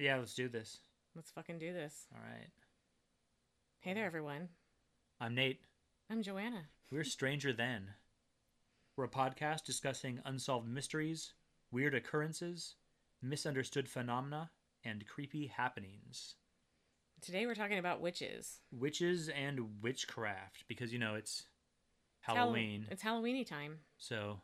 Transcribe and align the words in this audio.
Yeah, 0.00 0.16
let's 0.16 0.32
do 0.34 0.48
this. 0.48 0.78
Let's 1.14 1.30
fucking 1.30 1.58
do 1.58 1.74
this. 1.74 2.06
All 2.14 2.22
right. 2.22 2.48
Hey 3.80 3.92
there, 3.92 4.06
everyone. 4.06 4.48
I'm 5.20 5.34
Nate. 5.34 5.60
I'm 6.08 6.22
Joanna. 6.22 6.62
We're 6.90 7.04
Stranger 7.04 7.52
Than. 7.52 7.88
We're 8.96 9.04
a 9.04 9.08
podcast 9.10 9.64
discussing 9.66 10.20
unsolved 10.24 10.66
mysteries, 10.66 11.34
weird 11.70 11.94
occurrences, 11.94 12.76
misunderstood 13.20 13.90
phenomena, 13.90 14.50
and 14.84 15.06
creepy 15.06 15.48
happenings. 15.48 16.36
Today 17.20 17.44
we're 17.44 17.54
talking 17.54 17.78
about 17.78 18.00
witches. 18.00 18.60
Witches 18.72 19.28
and 19.28 19.82
witchcraft, 19.82 20.64
because 20.66 20.94
you 20.94 20.98
know 20.98 21.14
it's 21.14 21.44
Hall- 22.22 22.36
Halloween. 22.36 22.86
It's 22.90 23.02
Halloweeny 23.02 23.46
time. 23.46 23.80
So, 23.98 24.40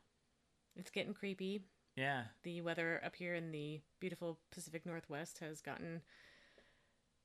It's 0.76 0.90
getting 0.90 1.14
creepy. 1.14 1.62
Yeah. 1.96 2.24
The 2.42 2.60
weather 2.62 3.00
up 3.04 3.16
here 3.16 3.34
in 3.34 3.50
the 3.52 3.80
beautiful 4.00 4.38
Pacific 4.50 4.84
Northwest 4.86 5.38
has 5.38 5.60
gotten 5.60 6.02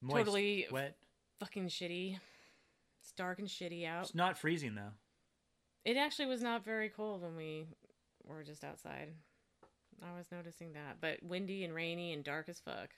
Moist, 0.01 0.17
Totally 0.17 0.67
wet. 0.71 0.95
fucking 1.39 1.67
shitty. 1.67 2.17
It's 3.01 3.11
dark 3.11 3.39
and 3.39 3.47
shitty 3.47 3.85
out. 3.85 4.03
It's 4.05 4.15
not 4.15 4.37
freezing 4.37 4.75
though. 4.75 4.93
It 5.85 5.97
actually 5.97 6.27
was 6.27 6.41
not 6.41 6.63
very 6.65 6.89
cold 6.89 7.21
when 7.21 7.35
we 7.35 7.65
were 8.23 8.43
just 8.43 8.63
outside. 8.63 9.09
I 10.01 10.17
was 10.17 10.25
noticing 10.31 10.73
that, 10.73 10.97
but 11.01 11.21
windy 11.21 11.63
and 11.63 11.73
rainy 11.73 12.13
and 12.13 12.23
dark 12.23 12.49
as 12.49 12.59
fuck. 12.59 12.89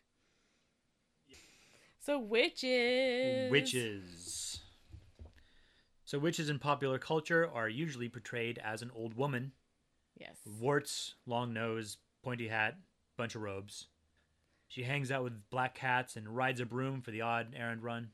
So 2.00 2.20
witches. 2.20 3.52
Witches. 3.52 4.60
So 6.06 6.20
witches 6.20 6.50
in 6.50 6.60
popular 6.60 7.00
culture 7.00 7.50
are 7.54 7.68
usually 7.70 8.10
portrayed 8.10 8.60
as 8.64 8.82
an 8.82 8.92
old 8.96 9.16
woman 9.16 9.54
Yes. 10.18 10.38
warts, 10.60 11.16
long 11.26 11.54
nose, 11.54 11.98
pointy 12.24 12.48
hat, 12.48 12.78
bunch 13.18 13.36
of 13.36 13.42
robes. 13.42 13.88
She 14.68 14.84
hangs 14.84 15.12
out 15.12 15.24
with 15.24 15.50
black 15.50 15.76
cats 15.76 16.16
and 16.16 16.36
rides 16.36 16.60
a 16.60 16.66
broom 16.66 17.02
for 17.02 17.12
the 17.12 17.22
odd 17.22 17.54
errand 17.56 17.84
run, 17.84 18.10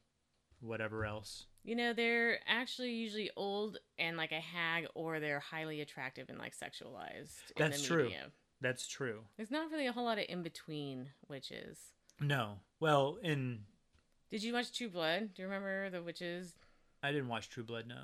whatever 0.59 1.06
else. 1.06 1.45
You 1.64 1.75
know, 1.75 1.94
they're 1.94 2.39
actually 2.47 2.91
usually 2.91 3.30
old 3.36 3.78
and 3.97 4.17
like 4.17 4.31
a 4.31 4.39
hag, 4.39 4.88
or 4.95 5.19
they're 5.19 5.39
highly 5.39 5.81
attractive 5.81 6.30
and 6.30 6.38
like 6.39 6.53
sexualized. 6.56 7.38
in 7.56 7.58
That's 7.58 7.81
the 7.81 7.88
true. 7.88 8.03
media. 8.06 8.31
That's 8.61 8.88
true. 8.88 9.22
There's 9.38 9.52
not 9.52 9.72
really 9.72 9.88
a 9.88 9.91
whole 9.91 10.06
lot 10.06 10.17
of 10.19 10.25
in 10.28 10.41
between 10.44 11.08
witches. 11.28 11.78
No. 12.19 12.58
Well, 12.80 13.17
in 13.23 13.59
Did 14.30 14.44
you 14.44 14.53
watch 14.53 14.78
True 14.78 14.89
Blood? 14.89 15.34
Do 15.34 15.41
you 15.41 15.47
remember 15.47 15.89
the 15.89 16.03
witches? 16.03 16.53
I 17.02 17.11
didn't 17.11 17.30
watch 17.30 17.50
True 17.50 17.63
Blood, 17.63 17.88
no. 17.88 17.95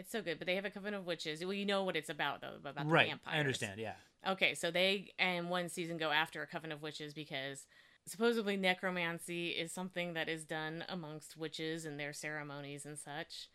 It's 0.00 0.10
so 0.10 0.22
good, 0.22 0.38
but 0.38 0.46
they 0.46 0.54
have 0.56 0.64
a 0.64 0.70
coven 0.70 0.94
of 0.94 1.04
witches. 1.04 1.44
Well, 1.44 1.52
you 1.52 1.66
know 1.66 1.84
what 1.84 1.94
it's 1.94 2.08
about 2.08 2.40
though, 2.40 2.54
about 2.56 2.74
the 2.74 2.84
right. 2.84 3.08
vampires. 3.08 3.36
I 3.36 3.38
understand, 3.38 3.78
yeah. 3.78 3.92
Okay, 4.26 4.54
so 4.54 4.70
they 4.70 5.12
and 5.18 5.50
one 5.50 5.68
season 5.68 5.98
go 5.98 6.10
after 6.10 6.42
a 6.42 6.46
coven 6.46 6.72
of 6.72 6.80
witches 6.80 7.12
because 7.12 7.66
supposedly 8.06 8.56
necromancy 8.56 9.48
is 9.50 9.72
something 9.72 10.14
that 10.14 10.28
is 10.28 10.44
done 10.44 10.84
amongst 10.88 11.36
witches 11.36 11.84
and 11.84 12.00
their 12.00 12.14
ceremonies 12.14 12.86
and 12.86 12.98
such. 12.98 13.48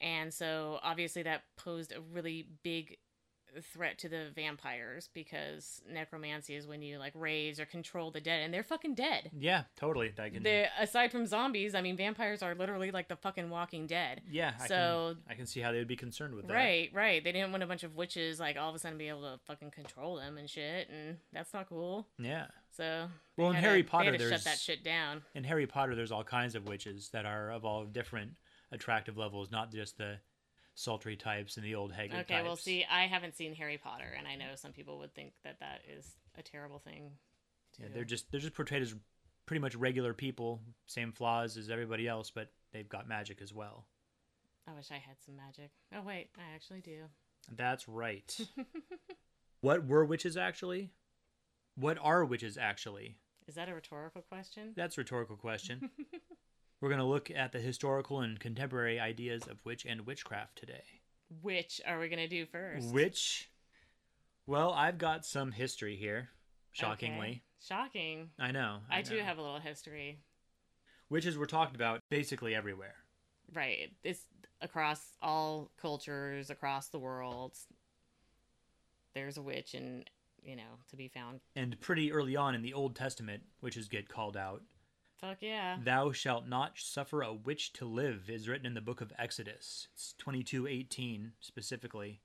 And 0.00 0.32
so 0.32 0.78
obviously 0.82 1.22
that 1.22 1.44
posed 1.56 1.92
a 1.92 2.00
really 2.00 2.46
big 2.62 2.98
threat 3.62 3.98
to 3.98 4.08
the 4.08 4.30
vampires 4.34 5.08
because 5.14 5.80
necromancy 5.90 6.54
is 6.54 6.66
when 6.66 6.82
you 6.82 6.98
like 6.98 7.12
raise 7.14 7.58
or 7.60 7.64
control 7.66 8.10
the 8.10 8.20
dead 8.20 8.42
and 8.42 8.52
they're 8.52 8.62
fucking 8.62 8.94
dead. 8.94 9.30
Yeah, 9.38 9.64
totally. 9.76 10.12
I 10.18 10.28
can 10.30 10.42
The 10.42 10.66
aside 10.78 11.10
from 11.12 11.26
zombies, 11.26 11.74
I 11.74 11.80
mean 11.80 11.96
vampires 11.96 12.42
are 12.42 12.54
literally 12.54 12.90
like 12.90 13.08
the 13.08 13.16
fucking 13.16 13.50
walking 13.50 13.86
dead. 13.86 14.22
Yeah, 14.30 14.52
I 14.60 14.66
so- 14.66 15.16
can 15.26 15.32
I 15.32 15.34
can 15.36 15.46
see 15.46 15.60
how 15.60 15.72
they 15.72 15.78
would 15.78 15.88
be 15.88 15.96
concerned 15.96 16.34
with 16.34 16.46
that. 16.46 16.54
Right, 16.54 16.90
right. 16.92 17.22
They 17.22 17.32
didn't 17.32 17.50
want 17.50 17.62
a 17.62 17.66
bunch 17.66 17.82
of 17.82 17.96
witches 17.96 18.38
like 18.40 18.56
all 18.56 18.68
of 18.70 18.74
a 18.74 18.78
sudden 18.78 18.98
be 18.98 19.08
able 19.08 19.22
to 19.22 19.38
fucking 19.46 19.70
control 19.70 20.16
them 20.16 20.38
and 20.38 20.48
shit, 20.48 20.88
and 20.88 21.16
that's 21.32 21.52
not 21.54 21.68
cool. 21.68 22.06
Yeah. 22.18 22.46
So 22.76 23.08
they 23.36 23.42
Well, 23.42 23.50
in 23.50 23.56
to- 23.56 23.60
Harry 23.62 23.82
they 23.82 23.88
Potter, 23.88 24.12
had 24.12 24.20
shut 24.20 24.44
that 24.44 24.58
shit 24.58 24.84
down. 24.84 25.22
In 25.34 25.44
Harry 25.44 25.66
Potter 25.66 25.94
there's 25.94 26.12
all 26.12 26.24
kinds 26.24 26.54
of 26.54 26.66
witches 26.68 27.08
that 27.10 27.24
are 27.24 27.50
of 27.50 27.64
all 27.64 27.84
different 27.84 28.32
attractive 28.72 29.16
levels, 29.16 29.50
not 29.50 29.70
just 29.72 29.96
the 29.96 30.18
sultry 30.76 31.16
types 31.16 31.56
and 31.56 31.64
the 31.64 31.74
old 31.74 31.90
haggard 31.90 32.20
Okay, 32.20 32.34
types. 32.34 32.44
well, 32.44 32.54
see, 32.54 32.84
I 32.88 33.06
haven't 33.06 33.34
seen 33.34 33.54
Harry 33.54 33.78
Potter, 33.78 34.14
and 34.16 34.28
I 34.28 34.36
know 34.36 34.54
some 34.54 34.72
people 34.72 34.98
would 34.98 35.14
think 35.14 35.32
that 35.42 35.58
that 35.60 35.80
is 35.88 36.06
a 36.38 36.42
terrible 36.42 36.78
thing. 36.78 37.10
To... 37.74 37.82
Yeah, 37.82 37.88
they're 37.92 38.04
just 38.04 38.30
they're 38.30 38.40
just 38.40 38.54
portrayed 38.54 38.82
as 38.82 38.94
pretty 39.46 39.60
much 39.60 39.74
regular 39.74 40.12
people, 40.12 40.60
same 40.86 41.12
flaws 41.12 41.56
as 41.56 41.70
everybody 41.70 42.06
else, 42.06 42.30
but 42.30 42.52
they've 42.72 42.88
got 42.88 43.08
magic 43.08 43.40
as 43.42 43.52
well. 43.52 43.86
I 44.68 44.74
wish 44.74 44.90
I 44.90 44.94
had 44.94 45.16
some 45.24 45.36
magic. 45.36 45.70
Oh 45.94 46.02
wait, 46.02 46.28
I 46.36 46.54
actually 46.54 46.80
do. 46.80 47.04
That's 47.56 47.88
right. 47.88 48.38
what 49.60 49.86
were 49.86 50.04
witches 50.04 50.36
actually? 50.36 50.90
What 51.74 51.98
are 52.00 52.24
witches 52.24 52.58
actually? 52.58 53.16
Is 53.48 53.54
that 53.54 53.68
a 53.68 53.74
rhetorical 53.74 54.22
question? 54.22 54.72
That's 54.76 54.98
a 54.98 55.00
rhetorical 55.00 55.36
question. 55.36 55.90
We're 56.80 56.88
going 56.90 57.00
to 57.00 57.04
look 57.06 57.30
at 57.30 57.52
the 57.52 57.60
historical 57.60 58.20
and 58.20 58.38
contemporary 58.38 59.00
ideas 59.00 59.46
of 59.46 59.64
witch 59.64 59.84
and 59.86 60.06
witchcraft 60.06 60.56
today. 60.58 60.84
Which 61.42 61.80
are 61.86 61.98
we 61.98 62.08
gonna 62.08 62.28
do 62.28 62.46
first? 62.46 62.92
Which 62.92 63.50
well, 64.46 64.72
I've 64.72 64.96
got 64.98 65.26
some 65.26 65.50
history 65.50 65.96
here, 65.96 66.28
Okay. 66.70 66.86
shockingly. 66.86 67.42
Shocking. 67.60 68.30
I 68.38 68.52
know. 68.52 68.78
I, 68.88 69.02
do 69.02 69.16
know. 69.16 69.24
have 69.24 69.38
a 69.38 69.42
little 69.42 69.58
history. 69.58 70.20
witches 71.10 71.36
were 71.36 71.46
talked 71.46 71.74
about 71.74 72.00
basically 72.10 72.54
everywhere. 72.54 72.94
Right. 73.52 73.90
It's 74.04 74.22
across 74.60 75.00
all 75.20 75.72
cultures, 75.80 76.48
across 76.50 76.88
the 76.90 76.98
world. 77.00 77.56
There's 79.14 79.36
a 79.36 79.42
witch, 79.42 79.74
and 79.74 80.08
you 80.44 80.54
know, 80.54 80.78
to 80.90 80.96
be 80.96 81.08
found. 81.08 81.40
And 81.56 81.80
pretty 81.80 82.12
early 82.12 82.36
on 82.36 82.54
in 82.54 82.62
the 82.62 82.74
Old 82.74 82.94
Testament, 82.94 83.42
witches 83.60 83.88
get 83.88 84.08
called 84.08 84.36
out. 84.36 84.62
Fuck 85.20 85.38
yeah. 85.40 85.78
Thou 85.82 86.12
shalt 86.12 86.46
not 86.46 86.72
suffer 86.78 87.22
a 87.22 87.32
witch 87.32 87.72
to 87.74 87.84
live 87.86 88.28
is 88.28 88.48
written 88.48 88.66
in 88.66 88.74
the 88.74 88.80
book 88.80 89.00
of 89.00 89.12
Exodus. 89.18 89.88
It's 89.94 90.14
22:18 90.18 91.32
specifically. 91.40 92.20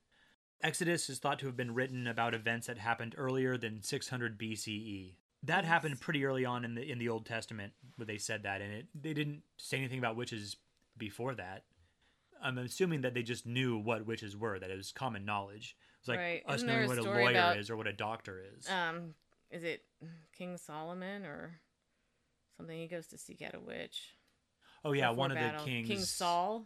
Exodus 0.62 1.10
is 1.10 1.18
thought 1.20 1.40
to 1.40 1.46
have 1.48 1.58
been 1.58 1.74
written 1.74 2.06
about 2.06 2.34
events 2.36 2.68
that 2.68 2.78
happened 2.78 3.16
earlier 3.18 3.58
than 3.58 3.82
600 3.82 4.38
BCE. 4.38 5.16
That 5.44 5.64
Yes. 5.64 5.68
happened 5.70 6.02
pretty 6.02 6.24
early 6.26 6.46
on 6.46 6.64
in 6.66 6.76
the 6.76 6.90
in 6.90 7.00
the 7.00 7.10
Old 7.10 7.26
Testament 7.26 7.74
where 7.96 8.06
they 8.06 8.18
said 8.18 8.44
that 8.44 8.62
and 8.62 8.72
it 8.74 8.88
they 8.94 9.14
didn't 9.14 9.44
say 9.58 9.78
anything 9.78 9.98
about 10.00 10.16
witches 10.16 10.58
before 10.98 11.34
that. 11.36 11.66
I'm 12.42 12.58
assuming 12.58 13.02
that 13.02 13.14
they 13.14 13.24
just 13.24 13.46
knew 13.46 13.78
what 13.78 14.06
witches 14.06 14.36
were, 14.36 14.60
that 14.60 14.70
it 14.72 14.76
was 14.76 14.92
common 14.92 15.24
knowledge. 15.26 15.78
It's 16.00 16.08
like 16.08 16.20
Right. 16.20 16.44
us 16.46 16.56
Isn't 16.58 16.68
knowing 16.68 16.88
what 16.88 16.98
a 16.98 17.04
lawyer 17.04 17.30
about- 17.30 17.58
is 17.58 17.70
or 17.70 17.78
what 17.78 17.88
a 17.88 17.94
doctor 17.94 18.40
is. 18.42 18.68
Um, 18.70 19.16
is 19.50 19.64
it 19.64 19.86
King 20.34 20.58
Solomon 20.58 21.24
or 21.26 21.62
something? 22.62 22.78
He 22.80 22.88
goes 22.88 23.08
to 23.08 23.18
seek 23.18 23.42
out 23.42 23.56
a 23.56 23.60
witch. 23.60 24.16
oh 24.86 24.94
yeah, 24.94 25.10
one 25.12 25.32
of 25.32 25.38
the 25.38 25.64
kings 25.66 25.88
King 25.88 26.00
Saul. 26.00 26.66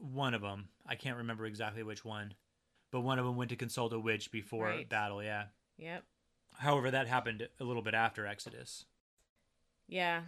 one 0.00 0.34
of 0.34 0.42
them. 0.42 0.68
I 0.86 0.94
can't 0.96 1.16
remember 1.18 1.46
exactly 1.46 1.82
which 1.82 2.04
one, 2.04 2.34
but 2.90 3.00
one 3.00 3.18
of 3.18 3.24
them 3.24 3.36
went 3.36 3.50
to 3.50 3.56
consult 3.56 3.92
a 3.92 3.98
witch 3.98 4.30
before 4.30 4.66
Right. 4.66 4.88
battle. 4.88 5.22
Yeah. 5.22 5.46
Yep. 5.78 6.04
However, 6.58 6.90
that 6.92 7.08
happened 7.08 7.48
a 7.58 7.64
little 7.64 7.82
bit 7.82 7.94
after 7.94 8.26
Exodus. 8.26 8.84
Yeah. 9.88 10.22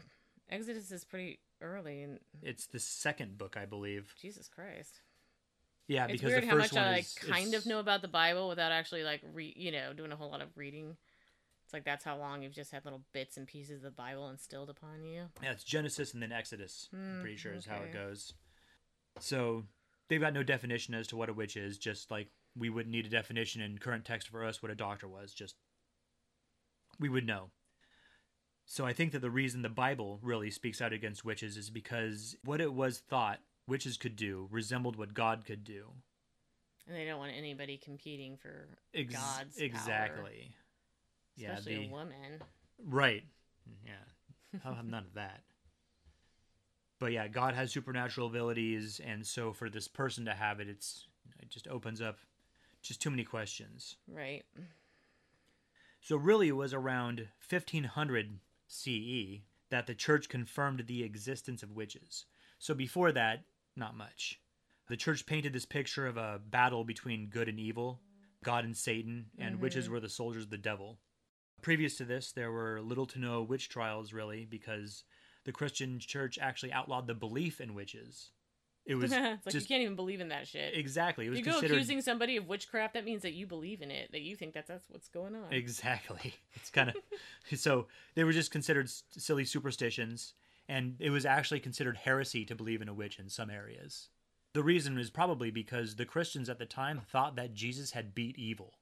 Exodus 0.50 0.90
is 0.90 1.04
pretty 1.04 1.40
early, 1.60 2.02
and 2.02 2.18
It's 2.42 2.66
the 2.66 2.78
second 2.80 3.38
book, 3.38 3.56
I 3.56 3.64
believe. 3.66 4.14
Jesus 4.20 4.48
Christ. 4.48 5.00
Yeah, 5.88 6.04
it's 6.06 6.14
because 6.14 6.30
weird 6.30 6.42
the 6.42 6.46
how 6.48 6.56
much 6.56 6.74
I 6.76 6.90
like 6.90 7.04
is 7.04 7.14
kind 7.14 7.54
of 7.54 7.64
know 7.66 7.78
about 7.78 8.02
the 8.02 8.08
Bible 8.08 8.48
without 8.48 8.72
actually 8.72 9.04
like 9.04 9.20
re 9.32 9.52
you 9.56 9.70
know 9.70 9.92
doing 9.92 10.10
a 10.10 10.16
whole 10.16 10.30
lot 10.30 10.40
of 10.42 10.48
reading. 10.56 10.96
It's 11.66 11.72
like 11.72 11.84
that's 11.84 12.04
how 12.04 12.16
long 12.16 12.42
you've 12.42 12.54
just 12.54 12.70
had 12.70 12.84
little 12.84 13.02
bits 13.12 13.36
and 13.36 13.44
pieces 13.44 13.78
of 13.78 13.82
the 13.82 13.90
Bible 13.90 14.28
instilled 14.28 14.70
upon 14.70 15.02
you. 15.02 15.24
Yeah, 15.42 15.50
it's 15.50 15.64
Genesis 15.64 16.14
and 16.14 16.22
then 16.22 16.30
Exodus. 16.30 16.88
I'm 16.92 17.16
Hmm, 17.16 17.20
pretty 17.22 17.36
sure 17.36 17.52
is 17.54 17.66
how 17.66 17.78
it 17.82 17.92
goes. 17.92 18.34
So 19.18 19.64
they've 20.08 20.20
got 20.20 20.32
no 20.32 20.44
definition 20.44 20.94
as 20.94 21.08
to 21.08 21.16
what 21.16 21.28
a 21.28 21.32
witch 21.32 21.56
is. 21.56 21.76
Just 21.76 22.08
like 22.08 22.28
we 22.56 22.70
wouldn't 22.70 22.92
need 22.94 23.04
a 23.04 23.08
definition 23.10 23.60
in 23.62 23.78
current 23.78 24.04
text 24.04 24.28
for 24.28 24.44
us 24.44 24.62
what 24.62 24.70
a 24.70 24.76
doctor 24.76 25.08
was. 25.08 25.34
Just 25.34 25.56
we 27.00 27.08
would 27.08 27.26
know. 27.26 27.50
So 28.64 28.86
I 28.86 28.92
think 28.92 29.10
that 29.10 29.20
the 29.20 29.30
reason 29.30 29.62
the 29.62 29.68
Bible 29.68 30.20
really 30.22 30.50
speaks 30.50 30.80
out 30.80 30.92
against 30.92 31.24
witches 31.24 31.56
is 31.56 31.68
because 31.70 32.36
what 32.44 32.60
it 32.60 32.72
was 32.72 33.00
thought 33.00 33.40
witches 33.66 33.96
could 33.96 34.14
do 34.14 34.46
resembled 34.52 34.94
what 34.94 35.14
God 35.14 35.44
could 35.44 35.64
do. 35.64 35.86
And 36.86 36.96
they 36.96 37.04
don't 37.04 37.18
want 37.18 37.32
anybody 37.36 37.76
competing 37.76 38.36
for 38.36 38.68
Ex- 38.94 39.12
God's 39.12 39.56
power, 39.58 40.22
exactly. 41.36 41.44
Yeah, 41.44 41.52
especially 41.52 41.86
the- 41.86 41.92
a 41.92 41.92
woman. 41.92 42.42
Right. 42.84 43.24
Yeah. 43.84 44.60
I'll 44.64 44.74
have 44.74 44.86
none 44.86 45.04
of 45.04 45.14
that. 45.14 45.42
But 46.98 47.12
yeah, 47.12 47.28
God 47.28 47.54
has 47.54 47.72
supernatural 47.72 48.28
abilities, 48.28 49.00
and 49.04 49.26
so 49.26 49.52
for 49.52 49.68
this 49.68 49.86
person 49.86 50.24
to 50.24 50.32
have 50.32 50.60
it, 50.60 50.68
it's 50.68 51.08
it 51.40 51.50
just 51.50 51.68
opens 51.68 52.00
up 52.00 52.18
just 52.80 53.02
too 53.02 53.10
many 53.10 53.24
questions. 53.24 53.96
Right. 54.08 54.44
So 56.00 56.16
really, 56.16 56.48
it 56.48 56.56
was 56.56 56.72
around 56.72 57.28
1500 57.48 58.38
CE 58.68 59.42
that 59.70 59.86
the 59.86 59.94
church 59.94 60.28
confirmed 60.28 60.84
the 60.86 61.02
existence 61.02 61.62
of 61.62 61.72
witches. 61.72 62.24
So 62.58 62.74
before 62.74 63.12
that, 63.12 63.44
not 63.74 63.96
much. 63.96 64.40
The 64.88 64.96
church 64.96 65.26
painted 65.26 65.52
this 65.52 65.64
picture 65.64 66.06
of 66.06 66.16
a 66.16 66.40
battle 66.48 66.84
between 66.84 67.28
good 67.28 67.48
and 67.48 67.58
evil, 67.58 68.00
God 68.44 68.64
and 68.64 68.76
Satan, 68.76 69.26
and 69.36 69.54
mm-hmm. 69.54 69.62
witches 69.62 69.88
were 69.88 70.00
the 70.00 70.08
soldiers 70.08 70.44
of 70.44 70.50
the 70.50 70.58
devil. 70.58 70.98
Previous 71.62 71.96
to 71.96 72.04
this, 72.04 72.32
there 72.32 72.52
were 72.52 72.80
little 72.80 73.06
to 73.06 73.18
no 73.18 73.42
witch 73.42 73.68
trials, 73.68 74.12
really, 74.12 74.44
because 74.44 75.04
the 75.44 75.52
Christian 75.52 75.98
church 75.98 76.38
actually 76.40 76.72
outlawed 76.72 77.06
the 77.06 77.14
belief 77.14 77.60
in 77.60 77.74
witches. 77.74 78.30
It 78.86 78.94
was 78.94 79.10
like 79.10 79.44
just 79.48 79.68
you 79.68 79.74
can't 79.74 79.82
even 79.82 79.96
believe 79.96 80.20
in 80.20 80.28
that 80.28 80.46
shit. 80.46 80.74
exactly. 80.76 81.26
It 81.26 81.30
was 81.30 81.38
you 81.38 81.44
go 81.44 81.52
considered 81.52 81.74
accusing 81.74 82.00
somebody 82.00 82.36
of 82.36 82.46
witchcraft, 82.46 82.94
that 82.94 83.04
means 83.04 83.22
that 83.22 83.32
you 83.32 83.46
believe 83.46 83.82
in 83.82 83.90
it, 83.90 84.12
that 84.12 84.20
you 84.20 84.36
think 84.36 84.54
that 84.54 84.66
that's 84.66 84.88
what's 84.88 85.08
going 85.08 85.34
on. 85.34 85.52
Exactly. 85.52 86.34
It's 86.54 86.70
kind 86.70 86.90
of 86.90 86.96
so 87.58 87.86
they 88.14 88.24
were 88.24 88.32
just 88.32 88.50
considered 88.50 88.88
silly 89.10 89.44
superstitions, 89.44 90.34
and 90.68 90.96
it 90.98 91.10
was 91.10 91.26
actually 91.26 91.60
considered 91.60 91.98
heresy 91.98 92.44
to 92.44 92.54
believe 92.54 92.80
in 92.80 92.88
a 92.88 92.94
witch 92.94 93.18
in 93.18 93.28
some 93.28 93.50
areas. 93.50 94.08
The 94.52 94.62
reason 94.62 94.98
is 94.98 95.10
probably 95.10 95.50
because 95.50 95.96
the 95.96 96.06
Christians 96.06 96.48
at 96.48 96.58
the 96.58 96.64
time 96.64 97.00
thought 97.00 97.36
that 97.36 97.54
Jesus 97.54 97.90
had 97.92 98.14
beat 98.14 98.38
evil. 98.38 98.74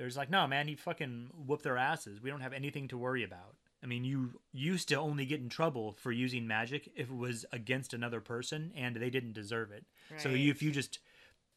They're 0.00 0.08
like, 0.16 0.30
no, 0.30 0.46
man, 0.46 0.66
he 0.66 0.76
fucking 0.76 1.28
whooped 1.46 1.62
their 1.62 1.76
asses. 1.76 2.22
We 2.22 2.30
don't 2.30 2.40
have 2.40 2.54
anything 2.54 2.88
to 2.88 2.96
worry 2.96 3.22
about. 3.22 3.56
I 3.82 3.86
mean, 3.86 4.02
you 4.02 4.40
used 4.50 4.88
to 4.88 4.94
only 4.94 5.26
get 5.26 5.40
in 5.40 5.50
trouble 5.50 5.92
for 5.92 6.10
using 6.10 6.46
magic 6.46 6.90
if 6.96 7.10
it 7.10 7.14
was 7.16 7.44
against 7.52 7.92
another 7.92 8.20
person 8.22 8.72
and 8.74 8.96
they 8.96 9.10
didn't 9.10 9.34
deserve 9.34 9.72
it. 9.72 9.84
So 10.16 10.30
you, 10.30 10.50
if 10.50 10.62
you 10.62 10.70
just 10.70 11.00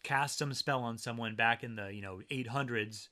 cast 0.03 0.39
some 0.39 0.53
spell 0.53 0.81
on 0.81 0.97
someone 0.97 1.35
back 1.35 1.63
in 1.63 1.75
the 1.77 1.93
you 1.93 2.01
know 2.01 2.19
800s 2.29 3.07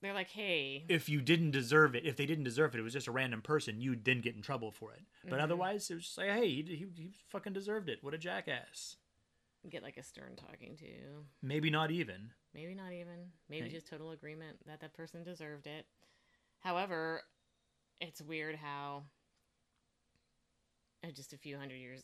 They're 0.00 0.14
like, 0.14 0.30
hey, 0.30 0.86
if 0.88 1.10
you 1.10 1.20
didn't 1.20 1.50
deserve 1.50 1.94
it, 1.94 2.06
if 2.06 2.16
they 2.16 2.24
didn't 2.24 2.44
deserve 2.44 2.74
it, 2.74 2.78
it 2.78 2.82
was 2.82 2.94
just 2.94 3.06
a 3.06 3.12
random 3.12 3.42
person, 3.42 3.82
you'd 3.82 4.04
then 4.06 4.22
get 4.22 4.34
in 4.34 4.40
trouble 4.40 4.70
for 4.70 4.92
it. 4.92 5.02
But 5.24 5.34
Mm-hmm. 5.36 5.44
otherwise, 5.44 5.90
it 5.90 5.94
was 5.96 6.04
just 6.04 6.16
like, 6.16 6.30
hey, 6.30 6.48
he, 6.48 6.62
he, 6.62 6.86
he 6.96 7.10
fucking 7.28 7.52
deserved 7.52 7.90
it. 7.90 7.98
What 8.02 8.14
a 8.14 8.18
jackass. 8.18 8.96
Get 9.68 9.82
like 9.82 9.96
a 9.96 10.02
stern 10.02 10.36
talking 10.36 10.76
to. 10.78 11.24
Maybe 11.42 11.70
not 11.70 11.90
even. 11.90 12.30
Maybe 12.54 12.74
not 12.74 12.92
even. 12.92 13.32
Maybe 13.48 13.68
Hey. 13.68 13.74
just 13.74 13.88
total 13.88 14.10
agreement 14.12 14.58
that 14.66 14.80
that 14.80 14.94
person 14.94 15.22
deserved 15.22 15.66
it. 15.66 15.86
However, 16.60 17.22
it's 18.00 18.22
weird 18.22 18.56
how 18.56 19.04
uh, 21.04 21.10
just 21.10 21.32
a 21.32 21.38
few 21.38 21.56
hundred 21.58 21.76
years 21.76 22.02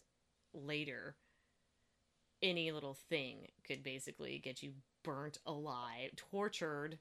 later, 0.55 1.17
any 2.43 2.71
little 2.73 2.95
thing 3.09 3.49
could 3.67 3.83
basically 3.83 4.39
get 4.39 4.63
you 4.63 4.73
burnt 5.03 5.39
alive, 5.47 6.11
tortured, 6.17 6.99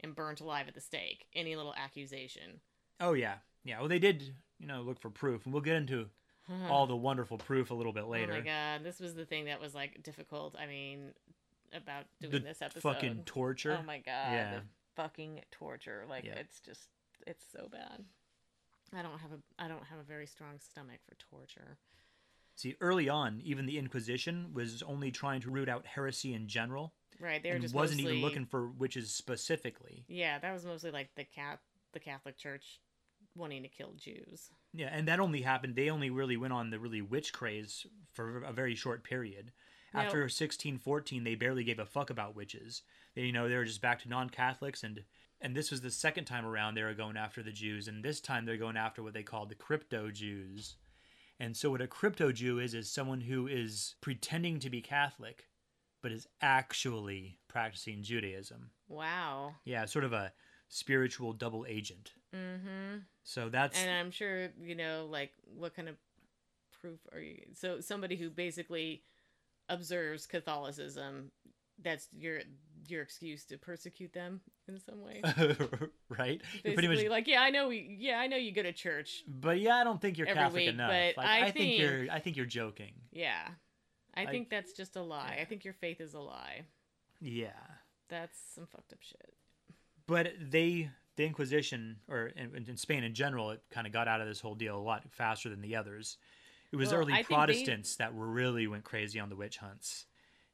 and 0.00 0.14
burnt 0.14 0.40
alive 0.40 0.68
at 0.68 0.74
the 0.74 0.80
stake. 0.80 1.26
Any 1.34 1.56
little 1.56 1.74
accusation. 1.76 2.60
Oh, 3.00 3.12
yeah. 3.14 3.36
Yeah. 3.64 3.80
Well, 3.80 3.88
they 3.88 3.98
did, 3.98 4.34
you 4.58 4.66
know, 4.66 4.82
look 4.82 5.00
for 5.00 5.10
proof. 5.10 5.44
And 5.44 5.52
we'll 5.52 5.62
get 5.62 5.76
into 5.76 6.06
Mm-hmm. 6.50 6.70
all 6.70 6.86
the 6.86 6.96
wonderful 6.96 7.38
proof 7.38 7.70
a 7.70 7.74
little 7.74 7.92
bit 7.92 8.06
later. 8.06 8.32
Oh 8.32 8.36
my 8.36 8.40
god, 8.42 8.84
this 8.84 9.00
was 9.00 9.14
the 9.14 9.24
thing 9.24 9.46
that 9.46 9.60
was 9.60 9.74
like 9.74 10.02
difficult. 10.02 10.54
I 10.56 10.66
mean, 10.66 11.10
about 11.72 12.04
doing 12.20 12.32
the 12.32 12.38
this 12.40 12.62
episode. 12.62 12.82
fucking 12.82 13.22
torture. 13.26 13.76
Oh 13.80 13.84
my 13.84 13.96
god. 13.96 14.32
Yeah. 14.32 14.54
The 14.56 14.62
fucking 14.94 15.40
torture. 15.50 16.04
Like 16.08 16.24
Yeah. 16.24 16.34
it's 16.34 16.60
just 16.60 16.88
it's 17.26 17.44
so 17.50 17.68
bad. 17.70 18.04
I 18.94 19.02
don't 19.02 19.18
have 19.18 19.32
a 19.32 19.38
I 19.62 19.66
don't 19.66 19.84
have 19.86 19.98
a 19.98 20.04
very 20.04 20.26
strong 20.26 20.60
stomach 20.60 21.00
for 21.08 21.16
torture. 21.16 21.78
See, 22.54 22.76
early 22.80 23.08
on, 23.08 23.40
even 23.44 23.66
the 23.66 23.76
Inquisition 23.78 24.50
was 24.54 24.82
only 24.82 25.10
trying 25.10 25.40
to 25.42 25.50
root 25.50 25.68
out 25.68 25.84
heresy 25.84 26.32
in 26.32 26.46
general 26.48 26.94
Right. 27.20 27.42
They 27.42 27.48
were 27.50 27.54
and 27.56 27.62
just 27.62 27.74
wasn't 27.74 28.00
even 28.00 28.20
looking 28.20 28.44
for 28.46 28.68
witches 28.68 29.10
specifically. 29.10 30.04
Yeah, 30.08 30.38
that 30.38 30.52
was 30.52 30.64
mostly 30.66 30.90
like 30.90 31.08
the 31.16 31.24
cat 31.24 31.60
the 31.92 32.00
Catholic 32.00 32.36
Church 32.36 32.78
wanting 33.36 33.62
to 33.62 33.68
kill 33.68 33.92
Jews. 33.96 34.50
Yeah, 34.72 34.88
and 34.92 35.06
that 35.08 35.20
only 35.20 35.42
happened. 35.42 35.76
They 35.76 35.90
only 35.90 36.10
really 36.10 36.36
went 36.36 36.52
on 36.52 36.70
the 36.70 36.78
really 36.78 37.02
witch 37.02 37.32
craze 37.32 37.86
for 38.12 38.42
a 38.42 38.52
very 38.52 38.74
short 38.74 39.04
period. 39.04 39.52
Now- 39.94 40.00
After 40.02 40.18
1614, 40.20 41.24
they 41.24 41.34
barely 41.34 41.64
gave 41.64 41.78
a 41.78 41.86
fuck 41.86 42.10
about 42.10 42.34
witches. 42.36 42.82
They, 43.14 43.22
you 43.22 43.32
know, 43.32 43.48
they 43.48 43.56
were 43.56 43.64
just 43.64 43.80
back 43.80 44.00
to 44.02 44.08
non-Catholics, 44.08 44.82
and 44.82 45.04
and 45.40 45.54
this 45.54 45.70
was 45.70 45.82
the 45.82 45.90
second 45.90 46.24
time 46.24 46.46
around 46.46 46.74
they 46.74 46.82
were 46.82 46.94
going 46.94 47.16
after 47.18 47.42
the 47.42 47.52
Jews, 47.52 47.88
and 47.88 48.02
this 48.02 48.20
time 48.22 48.46
they're 48.46 48.56
going 48.56 48.76
after 48.78 49.02
what 49.02 49.12
they 49.12 49.22
called 49.22 49.50
the 49.50 49.54
crypto 49.54 50.10
Jews. 50.10 50.76
And 51.38 51.54
so, 51.54 51.70
what 51.70 51.82
a 51.82 51.86
crypto 51.86 52.32
Jew 52.32 52.58
is 52.58 52.72
is 52.72 52.90
someone 52.90 53.20
who 53.20 53.46
is 53.46 53.94
pretending 54.00 54.58
to 54.60 54.70
be 54.70 54.80
Catholic, 54.80 55.48
but 56.02 56.10
is 56.12 56.26
actually 56.40 57.38
practicing 57.48 58.02
Judaism. 58.02 58.70
Wow. 58.88 59.56
Yeah, 59.64 59.84
sort 59.84 60.04
of 60.04 60.12
a 60.14 60.32
spiritual 60.68 61.32
double 61.32 61.64
agent. 61.68 62.12
Mm-hmm. 62.34 62.98
So 63.22 63.48
that's 63.48 63.80
And 63.80 63.90
I'm 63.90 64.10
sure, 64.10 64.48
you 64.60 64.74
know, 64.74 65.06
like 65.10 65.32
what 65.56 65.74
kind 65.74 65.88
of 65.88 65.96
proof 66.80 66.98
are 67.12 67.20
you 67.20 67.38
so 67.54 67.80
somebody 67.80 68.16
who 68.16 68.28
basically 68.30 69.02
observes 69.68 70.26
Catholicism, 70.26 71.30
that's 71.82 72.08
your 72.12 72.40
your 72.88 73.02
excuse 73.02 73.44
to 73.46 73.58
persecute 73.58 74.12
them 74.12 74.40
in 74.68 74.78
some 74.78 75.02
way. 75.02 75.20
right. 76.08 76.40
Basically, 76.62 76.72
pretty 76.74 76.88
much 76.88 77.04
like, 77.10 77.26
yeah, 77.26 77.40
I 77.42 77.50
know, 77.50 77.66
we, 77.68 77.96
yeah, 77.98 78.18
I 78.20 78.28
know 78.28 78.36
you 78.36 78.52
go 78.52 78.62
to 78.62 78.72
church. 78.72 79.24
But 79.26 79.58
yeah, 79.60 79.74
I 79.76 79.82
don't 79.84 80.00
think 80.00 80.18
you're 80.18 80.28
Catholic 80.28 80.54
week, 80.66 80.68
enough. 80.68 80.90
but 80.90 81.16
Like, 81.16 81.26
I 81.26 81.38
I, 81.38 81.42
think, 81.50 81.54
think- 81.54 81.80
you're. 81.80 82.06
I 82.12 82.20
think 82.20 82.36
you're 82.36 82.46
joking. 82.46 82.92
Yeah, 83.12 83.48
I 84.14 84.22
I- 84.22 84.26
think 84.26 84.50
that's 84.50 84.72
just 84.72 84.94
a 84.96 85.02
lie. 85.02 85.32
yeah. 85.36 85.42
I 85.42 85.44
think 85.46 85.64
your 85.64 85.74
faith 85.74 86.00
is 86.00 86.14
a 86.14 86.20
lie. 86.20 86.66
Yeah, 87.20 87.48
That's 88.08 88.38
some 88.54 88.66
fucked 88.66 88.92
up 88.92 88.98
shit. 89.00 89.34
But 90.06 90.32
they, 90.40 90.90
the 91.16 91.24
Inquisition, 91.24 91.96
or 92.08 92.26
in, 92.28 92.66
in 92.68 92.76
Spain 92.76 93.04
in 93.04 93.14
general, 93.14 93.50
it 93.50 93.62
kind 93.70 93.86
of 93.86 93.92
got 93.92 94.08
out 94.08 94.20
of 94.20 94.28
this 94.28 94.40
whole 94.40 94.54
deal 94.54 94.76
a 94.76 94.80
lot 94.80 95.04
faster 95.10 95.48
than 95.48 95.60
the 95.60 95.76
others. 95.76 96.18
It 96.72 96.76
was 96.76 96.90
Well, 96.90 97.00
early 97.00 97.12
I 97.12 97.16
think 97.16 97.28
they- 97.28 97.34
Protestants 97.34 97.96
that 97.96 98.14
were 98.14 98.26
really 98.26 98.66
went 98.66 98.84
crazy 98.84 99.20
on 99.20 99.28
the 99.28 99.36
witch 99.36 99.58
hunts, 99.58 100.06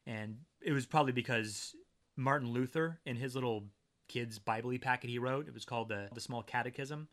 and 0.06 0.38
it 0.60 0.72
was 0.72 0.86
probably 0.86 1.12
because 1.12 1.74
Martin 2.16 2.50
Luther, 2.52 3.00
in 3.06 3.16
his 3.16 3.34
little 3.34 3.64
kids' 4.08 4.38
Bible 4.38 4.76
packet 4.78 5.08
he 5.10 5.18
wrote, 5.18 5.48
it 5.48 5.54
was 5.54 5.64
called 5.64 5.88
the 5.88 6.08
the 6.14 6.20
Small 6.20 6.42
Catechism, 6.42 7.08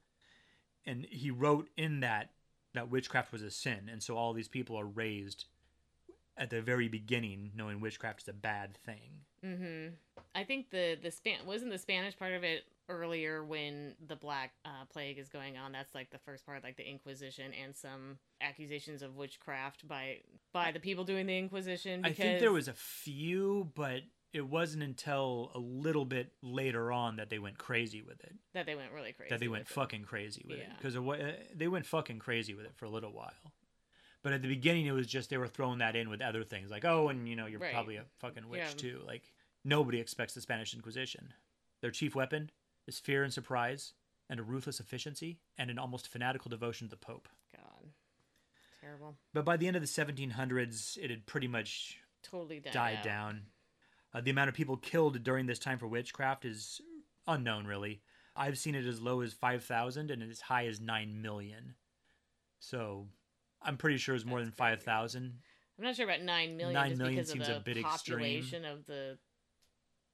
and 0.85 1.05
he 1.09 1.31
wrote 1.31 1.69
in 1.77 2.01
that 2.01 2.31
that 2.73 2.89
witchcraft 2.89 3.31
was 3.31 3.41
a 3.41 3.49
sin, 3.49 3.89
and 3.91 4.03
so 4.03 4.15
all 4.17 4.33
these 4.33 4.47
people 4.47 4.77
are 4.79 4.85
raised 4.85 5.45
at 6.39 6.49
the 6.49 6.61
very 6.61 6.87
beginning 6.87 7.51
knowing 7.55 7.79
witchcraft 7.81 8.23
is 8.23 8.27
a 8.29 8.33
bad 8.33 8.75
thing. 8.77 9.21
Mm-hmm. 9.45 9.93
I 10.35 10.43
think 10.43 10.69
the 10.71 10.97
the 11.01 11.11
span 11.11 11.39
wasn't 11.45 11.71
the 11.71 11.77
Spanish 11.77 12.17
part 12.17 12.33
of 12.33 12.43
it 12.43 12.63
earlier 12.87 13.43
when 13.43 13.93
the 14.07 14.15
Black 14.15 14.51
uh, 14.65 14.85
Plague 14.91 15.19
is 15.19 15.29
going 15.29 15.57
on. 15.57 15.71
That's 15.71 15.93
like 15.93 16.09
the 16.09 16.17
first 16.17 16.45
part, 16.45 16.63
like 16.63 16.75
the 16.77 16.89
Inquisition 16.89 17.51
and 17.63 17.75
some 17.75 18.17
accusations 18.41 19.01
of 19.01 19.15
witchcraft 19.15 19.87
by 19.87 20.17
by 20.53 20.71
the 20.71 20.79
people 20.79 21.03
doing 21.03 21.25
the 21.27 21.37
Inquisition. 21.37 22.03
I 22.03 22.09
Because, 22.09 22.23
think 22.23 22.39
there 22.39 22.51
was 22.51 22.67
a 22.67 22.73
few, 22.73 23.69
but 23.75 24.01
it 24.33 24.47
wasn't 24.47 24.83
until 24.83 25.51
a 25.55 25.59
little 25.59 26.05
bit 26.05 26.31
later 26.43 26.91
on 26.91 27.15
that 27.15 27.29
they 27.29 27.39
went 27.39 27.57
crazy 27.57 28.01
with 28.01 28.23
it. 28.23 28.33
that 28.53 28.65
they 28.65 28.75
went 28.75 28.91
really 28.91 29.11
crazy. 29.13 29.29
that 29.29 29.39
they 29.39 29.47
went 29.47 29.63
with 29.63 29.71
it. 29.71 29.73
fucking 29.73 30.03
crazy 30.03 30.43
with 30.47 30.59
it 30.59 30.67
because 30.77 30.95
they 31.55 31.67
went 31.67 31.85
fucking 31.85 32.19
crazy 32.19 32.53
with 32.53 32.65
it 32.65 32.73
for 32.75 32.85
a 32.85 32.89
little 32.89 33.11
while. 33.11 33.31
But 34.21 34.33
at 34.33 34.41
the 34.41 34.47
beginning, 34.49 34.85
it 34.85 34.91
was 34.91 35.07
just 35.07 35.29
they 35.29 35.37
were 35.37 35.47
throwing 35.47 35.79
that 35.79 35.95
in 35.95 36.09
with 36.09 36.21
other 36.21 36.43
things 36.43 36.69
like, 36.69 36.83
oh, 36.85 37.07
and 37.09 37.27
you 37.27 37.35
know, 37.35 37.45
you're 37.45 37.59
Right. 37.59 37.73
probably 37.73 37.95
a 37.95 38.05
fucking 38.19 38.49
witch 38.49 38.59
Yeah. 38.59 38.73
too. 38.75 39.01
Like 39.05 39.31
nobody 39.63 39.99
expects 39.99 40.33
the 40.33 40.41
Spanish 40.41 40.73
Inquisition. 40.73 41.33
Their 41.81 41.91
chief 41.91 42.15
weapon 42.15 42.51
is 42.85 42.99
fear 42.99 43.23
and 43.23 43.33
surprise, 43.33 43.93
and 44.29 44.39
a 44.39 44.43
ruthless 44.43 44.79
efficiency, 44.79 45.39
and 45.57 45.69
an 45.71 45.79
almost 45.79 46.07
fanatical 46.07 46.49
devotion 46.49 46.87
to 46.87 46.91
the 46.91 46.97
Pope. 46.97 47.29
God, 47.55 47.93
terrible. 48.81 49.15
But 49.33 49.45
by 49.45 49.55
the 49.57 49.67
end 49.67 49.75
of 49.77 49.81
the 49.81 49.87
1700s, 49.87 50.97
it 50.97 51.09
had 51.09 51.25
pretty 51.25 51.47
much 51.47 51.97
Totally 52.21 52.59
died, 52.59 52.73
died 52.73 53.01
down. 53.03 53.45
Uh, 54.13 54.19
the 54.21 54.31
amount 54.31 54.49
of 54.49 54.55
people 54.55 54.75
killed 54.75 55.23
during 55.23 55.45
this 55.45 55.59
time 55.59 55.77
for 55.79 55.87
witchcraft 55.87 56.43
is 56.43 56.81
unknown, 57.27 57.65
really. 57.67 58.01
I've 58.35 58.57
seen 58.57 58.75
it 58.75 58.85
as 58.85 58.99
low 59.01 59.21
as 59.21 59.33
5,000 59.33 60.11
and 60.11 60.23
as 60.23 60.41
high 60.41 60.65
as 60.65 60.79
9 60.81 61.21
million. 61.21 61.75
So 62.59 63.07
I'm 63.61 63.77
pretty 63.77 63.97
sure 63.97 64.15
it's 64.15 64.25
more 64.25 64.39
That's 64.39 64.49
than 64.49 64.55
5,000. 64.55 65.33
I'm 65.77 65.85
not 65.85 65.95
sure 65.95 66.05
about 66.05 66.21
nine 66.21 66.57
million. 66.57 66.73
Nine 66.73 66.89
just 66.89 67.01
million 67.01 67.25
seems 67.25 67.47
a 67.47 67.61
bit 67.63 67.77
extreme. 67.77 68.17
population 68.17 68.65
of 68.65 68.85
the 68.85 69.17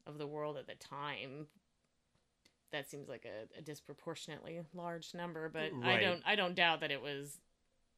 of 0.05 0.17
the 0.19 0.27
world 0.27 0.57
at 0.57 0.67
the 0.67 0.75
time. 0.75 1.47
that 2.71 2.89
seems 2.89 3.09
like 3.09 3.25
a, 3.25 3.59
a 3.59 3.61
disproportionately 3.61 4.61
large 4.73 5.13
number, 5.13 5.49
but 5.49 5.71
I 5.83 5.99
don't 5.99 6.21
I 6.25 6.35
don't 6.35 6.55
doubt 6.55 6.81
that 6.81 6.91
it 6.91 7.01
was 7.01 7.39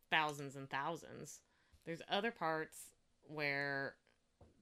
thousands 0.10 0.56
and 0.56 0.70
thousands. 0.70 1.42
There's 1.86 2.01
other 2.10 2.32
parts 2.32 2.92
where 3.24 3.96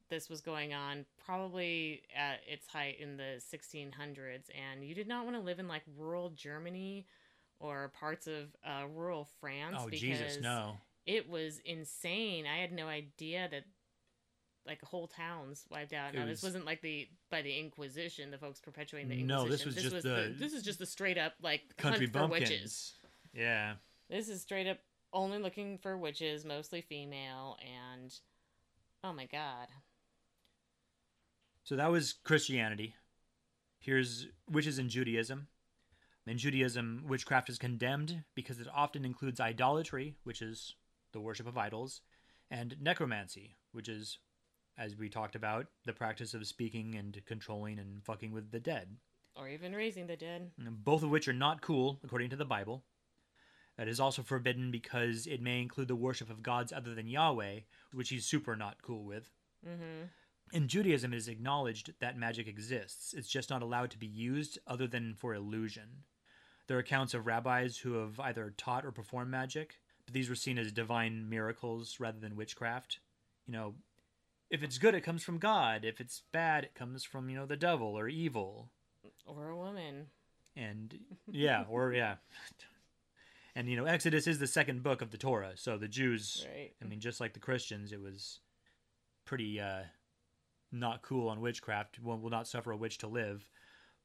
this 0.09 0.29
was 0.29 0.41
going 0.41 0.73
on 0.73 1.05
probably 1.25 2.01
at 2.15 2.39
its 2.47 2.67
height 2.67 2.99
in 2.99 3.17
the 3.17 3.41
1600s 3.53 4.49
and 4.53 4.83
you 4.83 4.93
did 4.93 5.07
not 5.07 5.25
want 5.25 5.35
to 5.35 5.41
live 5.41 5.59
in 5.59 5.67
like 5.67 5.81
rural 5.97 6.29
Germany 6.29 7.05
or 7.59 7.91
parts 7.99 8.27
of 8.27 8.55
uh, 8.65 8.85
rural 8.87 9.27
France 9.39 9.77
oh 9.79 9.85
because 9.85 9.99
Jesus, 9.99 10.37
no. 10.41 10.77
it 11.05 11.29
was 11.29 11.59
insane. 11.65 12.45
I 12.45 12.57
had 12.57 12.71
no 12.71 12.87
idea 12.87 13.47
that 13.51 13.63
like 14.67 14.81
whole 14.81 15.07
towns 15.07 15.65
wiped 15.69 15.93
out. 15.93 16.13
It 16.13 16.19
Now 16.19 16.25
was- 16.25 16.41
this 16.41 16.43
wasn't 16.43 16.65
like 16.65 16.81
the 16.81 17.07
by 17.29 17.41
the 17.41 17.57
Inquisition, 17.57 18.31
the 18.31 18.37
folks 18.37 18.59
perpetuating 18.59 19.09
the 19.09 19.19
Inquisition. 19.19 19.45
No, 19.45 19.49
this 19.49 19.65
was 19.65 19.75
just 19.75 20.03
the- 20.03 20.33
this 20.37 20.53
is 20.53 20.63
just 20.63 20.79
the 20.79 20.85
straight 20.85 21.17
up 21.17 21.33
like 21.41 21.61
Country 21.77 22.05
hunt 22.07 22.13
for 22.13 22.19
bumpkins. 22.19 22.49
witches. 22.49 22.93
Yeah. 23.33 23.73
This 24.09 24.29
is 24.29 24.41
straight 24.41 24.67
up 24.67 24.79
only 25.13 25.37
looking 25.39 25.77
for 25.77 25.97
witches, 25.97 26.43
mostly 26.45 26.81
female, 26.81 27.57
and 27.63 28.13
oh 29.03 29.13
my 29.13 29.25
god, 29.25 29.67
So 31.63 31.75
that 31.75 31.89
was 31.91 32.13
Christianity. 32.13 32.95
Here's 33.79 34.27
witches 34.49 34.77
in 34.79 34.89
Judaism. 34.89 35.47
In 36.27 36.37
Judaism, 36.39 37.03
witchcraft 37.07 37.49
is 37.49 37.59
condemned 37.59 38.23
because 38.33 38.59
it 38.59 38.67
often 38.73 39.05
includes 39.05 39.39
idolatry, 39.39 40.15
which 40.23 40.41
is 40.41 40.75
the 41.11 41.21
worship 41.21 41.47
of 41.47 41.57
idols, 41.57 42.01
and 42.49 42.75
necromancy, 42.81 43.57
which 43.73 43.87
is, 43.87 44.17
as 44.77 44.95
we 44.95 45.07
talked 45.07 45.35
about, 45.35 45.67
the 45.85 45.93
practice 45.93 46.33
of 46.33 46.47
speaking 46.47 46.95
and 46.95 47.21
controlling 47.25 47.77
and 47.77 48.03
fucking 48.03 48.31
with 48.31 48.51
the 48.51 48.59
dead. 48.59 48.97
or 49.37 49.49
even 49.49 49.73
raising 49.73 50.07
the 50.07 50.15
dead. 50.15 50.49
Both 50.57 51.03
of 51.03 51.09
which 51.09 51.27
are 51.27 51.33
not 51.33 51.61
cool, 51.61 51.99
according 52.03 52.29
to 52.29 52.35
the 52.35 52.45
Bible. 52.45 52.83
That 53.77 53.89
is 53.89 53.99
also 53.99 54.23
forbidden 54.23 54.71
because 54.71 55.27
it 55.27 55.41
may 55.41 55.61
include 55.61 55.89
the 55.89 55.95
worship 55.95 56.29
of 56.29 56.41
gods 56.41 56.71
other 56.71 56.95
than 56.95 57.07
Yahweh, 57.07 57.59
which 57.91 58.09
he's 58.09 58.25
super 58.25 58.55
not 58.55 58.81
cool 58.81 59.03
with. 59.03 59.29
Mm-hmm. 59.67 60.05
In 60.53 60.67
Judaism, 60.67 61.13
it 61.13 61.17
is 61.17 61.27
acknowledged 61.27 61.91
that 61.99 62.17
magic 62.17 62.47
exists. 62.47 63.13
It's 63.13 63.27
just 63.27 63.49
not 63.49 63.61
allowed 63.61 63.91
to 63.91 63.97
be 63.97 64.07
used 64.07 64.57
other 64.65 64.87
than 64.87 65.15
for 65.15 65.33
illusion. 65.33 66.03
There 66.67 66.77
are 66.77 66.81
accounts 66.81 67.13
of 67.13 67.27
rabbis 67.27 67.77
who 67.77 67.93
have 67.93 68.19
either 68.19 68.53
taught 68.57 68.85
or 68.85 68.91
performed 68.91 69.31
magic, 69.31 69.79
but 70.05 70.13
these 70.13 70.29
were 70.29 70.35
seen 70.35 70.57
as 70.57 70.71
divine 70.71 71.29
miracles 71.29 71.99
rather 71.99 72.19
than 72.19 72.35
witchcraft. 72.35 72.99
You 73.45 73.53
know, 73.53 73.75
if 74.49 74.63
it's 74.63 74.77
good, 74.77 74.95
it 74.95 75.01
comes 75.01 75.23
from 75.23 75.37
God. 75.37 75.85
If 75.85 75.99
it's 76.01 76.23
bad, 76.31 76.63
it 76.63 76.75
comes 76.75 77.03
from, 77.03 77.29
you 77.29 77.35
know, 77.35 77.45
the 77.45 77.55
devil 77.55 77.97
or 77.97 78.07
evil. 78.07 78.71
Or 79.25 79.49
a 79.49 79.57
woman. 79.57 80.07
And 80.55 80.97
yeah, 81.27 81.65
or 81.69 81.93
yeah. 81.93 82.15
And, 83.55 83.69
you 83.69 83.77
know, 83.77 83.85
Exodus 83.85 84.27
is 84.27 84.39
the 84.39 84.47
second 84.47 84.83
book 84.83 85.01
of 85.01 85.11
the 85.11 85.17
Torah. 85.17 85.53
So 85.55 85.77
the 85.77 85.87
Jews, 85.87 86.45
Right. 86.53 86.71
I 86.81 86.85
mean, 86.85 86.99
just 86.99 87.21
like 87.21 87.33
the 87.33 87.39
Christians, 87.39 87.91
it 87.93 88.01
was 88.01 88.39
pretty 89.23 89.59
uh, 89.59 89.83
not 90.71 91.01
cool 91.03 91.29
on 91.29 91.41
witchcraft. 91.41 91.99
One 91.99 92.21
will 92.21 92.29
not 92.29 92.47
suffer 92.47 92.71
a 92.71 92.77
witch 92.77 92.97
to 92.99 93.07
live. 93.07 93.49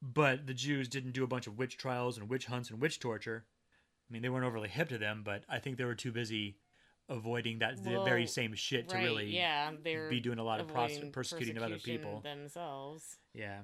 But 0.02 0.46
the 0.46 0.54
Jews 0.54 0.88
didn't 0.88 1.12
do 1.12 1.24
a 1.24 1.26
bunch 1.26 1.46
of 1.46 1.58
witch 1.58 1.76
trials 1.76 2.16
and 2.18 2.28
witch 2.28 2.46
hunts 2.46 2.70
and 2.70 2.80
witch 2.80 3.00
torture. 3.00 3.44
I 4.08 4.12
mean, 4.12 4.22
they 4.22 4.28
weren't 4.28 4.46
overly 4.46 4.68
hip 4.68 4.88
to 4.88 4.98
them, 4.98 5.22
but 5.24 5.44
I 5.48 5.58
think 5.58 5.76
they 5.76 5.84
were 5.84 5.94
too 5.94 6.10
busy 6.10 6.56
avoiding 7.08 7.58
that 7.58 7.82
the 7.84 8.02
very 8.04 8.26
same 8.26 8.54
shit 8.54 8.88
to 8.88 8.94
right, 8.96 9.02
really 9.04 9.26
yeah, 9.34 9.70
be 9.82 10.20
doing 10.20 10.38
a 10.38 10.44
lot 10.44 10.60
of 10.60 10.68
pros- 10.68 10.98
persecuting 11.12 11.56
of 11.56 11.62
other 11.62 11.78
people. 11.78 12.20
themselves. 12.22 13.18
Yeah. 13.34 13.60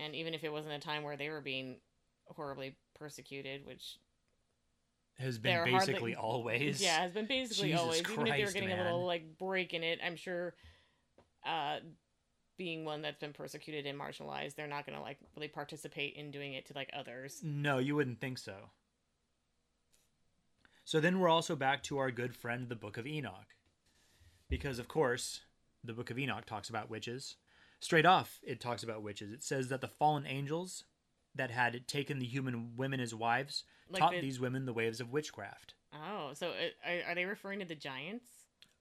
And 0.00 0.14
even 0.14 0.32
if 0.32 0.42
it 0.42 0.50
wasn't 0.52 0.74
a 0.74 0.78
time 0.78 1.02
where 1.02 1.16
they 1.16 1.28
were 1.28 1.40
being 1.40 1.80
horribly 2.26 2.76
persecuted, 2.94 3.66
which 3.66 3.98
Has 5.18 5.38
been 5.38 5.64
basically 5.64 6.12
hardly- 6.12 6.14
always. 6.16 6.80
yeah, 6.82 7.00
has 7.02 7.12
been 7.12 7.26
basically 7.26 7.68
Jesus 7.70 7.80
always. 7.80 8.00
even 8.00 8.10
if 8.10 8.16
they 8.16 8.22
were 8.30 8.36
Christ, 8.36 8.54
getting 8.54 8.72
a 8.72 8.82
little 8.82 9.04
like 9.06 9.36
break 9.38 9.74
in 9.74 9.82
it, 9.82 9.98
I'm 10.04 10.16
sure. 10.16 10.54
Uh, 11.44 11.80
being 12.62 12.84
one 12.84 13.02
that's 13.02 13.18
been 13.18 13.32
persecuted 13.32 13.86
and 13.86 13.98
marginalized, 13.98 14.54
they're 14.54 14.68
not 14.68 14.86
gonna 14.86 15.02
like 15.02 15.18
really 15.36 15.48
participate 15.48 16.14
in 16.14 16.30
doing 16.30 16.52
it 16.54 16.64
to 16.66 16.74
like 16.74 16.88
others. 16.96 17.40
No, 17.42 17.78
you 17.78 17.96
wouldn't 17.96 18.20
think 18.20 18.38
so. 18.38 18.54
So 20.84 21.00
then 21.00 21.18
we're 21.18 21.28
also 21.28 21.56
back 21.56 21.82
to 21.84 21.98
our 21.98 22.10
good 22.12 22.36
friend, 22.36 22.68
the 22.68 22.76
Book 22.76 22.96
of 22.98 23.06
Enoch. 23.06 23.54
Because, 24.48 24.78
of 24.78 24.86
course, 24.86 25.40
the 25.82 25.92
Book 25.92 26.10
of 26.10 26.18
Enoch 26.18 26.44
talks 26.46 26.68
about 26.68 26.88
witches. 26.90 27.36
Straight 27.80 28.06
off, 28.06 28.38
it 28.44 28.60
talks 28.60 28.82
about 28.84 29.02
witches. 29.02 29.32
It 29.32 29.42
says 29.42 29.68
that 29.68 29.80
the 29.80 29.88
fallen 29.88 30.24
angels 30.26 30.84
that 31.34 31.50
had 31.50 31.88
taken 31.88 32.18
the 32.20 32.26
human 32.26 32.76
women 32.76 33.00
as 33.00 33.12
wives 33.14 33.64
Like 33.88 34.00
taught 34.00 34.12
the- 34.12 34.20
these 34.20 34.38
women 34.38 34.66
the 34.66 34.72
ways 34.72 35.00
of 35.00 35.10
witchcraft. 35.10 35.74
Oh, 35.92 36.30
so 36.34 36.50
uh, 36.50 36.90
are, 36.90 37.10
are 37.10 37.14
they 37.14 37.24
referring 37.24 37.58
to 37.58 37.64
the 37.66 37.74
giants? 37.74 38.26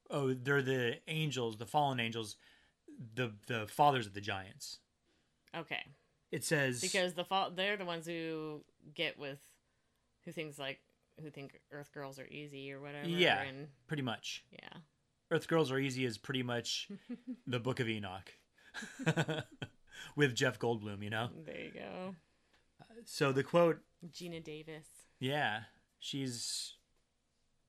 Oh, 0.09 0.33
they're 0.33 0.61
the 0.61 0.99
angels, 1.07 1.57
the 1.57 1.65
fallen 1.65 1.99
angels, 1.99 2.35
the 3.15 3.33
the 3.47 3.67
fathers 3.67 4.05
of 4.07 4.13
the 4.13 4.21
giants. 4.21 4.79
Okay, 5.55 5.83
It 6.31 6.43
says 6.43 6.79
because 6.81 7.13
the 7.13 7.25
fa- 7.25 7.51
they're 7.53 7.77
the 7.77 7.85
ones 7.85 8.05
who 8.05 8.63
get 8.93 9.17
with 9.19 9.39
who 10.25 10.31
thinks 10.31 10.57
like 10.59 10.79
who 11.21 11.29
think 11.29 11.59
Earth 11.71 11.91
girls 11.93 12.19
are 12.19 12.27
easy 12.27 12.71
or 12.71 12.79
whatever. 12.79 13.07
Yeah. 13.07 13.41
and 13.41 13.67
pretty 13.87 14.03
much 14.03 14.43
yeah. 14.51 14.79
Earth 15.29 15.47
Girls 15.47 15.71
Are 15.71 15.79
Easy 15.79 16.03
is 16.03 16.17
pretty 16.17 16.43
much 16.43 16.89
the 17.47 17.59
Book 17.59 17.79
of 17.79 17.87
Enoch 17.87 18.33
with 20.17 20.35
Jeff 20.35 20.59
Goldblum, 20.59 21.01
you 21.01 21.09
know? 21.09 21.29
There 21.45 21.57
you 21.57 21.71
go, 21.71 22.15
So 23.05 23.31
the 23.31 23.41
quote, 23.41 23.79
Geena 24.11 24.43
Davis. 24.43 24.87
yeah, 25.19 25.61
she's 25.99 26.73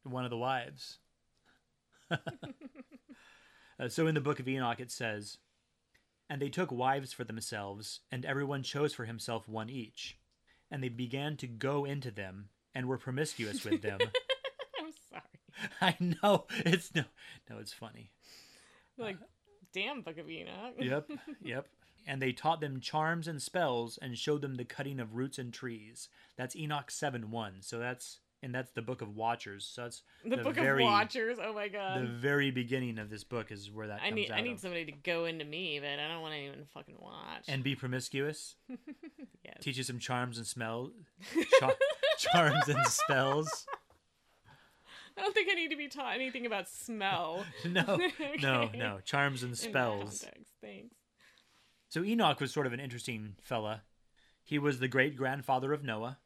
one 0.03 0.25
of 0.25 0.31
the 0.31 0.37
wives. 0.37 0.99
Uh, 3.79 3.89
so 3.89 4.07
in 4.07 4.15
the 4.15 4.21
Book 4.21 4.41
of 4.41 4.49
Enoch, 4.49 4.81
it 4.81 4.91
says, 4.91 5.39
And 6.29 6.41
they 6.41 6.49
took 6.49 6.71
wives 6.71 7.13
for 7.13 7.25
themselves, 7.25 8.01
and 8.11 8.25
everyone 8.25 8.63
chose 8.63 8.95
for 8.95 9.05
himself 9.05 9.49
one 9.49 9.71
each. 9.71 10.19
And 10.71 10.83
they 10.83 10.89
began 10.89 11.37
to 11.39 11.47
go 11.47 11.85
into 11.85 12.11
them, 12.11 12.49
and 12.75 12.87
were 12.87 12.99
promiscuous 12.99 13.65
with 13.65 13.83
them. 13.83 13.99
I'm 14.81 14.93
sorry. 15.11 15.23
I 15.81 15.97
know 16.23 16.47
it's 16.51 16.95
no, 16.95 17.05
no, 17.51 17.59
it's 17.59 17.73
funny. 17.73 18.11
Like, 18.99 19.17
damn, 19.73 20.03
Book 20.03 20.19
of 20.19 20.29
Enoch. 20.29 20.75
yep, 20.79 21.11
yep. 21.43 21.69
And 22.07 22.21
they 22.21 22.33
taught 22.33 22.61
them 22.61 22.81
charms 22.81 23.29
and 23.29 23.41
spells 23.41 23.99
and 24.03 24.19
showed 24.19 24.43
them 24.43 24.57
the 24.57 24.65
cutting 24.65 24.99
of 24.99 25.15
roots 25.15 25.39
and 25.39 25.53
trees. 25.53 26.09
That's 26.37 26.57
Enoch 26.57 26.91
7 26.91 27.31
1. 27.31 27.55
So 27.61 27.79
that's, 27.79 28.19
and 28.43 28.55
that's 28.55 28.71
the 28.73 28.83
book 28.83 29.03
of 29.03 29.15
Watchers. 29.17 29.65
So 29.65 29.83
that's 29.83 30.03
The, 30.25 30.37
Book 30.39 30.55
very, 30.55 30.83
of 30.85 30.91
Watchers. 30.91 31.39
Oh 31.43 31.53
my 31.53 31.69
god. 31.69 32.03
The 32.03 32.07
very 32.07 32.51
beginning 32.51 32.99
of 32.99 33.09
this 33.11 33.25
book 33.25 33.51
is 33.53 33.71
where 33.71 33.87
that 33.89 34.01
I 34.03 34.07
comes 34.07 34.15
need 34.17 34.31
out 34.31 34.39
I 34.39 34.41
need 34.43 34.55
of. 34.55 34.61
somebody 34.61 34.85
to 34.87 34.93
go 34.93 35.25
into 35.27 35.45
me, 35.45 35.79
but 35.81 35.89
I 35.99 36.09
don't 36.09 36.21
want 36.23 36.35
anyone 36.35 36.59
to 36.59 36.65
fucking 36.67 36.97
watch. 37.01 37.45
And 37.49 37.63
be 37.63 37.75
promiscuous. 37.75 38.57
yes. 39.45 39.57
Teach 39.61 39.77
you 39.79 39.85
some 39.85 39.99
charms 39.99 40.39
and 40.39 40.47
smell. 40.47 40.91
Char- 41.61 41.77
charms 42.19 42.69
and 42.69 42.87
spells. 42.87 43.67
I 45.17 45.21
don't 45.21 45.35
think 45.35 45.49
I 45.51 45.55
need 45.55 45.71
to 45.71 45.77
be 45.77 45.89
taught 45.89 46.15
anything 46.15 46.47
about 46.47 46.69
smell. 46.69 47.45
No, 47.67 47.85
no, 48.41 48.63
Okay. 48.63 48.79
no. 48.79 48.99
Charms 49.05 49.43
and 49.43 49.57
spells. 49.57 50.25
Thanks. 50.63 50.95
So 51.91 52.03
Enoch 52.03 52.41
was 52.41 52.51
sort 52.53 52.67
of 52.67 52.73
an 52.73 52.81
interesting 52.81 53.37
fella. 53.43 53.83
He 54.43 54.59
was 54.59 54.79
the 54.79 54.89
great 54.89 55.15
grandfather 55.17 55.73
of 55.75 55.85
Noah. 55.85 56.19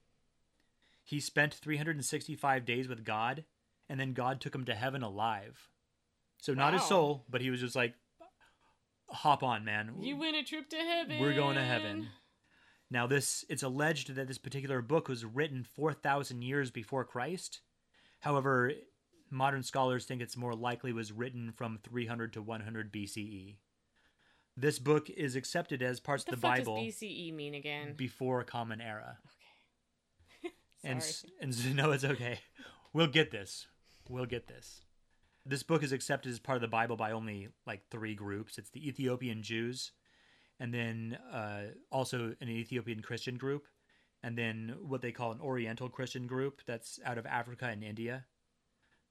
He 1.07 1.21
spent 1.21 1.55
365 1.55 2.65
days 2.65 2.89
with 2.89 3.05
God, 3.05 3.45
and 3.89 3.99
then 3.99 4.13
God 4.13 4.41
took 4.41 4.53
him 4.53 4.65
to 4.65 4.75
heaven 4.75 5.05
alive. 5.05 5.69
So 6.43 6.53
not 6.53 6.73
his 6.73 6.83
soul, 6.83 7.25
but 7.31 7.41
he 7.41 7.49
was 7.49 7.61
just 7.61 7.77
like, 7.77 7.95
hop 9.09 9.45
on, 9.45 9.65
man. 9.65 9.95
You 10.01 10.17
win 10.17 10.35
a 10.35 10.43
trip 10.43 10.69
to 10.71 10.77
heaven. 10.77 11.21
We're 11.21 11.37
going 11.37 11.55
to 11.55 11.63
heaven. 11.63 12.09
Now, 12.91 13.07
this 13.07 13.45
it's 13.49 13.63
alleged 13.63 14.17
that 14.17 14.27
this 14.27 14.39
particular 14.39 14.83
book 14.83 15.09
was 15.09 15.25
written 15.25 15.63
4,000 15.63 16.43
years 16.43 16.73
before 16.73 17.05
Christ. 17.05 17.61
However, 18.19 18.73
modern 19.31 19.63
scholars 19.63 20.07
think 20.07 20.21
it's 20.21 20.37
more 20.37 20.55
likely 20.57 20.93
was 20.93 21.13
written 21.13 21.53
from 21.53 21.79
300 21.89 22.33
to 22.33 22.43
100 22.43 22.93
BCE. 22.93 23.57
This 24.57 24.81
book 24.81 25.09
is 25.09 25.37
accepted 25.37 25.83
as 25.83 26.01
parts 26.01 26.25
What 26.27 26.33
the, 26.33 26.37
of 26.37 26.41
the 26.41 26.47
fuck 26.49 26.57
Bible 26.59 26.85
does 26.85 26.95
BCE 26.97 27.33
mean 27.33 27.55
again? 27.55 27.95
before 27.97 28.43
Common 28.43 28.81
Era. 28.81 29.19
And, 30.87 31.03
Sorry. 31.03 31.33
and 31.41 31.77
no, 31.77 31.91
it's 31.91 32.05
okay. 32.05 32.41
We'll 32.93 33.09
get 33.09 33.31
this. 33.31 33.67
We'll 34.09 34.27
get 34.27 34.47
this. 34.47 34.83
This 35.45 35.63
book 35.63 35.83
is 35.83 35.93
accepted 35.93 36.31
as 36.31 36.39
part 36.39 36.57
of 36.57 36.63
the 36.63 36.69
Bible 36.69 36.97
by 36.97 37.13
only 37.13 37.49
like 37.67 37.83
three 37.91 38.15
groups. 38.15 38.59
It's 38.59 38.71
the 38.71 38.89
Ethiopian 38.89 39.43
Jews, 39.43 39.93
and 40.59 40.73
then 40.73 41.19
uh, 41.33 41.63
also 41.91 42.35
an 42.41 42.49
Ethiopian 42.49 43.01
Christian 43.01 43.37
group, 43.37 43.67
and 44.23 44.37
then 44.37 44.77
what 44.81 45.03
they 45.03 45.13
call 45.13 45.33
an 45.33 45.41
Oriental 45.41 45.89
Christian 45.89 46.27
group 46.27 46.63
that's 46.67 46.99
out 47.05 47.19
of 47.19 47.27
Africa 47.27 47.67
and 47.67 47.85
India. 47.85 48.25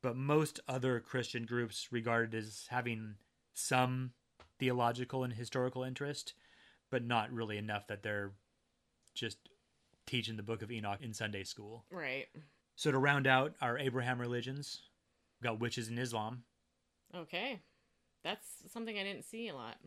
But 0.01 0.17
most 0.17 0.59
other 0.67 0.99
Christian 0.99 1.45
groups 1.45 1.87
regarded 1.91 2.35
as 2.35 2.67
having 2.69 3.15
some 3.53 4.11
theological 4.59 5.23
and 5.23 5.33
historical 5.33 5.83
interest, 5.83 6.33
but 6.89 7.03
not 7.03 7.31
really 7.31 7.57
enough 7.57 7.87
that 7.87 8.03
they're 8.03 8.33
just 9.13 9.37
teaching 10.05 10.37
the 10.37 10.43
Book 10.43 10.61
of 10.61 10.71
Enoch 10.71 10.99
in 11.01 11.13
Sunday 11.13 11.43
school. 11.43 11.85
Right. 11.91 12.25
So 12.75 12.91
to 12.91 12.97
round 12.97 13.27
out 13.27 13.53
our 13.61 13.77
Abraham 13.77 14.19
religions, 14.19 14.81
we've 15.39 15.49
got 15.49 15.59
witches 15.59 15.87
in 15.87 15.97
Islam. 15.97 16.43
Okay. 17.15 17.61
That's 18.23 18.47
something 18.71 18.97
I 18.97 19.03
didn't 19.03 19.25
see 19.25 19.47
a 19.47 19.55
lot. 19.55 19.77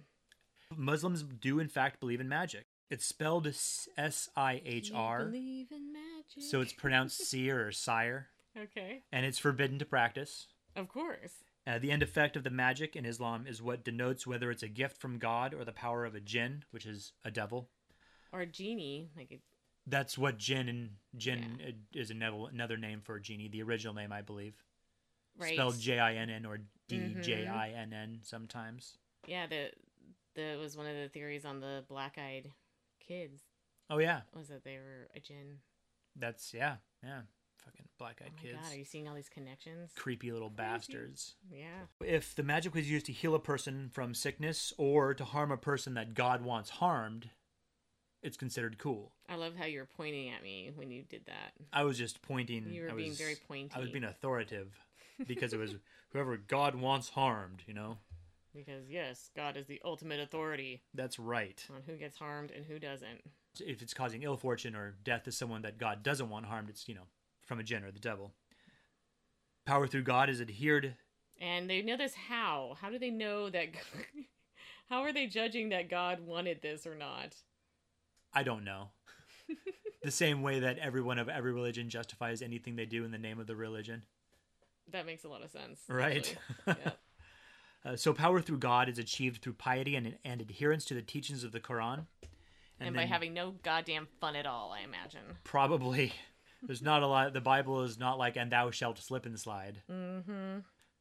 Muslims 0.76 1.22
do 1.22 1.58
in 1.58 1.68
fact 1.68 2.00
believe 2.00 2.20
in 2.20 2.28
magic. 2.28 2.66
It's 2.90 3.04
spelled 3.04 3.46
S 3.46 4.28
I 4.36 4.62
H 4.64 4.90
R. 4.94 5.26
Believe 5.26 5.70
in 5.70 5.92
magic. 5.92 6.42
so 6.50 6.60
it's 6.60 6.72
pronounced 6.72 7.18
seer 7.28 7.66
or 7.66 7.72
sire, 7.72 8.28
okay. 8.58 9.02
and 9.12 9.26
it's 9.26 9.38
forbidden 9.38 9.78
to 9.78 9.84
practice. 9.84 10.46
Of 10.74 10.88
course. 10.88 11.32
Uh, 11.66 11.78
the 11.78 11.90
end 11.90 12.02
effect 12.02 12.34
of 12.34 12.44
the 12.44 12.50
magic 12.50 12.96
in 12.96 13.04
Islam 13.04 13.44
is 13.46 13.60
what 13.60 13.84
denotes 13.84 14.26
whether 14.26 14.50
it's 14.50 14.62
a 14.62 14.68
gift 14.68 14.96
from 14.96 15.18
God 15.18 15.52
or 15.52 15.64
the 15.66 15.72
power 15.72 16.06
of 16.06 16.14
a 16.14 16.20
jinn, 16.20 16.64
which 16.70 16.86
is 16.86 17.12
a 17.26 17.30
devil. 17.30 17.68
Or 18.32 18.40
a 18.40 18.46
genie, 18.46 19.10
like 19.14 19.32
a, 19.32 19.40
That's 19.88 20.18
what 20.18 20.38
Jin 20.38 20.68
and 20.68 20.90
jinn 21.16 21.60
uh 21.66 21.70
is 21.98 22.10
another 22.10 22.36
another 22.52 22.76
name 22.76 23.00
for 23.00 23.16
a 23.16 23.20
genie. 23.22 23.48
The 23.48 23.62
original 23.62 23.94
name, 23.94 24.12
I 24.12 24.20
believe, 24.22 24.54
right. 25.38 25.54
spelled 25.54 25.78
J 25.78 25.98
I 25.98 26.14
N 26.14 26.30
N 26.30 26.44
or 26.46 26.58
D 26.88 26.96
Mhm. 26.98 27.22
J 27.22 27.46
I 27.46 27.70
N 27.70 27.92
N 27.92 28.20
sometimes. 28.22 28.98
Yeah, 29.26 29.46
the 29.46 29.70
the 30.34 30.56
was 30.60 30.76
one 30.76 30.86
of 30.86 30.94
the 30.96 31.08
theories 31.08 31.44
on 31.44 31.60
the 31.60 31.84
black-eyed 31.88 32.50
kids 33.00 33.42
Oh 33.90 33.98
yeah, 33.98 34.20
was 34.34 34.48
that 34.48 34.64
they 34.64 34.76
were 34.76 35.08
a 35.16 35.20
jinn. 35.20 35.58
that's 36.16 36.52
yeah, 36.52 36.76
yeah. 37.02 37.22
Fucking 37.64 37.86
black-eyed 37.98 38.30
Oh 38.38 38.42
kids, 38.42 38.58
god, 38.62 38.72
are 38.72 38.78
you 38.78 38.84
seeing 38.84 39.08
all 39.08 39.14
these 39.14 39.28
connections? 39.28 39.90
creepy 39.96 40.30
little 40.30 40.48
Crazy. 40.50 40.56
bastards. 40.70 41.34
Yeah. 41.50 41.86
If 42.04 42.34
the 42.34 42.42
magic 42.42 42.74
was 42.74 42.88
used 42.90 43.06
to 43.06 43.12
heal 43.12 43.34
a 43.34 43.40
person 43.40 43.88
from 43.92 44.14
sickness 44.14 44.72
or 44.78 45.12
to 45.14 45.24
harm 45.24 45.50
a 45.50 45.56
person 45.56 45.94
that 45.94 46.14
God 46.14 46.42
wants 46.42 46.70
harmed, 46.70 47.30
it's 48.22 48.36
considered 48.36 48.78
cool. 48.78 49.12
I 49.28 49.36
love 49.36 49.54
how 49.56 49.64
you 49.66 49.78
were 49.80 49.88
pointing 49.96 50.30
at 50.30 50.42
me 50.42 50.70
when 50.74 50.90
you 50.90 51.02
did 51.02 51.26
that. 51.26 51.52
I 51.72 51.84
was 51.84 51.96
just 51.98 52.20
pointing. 52.22 52.70
You 52.70 52.82
were 52.84 52.90
I 52.90 52.94
being 52.94 53.10
was- 53.10 53.18
very 53.18 53.36
pointy. 53.36 53.70
I 53.74 53.80
was 53.80 53.90
being 53.90 54.04
authoritative 54.04 54.74
because 55.26 55.52
it 55.52 55.58
was 55.58 55.74
whoever 56.12 56.36
God 56.36 56.74
wants 56.74 57.08
harmed. 57.10 57.62
You 57.66 57.74
know, 57.74 57.98
Because 58.54 58.88
yes, 58.90 59.30
God 59.36 59.56
is 59.56 59.66
the 59.66 59.80
ultimate 59.84 60.20
authority 60.20 60.82
that's 60.94 61.18
right. 61.18 61.62
on 61.74 61.82
who 61.86 61.96
gets 61.96 62.16
harmed 62.16 62.50
and 62.50 62.64
who 62.64 62.78
doesn't. 62.78 63.20
If 63.60 63.82
it's 63.82 63.94
causing 63.94 64.22
ill 64.22 64.36
fortune 64.36 64.74
or 64.76 64.94
death 65.04 65.24
to 65.24 65.32
someone 65.32 65.62
that 65.62 65.78
God 65.78 66.02
doesn't 66.02 66.28
want 66.30 66.46
harmed, 66.46 66.68
it's 66.70 66.88
you 66.88 66.94
know 66.94 67.06
from 67.46 67.58
a 67.60 67.62
jinn 67.62 67.84
or 67.84 67.90
the 67.90 67.98
devil. 67.98 68.32
Power 69.66 69.86
through 69.86 70.02
God 70.04 70.28
is 70.30 70.40
adhered. 70.40 70.94
And 71.40 71.68
they 71.70 71.82
know 71.82 71.96
this 71.96 72.14
how? 72.14 72.76
How 72.80 72.90
do 72.90 72.98
they 72.98 73.10
know 73.10 73.48
that? 73.50 73.68
how 74.88 75.02
are 75.02 75.12
they 75.12 75.26
judging 75.26 75.68
that 75.68 75.88
God 75.90 76.20
wanted 76.26 76.62
this 76.62 76.86
or 76.86 76.94
not? 76.94 77.36
I 78.38 78.44
don't 78.44 78.62
know. 78.62 78.90
the 80.04 80.12
same 80.12 80.42
way 80.42 80.60
that 80.60 80.78
everyone 80.78 81.18
of 81.18 81.28
every 81.28 81.52
religion 81.52 81.90
justifies 81.90 82.40
anything 82.40 82.76
they 82.76 82.86
do 82.86 83.04
in 83.04 83.10
the 83.10 83.18
name 83.18 83.40
of 83.40 83.48
the 83.48 83.56
religion. 83.56 84.04
That 84.92 85.06
makes 85.06 85.24
a 85.24 85.28
lot 85.28 85.42
of 85.42 85.50
sense. 85.50 85.80
Right. 85.88 86.36
Uh, 87.84 87.94
so 87.94 88.12
power 88.12 88.40
through 88.40 88.58
God 88.58 88.88
is 88.88 88.98
achieved 88.98 89.40
through 89.40 89.52
piety 89.52 89.94
and, 89.94 90.18
and 90.24 90.40
adherence 90.40 90.84
to 90.86 90.94
the 90.94 91.00
teachings 91.00 91.44
of 91.44 91.52
the 91.52 91.60
Quran. 91.60 92.06
And, 92.80 92.92
by 92.92 93.02
then 93.02 93.08
having 93.08 93.32
no 93.32 93.54
goddamn 93.62 94.08
fun 94.20 94.34
at 94.34 94.46
all, 94.46 94.72
I 94.72 94.80
imagine. 94.80 95.20
probably 95.44 96.12
there's 96.60 96.82
not 96.82 97.04
a 97.04 97.06
lot. 97.06 97.32
The 97.34 97.40
Bible 97.40 97.82
is 97.82 97.96
not 97.96 98.18
like 98.18 98.36
"and 98.36 98.50
thou 98.50 98.72
shalt 98.72 98.98
slip 98.98 99.26
and 99.26 99.38
slide." 99.38 99.82
Mm-hmm. 99.88 100.58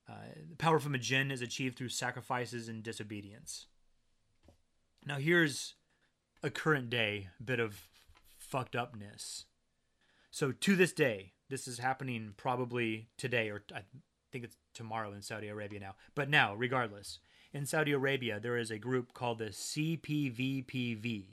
Uh, 0.08 0.14
the 0.48 0.56
power 0.56 0.78
from 0.78 0.94
a 0.94 1.00
jinn 1.00 1.32
is 1.32 1.42
achieved 1.42 1.80
through 1.80 1.90
sacrifices 1.90 2.70
and 2.70 2.84
disobedience. 2.84 3.66
Now 5.04 5.18
here's 5.18 5.74
a 6.44 6.50
current 6.50 6.90
day 6.90 7.30
bit 7.44 7.60
of 7.60 7.88
fucked 8.38 8.76
upness. 8.76 9.46
So 10.32 10.52
to 10.52 10.76
this 10.76 10.94
day, 10.94 11.34
this 11.50 11.68
is 11.68 11.80
happening 11.80 12.34
probably 12.38 13.10
today 13.18 13.50
or 13.50 13.64
I 13.74 13.82
think 14.32 14.44
it's 14.44 14.58
tomorrow 14.74 15.14
in 15.14 15.22
Saudi 15.22 15.48
Arabia 15.48 15.80
now. 15.80 15.96
But 16.16 16.30
now, 16.30 16.54
regardless, 16.54 17.20
in 17.54 17.66
Saudi 17.66 17.92
Arabia 17.92 18.40
there 18.40 18.58
is 18.58 18.72
a 18.72 18.78
group 18.78 19.14
called 19.14 19.40
the 19.40 19.46
CPVPV. 19.46 21.26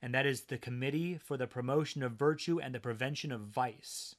And 0.00 0.14
that 0.14 0.26
is 0.26 0.42
the 0.42 0.58
Committee 0.58 1.18
for 1.18 1.36
the 1.36 1.46
Promotion 1.46 2.02
of 2.02 2.12
Virtue 2.12 2.60
and 2.60 2.74
the 2.74 2.80
Prevention 2.80 3.32
of 3.32 3.40
Vice. 3.40 4.14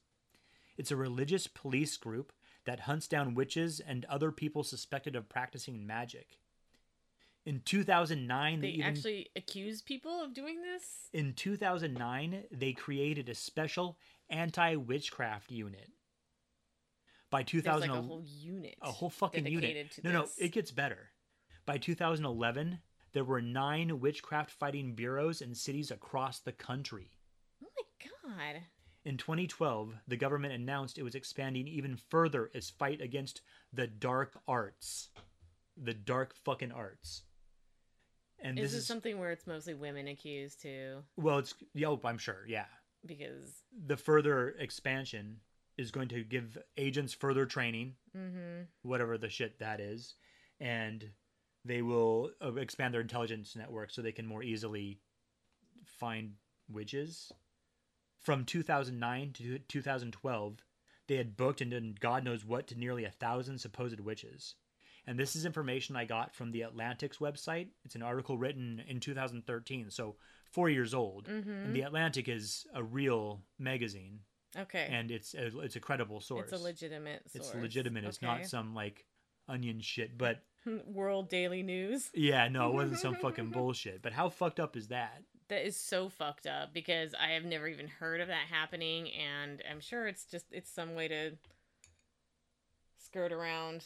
It's 0.76 0.90
a 0.90 0.96
religious 0.96 1.46
police 1.46 1.96
group 1.96 2.32
that 2.64 2.80
hunts 2.80 3.06
down 3.06 3.34
witches 3.34 3.80
and 3.80 4.04
other 4.06 4.32
people 4.32 4.64
suspected 4.64 5.14
of 5.14 5.28
practicing 5.28 5.86
magic. 5.86 6.38
In 7.46 7.60
2009, 7.64 8.60
they, 8.60 8.66
They 8.66 8.72
even 8.74 8.86
actually 8.86 9.28
accuse 9.36 9.80
people 9.80 10.20
of 10.22 10.34
doing 10.34 10.60
this? 10.62 11.08
in 11.12 11.32
2009 11.32 12.42
they 12.50 12.72
created 12.72 13.28
a 13.28 13.34
special 13.34 13.96
anti-witchcraft 14.28 15.50
unit. 15.52 15.88
By 17.30 17.38
There's 17.44 17.64
like 17.64 17.64
2000, 17.64 17.90
a 17.90 18.02
whole 18.02 18.22
unit. 18.24 18.74
a 18.82 18.90
whole 18.90 19.10
fucking 19.10 19.46
unit. 19.46 19.92
to 19.92 20.02
No, 20.02 20.12
no, 20.12 20.26
it 20.38 20.52
gets 20.52 20.70
better. 20.72 21.10
By 21.66 21.78
2011, 21.78 22.80
there 23.12 23.24
were 23.24 23.40
nine 23.40 24.00
witchcraft 24.00 24.50
fighting 24.50 24.94
bureaus 24.94 25.40
in 25.40 25.54
cities 25.54 25.90
across 25.90 26.40
the 26.40 26.52
country. 26.52 27.10
Oh 27.64 27.68
my 27.76 28.10
god. 28.54 28.62
In 29.04 29.16
2012, 29.16 29.94
the 30.08 30.16
government 30.16 30.52
announced 30.52 30.98
it 30.98 31.04
was 31.04 31.14
expanding 31.14 31.68
even 31.68 31.96
further 31.96 32.50
its 32.54 32.70
fight 32.70 33.00
against 33.00 33.40
the 33.72 33.86
dark 33.86 34.36
arts. 34.48 35.10
The 35.76 35.94
dark 35.94 36.34
fucking 36.44 36.72
arts. 36.72 37.22
And 38.40 38.58
Is 38.58 38.72
this 38.72 38.82
is 38.82 38.86
something 38.86 39.18
where 39.18 39.30
it's 39.30 39.46
mostly 39.46 39.74
women 39.74 40.08
accused 40.08 40.62
too? 40.62 41.02
well, 41.16 41.38
it's 41.38 41.54
yo, 41.74 42.00
I'm 42.04 42.18
sure, 42.18 42.44
yeah. 42.46 42.66
Because 43.04 43.62
The 43.86 43.96
further 43.96 44.50
expansion 44.58 45.40
is 45.76 45.90
going 45.90 46.08
to 46.08 46.24
give 46.24 46.58
agents 46.76 47.12
further 47.12 47.46
training, 47.46 47.94
mm-hmm. 48.16 48.62
whatever 48.82 49.18
the 49.18 49.28
shit 49.28 49.58
that 49.58 49.80
is, 49.80 50.14
and 50.60 51.10
they 51.64 51.82
will 51.82 52.30
uh, 52.42 52.54
expand 52.54 52.94
their 52.94 53.00
intelligence 53.00 53.54
network 53.56 53.90
so 53.90 54.00
they 54.00 54.12
can 54.12 54.26
more 54.26 54.42
easily 54.42 55.00
find 55.84 56.32
witches. 56.70 57.32
From 58.20 58.44
2009 58.44 59.32
to 59.34 59.58
2012, 59.58 60.64
they 61.08 61.16
had 61.16 61.36
booked 61.36 61.60
and 61.60 61.70
done 61.70 61.94
God 61.98 62.24
knows 62.24 62.44
what 62.44 62.66
to 62.68 62.78
nearly 62.78 63.04
a 63.04 63.10
thousand 63.10 63.58
supposed 63.58 64.00
witches. 64.00 64.54
And 65.06 65.18
this 65.18 65.36
is 65.36 65.44
information 65.46 65.94
I 65.94 66.04
got 66.04 66.34
from 66.34 66.50
the 66.50 66.62
Atlantic's 66.62 67.18
website. 67.18 67.68
It's 67.84 67.94
an 67.94 68.02
article 68.02 68.36
written 68.36 68.82
in 68.88 68.98
2013, 69.00 69.90
so 69.90 70.16
four 70.50 70.68
years 70.68 70.94
old. 70.94 71.28
Mm-hmm. 71.28 71.50
And 71.50 71.76
the 71.76 71.82
Atlantic 71.82 72.28
is 72.28 72.66
a 72.74 72.82
real 72.82 73.40
magazine, 73.58 74.20
Okay. 74.58 74.88
and 74.90 75.10
it's 75.12 75.34
a, 75.34 75.60
it's 75.60 75.76
a 75.76 75.80
credible 75.80 76.20
source. 76.20 76.50
It's 76.52 76.60
a 76.60 76.64
legitimate 76.64 77.30
source. 77.30 77.46
It's 77.46 77.54
legitimate. 77.54 78.04
It's 78.04 78.18
Okay. 78.18 78.26
not 78.26 78.46
some 78.46 78.74
like 78.74 79.04
onion 79.48 79.80
shit. 79.80 80.18
But 80.18 80.42
World 80.86 81.28
Daily 81.28 81.62
News. 81.62 82.10
yeah, 82.12 82.48
no, 82.48 82.68
it 82.70 82.74
wasn't 82.74 82.98
some 82.98 83.14
fucking 83.22 83.50
bullshit. 83.50 84.02
But 84.02 84.12
how 84.12 84.28
fucked 84.28 84.58
up 84.58 84.76
is 84.76 84.88
that? 84.88 85.22
That 85.48 85.64
is 85.64 85.76
so 85.76 86.08
fucked 86.08 86.48
up 86.48 86.74
because 86.74 87.14
I 87.14 87.28
have 87.34 87.44
never 87.44 87.68
even 87.68 87.86
heard 87.86 88.20
of 88.20 88.26
that 88.26 88.48
happening, 88.50 89.08
and 89.12 89.62
I'm 89.70 89.78
sure 89.78 90.08
it's 90.08 90.24
just 90.24 90.46
it's 90.50 90.68
some 90.68 90.96
way 90.96 91.06
to 91.06 91.32
skirt 92.98 93.30
around. 93.32 93.84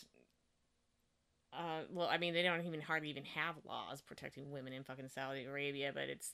Uh, 1.52 1.82
well, 1.92 2.08
I 2.08 2.18
mean, 2.18 2.32
they 2.32 2.42
don't 2.42 2.64
even 2.64 2.80
hardly 2.80 3.10
even 3.10 3.24
have 3.24 3.56
laws 3.66 4.02
protecting 4.02 4.50
women 4.50 4.72
in 4.72 4.84
fucking 4.84 5.08
Saudi 5.08 5.44
Arabia, 5.44 5.90
but 5.92 6.04
it's 6.04 6.32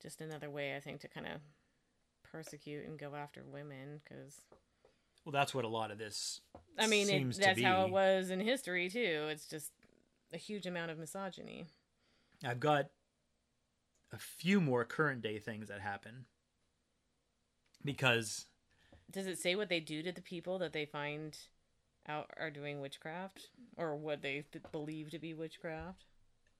just 0.00 0.20
another 0.20 0.50
way, 0.50 0.76
I 0.76 0.80
think, 0.80 1.00
to 1.00 1.08
kind 1.08 1.26
of 1.26 1.40
persecute 2.22 2.86
and 2.86 2.98
go 2.98 3.14
after 3.14 3.42
women. 3.44 4.00
Because 4.04 4.40
Well, 5.24 5.32
that's 5.32 5.54
what 5.54 5.64
a 5.64 5.68
lot 5.68 5.90
of 5.90 5.98
this. 5.98 6.40
I 6.78 6.86
mean, 6.86 7.08
it, 7.08 7.36
that's 7.38 7.60
how 7.60 7.86
it 7.86 7.90
was 7.90 8.30
in 8.30 8.40
history 8.40 8.88
too. 8.88 9.26
It's 9.30 9.46
just 9.46 9.72
a 10.32 10.36
huge 10.38 10.66
amount 10.66 10.90
of 10.90 10.98
misogyny. 10.98 11.66
I've 12.44 12.60
got 12.60 12.86
a 14.12 14.18
few 14.18 14.60
more 14.60 14.84
current 14.84 15.22
day 15.22 15.38
things 15.38 15.68
that 15.68 15.80
happen 15.80 16.26
because 17.84 18.46
Does 19.10 19.26
it 19.26 19.38
say 19.38 19.54
what 19.54 19.68
they 19.68 19.80
do 19.80 20.02
to 20.02 20.12
the 20.12 20.22
people 20.22 20.58
that 20.58 20.72
they 20.72 20.84
find 20.84 21.36
out 22.08 22.30
are 22.38 22.50
doing 22.50 22.80
witchcraft 22.80 23.48
or 23.76 23.96
what 23.96 24.22
they 24.22 24.44
believe 24.72 25.10
to 25.10 25.18
be 25.18 25.34
witchcraft? 25.34 26.04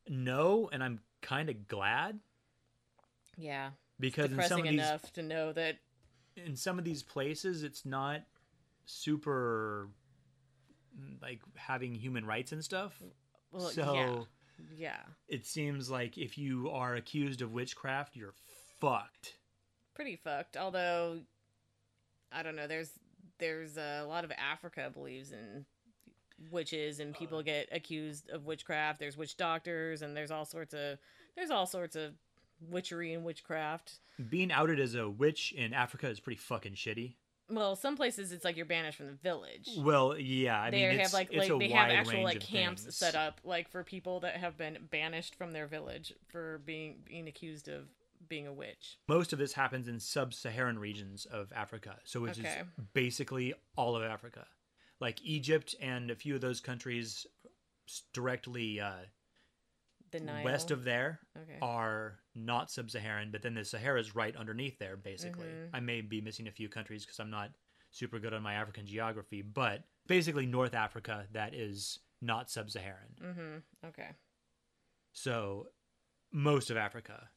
no, 0.09 0.69
and 0.73 0.83
I'm 0.85 1.01
kind 1.23 1.49
of 1.49 1.67
glad 1.67 2.21
Yeah, 3.37 3.71
because 3.99 4.31
in 4.33 4.43
some 4.43 4.59
of 4.61 4.65
these 4.65 4.75
enough 4.75 5.13
to 5.15 5.23
know 5.23 5.53
that. 5.55 5.77
in 6.37 6.57
some 6.57 6.79
of 6.79 6.85
these 6.85 7.03
places 7.03 7.63
it's 7.63 7.87
not 7.87 8.21
super 8.85 9.89
mm, 10.99 11.21
like 11.23 11.41
having 11.57 11.95
human 11.95 12.27
rights 12.27 12.53
and 12.53 12.63
stuff. 12.63 13.01
Well, 13.51 13.69
so 13.71 13.95
yeah, 13.95 14.19
yeah, 14.77 15.01
it 15.29 15.47
seems 15.47 15.89
like 15.91 16.19
if 16.19 16.37
you 16.37 16.71
are 16.71 16.95
accused 16.95 17.41
of 17.41 17.53
witchcraft, 17.53 18.15
you're 18.17 18.35
fucked. 18.81 19.35
pretty 19.95 20.17
fucked. 20.17 20.57
Although, 20.57 21.21
I 22.33 22.43
don't 22.43 22.57
know. 22.57 22.67
There's 22.67 22.91
there's 23.39 23.77
a 23.77 24.05
lot 24.09 24.25
of 24.25 24.33
Africa 24.33 24.91
believes 24.93 25.33
in 25.33 25.65
witches 26.51 27.01
and 27.01 27.15
people 27.15 27.39
uh. 27.39 27.43
get 27.43 27.69
accused 27.73 28.31
of 28.31 28.45
witchcraft. 28.47 28.99
There's 29.01 29.17
witch 29.17 29.37
doctors 29.37 30.03
and 30.03 30.17
there's 30.17 30.31
all 30.31 30.45
sorts 30.45 30.75
of 30.75 30.99
there's 31.37 31.51
all 31.51 31.67
sorts 31.67 31.97
of 31.97 32.13
witchery 32.61 33.13
and 33.13 33.25
witchcraft. 33.25 33.99
Being 34.29 34.53
outed 34.53 34.79
as 34.79 34.95
a 34.95 35.09
witch 35.09 35.53
in 35.53 35.75
Africa 35.75 36.09
is 36.09 36.21
pretty 36.21 36.39
fucking 36.39 36.75
shitty. 36.75 37.15
Well, 37.51 37.77
some 37.77 37.97
places 37.97 38.33
it's 38.33 38.45
like 38.45 38.57
you're 38.57 38.65
banished 38.65 38.97
from 38.97 39.09
the 39.09 39.13
village. 39.13 39.69
Well, 39.77 40.19
yeah, 40.19 40.63
I 40.63 40.71
they 40.71 40.79
mean, 40.79 40.91
have 40.93 41.01
it's, 41.01 41.15
like 41.15 41.29
it's 41.31 41.51
like 41.51 41.59
they 41.59 41.69
have 41.71 41.91
actual 41.91 42.23
like 42.23 42.41
camps 42.41 42.83
things. 42.85 42.97
set 42.97 43.15
up 43.15 43.41
like 43.45 43.71
for 43.71 43.85
people 43.85 44.21
that 44.21 44.37
have 44.37 44.57
been 44.57 44.79
banished 44.91 45.35
from 45.35 45.53
their 45.53 45.67
village 45.67 46.15
for 46.29 46.63
being 46.65 46.97
being 47.05 47.29
accused 47.29 47.69
of 47.69 47.85
being 48.29 48.47
a 48.47 48.53
witch. 48.53 48.99
Most 49.09 49.33
of 49.33 49.39
this 49.39 49.53
happens 49.53 49.89
in 49.89 50.01
sub-Saharan 50.01 50.79
regions 50.79 51.25
of 51.27 51.53
Africa, 51.55 51.97
so 52.05 52.21
which 52.21 52.39
Okay. 52.39 52.49
is 52.61 52.85
basically 52.93 53.55
all 53.77 53.97
of 53.97 54.03
Africa, 54.03 54.47
like 55.01 55.23
Egypt 55.23 55.75
and 55.81 56.11
a 56.11 56.17
few 56.17 56.35
of 56.35 56.41
those 56.41 56.61
countries 56.61 57.27
directly 58.13 58.81
uh, 58.81 59.05
west 60.45 60.71
of 60.71 60.85
there 60.85 61.21
Okay. 61.37 61.59
are 61.61 62.21
not 62.35 62.71
sub-Saharan, 62.71 63.31
but 63.33 63.43
then 63.43 63.55
the 63.55 63.65
Sahara 63.65 63.99
is 64.01 64.15
right 64.15 64.35
underneath 64.37 64.79
there. 64.79 64.97
Basically, 64.97 65.47
Mm-hmm. 65.49 65.75
I 65.77 65.81
may 65.81 66.01
be 66.01 66.21
missing 66.21 66.47
a 66.47 66.53
few 66.53 66.69
countries 66.69 67.05
because 67.05 67.19
I'm 67.19 67.31
not 67.31 67.51
super 67.91 68.19
good 68.19 68.33
on 68.33 68.43
my 68.43 68.55
African 68.55 68.87
geography, 68.87 69.43
but 69.43 69.85
basically 70.07 70.47
North 70.47 70.75
Africa 70.75 71.27
that 71.33 71.55
is 71.55 71.99
not 72.23 72.51
sub-Saharan. 72.51 73.15
Mm-hmm. 73.23 73.87
Okay. 73.89 74.11
So, 75.13 75.69
most 76.33 76.71
of 76.71 76.77
Africa. 76.77 77.29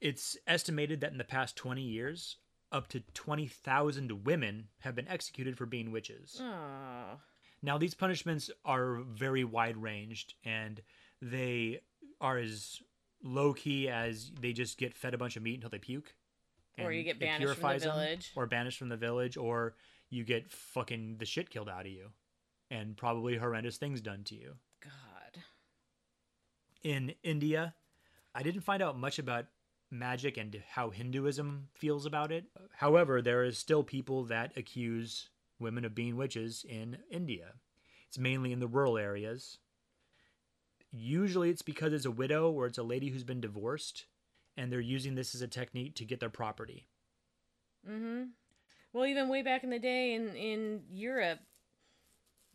It's 0.00 0.36
estimated 0.46 1.00
that 1.00 1.12
in 1.12 1.18
the 1.18 1.24
past 1.24 1.56
20 1.56 1.82
years, 1.82 2.36
up 2.72 2.88
to 2.88 3.00
20,000 3.14 4.24
women 4.24 4.68
have 4.80 4.94
been 4.94 5.08
executed 5.08 5.56
for 5.56 5.66
being 5.66 5.90
witches. 5.92 6.40
Oh. 6.40 7.18
Now, 7.62 7.78
these 7.78 7.94
punishments 7.94 8.50
are 8.64 8.96
very 8.96 9.44
wide 9.44 9.76
ranged 9.76 10.34
and 10.44 10.82
they 11.22 11.80
are 12.20 12.38
as 12.38 12.80
low 13.22 13.54
key 13.54 13.88
as 13.88 14.30
they 14.40 14.52
just 14.52 14.78
get 14.78 14.94
fed 14.94 15.14
a 15.14 15.18
bunch 15.18 15.36
of 15.36 15.42
meat 15.42 15.54
until 15.54 15.70
they 15.70 15.78
puke. 15.78 16.14
Or 16.78 16.92
you 16.92 17.02
get 17.02 17.18
banished 17.18 17.38
from 17.38 17.48
the 17.48 17.54
purifies 17.54 17.82
them, 17.82 17.94
village. 17.94 18.32
or 18.36 18.46
banished 18.46 18.78
from 18.78 18.90
the 18.90 18.98
village, 18.98 19.38
or 19.38 19.76
you 20.10 20.24
get 20.24 20.50
fucking 20.50 21.16
the 21.18 21.24
shit 21.24 21.48
killed 21.48 21.70
out 21.70 21.86
of 21.86 21.92
you. 21.92 22.08
And 22.70 22.96
probably 22.96 23.36
horrendous 23.36 23.78
things 23.78 24.00
done 24.02 24.24
to 24.24 24.34
you 24.34 24.56
God. 24.82 25.42
in 26.82 27.14
India. 27.22 27.74
I 28.34 28.42
didn't 28.42 28.60
find 28.62 28.82
out 28.82 28.98
much 28.98 29.18
about 29.18 29.46
magic 29.90 30.36
and 30.36 30.62
how 30.70 30.90
Hinduism 30.90 31.68
feels 31.74 32.06
about 32.06 32.32
it. 32.32 32.44
However, 32.76 33.22
there 33.22 33.44
is 33.44 33.58
still 33.58 33.82
people 33.82 34.24
that 34.24 34.56
accuse 34.56 35.30
women 35.58 35.84
of 35.84 35.94
being 35.94 36.16
witches 36.16 36.64
in 36.68 36.98
India. 37.10 37.54
It's 38.08 38.18
mainly 38.18 38.52
in 38.52 38.60
the 38.60 38.66
rural 38.66 38.98
areas. 38.98 39.58
Usually 40.92 41.50
it's 41.50 41.62
because 41.62 41.92
it's 41.92 42.04
a 42.04 42.10
widow 42.10 42.50
or 42.50 42.66
it's 42.66 42.78
a 42.78 42.82
lady 42.82 43.10
who's 43.10 43.24
been 43.24 43.40
divorced 43.40 44.06
and 44.56 44.72
they're 44.72 44.80
using 44.80 45.14
this 45.14 45.34
as 45.34 45.42
a 45.42 45.48
technique 45.48 45.94
to 45.96 46.04
get 46.04 46.20
their 46.20 46.30
property. 46.30 46.86
Mm-hmm. 47.88 48.24
Well, 48.92 49.06
even 49.06 49.28
way 49.28 49.42
back 49.42 49.62
in 49.62 49.70
the 49.70 49.78
day 49.78 50.14
in 50.14 50.34
in 50.34 50.82
Europe, 50.90 51.40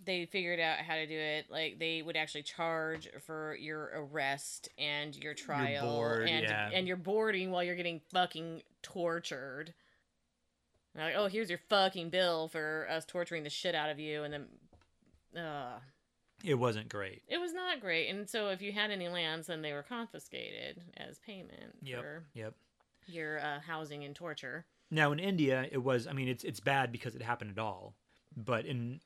they 0.03 0.25
figured 0.25 0.59
out 0.59 0.79
how 0.79 0.95
to 0.95 1.05
do 1.05 1.17
it. 1.17 1.45
Like 1.49 1.77
they 1.79 2.01
would 2.01 2.15
actually 2.17 2.43
charge 2.43 3.07
for 3.25 3.55
your 3.55 3.91
arrest 3.93 4.69
and 4.77 5.15
your 5.15 5.33
trial 5.33 5.95
board, 5.95 6.27
and 6.29 6.43
yeah. 6.43 6.69
and 6.73 6.87
your 6.87 6.97
boarding 6.97 7.51
while 7.51 7.63
you're 7.63 7.75
getting 7.75 8.01
fucking 8.11 8.63
tortured. 8.81 9.73
And 10.95 11.03
like, 11.05 11.15
oh, 11.15 11.27
here's 11.27 11.49
your 11.49 11.59
fucking 11.69 12.09
bill 12.09 12.47
for 12.49 12.87
us 12.89 13.05
torturing 13.05 13.43
the 13.43 13.49
shit 13.49 13.75
out 13.75 13.89
of 13.89 13.97
you, 13.99 14.23
and 14.23 14.33
then, 15.33 15.41
uh, 15.41 15.79
It 16.43 16.55
wasn't 16.55 16.89
great. 16.89 17.21
it 17.29 17.37
was 17.39 17.53
not 17.53 17.79
great. 17.79 18.09
And 18.09 18.29
so, 18.29 18.49
if 18.49 18.61
you 18.61 18.71
had 18.73 18.91
any 18.91 19.07
lands, 19.07 19.47
then 19.47 19.61
they 19.61 19.71
were 19.71 19.83
confiscated 19.83 20.81
as 20.97 21.19
payment 21.19 21.75
Yep. 21.83 21.99
for 22.01 22.23
Yep. 22.33 22.53
your 23.07 23.39
uh, 23.39 23.59
housing 23.61 24.03
and 24.03 24.15
torture. 24.15 24.65
Now 24.89 25.13
in 25.13 25.19
India, 25.19 25.65
it 25.71 25.77
was. 25.77 26.07
I 26.07 26.11
mean, 26.13 26.27
it's 26.27 26.43
it's 26.43 26.59
bad 26.59 26.91
because 26.91 27.15
it 27.15 27.21
happened 27.21 27.51
at 27.51 27.59
all, 27.59 27.95
but 28.35 28.65
in 28.65 28.99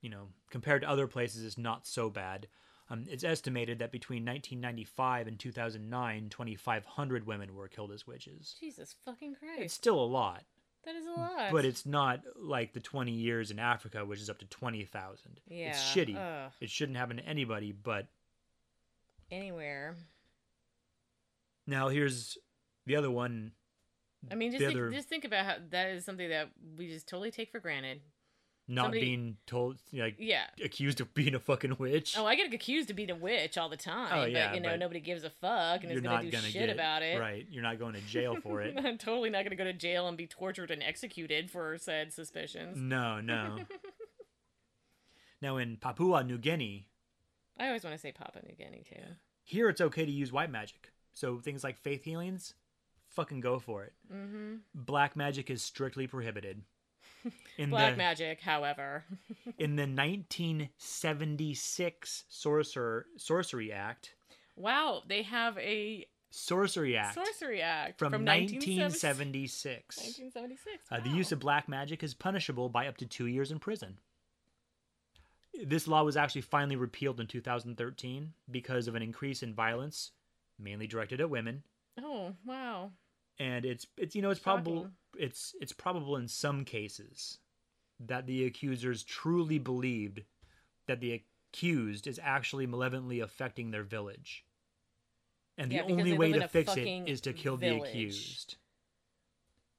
you 0.00 0.10
know 0.10 0.28
compared 0.50 0.82
to 0.82 0.88
other 0.88 1.06
places, 1.06 1.42
is 1.42 1.58
not 1.58 1.86
so 1.86 2.10
bad. 2.10 2.48
Um, 2.88 3.04
it's 3.08 3.22
estimated 3.22 3.78
that 3.78 3.92
between 3.92 4.24
1995 4.24 5.28
and 5.28 5.38
2009, 5.38 6.28
2,500 6.28 7.26
women 7.26 7.54
were 7.54 7.68
killed 7.68 7.92
as 7.92 8.04
witches. 8.04 8.56
Jesus 8.58 8.96
fucking 9.04 9.36
Christ. 9.36 9.60
It's 9.62 9.74
still 9.74 10.02
a 10.02 10.04
lot, 10.04 10.42
that 10.84 10.96
is 10.96 11.06
a 11.06 11.10
lot. 11.20 11.52
but 11.52 11.64
it's 11.64 11.86
not 11.86 12.22
like 12.36 12.72
the 12.72 12.80
20 12.80 13.12
years 13.12 13.52
in 13.52 13.60
Africa, 13.60 14.04
which 14.04 14.20
is 14.20 14.28
up 14.28 14.38
to 14.38 14.44
20,000. 14.46 15.40
Yeah, 15.46 15.68
It's 15.68 15.78
shitty. 15.78 16.16
ugh. 16.16 16.50
It 16.60 16.68
shouldn't 16.68 16.98
happen 16.98 17.18
to 17.18 17.24
anybody. 17.24 17.70
But 17.70 18.08
anywhere. 19.30 19.96
now 21.66 21.88
here's 21.90 22.38
the 22.86 22.96
other 22.96 23.10
one. 23.10 23.52
I 24.30 24.34
mean, 24.34 24.50
just 24.50 24.64
think, 24.64 24.76
other 24.76 24.90
just 24.90 25.08
think 25.08 25.24
about 25.24 25.46
how 25.46 25.54
that 25.70 25.90
is 25.90 26.04
something 26.04 26.28
that 26.28 26.50
we 26.76 26.88
just 26.88 27.06
totally 27.08 27.30
take 27.30 27.50
for 27.52 27.60
granted. 27.60 28.00
Not 28.70 28.84
somebody- 28.84 29.00
being 29.00 29.36
told 29.46 29.78
like 29.92 30.16
Yeah. 30.18 30.46
accused 30.64 31.00
of 31.00 31.12
being 31.12 31.34
a 31.34 31.38
fucking 31.40 31.76
witch. 31.78 32.16
Oh, 32.16 32.24
I 32.24 32.34
get 32.36 32.52
accused 32.52 32.88
of 32.90 32.96
being 32.96 33.10
a 33.10 33.14
witch 33.16 33.58
all 33.58 33.68
the 33.68 33.76
time. 33.76 34.10
Oh, 34.12 34.24
yeah, 34.24 34.48
but 34.48 34.54
you 34.54 34.60
know 34.62 34.70
but 34.70 34.78
nobody 34.78 35.00
gives 35.00 35.24
a 35.24 35.30
fuck 35.30 35.82
and 35.82 35.90
you're 35.90 35.98
is 35.98 36.02
not 36.02 36.10
gonna 36.18 36.24
do 36.24 36.30
gonna 36.30 36.46
shit 36.50 36.66
get 36.66 36.70
about 36.70 37.02
it. 37.02 37.18
Right. 37.20 37.46
You're 37.50 37.62
not 37.62 37.78
going 37.78 37.94
to 37.94 38.00
jail 38.02 38.36
for 38.40 38.62
it. 38.62 38.74
I'm 38.82 38.96
totally 38.96 39.28
not 39.30 39.44
gonna 39.44 39.56
go 39.56 39.64
to 39.64 39.72
jail 39.72 40.08
and 40.08 40.16
be 40.16 40.26
tortured 40.26 40.70
and 40.70 40.82
executed 40.82 41.50
for 41.50 41.76
said 41.78 42.12
suspicions. 42.12 42.76
no, 42.78 43.20
no. 43.20 43.58
now 45.42 45.56
in 45.56 45.76
Papua 45.76 46.22
New 46.24 46.38
Guinea, 46.38 46.86
I 47.58 47.66
always 47.66 47.84
want 47.84 47.94
to 47.94 48.00
say 48.00 48.12
Papua 48.12 48.44
New 48.46 48.54
Guinea 48.54 48.84
too. 48.88 49.00
here 49.42 49.68
it's 49.68 49.80
okay 49.80 50.04
to 50.04 50.10
use 50.12 50.32
white 50.32 50.50
magic. 50.50 50.92
So 51.12 51.40
things 51.40 51.64
like 51.64 51.76
faith 51.76 52.04
healings, 52.04 52.54
fucking 53.08 53.40
go 53.40 53.58
for 53.58 53.82
it. 53.84 53.92
Mm-hmm. 54.12 54.54
Black 54.74 55.16
magic 55.16 55.50
is 55.50 55.62
strictly 55.62 56.06
prohibited. 56.06 56.62
In 57.58 57.70
Black 57.70 57.92
the 57.92 57.98
magic, 57.98 58.40
however. 58.40 59.04
in 59.58 59.76
the 59.76 59.86
1976 59.86 62.24
Sorcerer 62.28 63.06
Sorcery 63.16 63.72
Act, 63.72 64.14
wow, 64.56 65.02
they 65.06 65.22
have 65.22 65.56
a 65.58 66.06
Sorcery 66.30 66.96
Act 66.96 67.14
sorcery 67.14 67.60
act 67.60 67.98
from, 67.98 68.12
from 68.12 68.24
1976. 68.24 69.98
1976. 69.98 70.84
Uh, 70.90 71.00
the 71.00 71.10
use 71.10 71.32
of 71.32 71.40
black 71.40 71.68
magic 71.68 72.04
is 72.04 72.14
punishable 72.14 72.68
by 72.68 72.86
up 72.86 72.96
to 72.98 73.06
two 73.06 73.26
years 73.26 73.50
in 73.50 73.58
prison. 73.58 73.98
This 75.64 75.88
law 75.88 76.04
was 76.04 76.16
actually 76.16 76.42
finally 76.42 76.76
repealed 76.76 77.18
in 77.18 77.26
2013 77.26 78.32
because 78.50 78.86
of 78.86 78.94
an 78.94 79.02
increase 79.02 79.42
in 79.42 79.54
violence, 79.54 80.12
mainly 80.58 80.86
directed 80.86 81.20
at 81.20 81.28
women. 81.28 81.64
Oh 82.00 82.34
wow. 82.46 82.92
And 83.40 83.64
it's 83.64 83.88
it's 83.96 84.14
you 84.14 84.22
know 84.22 84.30
it's 84.30 84.38
probable 84.38 84.76
Shocking. 84.76 84.92
It's 85.20 85.54
it's 85.60 85.72
probable 85.72 86.16
in 86.16 86.26
some 86.26 86.64
cases 86.64 87.38
that 88.00 88.26
the 88.26 88.46
accusers 88.46 89.04
truly 89.04 89.58
believed 89.58 90.22
that 90.86 91.00
the 91.00 91.22
accused 91.52 92.06
is 92.06 92.18
actually 92.22 92.66
malevolently 92.66 93.20
affecting 93.20 93.70
their 93.70 93.82
village. 93.82 94.44
And 95.58 95.70
the 95.70 95.76
Yeah, 95.76 95.82
because 95.82 95.98
only 95.98 96.12
way 96.18 96.32
to 96.32 96.48
fix 96.48 96.76
it 96.76 96.88
is 97.06 97.20
to 97.20 97.32
kill 97.32 97.56
village. 97.56 97.82
the 97.82 97.98
accused. 97.98 98.56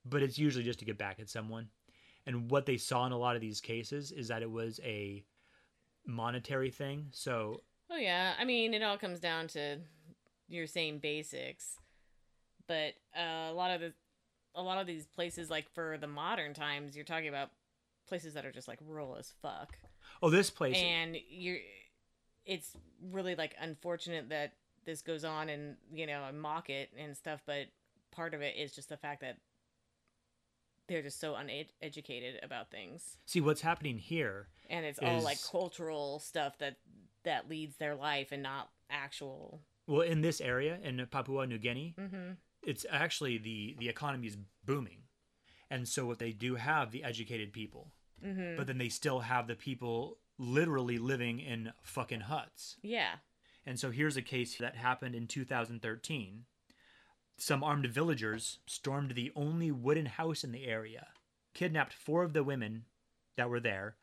But 0.06 0.22
it's 0.24 0.38
usually 0.38 0.64
just 0.64 0.80
to 0.80 0.86
get 0.86 0.98
back 0.98 1.20
at 1.20 1.30
someone. 1.30 1.70
And 2.28 2.52
what 2.52 2.66
they 2.68 2.78
saw 2.78 3.06
in 3.08 3.12
a 3.12 3.18
lot 3.18 3.36
of 3.36 3.42
these 3.42 3.62
cases 3.62 4.12
is 4.12 4.28
that 4.28 4.44
it 4.44 4.52
was 4.52 4.80
a 4.84 5.24
monetary 6.06 6.70
thing. 6.70 7.08
So 7.12 7.62
Oh 7.90 7.98
yeah, 7.98 8.34
I 8.40 8.46
mean 8.46 8.74
it 8.74 8.84
all 8.84 8.98
comes 8.98 9.20
down 9.20 9.48
to 9.50 9.80
your 10.48 10.68
same 10.68 11.00
basics, 11.00 11.76
but 12.68 12.94
uh, 13.18 13.50
a 13.50 13.54
lot 13.54 13.72
of 13.72 13.82
the 13.82 13.94
a 14.56 14.62
lot 14.62 14.80
of 14.80 14.88
these 14.88 15.06
places, 15.06 15.50
like 15.50 15.72
for 15.74 15.98
the 16.00 16.08
modern 16.08 16.54
times, 16.54 16.96
you're 16.96 17.06
talking 17.06 17.30
about 17.30 17.50
places 18.08 18.34
that 18.34 18.46
are 18.46 18.52
just 18.52 18.68
like 18.68 18.80
rural 18.86 19.16
as 19.18 19.32
fuck, 19.42 19.78
oh 20.22 20.30
this 20.30 20.50
place 20.50 20.78
and 20.78 21.16
you're 21.30 21.60
it's 22.46 22.76
really 23.12 23.36
like 23.36 23.56
unfortunate 23.62 24.30
that 24.30 24.54
this 24.86 25.02
goes 25.02 25.24
on 25.24 25.48
and 25.50 25.76
you 25.94 26.08
know 26.08 26.22
I 26.22 26.32
mock 26.32 26.70
it 26.70 26.90
and 26.98 27.16
stuff, 27.16 27.42
but 27.46 27.68
part 28.12 28.34
of 28.34 28.42
it 28.42 28.56
is 28.58 28.74
just 28.74 28.90
the 28.90 28.98
fact 28.98 29.22
that 29.22 29.38
they're 30.88 31.02
just 31.02 31.20
so 31.20 31.36
uneducated 31.36 32.44
about 32.44 32.70
things 32.70 33.18
see 33.26 33.40
what's 33.40 33.62
happening 33.62 33.98
here 33.98 34.50
and 34.70 34.86
it's 34.86 35.00
all 35.00 35.22
like 35.22 35.38
cultural 35.50 36.20
stuff 36.20 36.58
that 36.58 36.76
that 37.24 37.50
leads 37.50 37.78
their 37.78 37.96
life 37.96 38.30
and 38.32 38.44
not 38.44 38.70
actual 38.90 39.62
well 39.88 40.02
in 40.02 40.22
this 40.22 40.42
area 40.42 40.78
in 40.84 41.06
Papua 41.10 41.48
New 41.48 41.58
Guinea 41.58 41.96
mm-hmm. 41.98 42.32
It's 42.64 42.86
actually 42.90 43.38
the 43.38 43.76
the 43.80 43.90
economy 43.90 44.28
is 44.28 44.38
booming. 44.66 45.04
And 45.70 45.88
so 45.88 46.06
what 46.06 46.20
they 46.20 46.32
do 46.32 46.56
have 46.56 46.92
the 46.92 47.04
educated 47.04 47.54
people. 47.54 47.92
Mm-hmm. 48.24 48.58
But 48.58 48.68
then 48.68 48.78
they 48.78 48.90
still 48.90 49.22
have 49.22 49.48
the 49.48 49.56
people 49.56 50.18
literally 50.38 50.98
living 50.98 51.40
in 51.40 51.72
fucking 51.82 52.22
huts. 52.22 52.76
yeah 52.82 53.16
And 53.66 53.80
so 53.80 53.92
here's 53.92 54.18
a 54.18 54.22
case 54.22 54.58
that 54.58 54.76
happened 54.76 55.16
in 55.16 55.28
2013. 55.28 56.46
Some 57.38 57.64
armed 57.64 57.88
villagers 57.88 58.60
stormed 58.68 59.16
the 59.16 59.32
only 59.36 59.72
wooden 59.72 60.06
house 60.06 60.44
in 60.44 60.52
the 60.52 60.66
area, 60.66 61.08
kidnapped 61.54 61.94
four 61.94 62.24
of 62.24 62.34
the 62.34 62.44
women 62.44 62.86
that 63.36 63.50
were 63.50 63.60
there 63.60 63.96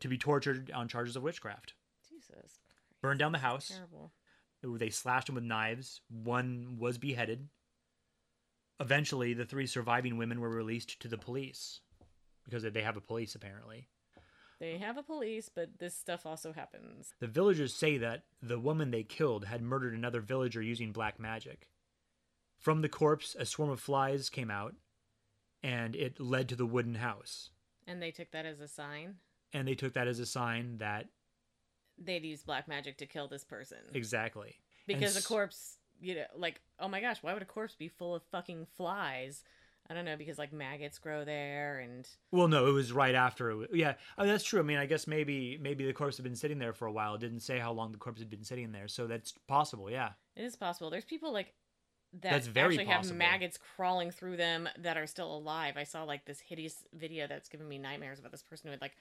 to 0.00 0.08
be 0.08 0.18
tortured 0.18 0.70
on 0.70 0.86
charges 0.88 1.16
of 1.16 1.22
witchcraft, 1.22 1.74
jesus 2.08 2.60
burned 3.00 3.18
down 3.18 3.32
the 3.32 3.38
house, 3.38 3.68
terrible 3.68 4.12
They 4.62 4.90
slashed 4.90 5.26
them 5.26 5.36
with 5.36 5.44
knives. 5.44 6.00
One 6.08 6.76
was 6.78 6.98
beheaded. 6.98 7.48
Eventually, 8.80 9.34
the 9.34 9.44
three 9.44 9.66
surviving 9.66 10.18
women 10.18 10.40
were 10.40 10.48
released 10.48 11.00
to 11.00 11.08
the 11.08 11.18
police 11.18 11.80
because 12.44 12.62
they 12.62 12.82
have 12.82 12.96
a 12.96 13.00
police 13.00 13.34
apparently. 13.34 13.88
They 14.60 14.78
have 14.78 14.96
a 14.96 15.02
police, 15.02 15.48
but 15.48 15.78
this 15.78 15.96
stuff 15.96 16.26
also 16.26 16.52
happens. 16.52 17.12
The 17.20 17.28
villagers 17.28 17.74
say 17.74 17.96
that 17.98 18.24
the 18.42 18.58
woman 18.58 18.90
they 18.90 19.04
killed 19.04 19.44
had 19.44 19.62
murdered 19.62 19.94
another 19.94 20.20
villager 20.20 20.60
using 20.60 20.90
black 20.90 21.20
magic. 21.20 21.68
From 22.58 22.82
the 22.82 22.88
corpse, 22.88 23.36
a 23.38 23.46
swarm 23.46 23.70
of 23.70 23.78
flies 23.78 24.28
came 24.28 24.50
out, 24.50 24.74
and 25.62 25.94
it 25.94 26.18
led 26.18 26.48
to 26.48 26.56
the 26.56 26.66
wooden 26.66 26.96
house. 26.96 27.50
And 27.86 28.02
they 28.02 28.10
took 28.10 28.32
that 28.32 28.46
as 28.46 28.60
a 28.60 28.66
sign. 28.66 29.16
And 29.52 29.66
they 29.66 29.76
took 29.76 29.92
that 29.94 30.08
as 30.08 30.18
a 30.18 30.26
sign 30.26 30.78
that 30.78 31.06
they'd 31.96 32.24
use 32.24 32.42
black 32.42 32.68
magic 32.68 32.98
to 32.98 33.06
kill 33.06 33.28
this 33.28 33.44
person. 33.44 33.78
exactly 33.92 34.56
Because 34.86 35.16
And 35.16 35.24
a 35.24 35.26
corpse, 35.26 35.78
you 36.00 36.14
know, 36.14 36.24
like, 36.36 36.60
oh 36.78 36.88
my 36.88 37.00
gosh, 37.00 37.18
why 37.22 37.32
would 37.32 37.42
a 37.42 37.46
corpse 37.46 37.74
be 37.74 37.88
full 37.88 38.14
of 38.14 38.22
fucking 38.30 38.66
flies? 38.76 39.42
I 39.90 39.94
don't 39.94 40.04
know, 40.04 40.16
because 40.16 40.38
like 40.38 40.52
maggots 40.52 40.98
grow 40.98 41.24
there 41.24 41.78
and 41.78 42.06
Well, 42.30 42.48
no, 42.48 42.66
it 42.66 42.72
was 42.72 42.92
right 42.92 43.14
after. 43.14 43.50
It 43.50 43.56
wa- 43.56 43.66
yeah, 43.72 43.94
I 44.18 44.22
mean, 44.22 44.32
that's 44.32 44.44
true. 44.44 44.60
I 44.60 44.62
mean, 44.62 44.76
I 44.76 44.86
guess 44.86 45.06
maybe 45.06 45.58
maybe 45.60 45.86
the 45.86 45.94
corpse 45.94 46.18
had 46.18 46.24
been 46.24 46.36
sitting 46.36 46.58
there 46.58 46.74
for 46.74 46.86
a 46.86 46.92
while. 46.92 47.14
It 47.14 47.20
didn't 47.20 47.40
say 47.40 47.58
how 47.58 47.72
long 47.72 47.92
the 47.92 47.98
corpse 47.98 48.20
had 48.20 48.28
been 48.28 48.44
sitting 48.44 48.70
there, 48.70 48.88
so 48.88 49.06
that's 49.06 49.32
possible. 49.46 49.90
Yeah, 49.90 50.10
it 50.36 50.44
is 50.44 50.56
possible. 50.56 50.90
There's 50.90 51.06
people 51.06 51.32
like 51.32 51.54
that 52.14 52.30
That's 52.30 52.46
very 52.46 52.78
actually 52.78 52.92
have 52.92 53.12
maggots 53.14 53.58
crawling 53.76 54.10
through 54.10 54.36
them 54.36 54.68
that 54.78 54.96
are 54.96 55.06
still 55.06 55.34
alive. 55.34 55.74
I 55.76 55.84
saw 55.84 56.04
like 56.04 56.24
this 56.24 56.40
hideous 56.40 56.84
video 56.92 57.26
that's 57.26 57.48
giving 57.48 57.68
me 57.68 57.78
nightmares 57.78 58.18
about 58.18 58.32
this 58.32 58.42
person 58.42 58.68
who 58.68 58.72
had 58.72 58.80
like 58.80 58.96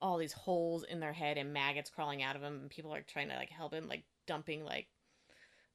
all 0.00 0.18
these 0.18 0.32
holes 0.32 0.84
in 0.84 1.00
their 1.00 1.12
head 1.12 1.38
and 1.38 1.52
maggots 1.52 1.90
crawling 1.90 2.22
out 2.22 2.36
of 2.36 2.42
them, 2.42 2.60
and 2.62 2.70
people 2.70 2.94
are 2.94 3.02
trying 3.02 3.28
to 3.28 3.36
like 3.36 3.50
help 3.50 3.74
him, 3.74 3.88
like 3.88 4.04
dumping 4.26 4.64
like 4.64 4.86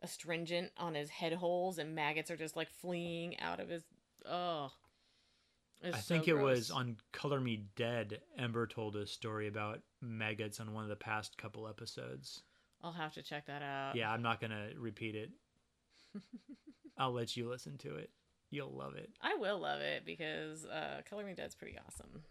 astringent 0.01 0.71
on 0.77 0.95
his 0.95 1.09
head 1.09 1.33
holes, 1.33 1.77
and 1.77 1.95
maggots 1.95 2.31
are 2.31 2.37
just 2.37 2.55
like 2.55 2.69
fleeing 2.69 3.39
out 3.39 3.59
of 3.59 3.69
his. 3.69 3.83
Oh, 4.25 4.71
I 5.83 5.91
so 5.99 6.13
think 6.13 6.27
it 6.27 6.35
was 6.35 6.71
on 6.71 6.97
Color 7.11 7.39
Me 7.39 7.65
Dead. 7.75 8.19
Ember 8.37 8.67
told 8.67 8.95
a 8.95 9.07
story 9.07 9.47
about 9.47 9.79
maggots 10.01 10.59
on 10.59 10.73
one 10.73 10.83
of 10.83 10.89
the 10.89 10.95
past 10.95 11.37
couple 11.37 11.67
episodes. 11.67 12.41
I'll 12.83 12.91
have 12.91 13.13
to 13.13 13.21
check 13.21 13.47
that 13.47 13.61
out. 13.61 13.95
Yeah, 13.95 14.11
I'm 14.11 14.21
not 14.21 14.41
gonna 14.41 14.69
repeat 14.77 15.15
it. 15.15 15.31
I'll 16.97 17.13
let 17.13 17.37
you 17.37 17.49
listen 17.49 17.77
to 17.79 17.95
it. 17.95 18.09
You'll 18.49 18.71
love 18.75 18.95
it. 18.95 19.09
I 19.21 19.35
will 19.35 19.59
love 19.59 19.81
it 19.81 20.05
because 20.05 20.65
uh, 20.65 21.01
Color 21.09 21.23
Me 21.25 21.33
Dead's 21.33 21.55
pretty 21.55 21.77
awesome. 21.85 22.23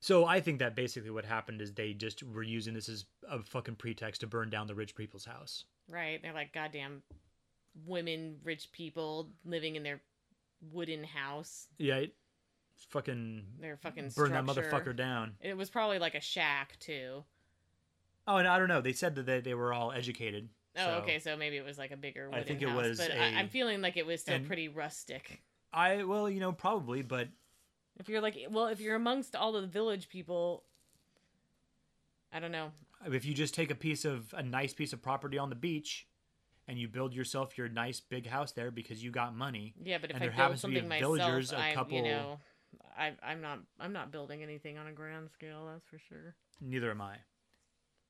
So 0.00 0.24
I 0.24 0.40
think 0.40 0.58
that 0.58 0.74
basically 0.74 1.10
what 1.10 1.24
happened 1.24 1.60
is 1.60 1.72
they 1.72 1.92
just 1.92 2.22
were 2.22 2.42
using 2.42 2.74
this 2.74 2.88
as 2.88 3.04
a 3.28 3.40
fucking 3.40 3.76
pretext 3.76 4.22
to 4.22 4.26
burn 4.26 4.50
down 4.50 4.66
the 4.66 4.74
rich 4.74 4.94
people's 4.96 5.24
house. 5.24 5.64
Right? 5.88 6.20
They're 6.22 6.32
like 6.32 6.52
goddamn 6.52 7.02
women, 7.86 8.36
rich 8.44 8.70
people 8.72 9.28
living 9.44 9.76
in 9.76 9.82
their 9.82 10.00
wooden 10.72 11.04
house. 11.04 11.68
Yeah, 11.78 11.96
it, 11.96 12.14
fucking 12.88 13.44
Their 13.60 13.76
fucking 13.76 14.10
burn 14.16 14.32
that 14.32 14.44
motherfucker 14.44 14.94
down. 14.96 15.34
It 15.40 15.56
was 15.56 15.70
probably 15.70 15.98
like 15.98 16.14
a 16.14 16.20
shack 16.20 16.78
too. 16.78 17.24
Oh, 18.26 18.36
and 18.36 18.46
I 18.46 18.58
don't 18.58 18.68
know. 18.68 18.80
They 18.80 18.92
said 18.92 19.16
that 19.16 19.26
they, 19.26 19.40
they 19.40 19.54
were 19.54 19.72
all 19.72 19.90
educated. 19.92 20.48
Oh, 20.76 20.84
so 20.84 20.90
okay. 21.02 21.18
So 21.18 21.36
maybe 21.36 21.56
it 21.56 21.64
was 21.64 21.76
like 21.76 21.90
a 21.90 21.96
bigger 21.96 22.26
I 22.32 22.38
wooden 22.38 22.44
think 22.44 22.62
it 22.62 22.68
house, 22.68 22.82
was 22.88 22.98
but 22.98 23.10
a- 23.10 23.20
I, 23.20 23.26
I'm 23.38 23.48
feeling 23.48 23.80
like 23.82 23.96
it 23.96 24.06
was 24.06 24.20
still 24.20 24.36
and- 24.36 24.46
pretty 24.46 24.68
rustic. 24.68 25.42
I 25.72 26.04
well, 26.04 26.28
you 26.28 26.38
know, 26.38 26.52
probably, 26.52 27.02
but 27.02 27.28
If 27.98 28.08
you're 28.08 28.20
like, 28.20 28.36
well, 28.50 28.66
if 28.66 28.80
you're 28.80 28.94
amongst 28.96 29.34
all 29.34 29.52
the 29.52 29.66
village 29.66 30.08
people, 30.08 30.64
I 32.32 32.40
don't 32.40 32.52
know. 32.52 32.70
If 33.10 33.24
you 33.24 33.34
just 33.34 33.54
take 33.54 33.70
a 33.70 33.74
piece 33.74 34.04
of 34.04 34.32
a 34.36 34.42
nice 34.42 34.72
piece 34.72 34.92
of 34.92 35.02
property 35.02 35.38
on 35.38 35.48
the 35.50 35.56
beach 35.56 36.06
and 36.68 36.78
you 36.78 36.88
build 36.88 37.12
yourself 37.14 37.58
your 37.58 37.68
nice 37.68 38.00
big 38.00 38.26
house 38.26 38.52
there 38.52 38.70
because 38.70 39.02
you 39.02 39.10
got 39.10 39.34
money. 39.36 39.74
Yeah, 39.82 39.98
but 39.98 40.10
if 40.10 40.16
And 40.16 40.22
I 40.22 40.26
there 40.26 40.30
build 40.30 40.40
happens 40.42 40.60
to 40.62 40.68
be 40.68 40.74
something 40.76 40.88
myself, 40.88 41.16
villagers, 41.18 41.52
a 41.52 41.58
I, 41.58 41.74
couple- 41.74 41.96
you 41.98 42.02
know, 42.04 42.38
I, 42.96 43.12
I'm 43.22 43.40
not, 43.40 43.60
I'm 43.80 43.92
not 43.92 44.12
building 44.12 44.42
anything 44.42 44.78
on 44.78 44.86
a 44.86 44.92
grand 44.92 45.30
scale. 45.30 45.66
That's 45.70 45.86
for 45.86 45.98
sure. 45.98 46.34
Neither 46.60 46.90
am 46.90 47.00
I. 47.00 47.16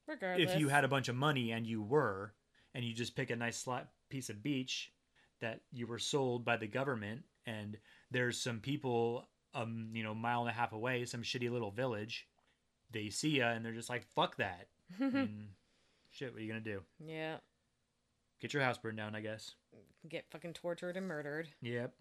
Regardless, 0.06 0.50
If 0.52 0.58
you 0.60 0.68
had 0.68 0.84
a 0.84 0.88
bunch 0.88 1.08
of 1.08 1.14
money 1.16 1.52
and 1.52 1.66
you 1.66 1.82
were, 1.82 2.34
and 2.74 2.84
you 2.84 2.92
just 2.92 3.14
pick 3.16 3.30
a 3.30 3.36
nice 3.36 3.64
sla 3.64 3.86
piece 4.08 4.28
of 4.30 4.42
beach 4.42 4.92
that 5.40 5.60
you 5.72 5.86
were 5.86 5.98
sold 5.98 6.44
by 6.44 6.56
the 6.56 6.66
government, 6.66 7.22
and 7.46 7.78
there's 8.10 8.40
some 8.40 8.60
people, 8.60 9.28
um, 9.54 9.90
you 9.94 10.02
know, 10.02 10.14
mile 10.14 10.40
and 10.42 10.50
a 10.50 10.52
half 10.52 10.72
away, 10.72 11.04
some 11.04 11.22
shitty 11.22 11.50
little 11.50 11.70
village, 11.70 12.28
they 12.90 13.08
see 13.10 13.38
ya 13.38 13.48
and 13.50 13.64
they're 13.64 13.72
just 13.72 13.88
like, 13.90 14.04
"Fuck 14.14 14.36
that." 14.36 14.68
I 15.00 15.02
mean, 15.04 15.12
mm. 15.12 15.44
shit, 16.10 16.32
what 16.32 16.40
are 16.40 16.42
you 16.44 16.48
gonna 16.48 16.60
do? 16.60 16.80
yeah, 17.04 17.36
Get 18.40 18.52
your 18.52 18.62
house 18.62 18.76
burned 18.78 18.96
down, 18.96 19.14
I 19.14 19.20
guess. 19.20 19.54
get 20.08 20.24
fucking 20.30 20.54
tortured 20.54 20.96
and 20.96 21.06
murdered. 21.06 21.48
Yep. 21.60 21.94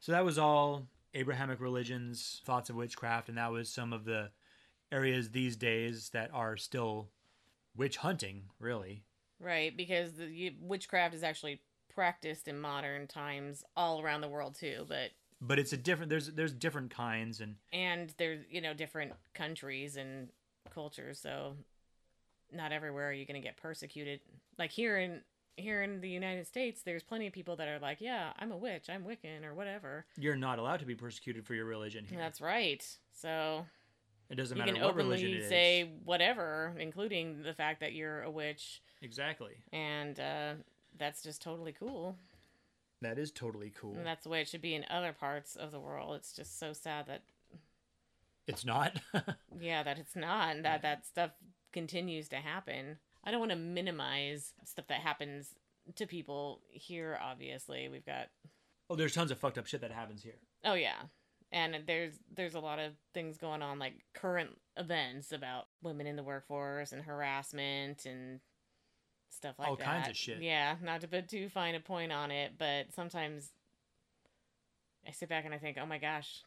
So 0.00 0.10
that 0.12 0.24
was 0.24 0.38
all 0.38 0.86
Abrahamic 1.14 1.60
religions, 1.60 2.40
thoughts 2.44 2.68
of 2.70 2.76
witchcraft, 2.76 3.28
and 3.28 3.38
that 3.38 3.52
was 3.52 3.68
some 3.68 3.92
of 3.92 4.04
the 4.04 4.30
areas 4.90 5.30
these 5.30 5.56
days 5.56 6.10
that 6.12 6.30
are 6.34 6.56
still 6.56 7.10
witch 7.76 7.98
hunting, 7.98 8.44
really. 8.58 9.04
Right, 9.38 9.76
because 9.76 10.14
the 10.14 10.54
witchcraft 10.60 11.14
is 11.14 11.22
actually 11.22 11.60
practiced 11.94 12.48
in 12.48 12.60
modern 12.60 13.06
times 13.06 13.64
all 13.76 14.00
around 14.00 14.20
the 14.22 14.28
world 14.28 14.54
too, 14.54 14.84
but 14.88 15.10
But 15.40 15.58
it's 15.58 15.72
a 15.72 15.76
different 15.76 16.10
there's 16.10 16.28
there's 16.28 16.52
different 16.52 16.90
kinds 16.90 17.40
and 17.40 17.56
and 17.72 18.12
there's 18.18 18.44
you 18.50 18.60
know 18.60 18.74
different 18.74 19.12
countries 19.34 19.96
and 19.96 20.30
cultures, 20.68 21.18
so 21.18 21.54
not 22.52 22.72
everywhere 22.72 23.08
are 23.08 23.12
you 23.12 23.24
going 23.26 23.40
to 23.40 23.46
get 23.46 23.56
persecuted. 23.56 24.20
Like 24.58 24.70
here 24.70 24.98
in 24.98 25.20
here 25.56 25.82
in 25.82 26.00
the 26.00 26.08
United 26.08 26.46
States, 26.46 26.82
there's 26.82 27.02
plenty 27.02 27.26
of 27.26 27.32
people 27.32 27.56
that 27.56 27.68
are 27.68 27.78
like, 27.78 28.00
"Yeah, 28.00 28.32
I'm 28.38 28.52
a 28.52 28.56
witch, 28.56 28.88
I'm 28.88 29.04
Wiccan 29.04 29.44
or 29.44 29.54
whatever." 29.54 30.06
you're 30.16 30.36
not 30.36 30.58
allowed 30.58 30.80
to 30.80 30.86
be 30.86 30.94
persecuted 30.94 31.46
for 31.46 31.54
your 31.54 31.66
religion 31.66 32.04
here. 32.04 32.18
That's 32.18 32.40
right. 32.40 32.84
So 33.12 33.64
it 34.30 34.36
doesn't 34.36 34.56
you 34.56 34.62
matter 34.62 34.74
can 34.74 34.82
what 34.82 34.94
religion 34.94 35.30
it 35.30 35.38
is. 35.40 35.48
say 35.48 35.90
whatever, 36.04 36.74
including 36.78 37.42
the 37.42 37.52
fact 37.54 37.80
that 37.80 37.92
you're 37.92 38.22
a 38.22 38.30
witch, 38.30 38.80
Exactly. 39.02 39.52
and 39.72 40.18
uh, 40.20 40.52
that's 40.98 41.22
just 41.22 41.42
totally 41.42 41.72
cool. 41.72 42.16
That 43.02 43.18
is 43.18 43.30
totally 43.32 43.72
cool. 43.78 43.94
And 43.96 44.04
that's 44.06 44.24
the 44.24 44.28
way 44.30 44.42
it 44.42 44.48
should 44.48 44.60
be 44.60 44.74
in 44.74 44.84
other 44.90 45.12
parts 45.14 45.56
of 45.56 45.72
the 45.72 45.80
world. 45.80 46.16
It's 46.16 46.32
just 46.34 46.58
so 46.58 46.72
sad 46.74 47.06
that 47.06 47.22
It's 48.46 48.64
not. 48.64 49.00
yeah, 49.60 49.82
that 49.82 49.98
it's 49.98 50.16
not 50.16 50.54
and 50.54 50.64
that 50.64 50.82
that 50.82 51.06
stuff 51.06 51.30
continues 51.72 52.28
to 52.28 52.36
happen. 52.36 52.98
I 53.24 53.30
don't 53.30 53.40
want 53.40 53.52
to 53.52 53.56
minimize 53.56 54.52
stuff 54.64 54.86
that 54.88 55.00
happens 55.00 55.54
to 55.96 56.06
people 56.06 56.60
here 56.68 57.18
obviously. 57.22 57.88
We've 57.88 58.06
got 58.06 58.28
oh, 58.88 58.96
there's 58.96 59.14
tons 59.14 59.30
of 59.30 59.38
fucked 59.38 59.58
up 59.58 59.66
shit 59.66 59.80
that 59.82 59.92
happens 59.92 60.22
here. 60.22 60.38
Oh 60.64 60.74
yeah. 60.74 61.02
And 61.52 61.80
there's 61.86 62.14
there's 62.34 62.54
a 62.54 62.60
lot 62.60 62.78
of 62.78 62.92
things 63.14 63.36
going 63.38 63.62
on 63.62 63.78
like 63.78 63.94
current 64.14 64.50
events 64.76 65.32
about 65.32 65.66
women 65.82 66.06
in 66.06 66.16
the 66.16 66.22
workforce 66.22 66.92
and 66.92 67.02
harassment 67.02 68.06
and 68.06 68.40
stuff 69.30 69.58
like 69.58 69.68
All 69.68 69.76
that. 69.76 69.86
All 69.86 69.94
kinds 69.94 70.08
of 70.08 70.16
shit. 70.16 70.42
Yeah, 70.42 70.76
not 70.82 71.00
to 71.00 71.08
put 71.08 71.28
too 71.28 71.48
fine 71.48 71.74
a 71.74 71.80
point 71.80 72.12
on 72.12 72.30
it, 72.30 72.52
but 72.58 72.92
sometimes 72.94 73.50
I 75.06 75.12
sit 75.12 75.28
back 75.28 75.44
and 75.44 75.54
I 75.54 75.58
think, 75.58 75.78
"Oh 75.80 75.86
my 75.86 75.98
gosh." 75.98 76.42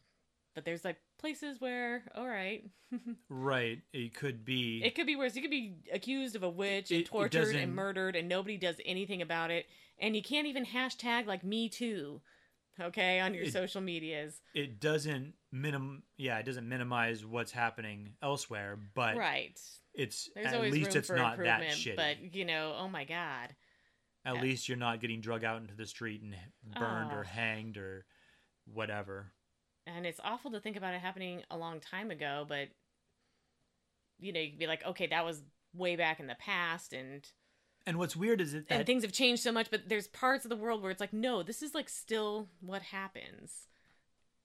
But 0.56 0.65
there's 0.65 0.86
like 0.86 0.97
places 1.23 1.62
where, 1.62 2.03
all 2.15 2.27
right, 2.27 2.63
Right. 3.29 3.79
It 3.93 4.13
could 4.13 4.43
be 4.43 4.81
it 4.83 4.93
could 4.93 5.07
be 5.07 5.15
worse. 5.15 5.36
You 5.36 5.41
could 5.41 5.49
be 5.51 5.77
accused 5.91 6.36
of 6.36 6.43
a 6.43 6.49
witch 6.49 6.91
It- 6.91 6.95
and 6.95 7.01
it 7.03 7.07
tortured 7.07 7.55
and 7.55 7.73
murdered, 7.73 8.15
and 8.17 8.27
nobody 8.27 8.57
does 8.57 8.75
anything 8.86 9.21
about 9.21 9.49
it. 9.51 9.65
And 9.99 10.15
you 10.15 10.21
can't 10.21 10.47
even 10.47 10.65
hashtag 10.65 11.25
like 11.25 11.43
me 11.43 11.69
too, 11.69 12.21
okay, 12.79 13.19
on 13.21 13.33
your 13.33 13.45
It- 13.45 13.53
social 13.53 13.79
medias. 13.81 14.41
it 14.53 14.79
doesn't 14.81 15.33
minim 15.51 16.03
yeah, 16.17 16.38
it 16.39 16.43
doesn't 16.45 16.67
minimize 16.67 17.25
what's 17.25 17.51
happening 17.53 18.15
elsewhere, 18.21 18.77
but 18.93 19.15
right. 19.15 19.57
it's 19.93 20.29
There's 20.36 20.47
at 20.47 20.55
always 20.55 20.73
least 20.73 20.95
it's 20.95 21.09
not 21.09 21.38
that 21.38 21.62
shitty. 21.69 21.95
but 21.95 22.36
you 22.36 22.43
know, 22.43 22.75
oh 22.77 22.89
my 22.89 23.05
god. 23.05 23.55
At 24.25 24.36
yeah. 24.36 24.41
least 24.41 24.67
you're 24.69 24.77
not 24.77 24.99
getting 25.01 25.21
drug 25.21 25.43
out 25.43 25.62
into 25.62 25.75
the 25.75 25.86
street 25.86 26.21
and 26.21 26.36
burned 26.77 27.12
or 27.12 27.21
Oh. 27.21 27.27
hanged 27.27 27.77
or 27.77 28.05
whatever. 28.65 29.31
And 29.86 30.06
it's 30.06 30.19
awful 30.24 30.52
to 30.52 30.60
think 30.60 30.78
about 30.78 30.93
it 30.93 31.02
happening 31.02 31.43
a 31.52 31.58
long 31.58 31.80
time 31.80 32.10
ago, 32.12 32.46
but 32.48 32.69
you 34.19 34.32
know, 34.32 34.39
you'd 34.39 34.60
be 34.60 34.67
like, 34.67 34.86
okay, 34.86 35.08
that 35.08 35.26
was 35.26 35.41
way 35.74 35.96
back 35.96 36.19
in 36.19 36.28
the 36.28 36.36
past 36.36 36.93
and 36.93 37.28
And 37.86 37.98
what's 37.98 38.15
weird 38.15 38.39
is 38.39 38.54
it 38.54 38.65
and 38.69 38.80
that 38.80 38.86
things 38.86 39.04
have 39.04 39.12
changed 39.12 39.43
so 39.43 39.52
much, 39.52 39.69
but 39.69 39.89
there's 39.89 40.08
parts 40.08 40.46
of 40.46 40.50
the 40.50 40.56
world 40.56 40.82
where 40.82 40.91
it's 40.91 41.02
like, 41.02 41.12
no, 41.13 41.43
this 41.43 41.62
is 41.62 41.74
like 41.74 41.89
still 41.89 42.48
what 42.62 42.82
happens. 42.82 43.67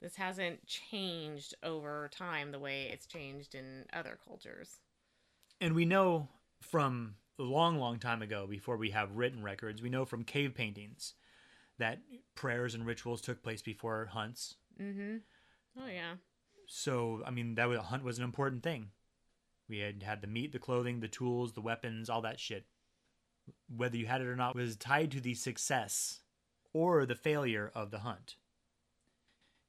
This 0.01 0.17
hasn't 0.17 0.67
changed 0.67 1.55
over 1.63 2.09
time 2.13 2.51
the 2.53 2.59
way 2.59 2.89
it's 2.93 3.07
changed 3.07 3.55
in 3.55 3.85
other 3.93 4.19
cultures. 4.27 4.79
and 5.61 5.75
we 5.75 5.85
know 5.85 6.29
from 6.61 7.15
a 7.39 7.43
long, 7.43 7.79
long 7.79 7.99
time 7.99 8.23
ago, 8.23 8.47
before 8.49 8.77
we 8.77 8.91
have 8.91 9.13
written 9.17 9.43
records, 9.43 9.81
we 9.83 9.89
know 9.91 10.05
from 10.05 10.25
cave 10.25 10.55
paintings 10.55 11.15
that 11.79 12.01
prayers 12.35 12.75
and 12.75 12.85
rituals 12.85 13.21
took 13.21 13.43
place 13.43 13.63
before 13.63 14.07
hunts. 14.07 14.57
Mm-hmm. 14.81 15.17
Oh 15.81 15.87
yeah. 15.87 16.15
So, 16.67 17.23
I 17.27 17.31
mean, 17.31 17.55
that 17.55 17.69
was, 17.69 17.79
a 17.79 17.83
hunt 17.83 18.05
was 18.05 18.19
an 18.19 18.25
important 18.25 18.63
thing. 18.63 18.91
We 19.69 19.79
had 19.79 20.03
had 20.03 20.21
the 20.21 20.27
meat, 20.27 20.53
the 20.53 20.59
clothing, 20.59 21.01
the 21.01 21.09
tools, 21.09 21.53
the 21.53 21.61
weapons, 21.61 22.11
all 22.11 22.23
that 22.23 22.39
shit. 22.41 22.67
whether 23.75 23.97
you 23.97 24.07
had 24.07 24.21
it 24.21 24.27
or 24.27 24.37
not, 24.37 24.55
was 24.55 24.77
tied 24.77 25.11
to 25.13 25.21
the 25.21 25.35
success 25.35 26.21
or 26.73 27.07
the 27.07 27.15
failure 27.15 27.71
of 27.75 27.91
the 27.91 28.01
hunt. 28.01 28.37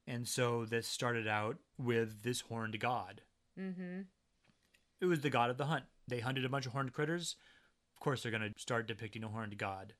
And 0.08 0.28
so 0.28 0.66
this 0.66 0.88
started 0.88 1.28
out 1.28 1.58
with 1.78 2.24
this 2.24 2.42
horned 2.42 2.80
god. 2.80 3.22
Mm-hmm. 3.60 4.02
It 5.02 5.06
was 5.06 5.22
the 5.22 5.30
god 5.30 5.50
of 5.50 5.58
the 5.58 5.66
hunt. 5.66 5.86
They 6.08 6.20
hunted 6.20 6.46
a 6.46 6.50
bunch 6.50 6.66
of 6.66 6.72
horned 6.72 6.94
critters. 6.94 7.36
Of 7.94 8.00
course, 8.00 8.24
they're 8.24 8.32
going 8.32 8.54
to 8.54 8.60
start 8.60 8.88
depicting 8.88 9.24
a 9.24 9.28
horned 9.28 9.58
god. 9.58 9.94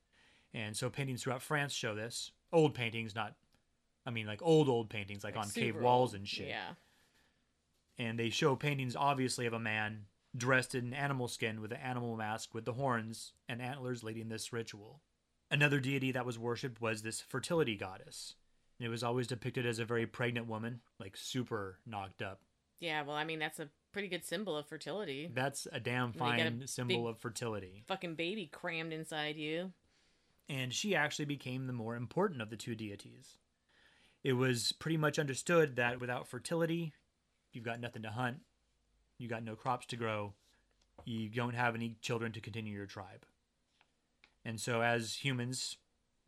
And 0.52 0.76
so 0.76 0.90
paintings 0.90 1.22
throughout 1.22 1.42
France 1.42 1.72
show 1.72 1.94
this. 1.94 2.32
Old 2.52 2.74
paintings, 2.74 3.14
not, 3.14 3.34
I 4.06 4.10
mean, 4.10 4.26
like 4.26 4.40
old, 4.42 4.68
old 4.68 4.88
paintings, 4.90 5.22
like, 5.24 5.36
Like 5.36 5.44
on 5.46 5.50
cave 5.50 5.76
walls 5.76 6.10
old. 6.10 6.20
and 6.20 6.28
shit. 6.28 6.48
Yeah. 6.48 6.74
And 7.98 8.18
they 8.18 8.30
show 8.30 8.56
paintings, 8.56 8.96
obviously, 8.96 9.46
of 9.46 9.52
a 9.52 9.58
man 9.60 10.06
dressed 10.36 10.74
in 10.74 10.94
animal 10.94 11.28
skin 11.28 11.60
with 11.60 11.72
an 11.72 11.78
animal 11.78 12.16
mask 12.16 12.54
with 12.54 12.64
the 12.64 12.72
horns 12.74 13.32
and 13.48 13.60
antlers 13.60 14.02
leading 14.02 14.28
this 14.28 14.52
ritual. 14.52 15.00
Another 15.50 15.80
deity 15.80 16.12
that 16.12 16.24
was 16.24 16.38
worshipped 16.38 16.80
was 16.80 17.02
this 17.02 17.20
fertility 17.20 17.76
goddess. 17.76 18.36
And 18.78 18.86
it 18.86 18.90
was 18.90 19.02
always 19.02 19.26
depicted 19.26 19.66
as 19.66 19.78
a 19.78 19.84
very 19.84 20.06
pregnant 20.06 20.46
woman, 20.46 20.80
like 20.98 21.16
super 21.16 21.78
knocked 21.84 22.22
up. 22.22 22.40
Yeah, 22.78 23.02
well, 23.02 23.16
I 23.16 23.24
mean, 23.24 23.38
that's 23.38 23.60
a 23.60 23.68
pretty 23.92 24.08
good 24.08 24.24
symbol 24.24 24.56
of 24.56 24.66
fertility. 24.66 25.28
That's 25.34 25.66
a 25.70 25.80
damn 25.80 26.12
got 26.12 26.16
a 26.16 26.18
fine 26.18 26.62
symbol 26.66 27.06
of 27.06 27.18
fertility. 27.18 27.82
Fucking 27.88 28.14
baby 28.14 28.46
crammed 28.46 28.92
inside 28.94 29.36
you. 29.36 29.72
and 30.48 30.72
she 30.72 30.96
actually 30.96 31.26
became 31.26 31.66
the 31.66 31.72
more 31.74 31.94
important 31.96 32.40
of 32.40 32.48
the 32.50 32.56
two 32.56 32.74
deities. 32.74 33.36
It 34.22 34.34
was 34.34 34.72
pretty 34.72 34.96
much 34.96 35.18
understood 35.18 35.76
that 35.76 36.00
without 36.00 36.28
fertility, 36.28 36.92
you've 37.52 37.64
got 37.64 37.80
nothing 37.80 38.02
to 38.02 38.10
hunt, 38.10 38.38
you 39.18 39.28
got 39.28 39.42
no 39.42 39.56
crops 39.56 39.86
to 39.86 39.96
grow, 39.96 40.34
you 41.04 41.28
don't 41.28 41.54
have 41.54 41.74
any 41.74 41.96
children 42.02 42.32
to 42.32 42.40
continue 42.40 42.74
your 42.74 42.86
tribe. 42.86 43.24
And 44.44 44.60
so, 44.60 44.82
as 44.82 45.24
humans 45.24 45.76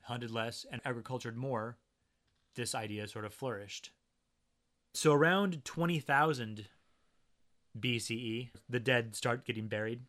hunted 0.03 0.31
less 0.31 0.65
and 0.71 0.81
agricultured 0.85 1.37
more, 1.37 1.79
this 2.55 2.75
idea 2.75 3.07
sort 3.09 3.25
of 3.25 3.33
flourished. 3.35 3.91
So, 4.95 5.13
around 5.13 5.65
20,000 5.65 6.67
BCE, 7.79 8.51
the 8.69 8.81
dead 8.81 9.17
start 9.17 9.45
getting 9.47 9.69
buried, 9.69 10.03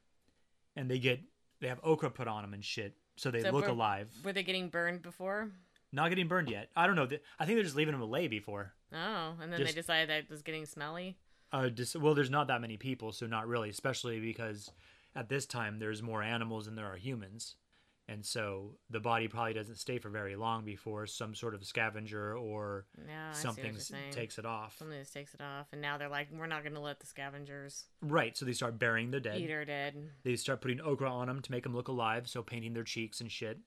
and 0.75 0.89
they 0.89 0.99
get 0.99 1.21
they 1.61 1.69
have 1.69 1.79
ochre 1.83 2.09
put 2.09 2.27
on 2.27 2.41
them 2.43 2.53
and 2.53 2.63
shit, 2.63 2.97
so 3.15 3.31
they 3.31 3.41
So 3.41 3.51
look 3.51 3.65
were- 3.65 3.71
alive. 3.71 4.09
Were 4.23 4.33
they 4.33 4.43
getting 4.43 4.67
burned 4.69 5.01
before? 5.01 5.51
Not 5.93 6.09
getting 6.09 6.27
burned 6.27 6.49
yet. 6.49 6.69
I 6.75 6.87
don't 6.87 6.95
know. 6.95 7.07
I 7.39 7.45
think 7.45 7.55
they're 7.55 7.63
just 7.63 7.75
leaving 7.75 7.91
them 7.93 8.01
to 8.01 8.07
lay 8.07 8.27
before. 8.27 8.73
Oh, 8.91 9.35
and 9.41 9.51
then 9.53 9.59
Just- 9.59 9.73
they 9.75 9.79
decided 9.81 10.09
that 10.09 10.23
it 10.23 10.29
was 10.29 10.41
getting 10.41 10.65
smelly. 10.65 11.17
Uh, 11.51 11.69
dis- 11.69 11.95
well, 11.95 12.15
there's 12.15 12.31
not 12.31 12.47
that 12.47 12.61
many 12.61 12.77
people, 12.77 13.11
so 13.11 13.27
not 13.27 13.47
really. 13.47 13.69
Especially 13.69 14.19
because 14.19 14.71
at 15.15 15.29
this 15.29 15.45
time 15.45 15.77
there's 15.77 16.01
more 16.01 16.23
animals 16.23 16.65
than 16.65 16.73
there 16.75 16.87
are 16.91 16.95
humans, 16.97 17.57
and 18.07 18.25
so 18.25 18.71
the 18.89 18.99
body 18.99 19.27
probably 19.27 19.53
doesn't 19.53 19.75
stay 19.75 19.99
for 19.99 20.09
very 20.09 20.35
long 20.35 20.65
before 20.65 21.05
some 21.05 21.35
sort 21.35 21.53
of 21.53 21.63
scavenger 21.63 22.35
or 22.35 22.87
Yeah, 23.07 23.29
I 23.29 23.33
see 23.33 23.37
what 23.37 23.41
something 23.55 23.65
you're 23.65 23.75
s- 23.75 23.87
saying. 23.87 24.11
takes 24.13 24.39
it 24.39 24.45
off. 24.47 24.79
Something 24.79 24.99
just 24.99 25.13
takes 25.13 25.35
it 25.35 25.41
off, 25.41 25.67
and 25.71 25.79
now 25.79 25.99
they're 25.99 26.09
like, 26.09 26.29
we're 26.31 26.47
not 26.47 26.63
going 26.63 26.73
to 26.73 26.79
let 26.81 26.99
the 26.99 27.05
scavengers 27.05 27.85
Right. 28.01 28.35
So 28.35 28.45
they 28.45 28.53
start 28.53 28.79
burying 28.79 29.11
the 29.11 29.19
dead. 29.19 29.39
eat 29.39 29.51
her 29.51 29.63
dead. 29.63 30.09
They 30.23 30.35
start 30.37 30.59
putting 30.59 30.81
ochre 30.81 31.05
on 31.05 31.27
them 31.27 31.39
to 31.43 31.51
make 31.51 31.61
them 31.63 31.75
look 31.75 31.87
alive, 31.87 32.27
so 32.27 32.41
painting 32.41 32.73
their 32.73 32.83
cheeks 32.83 33.21
and 33.21 33.31
shit. 33.31 33.59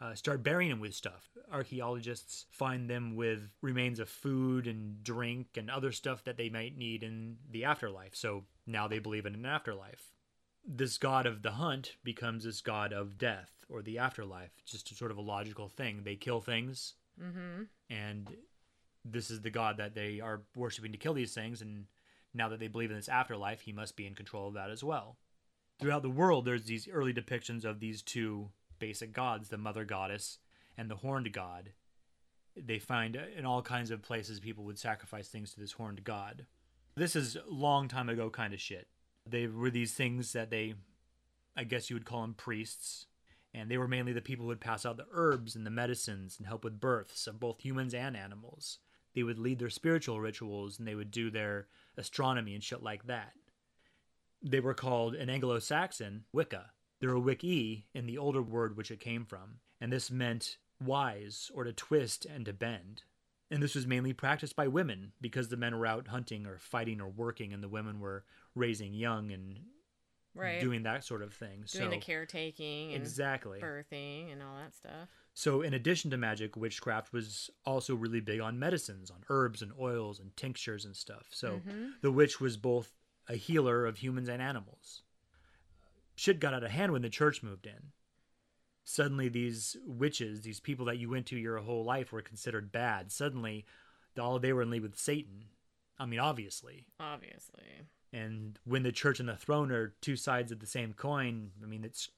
Uh, 0.00 0.14
start 0.14 0.44
burying 0.44 0.70
them 0.70 0.78
with 0.78 0.94
stuff. 0.94 1.28
Archaeologists 1.50 2.46
find 2.50 2.88
them 2.88 3.16
with 3.16 3.50
remains 3.62 3.98
of 3.98 4.08
food 4.08 4.68
and 4.68 5.02
drink 5.02 5.48
and 5.56 5.68
other 5.68 5.90
stuff 5.90 6.22
that 6.24 6.36
they 6.36 6.48
might 6.48 6.76
need 6.76 7.02
in 7.02 7.36
the 7.50 7.64
afterlife. 7.64 8.14
So 8.14 8.44
now 8.66 8.86
they 8.86 9.00
believe 9.00 9.26
in 9.26 9.34
an 9.34 9.44
afterlife. 9.44 10.12
This 10.64 10.98
god 10.98 11.26
of 11.26 11.42
the 11.42 11.52
hunt 11.52 11.96
becomes 12.04 12.44
this 12.44 12.60
god 12.60 12.92
of 12.92 13.18
death 13.18 13.50
or 13.68 13.82
the 13.82 13.98
afterlife. 13.98 14.52
Just 14.64 14.92
a 14.92 14.94
sort 14.94 15.10
of 15.10 15.16
a 15.16 15.22
logical 15.22 15.68
thing. 15.68 16.02
They 16.04 16.16
kill 16.16 16.40
things, 16.40 16.94
Mm-hmm. 17.20 17.64
and 17.90 18.28
this 19.04 19.28
is 19.28 19.40
the 19.40 19.50
god 19.50 19.78
that 19.78 19.96
they 19.96 20.20
are 20.20 20.42
worshiping 20.54 20.92
to 20.92 20.98
kill 20.98 21.14
these 21.14 21.34
things. 21.34 21.60
And 21.60 21.86
now 22.32 22.48
that 22.50 22.60
they 22.60 22.68
believe 22.68 22.90
in 22.90 22.96
this 22.96 23.08
afterlife, 23.08 23.62
he 23.62 23.72
must 23.72 23.96
be 23.96 24.06
in 24.06 24.14
control 24.14 24.46
of 24.46 24.54
that 24.54 24.70
as 24.70 24.84
well 24.84 25.16
throughout 25.80 26.02
the 26.02 26.10
world 26.10 26.44
there's 26.44 26.64
these 26.64 26.88
early 26.88 27.14
depictions 27.14 27.64
of 27.64 27.78
these 27.78 28.02
two 28.02 28.48
basic 28.78 29.12
gods 29.12 29.48
the 29.48 29.58
mother 29.58 29.84
goddess 29.84 30.38
and 30.76 30.90
the 30.90 30.96
horned 30.96 31.32
god. 31.32 31.72
They 32.56 32.78
find 32.78 33.16
uh, 33.16 33.20
in 33.36 33.44
all 33.44 33.62
kinds 33.62 33.90
of 33.90 34.02
places 34.02 34.40
people 34.40 34.64
would 34.64 34.78
sacrifice 34.78 35.28
things 35.28 35.52
to 35.52 35.60
this 35.60 35.72
horned 35.72 36.04
god. 36.04 36.46
This 36.96 37.14
is 37.14 37.36
long 37.48 37.88
time 37.88 38.08
ago 38.08 38.30
kind 38.30 38.52
of 38.52 38.60
shit. 38.60 38.88
They 39.26 39.46
were 39.46 39.70
these 39.70 39.94
things 39.94 40.32
that 40.32 40.50
they 40.50 40.74
i 41.56 41.64
guess 41.64 41.90
you 41.90 41.96
would 41.96 42.04
call 42.04 42.22
them 42.22 42.34
priests 42.34 43.06
and 43.54 43.70
they 43.70 43.78
were 43.78 43.88
mainly 43.88 44.12
the 44.12 44.20
people 44.20 44.44
who 44.44 44.48
would 44.48 44.60
pass 44.60 44.84
out 44.84 44.96
the 44.96 45.06
herbs 45.12 45.56
and 45.56 45.66
the 45.66 45.70
medicines 45.70 46.36
and 46.38 46.46
help 46.46 46.64
with 46.64 46.80
births 46.80 47.26
of 47.26 47.40
both 47.40 47.60
humans 47.60 47.94
and 47.94 48.16
animals. 48.16 48.78
They 49.14 49.22
would 49.22 49.38
lead 49.38 49.58
their 49.58 49.70
spiritual 49.70 50.20
rituals 50.20 50.78
and 50.78 50.86
they 50.86 50.94
would 50.94 51.10
do 51.10 51.30
their 51.30 51.66
astronomy 51.96 52.54
and 52.54 52.62
shit 52.62 52.82
like 52.82 53.06
that. 53.06 53.32
They 54.42 54.60
were 54.60 54.74
called 54.74 55.14
in 55.14 55.30
Anglo-Saxon 55.30 56.24
Wicca. 56.32 56.70
They're 57.00 57.10
a 57.12 57.20
Wicca 57.20 57.46
in 57.94 58.06
the 58.06 58.18
older 58.18 58.42
word 58.42 58.76
which 58.76 58.90
it 58.90 59.00
came 59.00 59.24
from, 59.24 59.60
and 59.80 59.92
this 59.92 60.10
meant 60.10 60.58
wise 60.84 61.50
or 61.54 61.64
to 61.64 61.72
twist 61.72 62.24
and 62.24 62.44
to 62.46 62.52
bend. 62.52 63.02
And 63.50 63.62
this 63.62 63.74
was 63.74 63.86
mainly 63.86 64.12
practiced 64.12 64.56
by 64.56 64.68
women 64.68 65.12
because 65.20 65.48
the 65.48 65.56
men 65.56 65.78
were 65.78 65.86
out 65.86 66.08
hunting 66.08 66.44
or 66.46 66.58
fighting 66.58 67.00
or 67.00 67.08
working, 67.08 67.52
and 67.52 67.62
the 67.62 67.68
women 67.68 68.00
were 68.00 68.24
raising 68.54 68.94
young 68.94 69.30
and 69.30 69.60
Right. 70.34 70.60
doing 70.60 70.84
that 70.84 71.02
sort 71.04 71.22
of 71.22 71.32
thing. 71.34 71.56
Doing 71.56 71.66
so 71.66 71.90
the 71.90 71.96
caretaking 71.98 72.92
and 72.92 73.02
exactly. 73.02 73.58
birthing 73.60 74.30
and 74.32 74.40
all 74.42 74.56
that 74.56 74.72
stuff. 74.74 75.08
So, 75.34 75.62
in 75.62 75.74
addition 75.74 76.10
to 76.12 76.16
magic, 76.16 76.56
witchcraft 76.56 77.12
was 77.12 77.50
also 77.64 77.94
really 77.96 78.20
big 78.20 78.38
on 78.40 78.58
medicines, 78.58 79.10
on 79.10 79.24
herbs 79.30 79.62
and 79.62 79.72
oils 79.78 80.20
and 80.20 80.36
tinctures 80.36 80.84
and 80.84 80.94
stuff. 80.94 81.28
So, 81.32 81.60
Mhm. 81.60 82.00
the 82.02 82.12
witch 82.12 82.40
was 82.40 82.56
both 82.56 82.94
a 83.26 83.34
healer 83.36 83.84
of 83.86 83.98
humans 83.98 84.28
and 84.28 84.40
animals. 84.42 85.02
Shit 86.18 86.40
got 86.40 86.52
out 86.52 86.64
of 86.64 86.72
hand 86.72 86.90
when 86.90 87.02
the 87.02 87.08
church 87.08 87.44
moved 87.44 87.64
in. 87.64 87.92
Suddenly, 88.82 89.28
these 89.28 89.76
witches, 89.86 90.40
these 90.40 90.58
people 90.58 90.86
that 90.86 90.98
you 90.98 91.08
went 91.08 91.26
to 91.26 91.36
your 91.38 91.58
whole 91.58 91.84
life, 91.84 92.10
were 92.10 92.22
considered 92.22 92.72
bad. 92.72 93.12
Suddenly, 93.12 93.64
all 94.18 94.40
they 94.40 94.52
were 94.52 94.62
in 94.62 94.70
league 94.70 94.82
with 94.82 94.98
Satan. 94.98 95.44
I 95.96 96.06
mean, 96.06 96.18
obviously. 96.18 96.86
Obviously. 96.98 97.62
And 98.12 98.58
when 98.64 98.82
the 98.82 98.90
church 98.90 99.20
and 99.20 99.28
the 99.28 99.36
throne 99.36 99.70
are 99.70 99.94
two 100.00 100.16
sides 100.16 100.50
of 100.50 100.58
the 100.58 100.66
same 100.66 100.92
coin, 100.92 101.52
I 101.62 101.66
mean, 101.66 101.84
it's 101.84 102.10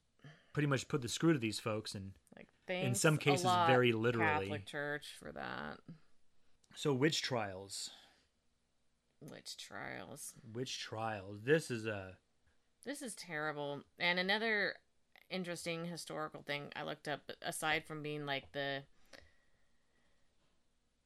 pretty 0.55 0.67
much 0.67 0.89
put 0.89 1.03
the 1.03 1.09
screw 1.09 1.35
to 1.35 1.39
these 1.39 1.59
folks. 1.59 1.95
And 1.95 2.13
Like 2.35 2.49
thanks 2.67 3.01
some 3.01 3.19
cases, 3.19 3.45
lot, 3.45 3.69
very 3.69 3.93
literally. 3.93 4.47
Catholic 4.47 4.65
Church 4.65 5.09
for 5.23 5.31
that. 5.33 5.79
so, 6.75 6.95
witch 6.95 7.21
trials. 7.21 7.91
Witch 9.21 9.59
trials. 9.59 10.33
Witch 10.55 10.81
trials. 10.81 11.43
This 11.45 11.71
is 11.71 11.85
a. 11.85 12.17
This 12.85 13.03
is 13.03 13.15
terrible. 13.15 13.83
And 13.99 14.19
another 14.19 14.75
interesting 15.31 15.85
historical 15.85 16.43
thing 16.43 16.73
I 16.75 16.83
looked 16.83 17.09
up, 17.09 17.31
aside 17.43 17.85
from 17.85 18.03
being 18.03 18.27
like 18.27 18.53
the 18.53 18.83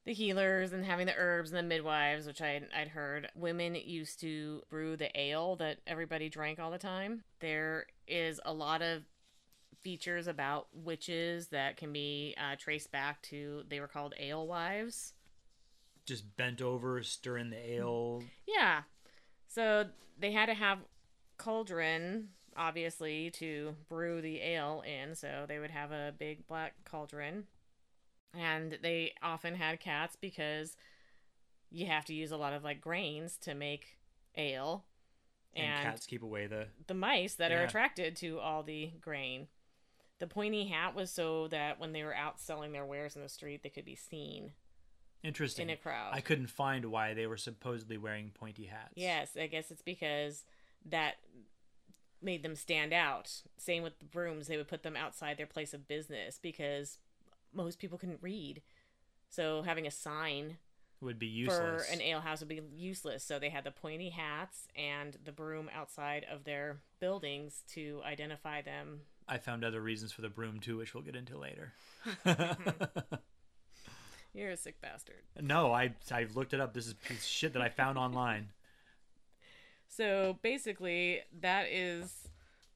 the 0.07 0.13
healers 0.13 0.73
and 0.75 0.85
having 0.85 1.07
the 1.07 1.15
herbs 1.17 1.51
and 1.51 1.59
the 1.59 1.63
midwives, 1.63 2.27
which 2.27 2.43
I 2.43 2.61
I'd 2.77 2.89
heard, 2.89 3.31
women 3.35 3.75
used 3.75 4.21
to 4.21 4.63
brew 4.69 4.97
the 4.97 5.11
ale 5.19 5.57
that 5.57 5.79
everybody 5.87 6.29
drank 6.29 6.59
all 6.59 6.71
the 6.71 6.79
time. 6.79 7.25
There 7.41 7.87
is 8.07 8.39
a 8.45 8.53
lot 8.53 8.83
of 8.83 9.05
features 9.81 10.27
about 10.27 10.69
witches 10.75 11.49
that 11.49 11.77
can 11.77 11.93
be 11.93 12.35
uh, 12.39 12.57
traced 12.59 12.93
back 12.93 13.21
to 13.23 13.63
they 13.69 13.81
were 13.81 13.89
called 13.89 14.15
ale 14.19 14.47
wives. 14.47 15.15
just 16.07 16.37
bent 16.37 16.61
over, 16.61 17.03
stirring 17.03 17.49
the 17.51 17.71
ale. 17.77 18.23
Yeah. 18.47 18.83
So 19.49 19.87
they 20.19 20.33
had 20.33 20.47
to 20.47 20.55
have 20.55 20.79
cauldron, 21.39 22.29
obviously, 22.57 23.31
to 23.33 23.75
brew 23.89 24.21
the 24.21 24.41
ale 24.41 24.83
in. 24.87 25.15
So 25.15 25.45
they 25.49 25.59
would 25.59 25.71
have 25.71 25.93
a 25.93 26.13
big 26.19 26.47
black 26.47 26.75
cauldron. 26.85 27.45
And 28.37 28.79
they 28.83 29.13
often 29.23 29.55
had 29.55 29.79
cats 29.81 30.17
because 30.21 30.77
you 31.71 31.87
have 31.87 32.05
to 32.07 32.15
use 32.15 32.33
a 32.33 32.37
lot 32.37 32.53
of 32.53 32.65
like 32.65 32.81
grains 32.81 33.37
to 33.39 33.55
make 33.55 33.97
ale. 34.37 34.85
And, 35.55 35.67
And, 35.67 35.83
cats 35.85 36.07
keep 36.07 36.23
away 36.23 36.47
the. 36.47 36.67
the 36.89 36.95
mice 36.95 37.35
that 37.35 37.53
are 37.53 37.63
attracted 37.63 38.17
to 38.17 38.41
all 38.41 38.63
the 38.65 38.91
grain. 39.01 39.47
The 40.19 40.27
pointy 40.27 40.67
hat 40.67 40.95
was 40.97 41.11
so 41.11 41.49
that 41.49 41.79
when 41.79 41.93
they 41.93 42.03
were 42.03 42.15
out 42.15 42.41
selling 42.41 42.73
their 42.73 42.85
wares 42.85 43.15
in 43.17 43.23
the 43.23 43.29
street, 43.29 43.63
they 43.63 43.69
could 43.69 43.85
be 43.85 43.95
seen 43.97 44.53
Interesting. 45.23 45.69
in 45.69 45.75
a 45.75 45.77
crowd. 45.77 46.11
I 46.13 46.21
couldn't 46.21 46.49
find 46.49 46.87
why 46.87 47.15
they 47.15 47.27
were 47.27 47.37
supposedly 47.37 47.99
wearing 47.99 48.31
pointy 48.35 48.65
hats. 48.65 48.93
Yes, 48.97 49.37
I 49.41 49.47
guess 49.47 49.71
it's 49.71 49.83
because 49.83 50.45
that 50.85 51.15
made 52.23 52.43
them 52.43 52.57
stand 52.57 52.93
out. 52.93 53.43
Same 53.59 53.83
with 53.83 53.99
the 53.99 54.05
brooms, 54.05 54.47
they 54.47 54.57
would 54.57 54.69
put 54.69 54.83
them 54.83 54.97
outside 54.97 55.37
their 55.37 55.47
place 55.47 55.75
of 55.75 55.87
business 55.87 56.39
because 56.41 56.99
most 57.53 57.79
people 57.79 57.99
couldn't 57.99 58.23
read. 58.23 58.63
So 59.29 59.63
having 59.63 59.87
a 59.87 59.91
sign 59.91 60.59
would 61.01 61.19
be 61.19 61.27
for 61.45 61.53
useless. 61.53 61.91
an 61.93 62.01
alehouse 62.01 62.41
would 62.41 62.49
be 62.49 62.63
useless. 62.75 63.23
So 63.25 63.39
they 63.39 63.51
had 63.51 63.65
the 63.65 63.71
pointy 63.71 64.11
hats 64.11 64.69
and 64.77 65.17
the 65.25 65.33
broom 65.33 65.69
outside 65.75 66.25
of 66.31 66.45
their 66.45 66.79
buildings 67.01 67.63
to 67.75 68.01
identify 68.05 68.63
them. 68.63 69.01
I 69.29 69.39
found 69.39 69.65
other 69.65 69.81
reasons 69.81 70.13
for 70.13 70.23
the 70.23 70.29
broom 70.29 70.61
too, 70.61 70.77
which 70.79 70.95
we'll 70.95 71.03
get 71.03 71.17
into 71.17 71.39
later. 71.39 71.73
You're 74.35 74.51
a 74.51 74.57
sick 74.57 74.81
bastard. 74.81 75.23
no, 75.41 75.73
I 75.73 75.95
I 76.11 76.27
looked 76.35 76.55
it 76.55 76.61
up. 76.61 76.75
This 76.75 76.87
is 76.87 76.95
shit 77.25 77.53
that 77.53 77.63
I 77.63 77.69
found 77.69 77.99
online. 77.99 78.49
So 79.97 80.39
basically, 80.43 81.21
that 81.41 81.67
is 81.71 82.29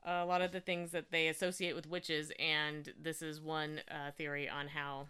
a 0.04 0.24
lot 0.24 0.40
of 0.40 0.52
the 0.52 0.60
things 0.60 0.92
that 0.92 1.10
they 1.10 1.28
associate 1.28 1.74
with 1.74 1.88
witches, 1.88 2.30
and 2.38 2.92
this 3.00 3.22
is 3.22 3.40
one 3.40 3.80
uh, 3.90 4.12
theory 4.12 4.48
on 4.48 4.68
how 4.68 5.08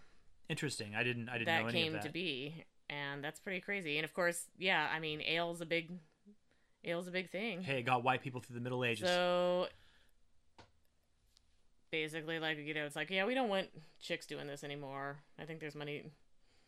Interesting. 0.49 0.95
I 0.95 1.03
didn't 1.03 1.29
I 1.29 1.33
didn't 1.33 1.45
that 1.45 1.61
know 1.61 1.67
any 1.67 1.83
came 1.83 1.95
of 1.95 2.01
that. 2.01 2.07
to 2.07 2.11
be, 2.11 2.65
and 2.89 3.23
that's 3.23 3.39
pretty 3.39 3.61
crazy. 3.61 3.97
And 3.97 4.05
of 4.05 4.13
course, 4.15 4.45
yeah, 4.57 4.89
I 4.91 4.99
mean, 4.99 5.21
ale's 5.27 5.61
a 5.61 5.65
big, 5.65 5.91
ale's 6.83 7.07
a 7.07 7.11
big 7.11 7.29
thing. 7.29 7.61
Hey, 7.61 7.79
it 7.79 7.83
got 7.83 8.03
white 8.03 8.23
people 8.23 8.41
through 8.41 8.55
the 8.55 8.61
Middle 8.61 8.83
Ages. 8.83 9.07
So 9.07 9.67
basically, 11.91 12.39
like 12.39 12.57
you 12.57 12.73
know, 12.73 12.85
it's 12.85 12.95
like, 12.95 13.11
yeah, 13.11 13.25
we 13.25 13.35
don't 13.35 13.49
want 13.49 13.67
chicks 14.01 14.25
doing 14.25 14.47
this 14.47 14.63
anymore. 14.63 15.17
I 15.39 15.45
think 15.45 15.59
there's 15.59 15.75
money, 15.75 16.05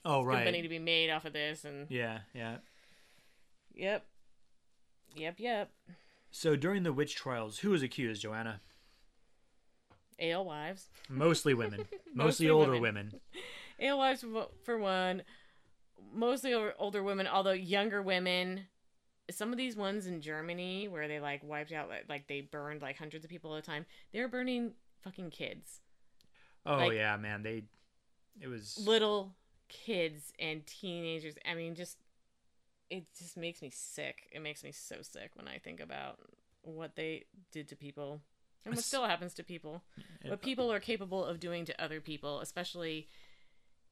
oh 0.05 0.23
right. 0.23 0.45
money 0.45 0.61
to 0.61 0.69
be 0.69 0.77
made 0.79 1.09
off 1.09 1.25
of 1.25 1.33
this, 1.33 1.65
and 1.65 1.87
Yeah, 1.89 2.19
yeah. 2.35 2.57
yep, 3.73 4.05
yep, 5.15 5.35
yep. 5.37 5.71
So 6.31 6.55
during 6.55 6.83
the 6.83 6.93
witch 6.93 7.15
trials, 7.15 7.59
who 7.59 7.71
was 7.71 7.83
accused, 7.83 8.21
Joanna? 8.21 8.61
Ale 10.19 10.45
wives. 10.45 10.89
Mostly 11.09 11.53
women. 11.53 11.79
Mostly, 12.13 12.47
Mostly 12.47 12.49
older 12.49 12.71
women. 12.71 12.83
women. 13.13 13.21
alewives 13.81 14.23
for- 14.63 14.77
one 14.77 15.23
mostly 16.13 16.53
older 16.53 17.01
women 17.01 17.25
although 17.27 17.51
younger 17.51 17.99
women 18.01 18.61
some 19.31 19.51
of 19.51 19.57
these 19.57 19.75
ones 19.75 20.05
in 20.05 20.21
germany 20.21 20.87
where 20.87 21.07
they 21.07 21.19
like 21.19 21.41
wiped 21.43 21.71
out 21.71 21.89
like, 21.89 22.05
like 22.09 22.27
they 22.27 22.41
burned 22.41 22.81
like 22.81 22.95
hundreds 22.97 23.23
of 23.25 23.29
people 23.31 23.55
at 23.55 23.59
a 23.59 23.65
time 23.65 23.85
they're 24.13 24.27
burning 24.27 24.71
fucking 25.03 25.29
kids 25.31 25.79
Oh 26.65 26.75
Like- 26.77 26.93
yeah, 26.93 27.17
man. 27.17 27.41
They 27.41 27.63
it 28.39 28.47
was 28.47 28.77
little 28.85 29.33
kids 29.67 30.31
and 30.37 30.63
teenagers 30.67 31.33
i 31.49 31.55
mean 31.55 31.73
just 31.73 31.97
it 32.91 33.05
just 33.17 33.37
makes 33.37 33.61
me 33.61 33.71
sick 33.73 34.27
it 34.31 34.41
makes 34.41 34.63
me 34.63 34.71
so 34.71 34.97
sick 35.01 35.31
when 35.33 35.47
i 35.47 35.57
think 35.57 35.79
about 35.79 36.19
what 36.61 36.95
they 36.95 37.23
did 37.51 37.67
to 37.67 37.75
people 37.75 38.21
and 38.65 38.75
what 38.75 38.83
still 38.83 39.05
happens 39.05 39.33
to 39.33 39.43
people 39.43 39.81
what 40.23 40.33
uh, 40.33 40.37
people 40.37 40.71
are 40.71 40.79
capable 40.79 41.25
of 41.25 41.39
doing 41.39 41.65
to 41.65 41.83
other 41.83 41.99
people 42.01 42.41
especially 42.41 43.07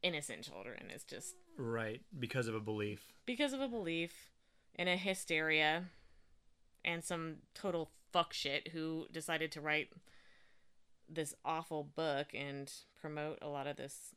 innocent 0.03 0.43
children 0.43 0.91
is 0.93 1.03
just 1.03 1.35
right 1.57 2.01
because 2.19 2.47
of 2.47 2.55
a 2.55 2.59
belief. 2.59 3.01
because 3.25 3.53
of 3.53 3.61
a 3.61 3.67
belief 3.67 4.29
and 4.75 4.87
a 4.87 4.95
hysteria 4.95 5.85
and 6.85 7.03
some 7.03 7.37
total 7.53 7.89
fuck 8.11 8.33
shit 8.33 8.69
who 8.69 9.07
decided 9.11 9.51
to 9.51 9.61
write 9.61 9.89
this 11.09 11.33
awful 11.43 11.83
book 11.83 12.27
and 12.33 12.71
promote 13.01 13.39
a 13.41 13.47
lot 13.47 13.65
of 13.65 13.77
this 13.77 14.13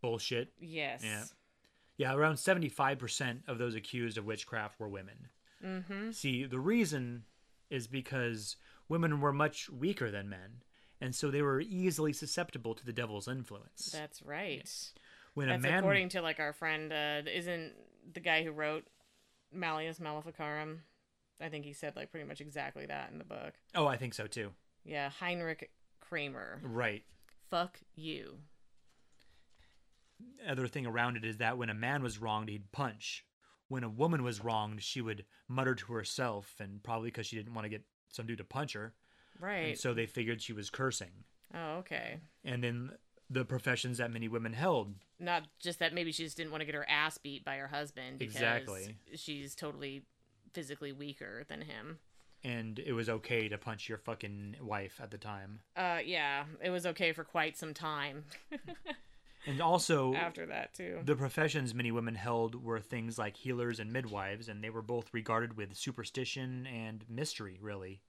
Bullshit. 0.00 0.52
yes 0.60 1.02
Yeah. 1.04 1.24
Yeah, 1.98 2.14
around 2.14 2.36
75% 2.36 3.48
of 3.48 3.58
those 3.58 3.74
accused 3.74 4.18
of 4.18 4.24
witchcraft 4.24 4.80
were 4.80 4.88
women. 4.88 5.28
mm-hmm 5.64 6.10
See, 6.12 6.44
the 6.44 6.58
reason 6.60 7.24
is 7.70 7.86
because 7.86 8.56
women 8.88 9.20
were 9.20 9.32
much 9.32 9.68
weaker 9.70 10.10
than 10.10 10.28
men, 10.28 10.62
and 11.00 11.14
so 11.14 11.30
they 11.30 11.42
were 11.42 11.60
easily 11.60 12.12
susceptible 12.12 12.74
to 12.74 12.84
the 12.84 12.92
devil's 12.92 13.28
influence. 13.28 13.90
that's 13.92 14.22
right 14.22 14.68
when 15.34 15.48
that's 15.48 15.64
a 15.64 15.68
man 15.68 15.78
according 15.78 16.08
to 16.10 16.20
like 16.20 16.38
our 16.40 16.52
friend 16.52 16.92
uh 16.92 17.22
isn't 17.32 17.72
the 18.12 18.20
guy 18.20 18.42
who 18.44 18.50
wrote 18.52 18.86
malleus 19.52 19.98
maleficarum 19.98 20.82
i 21.40 21.48
think 21.48 21.64
he 21.64 21.72
said 21.72 21.96
like 21.96 22.10
pretty 22.10 22.26
much 22.26 22.40
exactly 22.42 22.84
that 22.86 23.10
in 23.10 23.18
the 23.18 23.24
book 23.24 23.54
Oh, 23.74 23.86
I 23.86 23.96
think 23.96 24.12
so 24.14 24.26
too. 24.26 24.50
yeah 24.84 25.08
heinrich 25.08 25.70
kramer 26.00 26.60
Right. 26.62 27.04
fuck 27.50 27.78
you 27.94 28.38
Other 30.48 30.66
thing 30.66 30.86
around 30.86 31.16
it 31.16 31.24
is 31.24 31.36
that 31.38 31.56
when 31.58 31.70
a 31.70 31.74
man 31.74 32.02
was 32.02 32.18
wronged, 32.18 32.48
he'd 32.48 32.72
punch. 32.72 33.24
When 33.68 33.84
a 33.84 33.88
woman 33.88 34.22
was 34.22 34.42
wronged, 34.44 34.82
she 34.82 35.00
would 35.00 35.24
mutter 35.48 35.74
to 35.74 35.92
herself, 35.92 36.54
and 36.60 36.82
probably 36.82 37.08
because 37.08 37.26
she 37.26 37.36
didn't 37.36 37.54
want 37.54 37.64
to 37.64 37.68
get 37.70 37.82
some 38.08 38.26
dude 38.26 38.38
to 38.38 38.44
punch 38.44 38.74
her, 38.74 38.92
right 39.40 39.68
and 39.70 39.78
so 39.78 39.94
they 39.94 40.04
figured 40.06 40.42
she 40.42 40.52
was 40.52 40.68
cursing. 40.68 41.24
oh 41.54 41.76
okay 41.78 42.18
And 42.44 42.62
then 42.62 42.90
the 43.30 43.44
professions 43.46 43.96
that 43.98 44.10
many 44.12 44.28
women 44.28 44.52
held 44.52 44.94
not 45.18 45.44
just 45.58 45.78
that 45.78 45.94
maybe 45.94 46.12
she 46.12 46.24
just 46.24 46.36
didn't 46.36 46.50
want 46.50 46.60
to 46.60 46.66
get 46.66 46.74
her 46.74 46.86
ass 46.88 47.16
beat 47.16 47.44
by 47.44 47.56
her 47.56 47.68
husband 47.68 48.18
because 48.18 48.34
Exactly. 48.34 48.96
she's 49.14 49.54
totally 49.54 50.02
physically 50.52 50.92
weaker 50.92 51.44
than 51.48 51.62
him. 51.62 51.98
and 52.44 52.78
it 52.78 52.92
was 52.92 53.08
okay 53.08 53.48
to 53.48 53.56
punch 53.56 53.88
your 53.88 53.96
fucking 53.96 54.56
wife 54.60 55.00
at 55.02 55.10
the 55.10 55.16
time. 55.18 55.60
Uh 55.74 56.00
yeah, 56.04 56.44
it 56.62 56.68
was 56.70 56.84
okay 56.84 57.12
for 57.12 57.24
quite 57.24 57.56
some 57.56 57.72
time 57.72 58.24
And 59.46 59.60
also, 59.60 60.14
after 60.14 60.46
that 60.46 60.74
too. 60.74 61.00
the 61.04 61.16
professions 61.16 61.74
many 61.74 61.90
women 61.90 62.14
held 62.14 62.62
were 62.62 62.80
things 62.80 63.18
like 63.18 63.36
healers 63.36 63.80
and 63.80 63.92
midwives, 63.92 64.48
and 64.48 64.62
they 64.62 64.70
were 64.70 64.82
both 64.82 65.12
regarded 65.12 65.56
with 65.56 65.76
superstition 65.76 66.66
and 66.66 67.04
mystery, 67.08 67.58
really. 67.60 68.00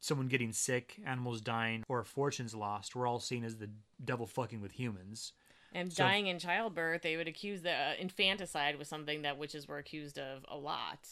Someone 0.00 0.28
getting 0.28 0.52
sick, 0.52 1.00
animals 1.04 1.40
dying, 1.40 1.82
or 1.88 2.04
fortunes 2.04 2.54
lost 2.54 2.94
were 2.94 3.06
all 3.06 3.18
seen 3.18 3.42
as 3.42 3.56
the 3.56 3.70
devil 4.04 4.26
fucking 4.26 4.60
with 4.60 4.72
humans. 4.72 5.32
And 5.72 5.92
so- 5.92 6.04
dying 6.04 6.28
in 6.28 6.38
childbirth, 6.38 7.02
they 7.02 7.16
would 7.16 7.26
accuse 7.26 7.62
the 7.62 7.72
uh, 7.72 7.92
infanticide 7.98 8.78
was 8.78 8.86
something 8.86 9.22
that 9.22 9.38
witches 9.38 9.66
were 9.66 9.78
accused 9.78 10.18
of 10.18 10.44
a 10.48 10.56
lot. 10.56 11.08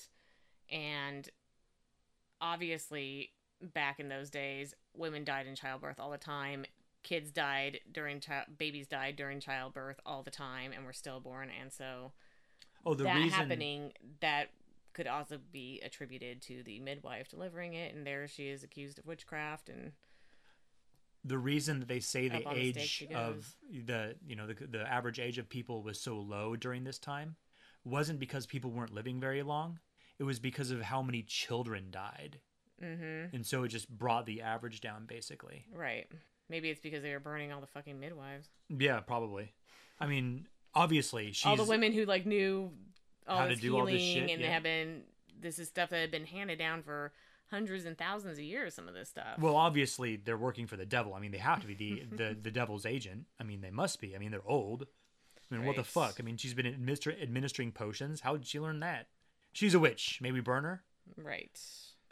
And 0.71 1.29
obviously, 2.41 3.33
back 3.61 3.99
in 3.99 4.09
those 4.09 4.31
days, 4.31 4.75
women 4.95 5.25
died 5.25 5.47
in 5.47 5.57
childbirth 5.57 5.99
all 5.99 6.11
the 6.11 6.19
time. 6.19 6.65
Kids 7.03 7.31
died 7.31 7.81
during 7.91 8.21
child, 8.21 8.47
babies 8.59 8.87
died 8.87 9.17
during 9.17 9.41
childbirth 9.41 10.01
all 10.07 10.23
the 10.23 10.31
time, 10.31 10.73
and 10.73 10.85
were 10.85 10.93
stillborn. 10.93 11.51
And 11.61 11.73
so 11.73 12.13
Oh, 12.85 12.95
the 12.95 13.05
that 13.05 13.17
reason 13.17 13.31
happening, 13.31 13.93
that 14.21 14.49
could 14.93 15.07
also 15.07 15.39
be 15.53 15.81
attributed 15.85 16.43
to 16.43 16.63
the 16.65 16.81
midwife 16.81 17.29
delivering 17.29 17.75
it, 17.75 17.95
and 17.95 18.07
there 18.07 18.27
she 18.29 18.49
is 18.49 18.63
accused 18.63 18.99
of 18.99 19.07
witchcraft. 19.07 19.69
And 19.69 19.93
the 21.25 21.39
reason 21.39 21.81
that 21.81 21.89
they 21.89 22.01
say 22.01 22.29
the 22.29 22.45
on 22.45 22.55
the 22.55 22.61
age 22.61 23.07
of 23.15 23.55
the 23.71 24.17
you 24.27 24.37
know 24.37 24.47
the 24.47 24.55
the 24.67 24.91
average 24.91 25.19
age 25.19 25.39
of 25.39 25.49
people 25.49 25.83
was 25.83 26.01
so 26.01 26.19
low 26.19 26.57
during 26.57 26.85
this 26.85 26.99
time 26.99 27.37
wasn't 27.85 28.19
because 28.19 28.47
people 28.47 28.71
weren't 28.71 28.95
living 28.95 29.21
very 29.21 29.43
long. 29.43 29.79
It 30.19 30.25
was 30.25 30.39
because 30.39 30.71
of 30.71 30.83
how 30.83 31.03
many 31.03 31.23
children 31.23 31.87
died, 31.91 32.39
mm-hmm, 32.83 33.35
and 33.35 33.47
so 33.47 33.63
it 33.65 33.69
just 33.69 33.89
brought 33.89 34.27
the 34.27 34.43
average 34.43 34.81
down 34.81 35.07
basically. 35.07 35.67
right, 35.75 36.07
maybe 36.49 36.71
it's 36.71 36.81
because 36.81 37.03
they 37.03 37.13
were 37.13 37.21
burning 37.21 37.53
all 37.53 37.61
the 37.61 37.67
fucking 37.67 37.99
midwives. 37.99 38.49
Yeah, 38.69 39.01
probably. 39.01 39.53
I 40.01 40.07
mean, 40.07 40.47
obviously, 40.75 41.33
she's 41.33 41.47
all 41.47 41.57
the 41.57 41.65
women 41.65 41.93
who 41.93 42.05
like 42.05 42.27
knew 42.27 42.71
all 43.27 43.39
How 43.39 43.45
to 43.45 43.51
this 43.51 43.61
do 43.61 43.77
all 43.77 43.87
healing 43.87 43.95
this 43.95 44.03
shit, 44.03 44.31
and 44.31 44.41
yeah. 44.41 44.53
have 44.53 44.63
been 44.63 45.03
this 45.41 45.59
is 45.59 45.69
stuff 45.69 45.91
that 45.91 46.01
had 46.01 46.11
been 46.11 46.27
handed 46.27 46.59
down 46.59 46.83
for 46.83 47.13
hundreds 47.51 47.85
and 47.85 47.99
thousands 47.99 48.39
of 48.39 48.45
years 48.45 48.75
some 48.75 48.89
of 48.89 48.95
this 48.95 49.11
stuff 49.11 49.39
Well, 49.39 49.57
obviously, 49.57 50.17
they're 50.17 50.39
working 50.39 50.67
for 50.67 50.77
the 50.77 50.87
devil. 50.87 51.15
I 51.15 51.21
mean, 51.21 51.33
they 51.33 51.39
have 51.39 51.61
to 51.61 51.67
be 51.67 51.75
the 51.75 52.03
the, 52.17 52.37
the 52.41 52.51
devil's 52.51 52.87
agent. 52.87 53.27
I 53.41 53.45
mean, 53.45 53.61
they 53.61 53.71
must 53.71 54.01
be. 54.01 54.15
I 54.15 54.19
mean, 54.19 54.31
they're 54.31 54.47
old. 54.47 54.87
I 55.51 55.57
mean, 55.57 55.67
what 55.67 55.77
the 55.77 55.85
fuck? 55.85 56.17
I 56.19 56.23
mean, 56.23 56.39
she's 56.39 56.55
been 56.55 56.67
administer- 56.67 57.15
administering 57.21 57.73
potions. 57.73 58.21
How 58.21 58.37
did 58.37 58.47
she 58.47 58.59
learn 58.59 58.81
that? 58.81 59.09
She's 59.53 59.75
a 59.75 59.79
witch. 59.79 60.19
Maybe 60.23 60.41
burn 60.41 60.65
her. 60.65 60.83
right 61.15 61.61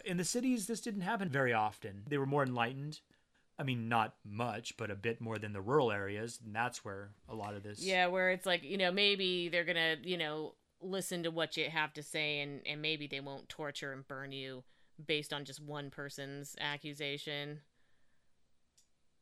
In 0.04 0.18
the 0.18 0.24
cities, 0.24 0.66
this 0.66 0.82
didn't 0.82 1.00
happen 1.00 1.30
very 1.30 1.54
often. 1.54 2.02
They 2.06 2.18
were 2.18 2.26
more 2.26 2.42
enlightened. 2.42 3.00
I 3.60 3.62
mean, 3.62 3.88
not 3.90 4.14
much, 4.24 4.76
but 4.78 4.90
a 4.90 4.94
bit 4.96 5.20
more 5.20 5.38
than 5.38 5.52
the 5.52 5.60
rural 5.60 5.92
areas. 5.92 6.40
And 6.44 6.54
that's 6.56 6.82
where 6.84 7.10
a 7.28 7.34
lot 7.34 7.54
of 7.54 7.62
this. 7.62 7.84
yeah 7.84 8.06
where 8.06 8.30
it's 8.30 8.46
like 8.46 8.64
you 8.64 8.78
know 8.78 8.90
maybe 8.90 9.48
they're 9.50 9.64
gonna 9.64 9.96
you 10.02 10.16
know 10.16 10.54
listen 10.80 11.22
to 11.24 11.30
what 11.30 11.56
you 11.58 11.68
have 11.68 11.92
to 11.92 12.02
say 12.02 12.40
and 12.40 12.62
and 12.66 12.80
maybe 12.80 13.06
they 13.06 13.20
won't 13.20 13.48
torture 13.50 13.92
and 13.92 14.08
burn 14.08 14.32
you 14.32 14.64
based 15.06 15.32
on 15.32 15.44
just 15.44 15.62
one 15.62 15.90
person's 15.90 16.56
accusation 16.58 17.60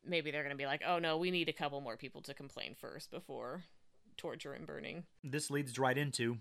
maybe 0.05 0.31
they're 0.31 0.43
gonna 0.43 0.55
be 0.55 0.65
like 0.65 0.81
oh 0.87 0.99
no 0.99 1.17
we 1.17 1.31
need 1.31 1.49
a 1.49 1.53
couple 1.53 1.81
more 1.81 1.97
people 1.97 2.21
to 2.21 2.33
complain 2.33 2.73
first 2.79 3.11
before 3.11 3.65
torture 4.17 4.53
and 4.53 4.65
burning 4.65 5.03
This 5.23 5.51
leads 5.51 5.77
right 5.77 5.97
into 5.97 6.37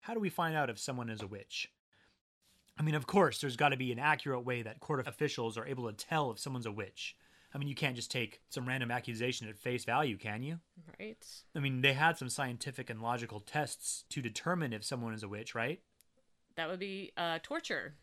how 0.00 0.14
do 0.14 0.20
we 0.20 0.30
find 0.30 0.56
out 0.56 0.70
if 0.70 0.78
someone 0.78 1.10
is 1.10 1.20
a 1.20 1.26
witch? 1.26 1.68
I 2.78 2.82
mean, 2.82 2.94
of 2.94 3.06
course, 3.06 3.40
there's 3.40 3.56
got 3.56 3.68
to 3.70 3.76
be 3.76 3.92
an 3.92 3.98
accurate 3.98 4.44
way 4.46 4.62
that 4.62 4.80
court 4.80 5.06
officials 5.06 5.58
are 5.58 5.66
able 5.66 5.86
to 5.92 5.92
tell 5.92 6.30
if 6.30 6.38
someone's 6.38 6.64
a 6.64 6.72
witch. 6.72 7.14
I 7.54 7.58
mean, 7.58 7.68
you 7.68 7.74
can't 7.74 7.96
just 7.96 8.10
take 8.10 8.40
some 8.48 8.66
random 8.66 8.90
accusation 8.90 9.48
at 9.48 9.58
face 9.58 9.84
value, 9.84 10.16
can 10.16 10.42
you? 10.42 10.60
right 10.98 11.24
I 11.54 11.58
mean, 11.58 11.80
they 11.80 11.92
had 11.94 12.16
some 12.16 12.28
scientific 12.28 12.90
and 12.90 13.00
logical 13.02 13.40
tests 13.40 14.04
to 14.10 14.22
determine 14.22 14.72
if 14.72 14.84
someone 14.84 15.14
is 15.14 15.22
a 15.22 15.28
witch, 15.28 15.54
right? 15.54 15.80
that 16.56 16.68
would 16.68 16.80
be 16.80 17.12
uh 17.16 17.38
torture 17.42 17.94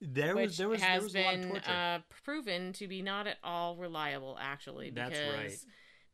There 0.00 0.36
which 0.36 0.48
was 0.48 0.56
there 0.58 0.68
was 0.68 0.80
there 0.80 0.88
has 0.88 1.02
was 1.02 1.14
a 1.16 1.22
lot 1.24 1.34
of 1.34 1.40
been 1.40 1.50
torture. 1.50 1.70
uh, 1.70 1.98
proven 2.24 2.72
to 2.74 2.86
be 2.88 3.02
not 3.02 3.26
at 3.26 3.38
all 3.42 3.76
reliable, 3.76 4.38
actually. 4.40 4.90
That's 4.90 5.10
Because 5.18 5.34
right. 5.34 5.58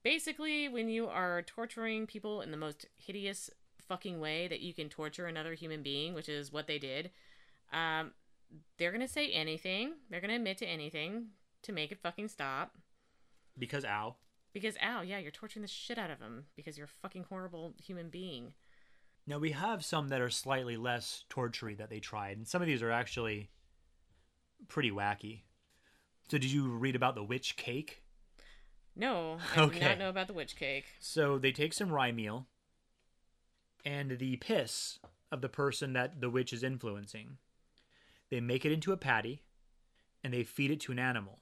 Basically, 0.03 0.69
when 0.69 0.89
you 0.89 1.09
are 1.09 1.43
torturing 1.43 2.07
people 2.07 2.41
in 2.41 2.53
the 2.53 2.57
most 2.57 2.87
hideous 2.97 3.51
fucking 3.89 4.21
way 4.21 4.47
that 4.49 4.61
you 4.61 4.73
can 4.73 4.89
torture 4.89 5.27
another 5.27 5.55
human 5.55 5.83
being, 5.83 6.15
which 6.15 6.29
is 6.29 6.53
what 6.53 6.67
they 6.69 6.79
did, 6.79 7.11
um, 7.73 8.13
they're 8.79 8.93
gonna 8.93 9.09
say 9.09 9.31
anything. 9.33 9.95
They're 10.09 10.21
gonna 10.21 10.37
admit 10.37 10.59
to 10.59 10.67
anything 10.67 11.27
to 11.67 11.73
make 11.73 11.93
it 11.93 11.99
fucking 12.03 12.29
stop. 12.29 12.77
Because 13.59 13.85
ow. 13.85 14.17
Because, 14.53 14.77
ow, 14.83 15.03
yeah, 15.03 15.19
you're 15.19 15.31
torturing 15.31 15.63
the 15.63 15.69
shit 15.69 15.99
out 15.99 16.11
of 16.11 16.19
them 16.19 16.45
because 16.57 16.79
you're 16.79 16.87
a 16.87 17.01
fucking 17.03 17.27
horrible 17.29 17.75
human 17.83 18.09
being. 18.09 18.55
Now 19.27 19.39
we 19.39 19.51
have 19.51 19.85
some 19.85 20.09
that 20.09 20.21
are 20.23 20.31
slightly 20.31 20.77
less 20.77 21.25
tortury 21.29 21.75
that 21.75 21.91
they 21.91 22.01
tried, 22.01 22.37
and 22.39 22.49
some 22.49 22.63
of 22.63 22.67
these 22.69 22.83
are 22.83 22.91
actually 22.91 23.51
pretty 24.69 24.91
wacky. 24.91 25.41
So 26.31 26.39
did 26.39 26.51
you 26.51 26.69
read 26.69 26.97
about 26.97 27.15
the 27.17 27.23
witch 27.25 27.57
cake? 27.57 28.03
No, 28.95 29.39
I 29.55 29.61
Okay. 29.61 29.79
did 29.81 29.85
not 29.89 29.99
know 29.99 30.09
about 30.09 30.27
the 30.27 30.33
witch 30.33 30.57
cake. 30.57 30.87
So 31.01 31.39
they 31.39 31.53
take 31.53 31.75
some 31.75 31.91
rye 31.91 32.13
meal 32.13 32.47
and 33.85 34.19
the 34.19 34.37
piss 34.37 34.99
of 35.31 35.43
the 35.43 35.49
person 35.51 35.93
that 35.93 36.21
the 36.21 36.31
witch 36.31 36.53
is 36.53 36.63
influencing. 36.63 37.37
They 38.31 38.41
make 38.41 38.65
it 38.65 38.73
into 38.73 38.93
a 38.93 38.97
patty 38.97 39.43
and 40.25 40.33
they 40.33 40.45
feed 40.45 40.71
it 40.71 40.81
to 40.81 40.93
an 40.93 40.99
animal. 40.99 41.41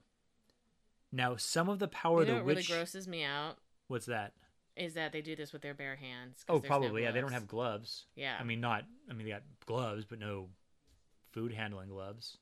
Now, 1.14 1.36
some 1.36 1.68
of 1.68 1.78
the 1.78 1.88
power 1.88 2.20
you 2.22 2.26
know 2.26 2.32
the 2.34 2.38
what 2.40 2.46
really 2.46 2.56
witch. 2.56 2.70
grosses 2.70 3.06
me 3.06 3.22
out 3.22 3.56
What's 3.88 4.06
that? 4.06 4.32
is 4.76 4.94
that 4.94 5.12
they 5.12 5.22
do 5.22 5.36
this 5.36 5.52
with 5.52 5.62
their 5.62 5.74
bare 5.74 5.94
hands. 5.94 6.42
'cause 6.42 6.46
Oh, 6.48 6.58
there's 6.58 6.64
no 6.64 6.68
probably. 6.80 7.02
yeah, 7.02 7.12
they 7.12 7.20
don't 7.20 7.28
gloves. 7.30 7.34
have 7.42 7.48
gloves. 7.48 8.06
Yeah. 8.16 8.36
I 8.40 8.42
mean, 8.42 8.60
not. 8.60 8.84
I 9.08 9.12
mean, 9.12 9.24
they 9.26 9.32
got 9.32 9.44
gloves, 9.66 10.04
but 10.04 10.18
no 10.18 10.50
food 11.30 11.52
handling 11.52 11.88
gloves. 11.90 12.38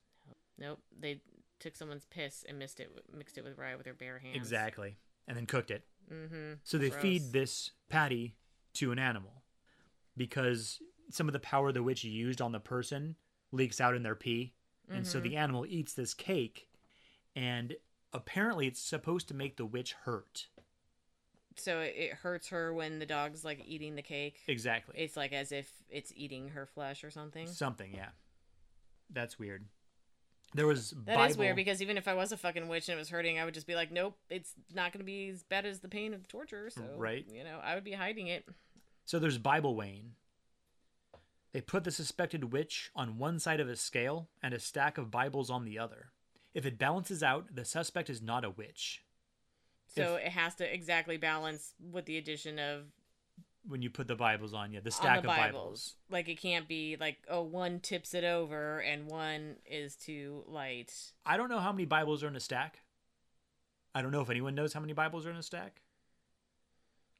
Nope. 0.57 0.81
They 0.99 1.21
took 1.59 1.75
someone's 1.75 2.05
piss 2.05 2.43
and 2.49 2.57
mixed 2.57 2.79
it 2.79 2.89
mixed 3.13 3.37
it 3.37 3.43
with 3.43 3.57
rye 3.59 3.75
with 3.75 3.83
their 3.85 3.93
bare 3.93 4.17
hands. 4.19 4.35
Exactly. 4.35 4.97
And 5.27 5.37
then 5.37 5.45
cooked 5.45 5.69
it. 5.71 5.85
Mm-hmm. 6.11 6.53
So 6.63 6.77
they 6.79 6.89
feed 6.89 7.31
this 7.31 7.71
patty 7.89 8.35
to 8.73 8.91
an 8.91 8.97
animal 8.99 9.43
because 10.17 10.81
some 11.09 11.27
of 11.29 11.33
the 11.33 11.39
power 11.39 11.71
the 11.71 11.83
witch 11.83 12.03
used 12.03 12.41
on 12.41 12.51
the 12.51 12.59
person 12.59 13.15
leaks 13.51 13.79
out 13.79 13.95
in 13.95 14.03
their 14.03 14.15
pee. 14.15 14.53
And 14.89 15.05
so 15.07 15.19
Mm-hmm. 15.19 15.29
the 15.29 15.37
animal 15.37 15.65
eats 15.67 15.93
this 15.93 16.13
cake 16.13 16.67
and 17.35 17.75
apparently 18.13 18.67
it's 18.67 18.79
supposed 18.79 19.27
to 19.29 19.33
make 19.33 19.57
the 19.57 19.65
witch 19.65 19.93
hurt. 20.05 20.47
So 21.55 21.79
it- 21.81 22.13
hurts 22.13 22.49
her 22.49 22.73
when 22.73 22.99
the 22.99 23.05
dog's 23.05 23.43
like 23.45 23.63
eating 23.65 23.95
the 23.95 24.01
cake. 24.01 24.39
Exactly. 24.47 24.95
It's 24.97 25.15
like 25.17 25.33
as 25.33 25.51
if 25.51 25.71
it's 25.89 26.11
eating 26.15 26.49
her 26.49 26.65
flesh 26.65 27.03
or 27.03 27.11
something. 27.11 27.47
Something, 27.47 27.93
yeah. 27.93 28.09
That's 29.11 29.37
weird. 29.37 29.65
There 30.55 30.67
was 30.67 30.91
That 31.05 31.19
is 31.29 31.35
Bible. 31.35 31.39
weird 31.45 31.55
because 31.55 31.81
even 31.81 31.97
if 31.97 32.07
I 32.07 32.13
was 32.13 32.31
a 32.31 32.37
fucking 32.37 32.67
witch 32.67 32.87
and 32.87 32.95
it 32.95 32.99
was 32.99 33.09
hurting, 33.09 33.39
I 33.39 33.45
would 33.45 33.53
just 33.55 33.65
be 33.67 33.75
like, 33.75 33.91
nope, 33.91 34.17
it's 34.29 34.53
not 34.73 34.91
going 34.93 34.99
to 34.99 35.05
be 35.05 35.29
as 35.29 35.43
bad 35.43 35.65
as 35.65 35.79
the 35.79 35.87
pain 35.89 36.13
of 36.13 36.21
the 36.21 36.27
torture. 36.27 36.69
So, 36.69 36.83
Right. 36.95 37.25
you 37.31 37.43
know, 37.43 37.59
I 37.63 37.73
would 37.75 37.83
be 37.83 37.93
hiding 37.93 38.27
it. 38.27 38.47
So 39.05 39.17
there's 39.19 39.37
Bible 39.39 39.75
weighing. 39.75 40.15
They 41.53 41.61
put 41.61 41.83
the 41.83 41.91
suspected 41.91 42.51
witch 42.51 42.89
on 42.95 43.17
one 43.17 43.39
side 43.39 43.59
of 43.59 43.67
a 43.69 43.75
scale 43.75 44.29
and 44.41 44.53
a 44.53 44.59
stack 44.59 44.97
of 44.97 45.11
Bibles 45.11 45.49
on 45.51 45.65
the 45.65 45.77
other. 45.77 46.12
If 46.53 46.65
it 46.65 46.77
balances 46.77 47.23
out, 47.23 47.55
the 47.55 47.65
suspect 47.65 48.09
is 48.09 48.21
not 48.21 48.45
a 48.45 48.49
witch. 48.49 49.03
So 49.95 50.15
it 50.15 50.29
has 50.29 50.55
to 50.55 50.73
exactly 50.73 51.17
balance 51.17 51.73
with 51.91 52.05
the 52.05 52.17
addition 52.17 52.57
of 52.57 52.85
When 53.67 53.81
you 53.81 53.89
put 53.89 54.07
the 54.07 54.15
Bibles 54.15 54.53
on, 54.53 54.71
yeah, 54.71 54.79
the 54.83 54.91
stack 54.91 55.21
the 55.21 55.29
of 55.29 55.35
Bibles. 55.35 55.53
Bibles. 55.53 55.95
Like 56.09 56.29
it 56.29 56.41
can't 56.41 56.67
be 56.67 56.97
like, 56.99 57.17
oh, 57.29 57.43
one 57.43 57.79
tips 57.79 58.13
it 58.13 58.23
over 58.23 58.79
and 58.79 59.07
one 59.07 59.57
is 59.65 59.95
too 59.95 60.43
light. 60.47 60.93
I 61.25 61.37
don't 61.37 61.49
know 61.49 61.59
how 61.59 61.71
many 61.71 61.85
Bibles 61.85 62.23
are 62.23 62.27
in 62.27 62.35
a 62.35 62.39
stack. 62.39 62.79
I 63.95 64.01
don't 64.01 64.11
know 64.11 64.21
if 64.21 64.29
anyone 64.29 64.55
knows 64.55 64.73
how 64.73 64.79
many 64.79 64.93
Bibles 64.93 65.25
are 65.25 65.31
in 65.31 65.37
a 65.37 65.43
stack. 65.43 65.81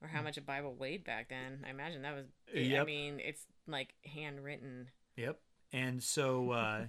Or 0.01 0.07
how 0.07 0.21
much 0.21 0.37
a 0.37 0.41
Bible 0.41 0.75
weighed 0.75 1.05
back 1.05 1.29
then. 1.29 1.63
I 1.65 1.69
imagine 1.69 2.01
that 2.01 2.15
was. 2.15 2.25
yep. 2.53 2.81
I. 2.81 2.85
Mean, 2.85 3.21
it's 3.23 3.45
like 3.67 3.93
handwritten. 4.03 4.89
Yep. 5.15 5.39
And 5.71 6.03
so, 6.03 6.51
uh, 6.51 6.85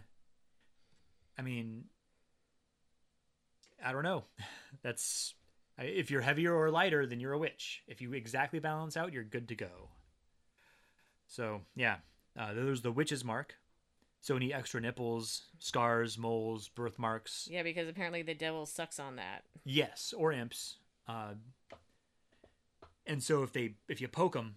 I 1.39 1.43
mean, 1.43 1.85
I 3.85 3.93
don't 3.93 4.03
know. 4.03 4.25
That's 4.83 5.35
if 5.79 6.11
you're 6.11 6.21
heavier 6.21 6.55
or 6.55 6.71
lighter, 6.71 7.07
then 7.07 7.21
you're 7.21 7.33
a 7.33 7.39
witch. 7.39 7.83
If 7.87 8.01
you 8.01 8.13
exactly 8.13 8.59
balance 8.61 8.97
out, 8.97 9.13
you're 9.13 9.25
good 9.25 9.49
to 9.49 9.55
go. 9.55 9.91
So 11.27 11.63
yeah, 11.77 11.97
uh, 12.39 12.55
there's 12.55 12.83
the 12.83 12.93
witch's 12.93 13.25
mark. 13.25 13.57
So 14.21 14.37
any 14.37 14.55
extra 14.55 14.81
nipples, 14.81 15.43
scars, 15.59 16.17
moles, 16.17 16.69
birthmarks, 16.69 17.47
Yeah, 17.51 17.63
because 17.63 17.89
apparently 17.89 18.23
the 18.23 18.33
devil 18.33 18.65
sucks 18.65 18.99
on 18.99 19.17
that. 19.17 19.45
yes, 19.65 20.15
or 20.17 20.33
imps. 20.33 20.79
Uh, 21.07 21.35
and 23.07 23.23
so 23.23 23.43
if 23.43 23.53
they 23.53 23.75
if 23.89 24.01
you 24.01 24.09
poke 24.09 24.33
them, 24.33 24.57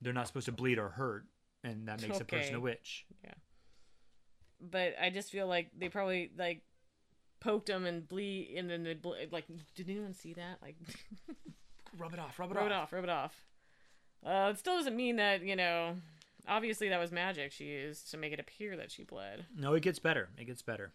they're 0.00 0.14
not 0.14 0.26
supposed 0.28 0.46
to 0.46 0.52
bleed 0.52 0.78
or 0.78 0.88
hurt, 0.88 1.26
and 1.62 1.88
that 1.88 2.00
makes 2.00 2.20
a 2.20 2.24
person 2.24 2.54
a 2.54 2.60
witch. 2.60 3.04
Yeah. 3.22 3.34
But 4.60 4.94
I 5.00 5.10
just 5.10 5.30
feel 5.30 5.46
like 5.46 5.70
they 5.78 5.90
probably 5.90 6.30
like 6.38 6.62
poked 7.40 7.68
him 7.68 7.84
and 7.86 8.06
bleed, 8.08 8.54
and 8.56 8.68
then 8.70 8.82
they 8.84 8.94
ble- 8.94 9.16
like. 9.30 9.44
Did 9.74 9.88
anyone 9.90 10.14
see 10.14 10.32
that? 10.34 10.58
Like, 10.62 10.76
Rub 11.98 12.12
it 12.12 12.18
off. 12.18 12.38
Rub 12.38 12.50
it 12.50 12.54
rub 12.54 12.64
off. 12.64 12.70
it 12.70 12.72
off, 12.74 12.92
rub 12.92 13.04
it 13.04 13.10
off. 13.10 13.44
Uh, 14.24 14.50
it 14.52 14.58
still 14.58 14.76
doesn't 14.76 14.96
mean 14.96 15.16
that 15.16 15.42
you 15.42 15.56
know. 15.56 15.96
Obviously, 16.48 16.88
that 16.90 17.00
was 17.00 17.10
magic 17.10 17.50
she 17.50 17.64
used 17.64 18.10
to 18.12 18.16
make 18.16 18.32
it 18.32 18.38
appear 18.40 18.76
that 18.76 18.90
she 18.92 19.02
bled. 19.02 19.46
No, 19.56 19.74
it 19.74 19.82
gets 19.82 19.98
better. 19.98 20.28
It 20.38 20.44
gets 20.44 20.62
better. 20.62 20.92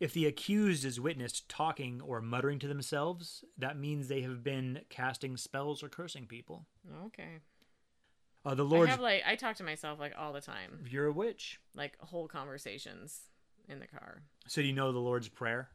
If 0.00 0.12
the 0.14 0.26
accused 0.26 0.84
is 0.84 0.98
witnessed 1.00 1.48
talking 1.48 2.00
or 2.00 2.20
muttering 2.22 2.58
to 2.60 2.68
themselves, 2.68 3.44
that 3.58 3.78
means 3.78 4.08
they 4.08 4.22
have 4.22 4.42
been 4.42 4.80
casting 4.88 5.36
spells 5.36 5.82
or 5.82 5.88
cursing 5.88 6.26
people. 6.26 6.66
Okay. 7.06 7.40
Uh, 8.44 8.54
the 8.54 8.66
I 8.66 8.86
have 8.86 9.00
like 9.00 9.22
I 9.26 9.34
talk 9.36 9.56
to 9.56 9.62
myself 9.64 10.00
like 10.00 10.14
all 10.16 10.32
the 10.32 10.40
time, 10.40 10.84
You're 10.88 11.06
a 11.06 11.12
witch. 11.12 11.60
like 11.74 11.98
whole 12.00 12.26
conversations 12.28 13.20
in 13.68 13.78
the 13.80 13.86
car. 13.86 14.22
So 14.46 14.60
do 14.62 14.66
you 14.68 14.74
know 14.74 14.92
the 14.92 14.98
Lord's 14.98 15.28
Prayer? 15.28 15.68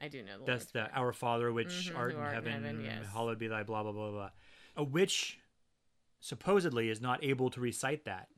I 0.00 0.08
do 0.08 0.22
know 0.22 0.38
the 0.38 0.44
That's 0.44 0.64
Lord's 0.64 0.72
the 0.72 0.78
Prayer. 0.80 0.92
Our 0.96 1.12
Father, 1.12 1.52
which 1.52 1.68
Mhm, 1.92 1.96
art 1.96 2.12
in 2.14 2.18
art 2.20 2.32
heaven, 2.34 2.52
heaven, 2.52 2.84
yes. 2.84 3.06
hallowed 3.12 3.38
be 3.38 3.48
thy 3.48 3.62
blah 3.62 3.82
blah 3.82 3.92
blah 3.92 4.10
blah. 4.10 4.30
A 4.76 4.84
witch 4.84 5.38
supposedly 6.20 6.88
is 6.90 7.00
not 7.00 7.22
able 7.24 7.50
to 7.50 7.60
recite 7.60 8.04
that 8.04 8.28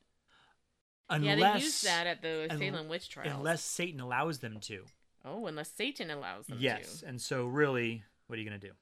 yeah, 1.10 1.16
unless 1.16 1.58
they 1.60 1.64
used 1.64 1.84
that 1.84 2.06
at 2.06 2.22
the 2.22 2.48
un- 2.50 2.58
Salem 2.58 2.88
witch 2.88 3.08
trials. 3.08 3.34
unless 3.36 3.62
Satan 3.62 4.00
allows 4.00 4.38
them 4.40 4.60
to. 4.60 4.84
oh, 5.24 5.46
unless 5.46 5.70
Satan 5.72 6.10
allows 6.10 6.46
them 6.46 6.58
Yes, 6.60 7.00
to. 7.00 7.06
and 7.06 7.20
so 7.20 7.46
really, 7.46 8.04
what 8.26 8.36
are 8.38 8.42
you 8.42 8.48
gonna 8.48 8.58
do? 8.60 8.72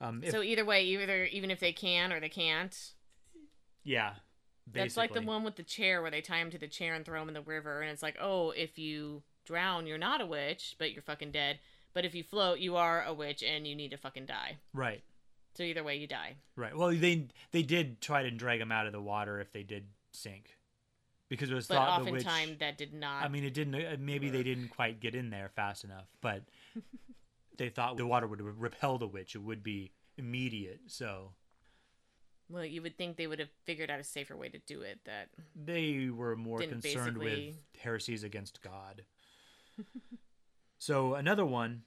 Um, 0.00 0.22
if, 0.24 0.30
So 0.30 0.42
either 0.42 0.64
way, 0.64 0.84
either 0.84 1.24
even 1.26 1.50
if 1.50 1.60
they 1.60 1.72
can 1.74 2.10
or 2.12 2.20
they 2.20 2.28
can't. 2.30 2.94
yeah, 3.84 4.14
That's 4.72 4.96
like 4.96 5.12
the 5.12 5.20
one 5.22 5.44
with 5.44 5.56
the 5.56 5.62
chair 5.62 6.02
where 6.02 6.10
they 6.10 6.20
tie 6.20 6.38
him 6.38 6.50
to 6.50 6.58
the 6.58 6.68
chair 6.68 6.94
and 6.94 7.04
throw 7.04 7.20
him 7.22 7.28
in 7.28 7.34
the 7.34 7.42
river, 7.42 7.80
and 7.82 7.90
it's 7.90 8.02
like, 8.02 8.16
oh, 8.20 8.50
if 8.50 8.78
you 8.78 9.22
drown, 9.44 9.86
you're 9.86 9.98
not 9.98 10.20
a 10.20 10.26
witch, 10.26 10.76
but 10.78 10.92
you're 10.92 11.02
fucking 11.02 11.32
dead. 11.32 11.58
But 11.92 12.04
if 12.04 12.14
you 12.14 12.22
float, 12.22 12.58
you 12.60 12.76
are 12.76 13.02
a 13.04 13.12
witch, 13.12 13.42
and 13.42 13.66
you 13.66 13.74
need 13.74 13.90
to 13.90 13.96
fucking 13.96 14.26
die. 14.26 14.58
Right, 14.72 15.02
So 15.54 15.62
either 15.64 15.82
way, 15.82 15.96
you 15.96 16.06
die. 16.06 16.36
right. 16.56 16.76
Well, 16.76 16.90
they 16.90 17.26
they 17.50 17.62
did 17.62 18.00
try 18.00 18.22
to 18.22 18.30
drag 18.30 18.60
him 18.60 18.70
out 18.70 18.86
of 18.86 18.92
the 18.92 19.00
water 19.02 19.40
if 19.40 19.52
they 19.52 19.62
did 19.64 19.86
sink, 20.12 20.56
because 21.28 21.50
it 21.50 21.54
was 21.54 21.66
But 21.66 21.74
thought 21.76 22.04
the 22.04 22.10
oftentimes 22.10 22.50
witch. 22.50 22.58
that 22.60 22.78
did 22.78 22.94
not. 22.94 23.24
I 23.24 23.28
mean, 23.28 23.44
it 23.44 23.54
didn't. 23.54 23.74
uh, 23.74 23.96
Maybe 23.98 24.30
they 24.30 24.42
didn't 24.44 24.68
quite 24.68 25.00
get 25.00 25.14
in 25.16 25.30
there 25.30 25.50
fast 25.56 25.82
enough, 25.84 26.06
but 26.20 26.42
they 27.56 27.68
thought 27.68 27.96
the 27.96 28.06
water 28.06 28.26
would 28.26 28.40
repel 28.40 28.98
the 28.98 29.06
witch. 29.08 29.34
It 29.34 29.42
would 29.42 29.62
be 29.62 29.90
immediate. 30.16 30.80
So 30.86 31.32
well, 32.50 32.64
you 32.64 32.82
would 32.82 32.98
think 32.98 33.16
they 33.16 33.26
would 33.26 33.38
have 33.38 33.50
figured 33.64 33.90
out 33.90 34.00
a 34.00 34.04
safer 34.04 34.36
way 34.36 34.48
to 34.48 34.58
do 34.58 34.82
it. 34.82 35.00
That 35.04 35.28
they 35.54 36.08
were 36.10 36.36
more 36.36 36.58
concerned 36.58 37.18
basically- 37.18 37.46
with 37.48 37.58
heresies 37.80 38.24
against 38.24 38.60
God. 38.62 39.04
so 40.78 41.14
another 41.14 41.44
one 41.46 41.82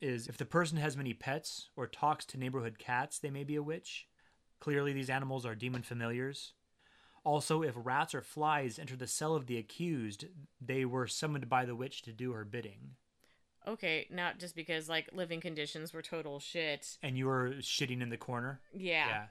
is 0.00 0.26
if 0.26 0.36
the 0.36 0.44
person 0.44 0.78
has 0.78 0.96
many 0.96 1.14
pets 1.14 1.68
or 1.76 1.86
talks 1.86 2.24
to 2.26 2.38
neighborhood 2.38 2.78
cats, 2.78 3.18
they 3.18 3.30
may 3.30 3.44
be 3.44 3.54
a 3.56 3.62
witch. 3.62 4.08
Clearly, 4.60 4.92
these 4.92 5.10
animals 5.10 5.44
are 5.46 5.54
demon 5.54 5.82
familiars. 5.82 6.54
Also, 7.24 7.62
if 7.62 7.74
rats 7.76 8.14
or 8.14 8.20
flies 8.22 8.78
enter 8.80 8.96
the 8.96 9.06
cell 9.06 9.36
of 9.36 9.46
the 9.46 9.56
accused, 9.56 10.24
they 10.60 10.84
were 10.84 11.06
summoned 11.06 11.48
by 11.48 11.64
the 11.64 11.76
witch 11.76 12.02
to 12.02 12.12
do 12.12 12.32
her 12.32 12.44
bidding. 12.44 12.96
okay, 13.66 14.08
not 14.10 14.40
just 14.40 14.56
because 14.56 14.88
like 14.88 15.08
living 15.12 15.40
conditions 15.40 15.92
were 15.92 16.02
total 16.02 16.40
shit. 16.40 16.98
And 17.00 17.16
you 17.16 17.26
were 17.26 17.50
shitting 17.60 18.02
in 18.02 18.08
the 18.08 18.16
corner. 18.16 18.60
Yeah. 18.74 19.06
Yeah. 19.06 19.24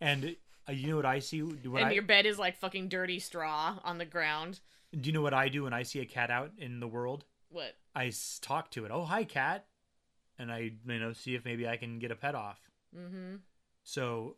And 0.00 0.36
uh, 0.68 0.72
you 0.72 0.88
know 0.88 0.96
what 0.96 1.06
I 1.06 1.18
see? 1.18 1.42
What 1.42 1.80
and 1.82 1.90
I, 1.90 1.92
your 1.92 2.02
bed 2.02 2.26
is 2.26 2.38
like 2.38 2.58
fucking 2.58 2.88
dirty 2.88 3.18
straw 3.18 3.78
on 3.84 3.98
the 3.98 4.04
ground. 4.04 4.60
do 4.92 5.08
you 5.08 5.12
know 5.12 5.22
what 5.22 5.34
I 5.34 5.48
do 5.48 5.64
when 5.64 5.72
I 5.72 5.82
see 5.82 6.00
a 6.00 6.06
cat 6.06 6.30
out 6.30 6.52
in 6.58 6.80
the 6.80 6.88
world? 6.88 7.24
What? 7.50 7.74
I 7.94 8.12
talk 8.40 8.70
to 8.72 8.84
it. 8.84 8.90
Oh, 8.92 9.04
hi, 9.04 9.24
cat, 9.24 9.66
and 10.38 10.52
I 10.52 10.72
you 10.86 10.98
know 10.98 11.12
see 11.12 11.34
if 11.34 11.44
maybe 11.44 11.66
I 11.66 11.76
can 11.76 11.98
get 11.98 12.10
a 12.10 12.16
pet 12.16 12.34
off. 12.34 12.60
Mm-hmm. 12.96 13.36
So, 13.82 14.36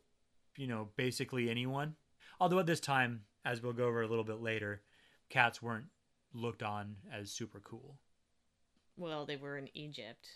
you 0.56 0.66
know, 0.66 0.88
basically 0.96 1.50
anyone. 1.50 1.96
Although 2.38 2.61
at 2.61 2.66
this 2.66 2.80
time, 2.80 3.22
as 3.44 3.62
we'll 3.62 3.72
go 3.72 3.86
over 3.86 4.02
a 4.02 4.08
little 4.08 4.24
bit 4.24 4.40
later, 4.40 4.82
cats 5.28 5.61
weren't 5.61 5.86
looked 6.32 6.62
on 6.62 6.96
as 7.12 7.30
super 7.30 7.61
cool. 7.61 7.98
Well, 8.96 9.26
they 9.26 9.36
were 9.36 9.56
in 9.56 9.68
Egypt. 9.74 10.28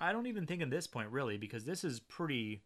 I 0.00 0.12
don't 0.12 0.26
even 0.26 0.46
think 0.46 0.62
at 0.62 0.70
this 0.70 0.86
point 0.86 1.10
really 1.10 1.38
because 1.38 1.64
this 1.64 1.84
is 1.84 2.00
pretty 2.00 2.62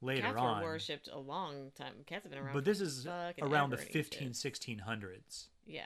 later 0.00 0.22
Cats 0.22 0.36
on. 0.38 0.62
were 0.62 0.68
worshipped 0.68 1.08
a 1.12 1.18
long 1.18 1.70
time. 1.74 1.92
Cats 2.06 2.24
have 2.24 2.32
been 2.32 2.40
around. 2.42 2.54
but 2.54 2.64
this 2.64 2.80
is 2.80 3.06
around 3.06 3.70
the 3.70 3.76
ever 3.78 3.86
15 3.86 4.30
1600s. 4.30 5.46
Yeah, 5.66 5.82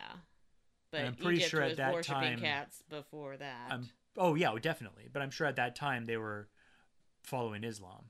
but 0.90 1.00
I'm 1.04 1.14
pretty 1.14 1.38
Egypt 1.38 1.50
sure 1.50 1.62
at 1.62 1.76
that 1.76 2.02
time- 2.04 2.38
cats 2.40 2.82
before 2.88 3.36
that. 3.36 3.68
I'm 3.70 3.88
oh 4.16 4.34
yeah, 4.34 4.54
definitely. 4.60 5.08
But 5.12 5.22
I'm 5.22 5.30
sure 5.30 5.46
at 5.46 5.56
that 5.56 5.74
time 5.76 6.04
they 6.04 6.16
were 6.16 6.48
following 7.22 7.64
Islam. 7.64 8.06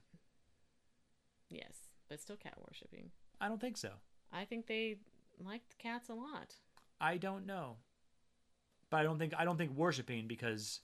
Yes, 1.49 1.89
but 2.09 2.21
still 2.21 2.37
cat 2.37 2.55
worshipping. 2.67 3.11
I 3.41 3.49
don't 3.49 3.61
think 3.61 3.77
so. 3.77 3.91
I 4.33 4.45
think 4.45 4.67
they 4.67 4.97
liked 5.39 5.79
cats 5.79 6.09
a 6.09 6.15
lot. 6.15 6.55
I 7.01 7.17
don't 7.19 7.47
know. 7.47 7.77
But 8.91 8.99
I 8.99 9.03
don't 9.05 9.19
think 9.19 9.35
I 9.37 9.45
don't 9.45 9.57
think 9.57 9.73
worshiping 9.77 10.27
because 10.29 10.81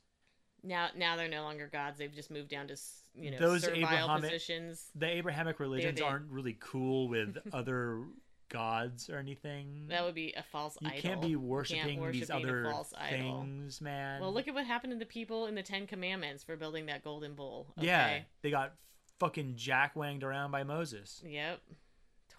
Now, 0.63 0.89
now 0.97 1.17
they're 1.17 1.29
no 1.29 1.43
longer 1.43 1.69
gods. 1.73 1.99
They've 1.99 2.13
just 2.15 2.31
moved 2.31 2.49
down 2.49 2.69
to 2.69 2.77
you 3.15 3.31
know 3.31 3.39
Those 3.39 3.63
servile 3.63 3.85
Abrahamic- 3.85 4.23
positions. 4.25 4.87
the 4.95 5.07
Abrahamic 5.07 5.61
religions 5.61 6.01
aren't 6.01 6.31
really 6.31 6.57
cool 6.61 7.09
with 7.09 7.37
other 7.53 8.03
gods 8.49 9.09
or 9.11 9.19
anything. 9.19 9.87
That 9.89 10.05
would 10.05 10.15
be 10.15 10.33
a 10.37 10.43
false 10.43 10.77
you 10.81 10.89
idol. 10.89 11.01
can't 11.03 11.21
be 11.23 11.37
worshiping 11.37 11.99
can't 12.01 12.13
these 12.13 12.29
worship 12.29 12.29
being 12.29 12.45
a 12.45 12.49
other 12.49 12.71
false 12.71 12.93
idol. 12.99 13.43
things, 13.43 13.81
man. 13.81 14.21
Well, 14.21 14.33
look 14.33 14.49
at 14.49 14.55
what 14.55 14.65
happened 14.67 14.93
to 14.93 14.99
the 14.99 15.07
people 15.07 15.47
in 15.47 15.55
the 15.55 15.63
Ten 15.63 15.87
Commandments 15.87 16.45
for 16.45 16.57
building 16.57 16.87
that 16.87 17.05
golden 17.05 17.35
bull. 17.35 17.67
Yeah, 17.79 18.21
they 18.43 18.51
got 18.51 18.75
fucking 19.21 19.55
jack 19.57 19.95
wanged 19.97 20.23
around 20.25 20.51
by 20.51 20.63
Moses. 20.65 21.23
Yep. 21.27 21.61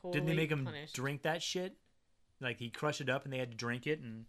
Totally 0.02 0.14
Didn't 0.14 0.28
they 0.28 0.36
make 0.36 0.52
him 0.52 0.66
punished. 0.66 0.96
drink 0.96 1.22
that 1.24 1.42
shit? 1.44 1.76
Like 2.42 2.58
he 2.58 2.70
crushed 2.70 3.02
it 3.02 3.10
up 3.10 3.26
and 3.26 3.34
they 3.34 3.38
had 3.38 3.52
to 3.52 3.58
drink 3.58 3.86
it, 3.86 4.00
and 4.00 4.26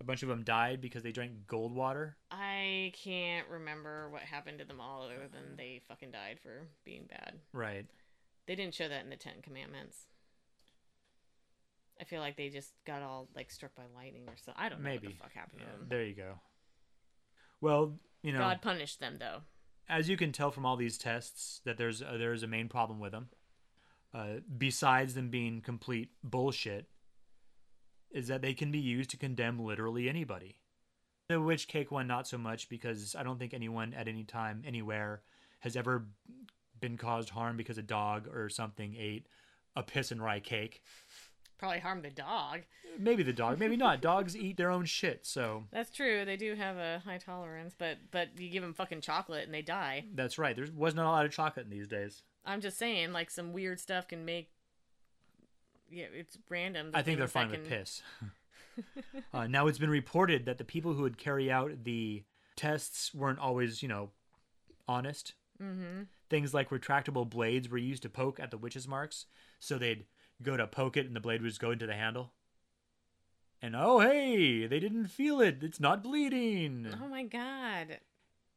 a 0.00 0.04
bunch 0.04 0.22
of 0.22 0.28
them 0.28 0.42
died 0.44 0.80
because 0.80 1.02
they 1.02 1.12
drank 1.12 1.46
gold 1.46 1.74
water. 1.74 2.16
I 2.30 2.92
can't 3.04 3.46
remember 3.48 4.08
what 4.10 4.22
happened 4.22 4.58
to 4.60 4.64
them 4.64 4.80
all 4.80 5.02
other 5.02 5.28
than 5.32 5.56
they 5.56 5.82
fucking 5.88 6.10
died 6.10 6.38
for 6.42 6.66
being 6.84 7.04
bad. 7.08 7.34
Right. 7.52 7.86
They 8.46 8.54
didn't 8.54 8.74
show 8.74 8.88
that 8.88 9.04
in 9.04 9.10
the 9.10 9.16
Ten 9.16 9.42
Commandments. 9.42 10.06
I 12.00 12.04
feel 12.04 12.20
like 12.20 12.36
they 12.36 12.48
just 12.48 12.72
got 12.86 13.02
all 13.02 13.28
like 13.36 13.50
struck 13.50 13.74
by 13.74 13.82
lightning 13.94 14.24
or 14.26 14.36
so. 14.36 14.52
I 14.56 14.68
don't 14.70 14.80
know 14.82 14.88
Maybe. 14.88 15.08
what 15.08 15.16
the 15.16 15.22
fuck 15.22 15.34
happened 15.34 15.60
to 15.60 15.66
them. 15.66 15.86
there 15.88 16.02
you 16.04 16.14
go. 16.14 16.40
Well, 17.60 17.98
you 18.22 18.32
know, 18.32 18.38
God 18.38 18.62
punished 18.62 19.00
them 19.00 19.16
though. 19.18 19.40
as 19.88 20.08
you 20.08 20.16
can 20.16 20.32
tell 20.32 20.50
from 20.50 20.64
all 20.64 20.76
these 20.76 20.96
tests, 20.96 21.60
that 21.66 21.76
there's 21.76 22.00
uh, 22.00 22.16
there's 22.18 22.42
a 22.42 22.46
main 22.46 22.68
problem 22.68 23.00
with 23.00 23.12
them. 23.12 23.28
Uh, 24.14 24.40
besides 24.56 25.14
them 25.14 25.28
being 25.28 25.60
complete 25.60 26.08
bullshit, 26.24 26.86
is 28.12 28.28
that 28.28 28.42
they 28.42 28.54
can 28.54 28.70
be 28.70 28.78
used 28.78 29.10
to 29.10 29.16
condemn 29.16 29.58
literally 29.58 30.08
anybody. 30.08 30.56
The 31.28 31.40
witch 31.40 31.68
cake 31.68 31.90
one, 31.90 32.06
not 32.06 32.26
so 32.26 32.38
much, 32.38 32.68
because 32.68 33.14
I 33.16 33.22
don't 33.22 33.38
think 33.38 33.54
anyone 33.54 33.94
at 33.94 34.08
any 34.08 34.24
time, 34.24 34.62
anywhere, 34.66 35.22
has 35.60 35.76
ever 35.76 36.06
been 36.80 36.96
caused 36.96 37.30
harm 37.30 37.56
because 37.56 37.78
a 37.78 37.82
dog 37.82 38.26
or 38.26 38.48
something 38.48 38.96
ate 38.98 39.26
a 39.76 39.82
piss 39.82 40.10
and 40.10 40.22
rye 40.22 40.40
cake. 40.40 40.82
Probably 41.58 41.78
harmed 41.78 42.02
the 42.02 42.10
dog. 42.10 42.62
Maybe 42.98 43.22
the 43.22 43.32
dog, 43.32 43.58
maybe 43.58 43.76
not. 43.76 44.00
Dogs 44.10 44.34
eat 44.36 44.56
their 44.56 44.70
own 44.70 44.86
shit, 44.86 45.24
so 45.26 45.64
That's 45.70 45.90
true. 45.90 46.24
They 46.24 46.36
do 46.36 46.54
have 46.54 46.76
a 46.78 47.02
high 47.04 47.18
tolerance, 47.18 47.74
but 47.78 47.98
but 48.10 48.30
you 48.38 48.48
give 48.48 48.62
them 48.62 48.74
fucking 48.74 49.02
chocolate 49.02 49.44
and 49.44 49.54
they 49.54 49.62
die. 49.62 50.06
that's 50.14 50.38
right. 50.38 50.56
There 50.56 50.66
wasn't 50.74 51.02
a 51.02 51.04
lot 51.04 51.26
of 51.26 51.32
chocolate 51.32 51.66
in 51.66 51.70
these 51.70 51.86
days. 51.86 52.22
I'm 52.44 52.60
just 52.62 52.78
saying, 52.78 53.12
like 53.12 53.30
some 53.30 53.52
weird 53.52 53.78
stuff 53.78 54.08
can 54.08 54.24
make. 54.24 54.50
Yeah, 55.90 56.06
it's 56.12 56.38
random. 56.48 56.92
the 56.92 56.98
I 56.98 57.02
think 57.02 57.18
they're 57.18 57.28
fine 57.28 57.50
with 57.50 57.68
piss. 57.68 58.02
uh, 59.34 59.46
now 59.46 59.66
it's 59.66 59.78
been 59.78 59.90
reported 59.90 60.46
that 60.46 60.58
the 60.58 60.64
people 60.64 60.94
who 60.94 61.02
would 61.02 61.18
carry 61.18 61.50
out 61.50 61.84
the 61.84 62.22
tests 62.56 63.14
weren't 63.14 63.38
always, 63.38 63.82
you 63.82 63.88
know, 63.88 64.10
honest. 64.86 65.34
Mhm. 65.60 66.06
Things 66.28 66.54
like 66.54 66.70
retractable 66.70 67.28
blades 67.28 67.68
were 67.68 67.78
used 67.78 68.02
to 68.02 68.08
poke 68.08 68.38
at 68.40 68.50
the 68.50 68.58
witches' 68.58 68.88
marks, 68.88 69.26
so 69.58 69.76
they'd 69.78 70.06
go 70.42 70.56
to 70.56 70.66
poke 70.66 70.96
it 70.96 71.06
and 71.06 71.14
the 71.14 71.20
blade 71.20 71.42
would 71.42 71.48
just 71.48 71.60
go 71.60 71.70
into 71.70 71.86
the 71.86 71.94
handle. 71.94 72.32
And 73.60 73.76
oh 73.76 73.98
hey, 74.00 74.66
they 74.66 74.80
didn't 74.80 75.08
feel 75.08 75.40
it. 75.40 75.62
It's 75.62 75.80
not 75.80 76.02
bleeding. 76.02 76.88
Oh 77.02 77.08
my 77.08 77.24
god! 77.24 77.98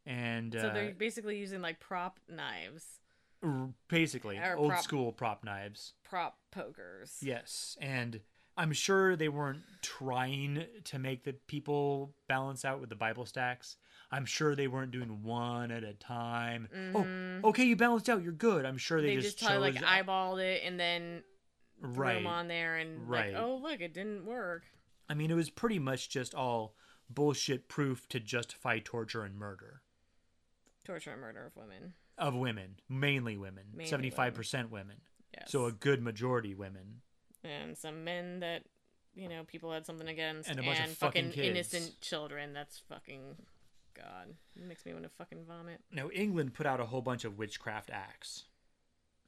And 0.06 0.54
so 0.54 0.68
uh, 0.70 0.74
they're 0.74 0.94
basically 0.94 1.38
using 1.38 1.62
like 1.62 1.80
prop 1.80 2.20
knives, 2.30 3.00
basically 3.88 4.40
old 4.56 4.70
prop- 4.72 4.84
school 4.84 5.12
prop 5.12 5.44
knives. 5.44 5.94
prop 6.04 6.38
pokers. 6.52 7.18
Yes, 7.22 7.78
and 7.82 8.22
I'm 8.58 8.72
sure 8.74 9.16
they 9.16 9.30
weren't 9.30 9.64
trying 9.82 10.66
to 10.84 11.00
make 11.00 11.24
the 11.24 11.34
people 11.34 12.14
balance 12.28 12.64
out 12.66 12.80
with 12.80 12.90
the 12.90 12.96
Bible 12.96 13.26
stacks. 13.26 13.78
I'm 14.12 14.26
sure 14.26 14.56
they 14.56 14.68
weren't 14.68 14.92
doing 14.92 15.24
one 15.24 15.72
at 15.72 15.84
a 15.84 15.94
time. 15.94 16.68
Mhm. 16.72 17.42
Oh, 17.44 17.50
okay, 17.50 17.64
you 17.64 17.76
balanced 17.76 18.10
out. 18.10 18.22
You're 18.22 18.32
good. 18.32 18.64
I'm 18.66 18.78
sure 18.78 19.02
they, 19.02 19.16
They, 19.16 19.22
just, 19.22 19.40
just, 19.40 19.50
probably 19.50 19.72
like 19.72 19.82
eyeballed 19.84 20.40
it 20.40 20.62
and 20.64 20.80
then 20.80 21.24
threw 21.82 22.06
them 22.14 22.28
on 22.28 22.48
there 22.48 22.78
and 22.78 23.10
Right. 23.10 23.34
like, 23.34 23.42
oh 23.44 23.56
look, 23.56 23.82
it 23.82 23.94
didn't 23.94 24.26
work. 24.26 24.64
I 25.10 25.16
mean, 25.16 25.32
it 25.32 25.34
was 25.36 25.50
pretty 25.50 25.80
much 25.80 26.10
just 26.10 26.36
all 26.36 26.76
bullshit 27.10 27.68
proof 27.68 28.08
to 28.10 28.20
justify 28.20 28.80
torture 28.80 29.24
and 29.24 29.36
murder 29.36 29.82
Torture 30.86 31.12
and 31.12 31.22
murder 31.22 31.46
of 31.46 31.56
women. 31.56 31.94
Of 32.18 32.36
women, 32.36 32.76
mainly 32.90 33.38
women, 33.38 33.64
75% 33.78 34.70
women. 34.70 34.98
Yes. 35.34 35.52
So 35.52 35.66
a 35.66 35.72
good 35.72 36.02
majority 36.02 36.54
women. 36.54 37.02
and 37.44 37.78
some 37.78 38.04
men 38.04 38.40
that 38.42 38.64
you 39.16 39.28
know 39.30 39.44
people 39.46 39.72
had 39.72 39.86
something 39.86 40.08
against 40.08 40.50
And 40.50 40.60
a 40.60 40.64
bunch 40.64 40.80
of 40.80 40.90
fucking 40.98 41.32
kids. 41.32 41.48
innocent 41.74 42.02
children. 42.02 42.54
That's 42.54 42.80
fucking 42.90 43.36
God. 43.96 44.34
It 44.56 44.64
makes 44.68 44.86
me 44.86 44.94
want 44.94 45.04
to 45.06 45.10
fucking 45.10 45.46
vomit. 45.48 45.82
Now, 45.92 46.10
England 46.12 46.54
put 46.54 46.66
out 46.66 46.80
a 46.80 46.86
whole 46.86 47.02
bunch 47.02 47.26
of 47.26 47.38
witchcraft 47.38 47.90
acts. 47.92 48.46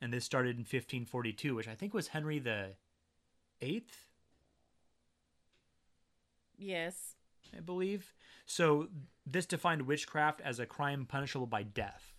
And 0.02 0.12
this 0.12 0.26
started 0.26 0.52
in 0.58 0.62
1542, 0.64 1.56
which 1.56 1.68
I 1.68 1.76
think 1.76 1.94
was 1.94 2.10
Henry 2.10 2.38
the 2.40 2.74
Eighth, 3.62 4.08
Yes. 6.58 7.16
I 7.56 7.60
believe. 7.60 8.14
So 8.46 8.88
this 9.26 9.46
defined 9.46 9.84
witchcraft 9.84 10.42
as 10.42 10.60
a 10.60 10.66
crime 10.66 11.06
punishable 11.06 11.48
by 11.48 11.64
death. 11.64 12.14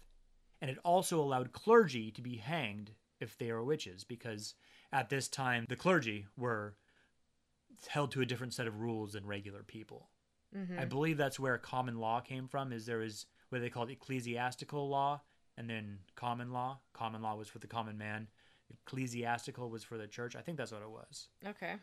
And 0.60 0.70
it 0.70 0.78
also 0.84 1.20
allowed 1.20 1.52
clergy 1.52 2.10
to 2.12 2.22
be 2.22 2.36
hanged 2.36 2.92
if 3.20 3.36
they 3.38 3.52
were 3.52 3.64
witches, 3.64 4.04
because 4.04 4.54
at 4.92 5.08
this 5.08 5.28
time 5.28 5.66
the 5.68 5.76
clergy 5.76 6.26
were 6.36 6.76
held 7.88 8.10
to 8.12 8.20
a 8.20 8.26
different 8.26 8.54
set 8.54 8.66
of 8.66 8.80
rules 8.80 9.12
than 9.12 9.26
regular 9.26 9.62
people. 9.62 10.08
Mm-hmm. 10.56 10.78
I 10.78 10.84
believe 10.84 11.16
that's 11.16 11.40
where 11.40 11.58
common 11.58 11.98
law 11.98 12.20
came 12.20 12.48
from. 12.48 12.72
Is 12.72 12.86
there 12.86 13.02
is 13.02 13.26
what 13.50 13.60
they 13.60 13.70
called 13.70 13.90
ecclesiastical 13.90 14.88
law, 14.88 15.20
and 15.56 15.68
then 15.68 15.98
common 16.14 16.52
law. 16.52 16.78
Common 16.92 17.22
law 17.22 17.36
was 17.36 17.48
for 17.48 17.58
the 17.58 17.66
common 17.66 17.98
man. 17.98 18.28
Ecclesiastical 18.70 19.70
was 19.70 19.84
for 19.84 19.96
the 19.98 20.06
church. 20.06 20.34
I 20.36 20.40
think 20.40 20.58
that's 20.58 20.72
what 20.72 20.82
it 20.82 20.90
was. 20.90 21.28
Okay. 21.46 21.74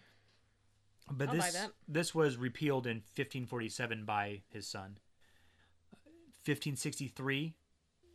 But 1.11 1.30
I'll 1.30 1.36
this 1.36 1.67
this 1.88 2.15
was 2.15 2.38
repealed 2.38 2.88
in 2.88 2.97
1547 2.97 4.05
by 4.05 4.41
his 4.49 4.67
son. 4.67 4.97
1563, 6.45 7.55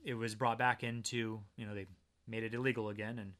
it 0.05 0.14
was 0.14 0.34
brought 0.34 0.59
back 0.59 0.82
into 0.82 1.40
you 1.57 1.66
know 1.66 1.74
they 1.74 1.86
made 2.26 2.42
it 2.42 2.55
illegal 2.55 2.88
again, 2.88 3.18
and 3.18 3.32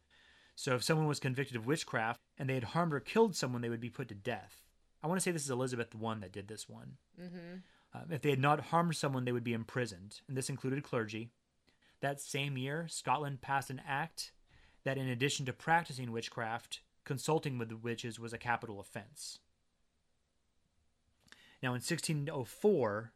so 0.55 0.75
if 0.75 0.83
someone 0.83 1.07
was 1.07 1.21
convicted 1.21 1.57
of 1.57 1.67
witchcraft 1.67 2.21
and 2.39 2.49
they 2.49 2.55
had 2.55 2.65
harmed 2.65 2.93
or 2.93 3.01
killed 3.01 3.37
someone, 3.37 3.63
they 3.63 3.69
would 3.69 3.81
be 3.81 3.91
put 3.91 4.09
to 4.09 4.15
death. 4.15 4.63
I 5.03 5.07
want 5.07 5.21
to 5.21 5.23
say 5.23 5.31
this 5.31 5.45
is 5.45 5.51
Elizabeth 5.51 5.95
I 5.95 6.15
that 6.21 6.33
did 6.33 6.49
this 6.49 6.69
one. 6.69 6.95
Mm-hmm. 7.21 7.59
Um, 7.95 8.05
if 8.11 8.23
they 8.23 8.31
had 8.31 8.41
not 8.41 8.61
harmed 8.61 8.97
someone, 8.97 9.25
they 9.25 9.33
would 9.33 9.45
be 9.45 9.53
imprisoned, 9.53 10.21
and 10.29 10.37
this 10.37 10.51
included 10.51 10.83
clergy. 10.83 11.31
That 12.01 12.21
same 12.21 12.57
year, 12.57 12.87
Scotland 12.89 13.41
passed 13.41 13.71
an 13.71 13.83
act 13.87 14.33
that, 14.85 14.99
in 14.99 15.09
addition 15.09 15.47
to 15.47 15.53
practicing 15.53 16.13
witchcraft, 16.13 16.81
consulting 17.05 17.59
with 17.59 17.69
the 17.69 17.77
witches 17.77 18.21
was 18.21 18.33
a 18.33 18.39
capital 18.39 18.81
offense. 18.81 19.39
Now, 21.63 21.71
in 21.71 21.81
1604, 21.81 23.13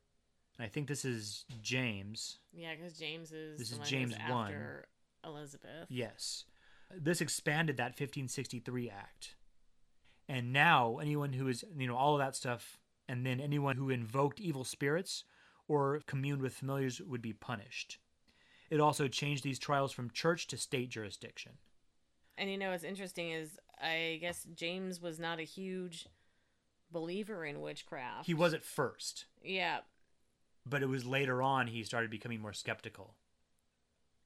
and 0.62 0.68
I 0.68 0.70
think 0.72 0.86
this 0.86 1.04
is 1.04 1.44
James, 1.60 2.38
Yeah, 2.52 2.74
because 2.76 2.96
James 2.96 3.32
is 3.32 3.58
This 3.58 3.72
is 3.72 3.78
James 3.80 4.14
one. 4.28 4.46
after 4.46 4.86
Elizabeth. 5.24 5.86
yes, 5.88 6.44
this 6.94 7.20
expanded 7.20 7.76
that 7.78 7.98
1563 7.98 8.88
act. 8.88 9.34
And 10.28 10.52
now, 10.52 10.98
anyone 10.98 11.32
who 11.32 11.48
is, 11.48 11.64
you 11.76 11.88
know, 11.88 11.96
all 11.96 12.14
of 12.14 12.20
that 12.20 12.36
stuff, 12.36 12.78
and 13.08 13.26
then 13.26 13.40
anyone 13.40 13.76
who 13.76 13.90
invoked 13.90 14.40
evil 14.40 14.62
spirits 14.62 15.24
or 15.66 16.00
communed 16.06 16.40
with 16.40 16.54
familiars 16.54 17.00
would 17.00 17.22
be 17.22 17.32
punished. 17.32 17.98
It 18.70 18.78
also 18.78 19.08
changed 19.08 19.42
these 19.42 19.58
trials 19.58 19.90
from 19.90 20.10
church 20.10 20.46
to 20.46 20.56
state 20.56 20.90
jurisdiction. 20.90 21.52
And 22.38 22.48
you 22.50 22.56
know 22.56 22.70
what's 22.70 22.84
interesting 22.84 23.30
is 23.32 23.58
I 23.80 24.18
guess 24.20 24.46
James 24.54 25.00
was 25.00 25.18
not 25.18 25.40
a 25.40 25.44
huge 25.44 26.06
believer 26.92 27.44
in 27.44 27.60
witchcraft. 27.60 28.26
He 28.26 28.34
was 28.34 28.54
at 28.54 28.64
first, 28.64 29.26
Yeah. 29.42 29.80
But 30.66 30.82
it 30.82 30.88
was 30.88 31.04
later 31.04 31.42
on 31.42 31.66
he 31.66 31.82
started 31.84 32.10
becoming 32.10 32.40
more 32.40 32.52
skeptical. 32.52 33.14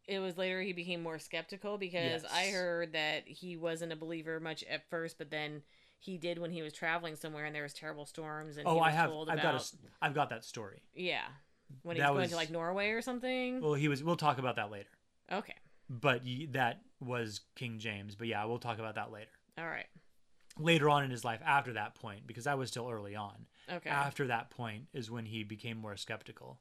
It 0.07 0.21
was 0.21 0.37
later 0.39 0.63
he 0.63 0.73
became 0.73 1.03
more 1.03 1.19
skeptical 1.19 1.79
because 1.79 2.25
I 2.33 2.47
heard 2.49 2.93
that 2.93 3.27
he 3.27 3.57
wasn't 3.57 3.93
a 3.93 3.97
believer 3.97 4.39
much 4.39 4.63
at 4.71 4.89
first, 4.89 5.19
but 5.19 5.31
then 5.31 5.63
he 5.99 6.17
did 6.17 6.39
when 6.39 6.53
he 6.53 6.63
was 6.63 6.73
traveling 6.73 7.17
somewhere 7.17 7.45
and 7.45 7.55
there 7.55 7.65
was 7.65 7.73
terrible 7.73 8.07
storms 8.07 8.57
and 8.57 8.69
oh, 8.69 8.75
he 8.75 8.79
was 8.81 8.87
I 8.87 8.91
have, 8.93 9.11
told 9.11 9.29
I've 9.29 9.39
about 9.41 9.53
got 9.55 9.63
a, 9.73 9.77
I've 10.05 10.15
got 10.15 10.31
that 10.31 10.45
story. 10.45 10.83
yeah. 10.95 11.23
when 11.83 11.97
he's 11.97 12.03
That 12.03 12.11
going 12.11 12.21
was- 12.21 12.31
to 12.31 12.37
like 12.37 12.51
Norway 12.51 12.91
or 12.91 13.03
something. 13.03 13.61
Well, 13.61 13.75
he 13.75 13.89
was. 13.89 14.05
We'll 14.05 14.15
talk 14.17 14.39
about 14.39 14.57
that 14.57 14.71
later. 14.71 14.91
okay, 15.33 15.55
But 15.91 16.23
that 16.53 16.83
was 17.01 17.41
King 17.57 17.79
James. 17.81 18.15
But 18.15 18.29
yeah, 18.29 18.45
we'll 18.45 18.59
talk 18.61 18.79
about 18.79 18.95
that 18.95 19.11
later. 19.11 19.31
all 19.59 19.67
right, 19.67 19.87
Later 20.59 20.89
on 20.89 21.03
in 21.03 21.11
his 21.11 21.25
life, 21.25 21.41
after 21.45 21.73
that 21.73 21.97
point, 21.97 22.29
because 22.29 22.45
that 22.45 22.57
was 22.59 22.69
still 22.71 22.89
early 22.89 23.17
on. 23.17 23.47
Okay. 23.71 23.91
After 23.91 24.27
that 24.27 24.51
point 24.51 24.85
is 24.93 25.11
when 25.11 25.27
he 25.27 25.45
became 25.45 25.77
more 25.79 25.97
skeptical. 25.97 26.59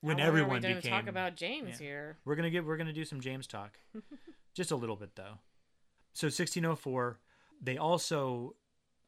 When 0.00 0.18
How 0.18 0.26
everyone 0.26 0.64
are 0.64 0.68
we 0.68 0.74
became. 0.74 0.92
talk 0.92 1.06
about 1.08 1.36
James 1.36 1.80
yeah. 1.80 1.86
here. 1.86 2.18
We're 2.24 2.36
gonna 2.36 2.50
get. 2.50 2.64
We're 2.64 2.76
gonna 2.78 2.92
do 2.92 3.04
some 3.04 3.20
James 3.20 3.46
talk, 3.46 3.78
just 4.54 4.70
a 4.70 4.76
little 4.76 4.96
bit 4.96 5.14
though. 5.14 5.38
So 6.14 6.26
1604, 6.26 7.18
they 7.62 7.76
also 7.76 8.56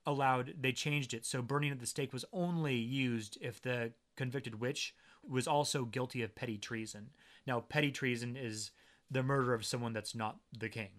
allowed. 0.04 0.54
They 0.60 0.72
changed 0.72 1.14
it 1.14 1.24
so 1.24 1.40
burning 1.40 1.72
at 1.72 1.80
the 1.80 1.86
stake 1.86 2.12
was 2.12 2.24
only 2.32 2.76
used 2.76 3.38
if 3.40 3.60
the 3.62 3.92
convicted 4.16 4.60
witch 4.60 4.94
was 5.26 5.46
also 5.48 5.84
guilty 5.84 6.22
of 6.22 6.34
petty 6.34 6.58
treason. 6.58 7.10
Now, 7.46 7.60
petty 7.60 7.90
treason 7.90 8.36
is 8.36 8.70
the 9.10 9.22
murder 9.22 9.54
of 9.54 9.64
someone 9.64 9.92
that's 9.92 10.14
not 10.14 10.38
the 10.56 10.68
king. 10.68 10.90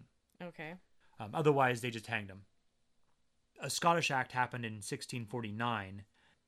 Okay, 0.41 0.73
Um, 1.19 1.31
otherwise, 1.33 1.81
they 1.81 1.89
just 1.89 2.07
hanged 2.07 2.29
him. 2.29 2.41
A 3.61 3.69
Scottish 3.69 4.11
act 4.11 4.31
happened 4.31 4.65
in 4.65 4.73
1649. 4.73 6.03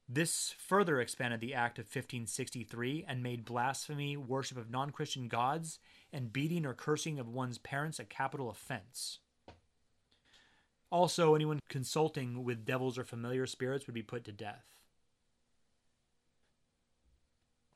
This 0.08 0.54
further 0.58 1.02
expanded 1.02 1.40
the 1.40 1.56
act 1.56 1.80
of 1.80 1.86
1563 1.86 3.06
and 3.08 3.24
made 3.24 3.44
blasphemy, 3.44 4.16
worship 4.16 4.58
of 4.58 4.70
non 4.70 4.92
Christian 4.92 5.28
gods, 5.28 5.80
and 6.14 6.32
beating 6.32 6.66
or 6.66 6.74
cursing 6.74 7.20
of 7.20 7.28
one's 7.28 7.58
parents 7.58 7.98
a 7.98 8.06
capital 8.06 8.50
offense. 8.50 9.20
Also, 10.92 11.34
anyone 11.34 11.60
consulting 11.70 12.44
with 12.44 12.66
devils 12.66 12.98
or 12.98 13.04
familiar 13.04 13.48
spirits 13.48 13.88
would 13.88 13.96
be 13.96 14.04
put 14.04 14.24
to 14.26 14.32
death. 14.32 14.66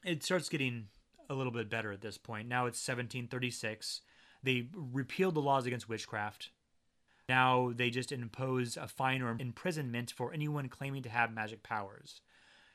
It 0.05 0.23
starts 0.23 0.49
getting 0.49 0.88
a 1.30 1.34
little 1.34 1.51
bit 1.51 1.69
better 1.69 1.91
at 1.91 2.01
this 2.01 2.17
point. 2.17 2.47
Now 2.47 2.67
it's 2.67 2.88
1736. 2.88 4.01
They 4.43 4.69
repealed 4.73 5.36
the 5.36 5.41
laws 5.41 5.65
against 5.65 5.89
witchcraft. 5.89 6.51
Now 7.30 7.71
they 7.75 7.91
just 7.91 8.11
impose 8.11 8.75
a 8.75 8.88
fine 8.88 9.21
or 9.21 9.38
imprisonment 9.39 10.11
for 10.11 10.34
anyone 10.34 10.67
claiming 10.67 11.03
to 11.03 11.09
have 11.09 11.32
magic 11.32 11.61
powers. 11.61 12.21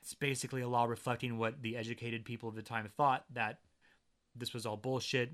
It's 0.01 0.15
basically 0.15 0.63
a 0.63 0.69
law 0.69 0.85
reflecting 0.85 1.39
what 1.39 1.61
the 1.61 1.77
educated 1.77 2.25
people 2.25 2.49
of 2.49 2.55
the 2.55 2.63
time 2.63 2.89
thought 2.97 3.25
that 3.33 3.59
this 4.37 4.55
was 4.55 4.65
all 4.65 4.77
bullshit 4.77 5.33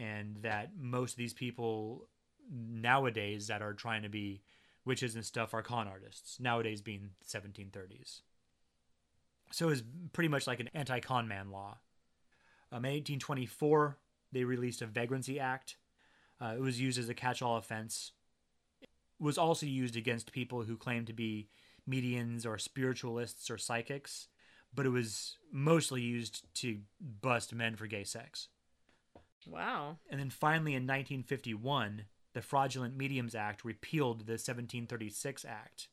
and 0.00 0.38
that 0.38 0.70
most 0.76 1.12
of 1.12 1.18
these 1.18 1.32
people 1.32 2.08
nowadays 2.50 3.46
that 3.46 3.62
are 3.62 3.72
trying 3.72 4.02
to 4.02 4.08
be 4.08 4.42
witches 4.84 5.14
and 5.14 5.24
stuff 5.24 5.54
are 5.54 5.62
con 5.62 5.86
artists, 5.86 6.40
nowadays 6.40 6.82
being 6.82 7.10
1730s. 7.24 8.22
So 9.52 9.66
it 9.66 9.70
was 9.70 9.84
pretty 10.12 10.28
much 10.28 10.48
like 10.48 10.58
an 10.58 10.70
anti 10.74 10.98
con 10.98 11.28
man 11.28 11.52
law. 11.52 11.78
Um, 12.72 12.84
in 12.84 12.94
1824, 12.94 13.96
they 14.32 14.42
released 14.42 14.82
a 14.82 14.86
Vagrancy 14.86 15.38
Act. 15.38 15.76
Uh, 16.40 16.54
it 16.56 16.60
was 16.60 16.80
used 16.80 16.98
as 16.98 17.08
a 17.08 17.14
catch 17.14 17.42
all 17.42 17.56
offense. 17.56 18.10
Was 19.18 19.38
also 19.38 19.66
used 19.66 19.96
against 19.96 20.32
people 20.32 20.62
who 20.62 20.76
claimed 20.76 21.06
to 21.06 21.12
be 21.12 21.48
mediums 21.86 22.44
or 22.44 22.58
spiritualists 22.58 23.50
or 23.50 23.58
psychics, 23.58 24.28
but 24.74 24.86
it 24.86 24.90
was 24.90 25.38
mostly 25.52 26.02
used 26.02 26.42
to 26.54 26.80
bust 27.00 27.54
men 27.54 27.76
for 27.76 27.86
gay 27.86 28.04
sex. 28.04 28.48
wow. 29.46 29.96
And 30.10 30.20
then 30.20 30.30
finally 30.30 30.72
in 30.72 30.82
1951, 30.82 32.04
the 32.34 32.42
Fraudulent 32.42 32.96
Mediums 32.96 33.34
Act 33.34 33.64
repealed 33.64 34.26
the 34.26 34.32
1736 34.32 35.44
Act. 35.46 35.88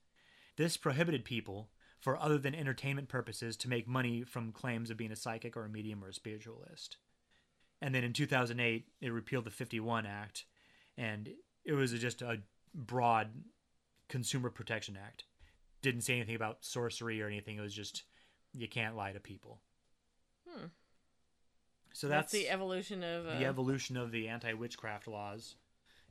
This 0.57 0.75
prohibited 0.75 1.23
people, 1.23 1.69
for 2.01 2.17
other 2.17 2.37
than 2.37 2.53
entertainment 2.53 3.07
purposes, 3.07 3.55
to 3.57 3.69
make 3.69 3.87
money 3.87 4.23
from 4.23 4.51
claims 4.51 4.89
of 4.89 4.97
being 4.97 5.11
a 5.11 5.15
psychic 5.15 5.55
or 5.55 5.63
a 5.63 5.69
medium 5.69 6.03
or 6.03 6.09
a 6.09 6.13
spiritualist. 6.13 6.97
And 7.81 7.95
then 7.95 8.03
in 8.03 8.11
2008, 8.11 8.87
it 9.01 9.09
repealed 9.09 9.45
the 9.45 9.51
51 9.51 10.05
Act, 10.05 10.45
and 10.97 11.29
it 11.63 11.73
was 11.73 11.93
just 11.93 12.21
a 12.21 12.39
broad 12.73 13.29
Consumer 14.09 14.49
Protection 14.49 14.97
Act. 15.01 15.25
Didn't 15.81 16.01
say 16.01 16.15
anything 16.15 16.35
about 16.35 16.63
sorcery 16.63 17.21
or 17.21 17.27
anything. 17.27 17.57
It 17.57 17.61
was 17.61 17.73
just 17.73 18.03
you 18.53 18.67
can't 18.67 18.95
lie 18.95 19.11
to 19.11 19.19
people. 19.19 19.59
Hmm. 20.47 20.67
So 21.93 22.07
That's, 22.07 22.31
that's, 22.31 22.43
the 22.43 22.49
evolution 22.49 23.03
of 23.03 23.27
uh, 23.27 23.37
the 23.39 23.45
evolution 23.45 23.97
of 23.97 24.11
the 24.11 24.27
anti-witchcraft 24.27 25.07
laws 25.07 25.55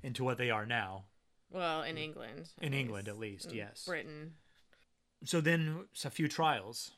into 0.02 0.22
what 0.24 0.38
they 0.38 0.50
are 0.50 0.66
now. 0.66 1.04
well 1.50 1.82
in 1.82 1.98
England. 1.98 2.50
In 2.60 2.72
England, 2.74 3.08
at 3.08 3.18
least, 3.18 3.50
In 3.50 3.56
yes. 3.56 3.84
Britain. 3.86 4.34
So 5.24 5.40
then 5.40 5.86
a 6.04 6.10
few 6.10 6.28
trials. 6.28 6.92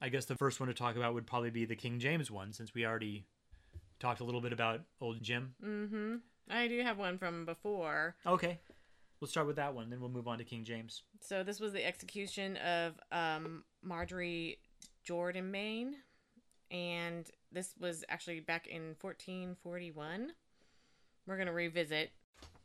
I 0.00 0.08
guess 0.10 0.26
the 0.26 0.34
first 0.36 0.60
one 0.60 0.68
to 0.68 0.74
talk 0.74 0.96
about 0.96 1.14
would 1.14 1.26
probably 1.26 1.50
be 1.50 1.64
the 1.64 1.76
King 1.76 1.98
James 1.98 2.30
one, 2.30 2.52
since 2.52 2.74
we 2.74 2.84
already 2.84 3.24
talked 3.98 4.20
a 4.20 4.24
little 4.24 4.42
bit 4.42 4.52
about 4.52 4.82
old 5.00 5.22
Jim. 5.22 5.54
Mm-hmm. 5.64 6.16
I 6.50 6.68
do 6.68 6.82
have 6.82 6.98
one 6.98 7.18
from 7.18 7.44
before. 7.46 8.14
Okay, 8.26 8.60
we'll 9.20 9.28
start 9.28 9.46
with 9.46 9.56
that 9.56 9.74
one, 9.74 9.90
then 9.90 10.00
we'll 10.00 10.10
move 10.10 10.28
on 10.28 10.38
to 10.38 10.44
King 10.44 10.64
James. 10.64 11.02
So 11.20 11.42
this 11.42 11.60
was 11.60 11.72
the 11.72 11.84
execution 11.84 12.56
of 12.58 12.94
um, 13.12 13.64
Marjorie 13.82 14.58
Jordan 15.04 15.50
Maine, 15.50 15.96
and 16.70 17.28
this 17.52 17.74
was 17.78 18.04
actually 18.08 18.40
back 18.40 18.66
in 18.66 18.94
1441. 19.00 20.32
We're 21.26 21.38
gonna 21.38 21.52
revisit 21.52 22.12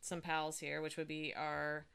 some 0.01 0.21
pals 0.21 0.59
here, 0.59 0.81
which 0.81 0.97
would 0.97 1.07
be 1.07 1.33
our 1.35 1.85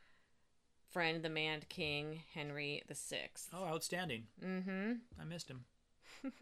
friend, 0.90 1.22
the 1.22 1.28
man 1.28 1.60
king 1.68 2.22
Henry 2.34 2.82
the 2.88 2.94
Sixth. 2.94 3.50
Oh, 3.52 3.64
outstanding! 3.64 4.24
Mm-hmm. 4.44 4.92
I 5.20 5.24
missed 5.24 5.50
him. 5.50 5.64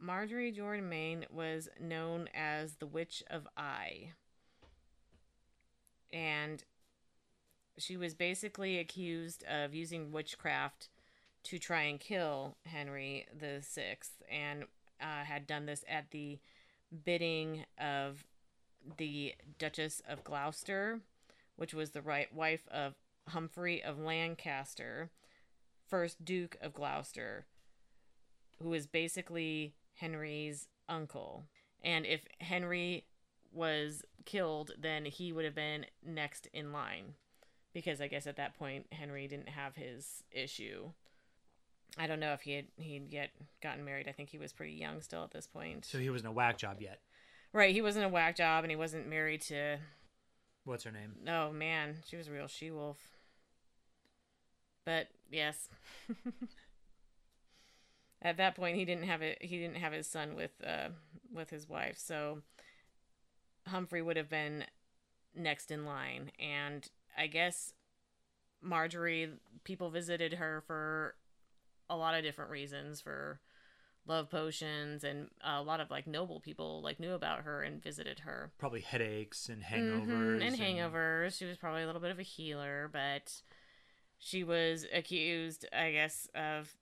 Margery 0.00 0.52
Jourdemayne 0.52 1.24
was 1.30 1.68
known 1.80 2.28
as 2.34 2.74
the 2.74 2.86
Witch 2.86 3.22
of 3.30 3.46
Eye. 3.56 4.10
And 6.12 6.64
she 7.78 7.96
was 7.96 8.14
basically 8.14 8.78
accused 8.78 9.44
of 9.44 9.74
using 9.74 10.12
witchcraft 10.12 10.88
to 11.44 11.58
try 11.58 11.82
and 11.82 11.98
kill 11.98 12.56
Henry 12.66 13.26
the 13.36 13.62
Sixth, 13.62 14.22
and 14.30 14.64
uh, 15.00 15.24
had 15.24 15.46
done 15.46 15.66
this 15.66 15.84
at 15.88 16.10
the 16.10 16.38
bidding 17.04 17.64
of 17.78 18.24
the 18.96 19.34
Duchess 19.58 20.02
of 20.08 20.24
Gloucester, 20.24 21.00
which 21.56 21.74
was 21.74 21.90
the 21.90 22.02
right 22.02 22.32
wife 22.32 22.66
of 22.70 22.94
Humphrey 23.28 23.82
of 23.82 23.98
Lancaster, 23.98 25.10
first 25.88 26.24
Duke 26.24 26.56
of 26.60 26.74
Gloucester, 26.74 27.46
who 28.62 28.68
was 28.70 28.86
basically 28.86 29.74
Henry's 29.94 30.68
uncle. 30.88 31.44
And 31.82 32.06
if 32.06 32.26
Henry 32.40 33.04
was 33.52 34.02
killed, 34.24 34.72
then 34.78 35.04
he 35.04 35.32
would 35.32 35.44
have 35.44 35.54
been 35.54 35.86
next 36.04 36.48
in 36.52 36.72
line. 36.72 37.14
Because 37.72 38.00
I 38.00 38.08
guess 38.08 38.26
at 38.26 38.36
that 38.36 38.58
point 38.58 38.86
Henry 38.92 39.26
didn't 39.28 39.48
have 39.48 39.76
his 39.76 40.22
issue. 40.30 40.90
I 41.98 42.06
don't 42.06 42.20
know 42.20 42.32
if 42.32 42.42
he 42.42 42.54
had 42.54 42.66
he'd 42.76 43.12
yet 43.12 43.30
gotten 43.62 43.84
married. 43.84 44.08
I 44.08 44.12
think 44.12 44.30
he 44.30 44.38
was 44.38 44.52
pretty 44.52 44.72
young 44.72 45.00
still 45.00 45.24
at 45.24 45.30
this 45.30 45.46
point. 45.46 45.84
So 45.84 45.98
he 45.98 46.10
wasn't 46.10 46.30
a 46.30 46.32
whack 46.32 46.58
job 46.58 46.80
yet. 46.80 47.00
right, 47.52 47.74
he 47.74 47.82
wasn't 47.82 48.04
a 48.04 48.08
whack 48.08 48.36
job 48.36 48.64
and 48.64 48.70
he 48.70 48.76
wasn't 48.76 49.08
married 49.08 49.42
to 49.42 49.78
What's 50.64 50.84
her 50.84 50.92
name? 50.92 51.14
Oh 51.28 51.52
man, 51.52 51.96
she 52.06 52.16
was 52.16 52.28
a 52.28 52.32
real 52.32 52.46
she 52.46 52.70
wolf. 52.70 52.98
But 54.84 55.08
yes. 55.30 55.68
At 58.22 58.36
that 58.36 58.54
point 58.54 58.76
he 58.76 58.84
didn't 58.84 59.04
have 59.04 59.22
it 59.22 59.38
he 59.40 59.58
didn't 59.58 59.76
have 59.76 59.92
his 59.92 60.06
son 60.06 60.36
with 60.36 60.52
uh 60.64 60.88
with 61.32 61.50
his 61.50 61.68
wife, 61.68 61.98
so 61.98 62.42
Humphrey 63.66 64.02
would 64.02 64.16
have 64.16 64.30
been 64.30 64.64
next 65.34 65.70
in 65.70 65.84
line 65.84 66.30
and 66.38 66.88
I 67.16 67.26
guess 67.26 67.72
Marjorie 68.60 69.30
people 69.64 69.90
visited 69.90 70.34
her 70.34 70.62
for 70.66 71.14
a 71.90 71.96
lot 71.96 72.14
of 72.14 72.22
different 72.22 72.50
reasons 72.50 73.00
for 73.00 73.40
love 74.06 74.30
potions 74.30 75.04
and 75.04 75.28
a 75.44 75.62
lot 75.62 75.78
of 75.80 75.90
like 75.90 76.06
noble 76.06 76.40
people 76.40 76.80
like 76.82 76.98
knew 76.98 77.12
about 77.12 77.42
her 77.42 77.62
and 77.62 77.82
visited 77.82 78.20
her 78.20 78.50
Probably 78.58 78.80
headaches 78.80 79.48
and 79.48 79.62
Mhm, 79.62 80.06
hangovers. 80.08 80.42
and 80.42 80.56
hangovers. 80.56 81.38
She 81.38 81.44
was 81.44 81.56
probably 81.56 81.82
a 81.82 81.86
little 81.86 82.00
bit 82.00 82.10
of 82.10 82.18
a 82.18 82.22
healer, 82.24 82.88
but 82.92 83.42
she 84.18 84.42
was 84.44 84.86
accused, 84.92 85.66
I 85.72 85.92
guess, 85.92 86.28
of 86.34 86.74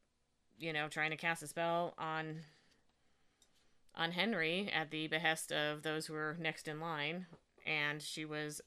you 0.58 0.72
know 0.72 0.88
trying 0.88 1.10
to 1.10 1.16
cast 1.16 1.42
a 1.42 1.46
spell 1.46 1.94
on 1.98 2.40
on 3.94 4.12
Henry 4.12 4.70
at 4.72 4.90
the 4.90 5.08
behest 5.08 5.52
of 5.52 5.82
those 5.82 6.06
who 6.06 6.12
were 6.14 6.36
next 6.38 6.68
in 6.68 6.80
line, 6.80 7.26
and 7.66 8.00
she 8.00 8.24
was 8.24 8.60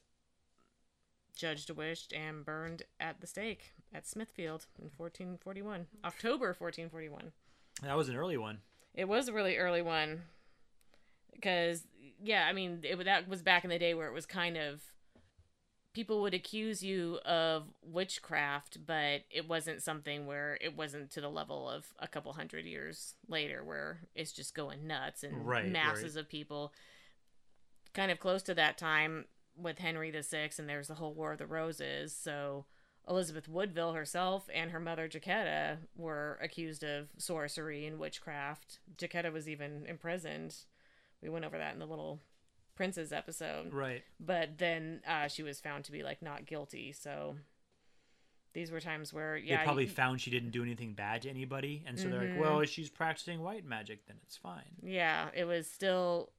judged, 1.34 1.70
wished, 1.70 2.12
and 2.12 2.44
burned 2.44 2.82
at 3.00 3.20
the 3.20 3.26
stake 3.26 3.72
at 3.92 4.06
Smithfield 4.06 4.66
in 4.78 4.90
1441, 4.96 5.86
October 6.04 6.48
1441. 6.48 7.32
That 7.82 7.96
was 7.96 8.08
an 8.08 8.16
early 8.16 8.36
one. 8.36 8.58
It 8.94 9.08
was 9.08 9.28
a 9.28 9.32
really 9.32 9.56
early 9.56 9.82
one 9.82 10.22
because 11.32 11.84
yeah, 12.22 12.46
I 12.48 12.52
mean 12.52 12.80
it, 12.82 13.04
that 13.04 13.28
was 13.28 13.42
back 13.42 13.64
in 13.64 13.70
the 13.70 13.78
day 13.78 13.94
where 13.94 14.06
it 14.06 14.14
was 14.14 14.26
kind 14.26 14.56
of 14.56 14.82
people 15.94 16.22
would 16.22 16.34
accuse 16.34 16.82
you 16.82 17.18
of 17.24 17.64
witchcraft, 17.82 18.78
but 18.84 19.22
it 19.30 19.48
wasn't 19.48 19.80
something 19.82 20.26
where 20.26 20.58
it 20.60 20.76
wasn't 20.76 21.10
to 21.12 21.20
the 21.20 21.28
level 21.28 21.68
of 21.68 21.86
a 22.00 22.08
couple 22.08 22.32
hundred 22.32 22.66
years 22.66 23.14
later 23.28 23.62
where 23.62 24.00
it's 24.14 24.32
just 24.32 24.54
going 24.54 24.86
nuts 24.86 25.22
and 25.22 25.46
Right, 25.46 25.70
masses 25.70 26.16
of 26.16 26.28
people. 26.28 26.72
Kind 27.94 28.10
of 28.10 28.18
close 28.18 28.42
to 28.44 28.54
that 28.54 28.76
time 28.76 29.26
with 29.56 29.78
Henry 29.78 30.10
VI, 30.10 30.50
and 30.58 30.68
there's 30.68 30.88
the 30.88 30.94
whole 30.94 31.14
War 31.14 31.32
of 31.32 31.38
the 31.38 31.46
Roses. 31.46 32.14
So 32.14 32.64
Elizabeth 33.08 33.48
Woodville 33.48 33.92
herself 33.92 34.48
and 34.52 34.70
her 34.70 34.80
mother 34.80 35.08
Jacquetta 35.08 35.78
were 35.96 36.38
accused 36.42 36.82
of 36.82 37.08
sorcery 37.18 37.86
and 37.86 37.98
witchcraft. 37.98 38.78
Jacquetta 38.96 39.32
was 39.32 39.48
even 39.48 39.84
imprisoned. 39.86 40.56
We 41.22 41.28
went 41.28 41.44
over 41.44 41.58
that 41.58 41.72
in 41.74 41.78
the 41.80 41.86
little 41.86 42.20
Prince's 42.74 43.12
episode 43.12 43.72
Right. 43.72 44.02
but 44.18 44.58
then 44.58 45.00
uh, 45.06 45.28
she 45.28 45.42
was 45.44 45.60
found 45.60 45.84
to 45.84 45.92
be 45.92 46.02
like 46.02 46.20
not 46.22 46.44
guilty. 46.44 46.92
So 46.92 47.36
these 48.52 48.70
were 48.70 48.80
times 48.80 49.12
where 49.12 49.36
yeah, 49.36 49.58
they 49.58 49.64
probably 49.64 49.84
you- 49.84 49.90
found 49.90 50.20
she 50.20 50.30
didn't 50.30 50.50
do 50.50 50.62
anything 50.62 50.92
bad 50.94 51.22
to 51.22 51.30
anybody, 51.30 51.82
and 51.86 51.98
so 51.98 52.08
they're 52.08 52.20
like, 52.20 52.28
Mhm. 52.30 52.38
"Well, 52.38 52.60
if 52.60 52.70
she's 52.70 52.88
practicing 52.90 53.40
white 53.42 53.64
magic, 53.64 54.06
then 54.06 54.16
it's 54.22 54.36
fine." 54.36 54.76
yeah, 54.82 55.30
it 55.34 55.44
was 55.44 55.68
still 55.70 56.30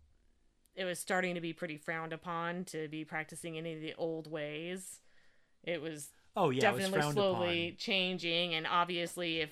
it 0.75 0.83
was 0.85 0.99
starting 0.99 1.35
to 1.35 1.41
be 1.41 1.53
pretty 1.53 1.77
frowned 1.77 2.13
upon 2.13 2.65
to 2.65 2.87
be 2.87 3.05
practicing 3.05 3.57
any 3.57 3.73
of 3.73 3.81
the 3.81 3.93
old 3.97 4.29
ways. 4.29 4.99
It 5.63 5.81
was 5.81 6.09
Oh 6.35 6.49
yeah, 6.49 6.69
it 6.69 6.73
was 6.73 6.83
definitely 6.85 7.11
slowly 7.13 7.67
upon. 7.69 7.77
changing, 7.77 8.53
and 8.53 8.67
obviously, 8.67 9.41
if 9.41 9.51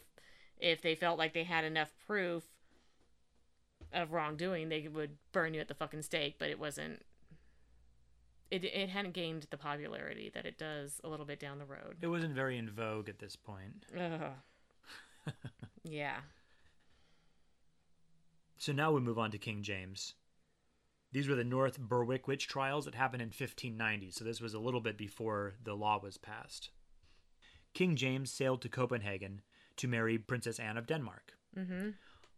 if 0.59 0.81
they 0.81 0.95
felt 0.95 1.17
like 1.17 1.33
they 1.33 1.43
had 1.43 1.63
enough 1.63 1.91
proof 2.05 2.43
of 3.93 4.11
wrongdoing, 4.11 4.69
they 4.69 4.87
would 4.87 5.17
burn 5.31 5.53
you 5.53 5.61
at 5.61 5.67
the 5.67 5.73
fucking 5.73 6.01
stake. 6.01 6.35
But 6.37 6.49
it 6.49 6.59
wasn't. 6.59 7.03
It 8.51 8.65
it 8.65 8.89
hadn't 8.89 9.13
gained 9.13 9.47
the 9.49 9.57
popularity 9.57 10.29
that 10.33 10.45
it 10.45 10.57
does 10.57 10.99
a 11.03 11.09
little 11.09 11.25
bit 11.25 11.39
down 11.39 11.57
the 11.57 11.65
road. 11.65 11.97
It 12.01 12.07
wasn't 12.07 12.35
very 12.35 12.57
in 12.57 12.69
vogue 12.69 13.09
at 13.09 13.19
this 13.19 13.35
point. 13.35 13.85
Yeah. 15.83 16.17
So 18.57 18.71
now 18.71 18.91
we 18.91 19.01
move 19.01 19.19
on 19.19 19.31
to 19.31 19.37
King 19.37 19.61
James. 19.61 20.13
These 21.13 21.27
were 21.27 21.35
the 21.35 21.43
North 21.43 21.79
Berwick 21.79 22.27
witch 22.27 22.47
trials 22.47 22.85
that 22.85 22.95
happened 22.95 23.21
in 23.21 23.27
1590, 23.27 24.09
so 24.09 24.25
this 24.25 24.41
was 24.41 24.55
a 24.55 24.59
little 24.59 24.81
bit 24.81 24.97
before 24.97 25.53
the 25.63 25.75
law 25.75 25.99
was 26.01 26.17
passed. 26.17 26.71
King 27.75 27.95
James 27.95 28.31
sailed 28.31 28.63
to 28.63 28.69
Copenhagen 28.69 29.41
to 29.77 29.87
marry 29.87 30.17
Princess 30.17 30.59
Anne 30.59 30.75
of 30.75 30.87
Denmark. 30.87 31.33
Mm-hmm. 31.55 31.91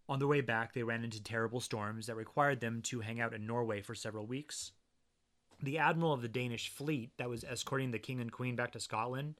On 0.09 0.19
their 0.19 0.27
way 0.27 0.41
back, 0.41 0.73
they 0.73 0.83
ran 0.83 1.05
into 1.05 1.23
terrible 1.23 1.61
storms 1.61 2.07
that 2.07 2.15
required 2.15 2.59
them 2.59 2.81
to 2.83 2.99
hang 2.99 3.21
out 3.21 3.33
in 3.33 3.47
Norway 3.47 3.81
for 3.81 3.95
several 3.95 4.27
weeks. 4.27 4.73
The 5.63 5.77
admiral 5.77 6.11
of 6.11 6.21
the 6.21 6.27
Danish 6.27 6.67
fleet 6.67 7.11
that 7.17 7.29
was 7.29 7.45
escorting 7.45 7.91
the 7.91 7.99
king 7.99 8.19
and 8.19 8.31
queen 8.31 8.57
back 8.57 8.73
to 8.73 8.79
Scotland 8.81 9.35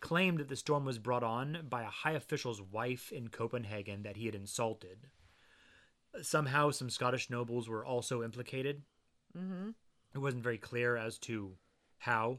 claimed 0.00 0.38
that 0.38 0.48
the 0.48 0.56
storm 0.56 0.86
was 0.86 0.98
brought 0.98 1.22
on 1.22 1.66
by 1.68 1.82
a 1.82 1.90
high 1.90 2.12
official's 2.12 2.62
wife 2.62 3.12
in 3.12 3.28
Copenhagen 3.28 4.02
that 4.02 4.16
he 4.16 4.24
had 4.24 4.34
insulted. 4.34 5.08
Somehow, 6.22 6.70
some 6.70 6.90
Scottish 6.90 7.30
nobles 7.30 7.68
were 7.68 7.84
also 7.84 8.22
implicated. 8.22 8.82
Mm-hmm. 9.36 9.70
It 10.14 10.18
wasn't 10.18 10.42
very 10.42 10.58
clear 10.58 10.96
as 10.96 11.18
to 11.20 11.52
how. 11.98 12.38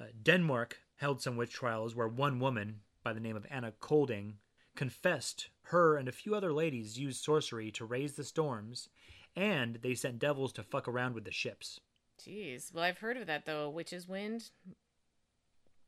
Uh, 0.00 0.06
Denmark 0.22 0.78
held 0.96 1.20
some 1.20 1.36
witch 1.36 1.52
trials 1.52 1.94
where 1.94 2.08
one 2.08 2.40
woman 2.40 2.80
by 3.04 3.12
the 3.12 3.20
name 3.20 3.36
of 3.36 3.46
Anna 3.50 3.72
Colding 3.80 4.38
confessed 4.74 5.50
her 5.66 5.96
and 5.96 6.08
a 6.08 6.12
few 6.12 6.34
other 6.34 6.52
ladies 6.52 6.98
used 6.98 7.22
sorcery 7.22 7.70
to 7.72 7.84
raise 7.84 8.14
the 8.14 8.24
storms, 8.24 8.88
and 9.36 9.78
they 9.82 9.94
sent 9.94 10.18
devils 10.18 10.52
to 10.54 10.62
fuck 10.62 10.88
around 10.88 11.14
with 11.14 11.24
the 11.24 11.30
ships. 11.30 11.80
Jeez. 12.20 12.72
Well, 12.72 12.84
I've 12.84 12.98
heard 12.98 13.16
of 13.16 13.26
that 13.26 13.46
though. 13.46 13.68
Witch's 13.68 14.08
Wind. 14.08 14.50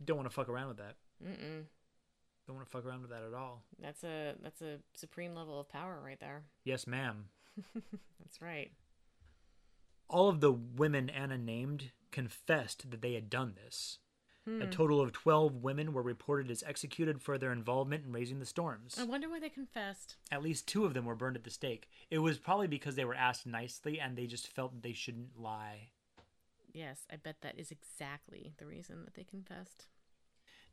Don't 0.04 0.16
want 0.16 0.28
to 0.28 0.34
fuck 0.34 0.48
around 0.48 0.68
with 0.68 0.78
that. 0.78 0.96
Mm-mm. 1.24 1.64
Don't 2.46 2.56
want 2.56 2.68
to 2.68 2.70
fuck 2.70 2.84
around 2.84 3.02
with 3.02 3.10
that 3.10 3.22
at 3.22 3.34
all. 3.34 3.62
That's 3.80 4.04
a 4.04 4.34
that's 4.42 4.60
a 4.60 4.78
supreme 4.94 5.34
level 5.34 5.58
of 5.58 5.68
power 5.68 6.00
right 6.04 6.20
there. 6.20 6.42
Yes, 6.64 6.86
ma'am. 6.86 7.26
That's 8.20 8.42
right. 8.42 8.72
All 10.08 10.28
of 10.28 10.40
the 10.40 10.52
women 10.52 11.08
Anna 11.08 11.38
named 11.38 11.92
confessed 12.10 12.90
that 12.90 13.00
they 13.00 13.14
had 13.14 13.30
done 13.30 13.54
this. 13.54 13.98
Hmm. 14.44 14.60
A 14.60 14.66
total 14.66 15.00
of 15.00 15.12
12 15.12 15.62
women 15.62 15.94
were 15.94 16.02
reported 16.02 16.50
as 16.50 16.62
executed 16.62 17.22
for 17.22 17.38
their 17.38 17.52
involvement 17.52 18.04
in 18.04 18.12
raising 18.12 18.40
the 18.40 18.46
storms. 18.46 18.98
I 19.00 19.04
wonder 19.04 19.30
why 19.30 19.40
they 19.40 19.48
confessed. 19.48 20.16
At 20.30 20.42
least 20.42 20.68
two 20.68 20.84
of 20.84 20.92
them 20.92 21.06
were 21.06 21.14
burned 21.14 21.36
at 21.36 21.44
the 21.44 21.50
stake. 21.50 21.88
It 22.10 22.18
was 22.18 22.36
probably 22.36 22.66
because 22.66 22.94
they 22.94 23.06
were 23.06 23.14
asked 23.14 23.46
nicely 23.46 23.98
and 23.98 24.16
they 24.16 24.26
just 24.26 24.48
felt 24.48 24.72
that 24.74 24.82
they 24.82 24.92
shouldn't 24.92 25.40
lie. 25.40 25.88
Yes, 26.74 27.06
I 27.10 27.16
bet 27.16 27.36
that 27.40 27.58
is 27.58 27.70
exactly 27.70 28.52
the 28.58 28.66
reason 28.66 29.04
that 29.04 29.14
they 29.14 29.24
confessed. 29.24 29.86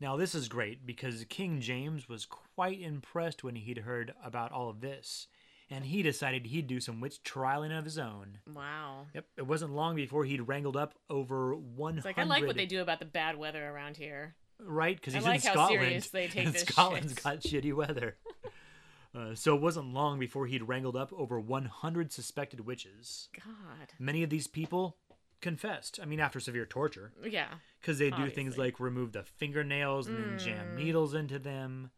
Now, 0.02 0.18
this 0.18 0.34
is 0.34 0.48
great 0.48 0.84
because 0.84 1.24
King 1.30 1.62
James 1.62 2.10
was 2.10 2.26
quite 2.26 2.82
impressed 2.82 3.44
when 3.44 3.56
he'd 3.56 3.78
heard 3.78 4.16
about 4.26 4.52
all 4.52 4.68
of 4.68 4.82
this, 4.82 5.28
and 5.70 5.86
he 5.86 6.02
decided 6.02 6.48
he'd 6.48 6.66
do 6.66 6.80
some 6.80 7.00
witch 7.00 7.22
trialing 7.24 7.78
of 7.78 7.86
his 7.86 8.00
own. 8.00 8.40
Wow. 8.52 9.06
Yep, 9.14 9.26
it 9.38 9.46
wasn't 9.46 9.76
long 9.76 9.96
before 9.96 10.26
he'd 10.26 10.48
wrangled 10.48 10.76
up 10.76 10.96
over 11.08 11.54
100. 11.54 11.98
It's 11.98 12.06
like 12.06 12.18
I 12.18 12.24
like 12.24 12.48
what 12.48 12.56
they 12.56 12.66
do 12.66 12.82
about 12.82 12.98
the 12.98 13.06
bad 13.06 13.38
weather 13.38 13.64
around 13.70 13.96
here. 13.96 14.34
Right, 14.60 14.96
because 14.96 15.14
I 15.14 15.20
he's 15.20 15.28
like 15.28 15.42
in 15.42 15.48
how 15.48 15.54
Scotland. 15.54 15.82
serious 15.82 16.08
they 16.10 16.28
take 16.28 16.52
this 16.52 16.64
Scotland's 16.64 17.14
shit. 17.14 17.24
got 17.24 17.40
shitty 17.42 17.74
weather. 17.76 18.18
uh, 19.16 19.36
so 19.36 19.56
it 19.56 19.62
wasn't 19.62 19.94
long 19.94 20.18
before 20.18 20.48
he'd 20.48 20.64
wrangled 20.64 20.96
up 20.96 21.14
over 21.14 21.40
100 21.40 22.12
suspected 22.12 22.62
witches. 22.62 23.30
God. 23.38 23.94
Many 24.00 24.24
of 24.24 24.32
these 24.32 24.48
people 24.48 24.98
confessed. 25.42 26.00
I 26.02 26.06
mean, 26.06 26.20
after 26.20 26.40
severe 26.40 26.66
torture. 26.66 27.12
Yeah. 27.24 27.48
because 27.80 27.98
they 27.98 28.12
do 28.12 28.30
things 28.30 28.58
like 28.58 28.80
remove 28.80 29.12
the 29.12 29.24
fingernails 29.24 30.08
and 30.08 30.18
then 30.18 30.38
jam 30.38 30.68
Mm. 30.68 30.76
needles 30.76 31.14
into 31.16 31.40
them, 31.40 31.90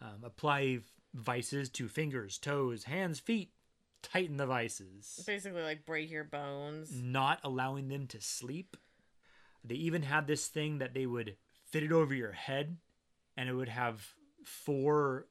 um, 0.00 0.24
apply 0.24 0.80
vices 1.14 1.68
to 1.70 1.88
fingers, 1.88 2.36
toes, 2.38 2.84
hands, 2.84 3.20
feet, 3.20 3.52
tighten 4.02 4.36
the 4.38 4.46
vices, 4.46 5.22
Basically, 5.26 5.62
like 5.62 5.84
break 5.86 6.10
your 6.10 6.24
bones. 6.24 6.90
not 7.00 7.38
allowing 7.44 7.88
them 7.88 8.06
to 8.08 8.20
sleep. 8.20 8.76
They 9.62 9.74
even 9.76 10.02
had 10.02 10.26
this 10.26 10.48
thing 10.48 10.78
that 10.78 10.94
they 10.94 11.06
would 11.06 11.36
fit 11.66 11.82
it 11.82 11.92
over 11.92 12.14
your 12.14 12.32
head, 12.32 12.78
and 13.36 13.48
it 13.48 13.52
would 13.54 13.68
have 13.68 14.14
four 14.44 15.28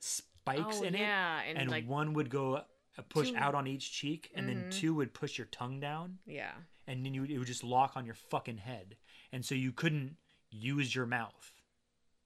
spikes 0.00 0.78
oh 0.80 0.82
in 0.84 0.94
yeah, 0.94 1.40
it, 1.42 1.50
and, 1.50 1.58
and 1.58 1.70
like 1.70 1.86
one 1.88 2.12
would 2.14 2.28
go 2.30 2.56
uh, 2.56 3.02
push 3.08 3.30
two- 3.30 3.36
out 3.36 3.54
on 3.54 3.66
each 3.66 3.92
cheek, 3.92 4.30
and 4.34 4.48
then 4.48 4.64
Mhm. 4.64 4.70
two 4.70 4.94
would 4.94 5.14
push 5.14 5.38
your 5.38 5.46
tongue 5.46 5.80
down 5.80 6.18
yeah. 6.26 6.52
And 6.86 7.04
then 7.04 7.14
you, 7.14 7.24
it 7.24 7.38
would 7.38 7.46
just 7.46 7.64
lock 7.64 7.92
on 7.96 8.04
your 8.04 8.14
fucking 8.14 8.58
head, 8.58 8.96
and 9.32 9.44
so 9.44 9.54
you 9.54 9.72
couldn't 9.72 10.16
use 10.50 10.94
your 10.94 11.06
mouth 11.06 11.52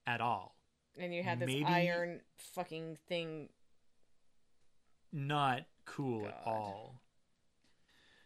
at 0.06 0.20
all. 0.20 0.56
And 0.98 1.14
you 1.14 1.22
had 1.22 1.38
this 1.40 1.46
Maybe- 1.46 1.64
iron 1.64 2.20
fucking 2.36 2.96
thing. 3.08 3.48
Not 5.12 5.64
cool 5.84 6.26
at 6.26 6.42
all. 6.44 7.00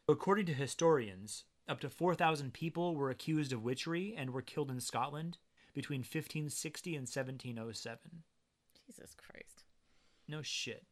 According 0.09 0.47
to 0.47 0.55
historians, 0.55 1.45
up 1.69 1.81
to 1.81 1.89
4,000 1.91 2.53
people 2.53 2.97
were 2.97 3.11
accused 3.11 3.53
of 3.53 3.63
witchery 3.63 4.15
and 4.17 4.31
were 4.31 4.43
killed 4.43 4.71
in 4.71 4.81
Scotland 4.81 5.39
between 5.73 6.01
1560 6.01 6.97
and 6.97 7.07
1707. 7.07 8.23
Jesus 8.87 9.15
Christ. 9.15 9.65
No 10.27 10.43
shit. 10.43 10.85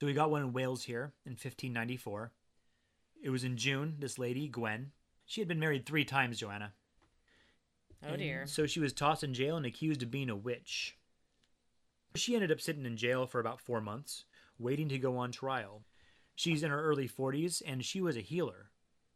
So 0.00 0.06
we 0.06 0.12
got 0.14 0.30
one 0.30 0.42
in 0.42 0.52
Wales 0.52 0.84
here 0.84 1.12
in 1.24 1.32
1594. 1.32 2.32
It 3.22 3.30
was 3.30 3.44
in 3.44 3.56
June. 3.56 3.96
This 3.98 4.18
lady, 4.18 4.48
Gwen, 4.48 4.92
she 5.26 5.40
had 5.40 5.48
been 5.48 5.60
married 5.60 5.84
three 5.84 6.04
times, 6.04 6.38
Joanna. 6.38 6.72
Oh 8.02 8.08
And 8.08 8.18
dear. 8.18 8.46
So 8.46 8.66
she 8.66 8.80
was 8.80 8.92
tossed 8.92 9.24
in 9.24 9.34
jail 9.34 9.56
and 9.56 9.66
accused 9.66 10.02
of 10.02 10.10
being 10.10 10.30
a 10.30 10.36
witch. 10.36 10.96
She 12.14 12.34
ended 12.34 12.52
up 12.52 12.60
sitting 12.60 12.86
in 12.86 12.96
jail 12.96 13.26
for 13.26 13.40
about 13.40 13.60
four 13.60 13.80
months, 13.80 14.24
waiting 14.58 14.88
to 14.88 14.98
go 14.98 15.16
on 15.16 15.32
trial. 15.32 15.82
She's 16.34 16.62
in 16.62 16.70
her 16.70 16.82
early 16.82 17.08
40s 17.08 17.62
and 17.66 17.84
she 17.84 18.00
was 18.00 18.16
a 18.16 18.20
healer. 18.20 18.70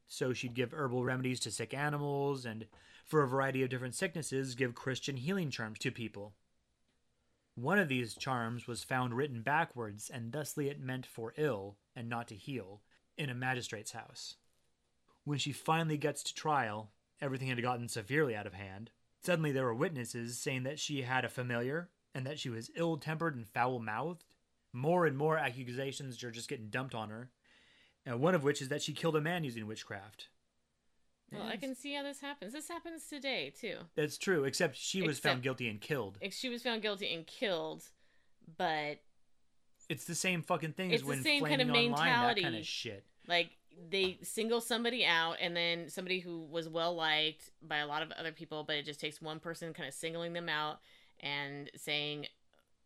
So 0.06 0.32
she'd 0.32 0.54
give 0.54 0.72
herbal 0.72 1.04
remedies 1.04 1.40
to 1.40 1.50
sick 1.50 1.72
animals 1.72 2.44
and, 2.44 2.66
for 3.06 3.22
a 3.22 3.28
variety 3.28 3.62
of 3.62 3.70
different 3.70 3.94
sicknesses, 3.94 4.54
give 4.54 4.74
Christian 4.74 5.16
healing 5.16 5.50
charms 5.50 5.78
to 5.78 5.90
people. 5.90 6.34
One 7.54 7.78
of 7.78 7.88
these 7.88 8.14
charms 8.14 8.66
was 8.66 8.84
found 8.84 9.14
written 9.14 9.42
backwards, 9.42 10.10
and 10.10 10.32
thusly 10.32 10.68
it 10.68 10.80
meant 10.80 11.06
for 11.06 11.34
ill 11.36 11.76
and 11.94 12.08
not 12.08 12.28
to 12.28 12.34
heal, 12.34 12.82
in 13.16 13.30
a 13.30 13.34
magistrate's 13.34 13.92
house. 13.92 14.36
When 15.24 15.38
she 15.38 15.52
finally 15.52 15.96
gets 15.96 16.22
to 16.24 16.34
trial, 16.34 16.90
everything 17.20 17.48
had 17.48 17.62
gotten 17.62 17.88
severely 17.88 18.34
out 18.34 18.46
of 18.46 18.54
hand. 18.54 18.90
Suddenly, 19.22 19.52
there 19.52 19.64
were 19.64 19.74
witnesses 19.74 20.38
saying 20.38 20.64
that 20.64 20.80
she 20.80 21.02
had 21.02 21.24
a 21.24 21.28
familiar 21.28 21.88
and 22.14 22.26
that 22.26 22.38
she 22.38 22.50
was 22.50 22.70
ill 22.74 22.96
tempered 22.96 23.36
and 23.36 23.46
foul 23.46 23.78
mouthed. 23.78 24.24
More 24.72 25.06
and 25.06 25.16
more 25.16 25.38
accusations 25.38 26.22
are 26.24 26.30
just 26.30 26.48
getting 26.48 26.68
dumped 26.68 26.94
on 26.94 27.10
her. 27.10 27.30
And 28.04 28.20
one 28.20 28.34
of 28.34 28.42
which 28.42 28.60
is 28.60 28.68
that 28.68 28.82
she 28.82 28.92
killed 28.92 29.16
a 29.16 29.20
man 29.20 29.44
using 29.44 29.66
witchcraft. 29.66 30.28
Well, 31.30 31.46
I 31.46 31.56
can 31.56 31.74
see 31.74 31.94
how 31.94 32.02
this 32.02 32.20
happens. 32.20 32.52
This 32.52 32.68
happens 32.68 33.06
today 33.06 33.52
too. 33.58 33.76
That's 33.94 34.18
true, 34.18 34.44
except 34.44 34.76
she 34.76 35.02
was 35.02 35.18
found 35.18 35.42
guilty 35.42 35.68
and 35.68 35.80
killed. 35.80 36.18
If 36.20 36.34
She 36.34 36.48
was 36.48 36.62
found 36.62 36.82
guilty 36.82 37.12
and 37.14 37.26
killed, 37.26 37.84
but 38.58 38.98
It's 39.92 40.04
the 40.04 40.14
same 40.14 40.42
fucking 40.42 40.72
thing 40.72 40.90
It's 40.90 41.02
as 41.02 41.08
the 41.08 41.22
same 41.22 41.44
kind 41.44 41.60
of 41.62 41.68
online, 41.70 41.94
that 41.94 42.40
kind 42.40 42.56
of 42.56 42.66
shit. 42.66 43.04
like 43.28 43.50
they 43.90 44.18
single 44.22 44.60
somebody 44.60 45.04
out 45.04 45.36
and 45.40 45.56
then 45.56 45.88
somebody 45.88 46.20
who 46.20 46.40
was 46.50 46.68
well 46.68 46.94
liked 46.94 47.50
by 47.62 47.78
a 47.78 47.86
lot 47.86 48.02
of 48.02 48.10
other 48.12 48.30
people 48.32 48.64
but 48.64 48.76
it 48.76 48.84
just 48.84 49.00
takes 49.00 49.20
one 49.22 49.40
person 49.40 49.72
kind 49.72 49.88
of 49.88 49.94
singling 49.94 50.32
them 50.34 50.48
out 50.48 50.78
and 51.20 51.70
saying 51.76 52.26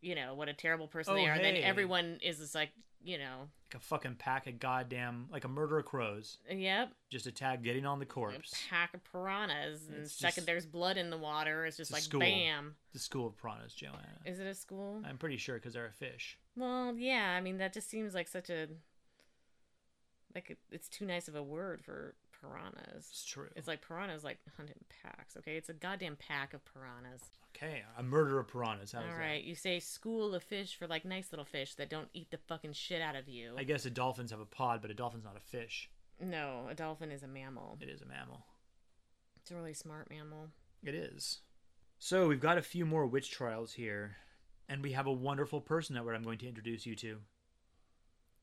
you 0.01 0.15
know 0.15 0.33
what 0.33 0.47
a 0.47 0.53
terrible 0.53 0.87
person 0.87 1.13
Oh, 1.13 1.17
they 1.17 1.25
are 1.27 1.33
and 1.33 1.43
then 1.43 1.57
everyone 1.57 2.19
is 2.23 2.37
just 2.37 2.55
like 2.55 2.69
you 3.07 3.17
know 3.17 3.47
Like 3.73 3.75
a 3.81 3.85
fucking 3.85 4.15
pack 4.15 4.47
of 4.47 4.59
goddamn, 4.59 5.27
like 5.31 5.45
a 5.45 5.47
murder 5.47 5.79
of 5.79 5.85
crows. 5.85 6.37
yep 6.51 6.91
Just 7.09 7.25
a 7.25 7.31
tag 7.31 7.63
getting 7.63 7.85
on 7.85 7.99
the 7.99 8.03
a 8.03 8.07
corpse. 8.07 8.53
pack 8.69 8.93
of 8.93 9.01
piranhas 9.09 9.87
and 9.87 9.99
It's 10.03 10.11
second 10.13 10.35
just- 10.35 10.45
there's 10.45 10.65
blood 10.65 10.97
in 10.97 11.09
the 11.09 11.17
water 11.17 11.65
it's 11.65 11.77
just 11.77 11.89
It's 11.91 11.95
like 11.95 12.03
school. 12.03 12.19
bam 12.19 12.75
The 12.91 12.99
school 12.99 13.27
of 13.27 13.37
piranhas, 13.37 13.73
Joanna. 13.73 14.19
is 14.25 14.39
it 14.39 14.47
a 14.47 14.53
school 14.53 15.01
I'm 15.05 15.17
pretty 15.17 15.37
sure 15.37 15.55
because 15.55 15.73
they're 15.73 15.85
a 15.85 15.91
fish. 15.91 16.37
well 16.57 16.95
yeah 16.97 17.33
i 17.37 17.41
mean 17.41 17.57
that 17.59 17.73
just 17.73 17.89
seems 17.89 18.13
like 18.13 18.27
such 18.27 18.49
a 18.49 18.67
like 20.35 20.57
it's 20.71 20.89
too 20.89 21.05
nice 21.05 21.27
of 21.27 21.35
a 21.35 21.43
word 21.43 21.81
for 21.83 22.13
piranhas 22.47 23.07
It's 23.09 23.25
true. 23.25 23.47
It's 23.55 23.67
like 23.67 23.81
piranhas 23.81 24.23
like 24.23 24.37
hunt 24.55 24.69
in 24.69 24.75
packs, 25.03 25.37
okay? 25.37 25.55
It's 25.57 25.69
a 25.69 25.73
goddamn 25.73 26.17
pack 26.17 26.53
of 26.53 26.61
piranhas. 26.65 27.21
okay, 27.55 27.83
a 27.97 28.03
murder 28.03 28.39
of 28.39 28.47
piranhas. 28.47 28.91
How 28.91 28.99
All 28.99 29.17
right, 29.17 29.43
you 29.43 29.55
say 29.55 29.79
school 29.79 30.33
of 30.35 30.43
fish 30.43 30.75
for 30.77 30.87
like 30.87 31.05
nice 31.05 31.31
little 31.31 31.45
fish 31.45 31.75
that 31.75 31.89
don't 31.89 32.09
eat 32.13 32.31
the 32.31 32.37
fucking 32.37 32.73
shit 32.73 33.01
out 33.01 33.15
of 33.15 33.27
you. 33.27 33.53
I 33.57 33.63
guess 33.63 33.83
the 33.83 33.89
dolphins 33.89 34.31
have 34.31 34.39
a 34.39 34.45
pod, 34.45 34.81
but 34.81 34.91
a 34.91 34.93
dolphin's 34.93 35.25
not 35.25 35.37
a 35.37 35.41
fish. 35.41 35.89
No, 36.19 36.65
a 36.69 36.73
dolphin 36.73 37.11
is 37.11 37.23
a 37.23 37.27
mammal. 37.27 37.77
It 37.81 37.89
is 37.89 38.01
a 38.01 38.05
mammal. 38.05 38.45
It's 39.41 39.51
a 39.51 39.55
really 39.55 39.73
smart 39.73 40.09
mammal. 40.09 40.47
It 40.83 40.95
is. 40.95 41.39
So 41.99 42.27
we've 42.27 42.39
got 42.39 42.57
a 42.57 42.61
few 42.63 42.85
more 42.85 43.05
witch 43.05 43.31
trials 43.31 43.73
here, 43.73 44.17
and 44.69 44.83
we 44.83 44.91
have 44.91 45.07
a 45.07 45.11
wonderful 45.11 45.61
person 45.61 45.95
that 45.95 46.01
I'm 46.07 46.23
going 46.23 46.37
to 46.39 46.47
introduce 46.47 46.85
you 46.85 46.95
to. 46.97 47.17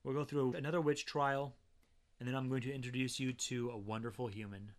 We'll 0.02 0.14
go 0.14 0.24
through 0.24 0.54
another 0.54 0.80
witch 0.80 1.06
trial, 1.06 1.54
and 2.18 2.28
then 2.28 2.34
I'm 2.34 2.48
going 2.48 2.62
to 2.62 2.74
introduce 2.74 3.18
you 3.20 3.32
to 3.32 3.70
a 3.70 3.78
wonderful 3.78 4.28
human. 4.28 4.72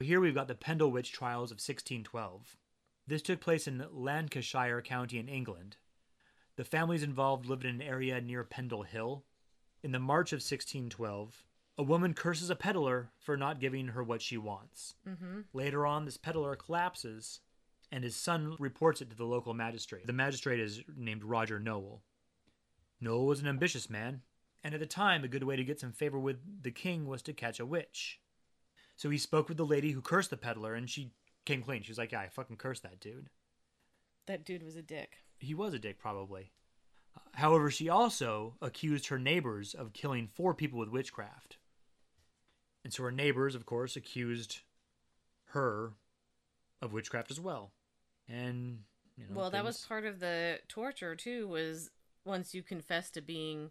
Here 0.00 0.20
we've 0.20 0.34
got 0.34 0.48
the 0.48 0.54
Pendle 0.54 0.90
witch 0.90 1.12
trials 1.12 1.50
of 1.50 1.56
1612. 1.56 2.56
This 3.06 3.22
took 3.22 3.40
place 3.40 3.66
in 3.66 3.84
Lancashire 3.92 4.82
County 4.82 5.18
in 5.18 5.28
England. 5.28 5.76
The 6.56 6.64
families 6.64 7.02
involved 7.02 7.46
lived 7.46 7.64
in 7.64 7.76
an 7.76 7.82
area 7.82 8.20
near 8.20 8.44
Pendle 8.44 8.82
Hill. 8.82 9.24
In 9.82 9.92
the 9.92 9.98
March 9.98 10.32
of 10.32 10.38
1612, 10.38 11.44
a 11.78 11.82
woman 11.82 12.14
curses 12.14 12.50
a 12.50 12.56
peddler 12.56 13.10
for 13.18 13.36
not 13.36 13.60
giving 13.60 13.88
her 13.88 14.02
what 14.02 14.22
she 14.22 14.36
wants. 14.36 14.94
Mm-hmm. 15.08 15.40
Later 15.52 15.86
on, 15.86 16.04
this 16.04 16.16
peddler 16.16 16.56
collapses, 16.56 17.40
and 17.92 18.02
his 18.02 18.16
son 18.16 18.56
reports 18.58 19.00
it 19.00 19.10
to 19.10 19.16
the 19.16 19.24
local 19.24 19.54
magistrate. 19.54 20.06
The 20.06 20.12
magistrate 20.12 20.60
is 20.60 20.82
named 20.96 21.22
Roger 21.22 21.60
Nowell. 21.60 22.02
Nowell 23.00 23.26
was 23.26 23.40
an 23.40 23.48
ambitious 23.48 23.90
man, 23.90 24.22
and 24.64 24.74
at 24.74 24.80
the 24.80 24.86
time, 24.86 25.24
a 25.24 25.28
good 25.28 25.44
way 25.44 25.56
to 25.56 25.64
get 25.64 25.80
some 25.80 25.92
favor 25.92 26.18
with 26.18 26.38
the 26.62 26.70
king 26.70 27.06
was 27.06 27.22
to 27.22 27.32
catch 27.32 27.60
a 27.60 27.66
witch. 27.66 28.20
So 28.96 29.10
he 29.10 29.18
spoke 29.18 29.48
with 29.48 29.58
the 29.58 29.66
lady 29.66 29.92
who 29.92 30.00
cursed 30.00 30.30
the 30.30 30.36
peddler, 30.36 30.74
and 30.74 30.88
she 30.88 31.12
came 31.44 31.62
clean. 31.62 31.82
She 31.82 31.90
was 31.90 31.98
like, 31.98 32.12
Yeah, 32.12 32.20
I 32.20 32.28
fucking 32.28 32.56
cursed 32.56 32.82
that 32.82 33.00
dude. 33.00 33.30
That 34.26 34.44
dude 34.44 34.62
was 34.62 34.76
a 34.76 34.82
dick. 34.82 35.18
He 35.38 35.54
was 35.54 35.74
a 35.74 35.78
dick, 35.78 35.98
probably. 35.98 36.50
However, 37.34 37.70
she 37.70 37.88
also 37.88 38.54
accused 38.60 39.08
her 39.08 39.18
neighbors 39.18 39.74
of 39.74 39.92
killing 39.92 40.28
four 40.34 40.54
people 40.54 40.78
with 40.78 40.88
witchcraft. 40.88 41.58
And 42.84 42.92
so 42.92 43.02
her 43.02 43.12
neighbors, 43.12 43.54
of 43.54 43.66
course, 43.66 43.96
accused 43.96 44.60
her 45.46 45.92
of 46.80 46.92
witchcraft 46.92 47.30
as 47.30 47.40
well. 47.40 47.72
And, 48.28 48.80
you 49.16 49.24
know. 49.24 49.34
well, 49.34 49.50
that 49.50 49.64
was 49.64 49.84
part 49.84 50.04
of 50.04 50.20
the 50.20 50.58
torture 50.68 51.14
too. 51.14 51.48
Was 51.48 51.90
once 52.24 52.54
you 52.54 52.62
confess 52.62 53.10
to 53.10 53.20
being 53.20 53.70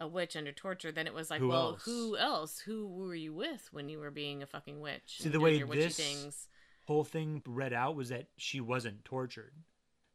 a 0.00 0.08
witch 0.08 0.36
under 0.36 0.52
torture, 0.52 0.90
then 0.92 1.06
it 1.06 1.14
was 1.14 1.30
like, 1.30 1.40
Who 1.40 1.48
well, 1.48 1.68
else? 1.70 1.84
who 1.84 2.16
else? 2.16 2.58
Who 2.60 2.88
were 2.88 3.14
you 3.14 3.32
with 3.34 3.68
when 3.72 3.88
you 3.88 3.98
were 3.98 4.10
being 4.10 4.42
a 4.42 4.46
fucking 4.46 4.80
witch? 4.80 5.18
See, 5.20 5.28
the 5.28 5.40
way 5.40 5.62
this- 5.62 5.96
things. 5.96 6.48
whole 6.86 7.04
thing 7.04 7.42
read 7.46 7.72
out 7.72 7.94
was 7.96 8.08
that 8.08 8.26
she 8.36 8.60
wasn't 8.60 9.04
tortured. 9.04 9.52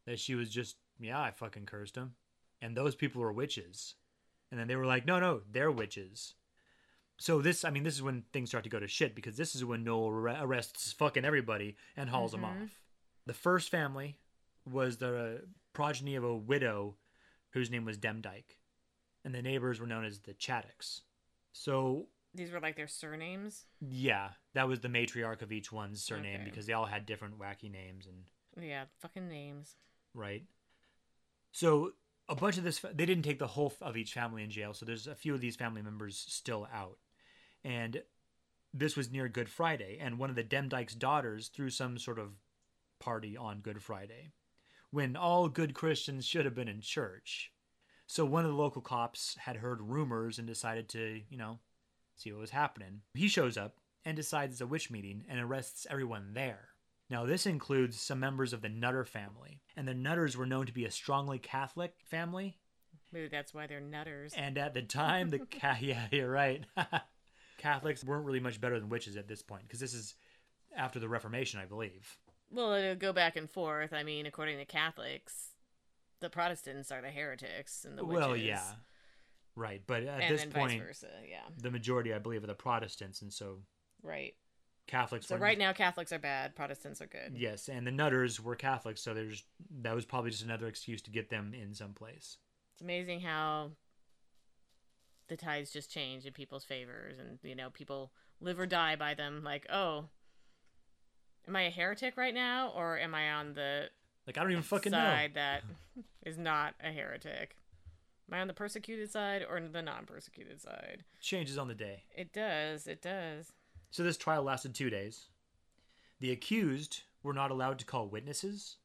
That 0.06 0.20
she 0.20 0.36
was 0.36 0.50
just, 0.50 0.78
yeah, 1.00 1.20
I 1.22 1.32
fucking 1.32 1.66
cursed 1.66 1.96
him. 1.96 2.16
And 2.62 2.76
those 2.76 2.96
people 2.96 3.22
were 3.22 3.32
witches. 3.34 3.96
And 4.52 4.60
then 4.60 4.68
they 4.68 4.76
were 4.76 4.86
like, 4.86 5.06
no, 5.06 5.20
no, 5.20 5.42
they're 5.52 5.72
witches. 5.72 6.34
So 7.18 7.42
this, 7.42 7.66
I 7.66 7.70
mean, 7.72 7.84
this 7.84 7.96
is 7.96 8.02
when 8.02 8.24
things 8.32 8.50
start 8.50 8.64
to 8.64 8.70
go 8.70 8.80
to 8.80 8.88
shit 8.88 9.16
because 9.16 9.38
this 9.38 9.56
is 9.56 9.66
when 9.66 9.84
Nowell 9.84 10.10
arre- 10.10 10.38
arrests 10.42 10.92
fucking 10.94 11.26
everybody 11.26 11.76
and 11.96 12.10
hauls 12.10 12.32
them 12.32 12.42
Mhm. 12.42 12.64
off. 12.64 12.82
The 13.26 13.34
first 13.34 13.70
family 13.70 14.20
was 14.66 14.98
the 14.98 15.48
progeny 15.74 16.16
of 16.16 16.24
a 16.24 16.36
widow 16.36 16.98
whose 17.52 17.70
name 17.72 17.86
was 17.86 17.98
Demdike. 17.98 18.58
And 19.28 19.36
the 19.36 19.42
neighbors 19.42 19.82
were 19.82 19.88
known 19.88 20.06
as 20.06 20.20
the 20.20 20.34
Chattox. 20.34 21.02
So 21.52 22.08
These 22.34 22.50
were 22.50 22.62
like 22.62 22.78
their 22.78 22.88
surnames. 22.88 23.66
yeah, 23.82 24.30
that 24.54 24.70
was 24.70 24.80
the 24.80 24.88
matriarch 24.88 25.42
of 25.42 25.52
each 25.52 25.70
one's 25.70 26.02
surname 26.02 26.36
Okay. 26.36 26.44
because 26.50 26.66
they 26.66 26.72
all 26.72 26.86
had 26.86 27.06
different 27.06 27.38
wacky 27.38 27.70
names 27.70 28.08
and 28.08 28.24
Yeah, 28.66 28.86
fucking 29.00 29.28
names. 29.28 29.76
right? 30.14 30.46
So 31.52 31.92
a 32.30 32.36
bunch 32.36 32.58
of 32.58 32.64
this, 32.64 32.80
they 32.80 33.06
didn't 33.06 33.24
take 33.24 33.40
the 33.40 33.48
whole 33.48 33.74
of 33.82 33.98
each 33.98 34.14
family 34.14 34.44
in 34.44 34.50
jail. 34.50 34.74
So 34.74 34.86
there's 34.86 35.08
a 35.08 35.16
few 35.16 35.34
of 35.34 35.42
these 35.42 35.58
family 35.58 35.82
members 35.82 36.18
still 36.18 36.66
out, 36.74 36.98
and 37.66 38.02
this 38.74 38.96
was 38.96 39.12
near 39.12 39.28
Good 39.28 39.50
Friday, 39.50 39.98
and 40.00 40.18
one 40.20 40.30
of 40.30 40.38
the 40.38 40.44
Demdike's 40.46 40.96
daughters 40.96 41.50
threw 41.50 41.70
some 41.70 41.98
sort 41.98 42.18
of 42.20 42.38
party 43.00 43.36
on 43.36 43.60
Good 43.60 43.84
Friday, 43.84 44.32
when 44.92 45.18
all 45.18 45.50
good 45.50 45.74
Christians 45.74 46.26
should 46.26 46.46
have 46.46 46.56
been 46.56 46.70
in 46.70 46.80
church. 46.80 47.52
So 48.08 48.26
one 48.26 48.46
of 48.46 48.52
the 48.52 48.58
local 48.58 48.82
cops 48.82 49.36
had 49.40 49.58
heard 49.58 49.82
rumors 49.82 50.40
and 50.40 50.48
decided 50.48 50.88
to, 50.90 51.22
you 51.30 51.38
know, 51.38 51.60
see 52.16 52.32
what 52.32 52.42
was 52.42 52.52
happening. 52.52 53.02
He 53.14 53.28
shows 53.28 53.58
up 53.58 53.76
and 54.06 54.16
decides 54.16 54.54
it's 54.54 54.62
a 54.62 54.68
witch 54.68 54.90
meeting 54.90 55.26
and 55.30 55.40
arrests 55.40 55.86
everyone 55.90 56.32
there. 56.34 56.70
Now, 57.10 57.26
this 57.26 57.46
includes 57.46 58.00
some 58.00 58.20
members 58.20 58.54
of 58.54 58.62
the 58.62 58.70
Nutter 58.70 59.06
family, 59.06 59.62
and 59.78 59.88
the 59.88 59.94
Nutters 59.94 60.36
were 60.36 60.46
known 60.46 60.66
to 60.66 60.74
be 60.74 60.86
a 60.86 60.92
strongly 60.92 61.40
Catholic 61.40 61.94
family. 62.04 62.58
Maybe 63.14 63.30
that's 63.30 63.54
why 63.54 63.68
they're 63.68 63.80
nutters. 63.80 64.34
And 64.36 64.58
at 64.58 64.74
the 64.74 64.82
time, 64.82 65.30
the 65.30 65.40
ca- 65.40 65.78
yeah, 65.82 66.08
you're 66.12 66.30
right. 66.30 66.66
Catholics 67.58 68.04
weren't 68.04 68.26
really 68.26 68.40
much 68.42 68.60
better 68.60 68.80
than 68.80 68.90
witches 68.90 69.16
at 69.16 69.28
this 69.28 69.42
point 69.42 69.64
because 69.64 69.80
this 69.80 69.94
is 69.94 70.16
after 70.76 71.00
the 71.00 71.08
Reformation, 71.10 71.60
I 71.60 71.66
believe. 71.66 72.18
Well, 72.52 72.74
it'll 72.74 72.96
go 72.96 73.14
back 73.14 73.36
and 73.36 73.50
forth. 73.50 73.94
I 73.94 74.04
mean, 74.04 74.26
according 74.26 74.58
to 74.58 74.66
Catholics, 74.66 75.52
the 76.20 76.30
Protestants 76.30 76.92
are 76.92 77.02
the 77.02 77.10
heretics 77.12 77.86
and 77.86 77.98
the 77.98 78.04
witches. 78.06 78.26
Well, 78.26 78.36
yeah, 78.38 78.64
right. 79.56 79.82
But 79.86 80.04
at 80.04 80.22
and 80.22 80.34
this 80.34 80.42
then 80.42 80.52
point, 80.52 80.72
vice 80.80 80.88
versa. 80.88 81.08
Yeah, 81.30 81.42
the 81.62 81.72
majority, 81.72 82.14
I 82.14 82.20
believe, 82.20 82.44
are 82.44 82.48
the 82.48 82.54
Protestants, 82.56 83.22
and 83.22 83.32
so 83.32 83.60
right. 84.02 84.34
Catholics. 84.88 85.28
So 85.28 85.36
weren't- 85.36 85.44
right 85.44 85.58
now, 85.58 85.74
Catholics 85.74 86.12
are 86.14 86.20
bad. 86.20 86.56
Protestants 86.56 87.02
are 87.02 87.08
good. 87.08 87.34
yes, 87.36 87.68
and 87.68 87.86
the 87.86 87.92
Nutters 87.92 88.40
were 88.42 88.56
Catholics, 88.56 89.02
so 89.02 89.14
there's 89.14 89.44
that 89.82 89.94
was 89.94 90.06
probably 90.06 90.32
just 90.32 90.44
another 90.44 90.68
excuse 90.68 91.02
to 91.04 91.12
get 91.12 91.30
them 91.30 91.54
in 91.54 91.74
some 91.74 91.94
place. 91.94 92.38
It's 92.74 92.82
amazing 92.82 93.22
how 93.22 93.72
the 95.28 95.36
tides 95.36 95.72
just 95.72 95.92
change 95.92 96.26
in 96.26 96.32
people's 96.34 96.64
favors, 96.64 97.20
and 97.20 97.38
you 97.44 97.56
know, 97.56 97.70
people 97.70 98.14
live 98.40 98.60
or 98.60 98.66
die 98.66 98.96
by 98.96 99.14
them. 99.14 99.44
Like, 99.44 99.66
oh, 99.70 100.06
am 101.48 101.56
I 101.56 101.64
a 101.64 101.70
heretic 101.70 102.16
right 102.16 102.34
now, 102.34 102.70
or 102.70 102.98
am 102.98 103.14
I 103.14 103.32
on 103.34 103.54
the 103.56 103.90
Like 104.28 104.38
I 104.38 104.42
don't 104.42 104.52
even 104.52 104.64
fucking 104.64 104.92
side 104.92 105.34
know. 105.34 105.42
that 105.42 105.64
is 106.26 106.38
not 106.38 106.76
a 106.84 106.92
heretic? 106.92 107.56
Am 108.30 108.38
I 108.38 108.42
on 108.42 108.48
the 108.48 108.54
persecuted 108.54 109.10
side 109.10 109.46
or 109.50 109.60
the 109.62 109.82
non-persecuted 109.82 110.62
side? 110.62 111.06
Changes 111.22 111.58
on 111.58 111.70
the 111.70 111.74
day. 111.74 112.04
It 112.16 112.34
does. 112.34 112.86
It 112.86 113.02
does. 113.02 113.54
So 113.90 114.04
this 114.04 114.18
trial 114.18 114.44
lasted 114.44 114.76
two 114.76 114.90
days. 114.90 115.28
The 116.20 116.32
accused 116.32 117.04
were 117.24 117.34
not 117.34 117.52
allowed 117.52 117.80
to 117.80 117.86
call 117.86 118.08
witnesses. 118.10 118.76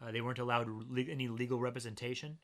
Uh, 0.00 0.10
they 0.10 0.22
weren't 0.22 0.38
allowed 0.38 0.68
le- 0.68 1.02
any 1.02 1.28
legal 1.28 1.60
representation. 1.60 2.38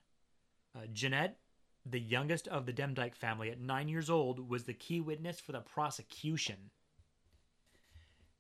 Uh, 0.77 0.81
Jeanette, 0.93 1.39
the 1.87 2.01
youngest 2.01 2.47
of 2.49 2.67
the 2.67 2.73
Demdike 2.73 3.15
family 3.15 3.51
at 3.51 3.61
nine 3.61 3.89
years 3.89 4.11
old, 4.11 4.51
was 4.51 4.65
the 4.65 4.75
key 4.75 5.01
witness 5.01 5.41
for 5.41 5.53
the 5.53 5.61
prosecution. 5.61 6.57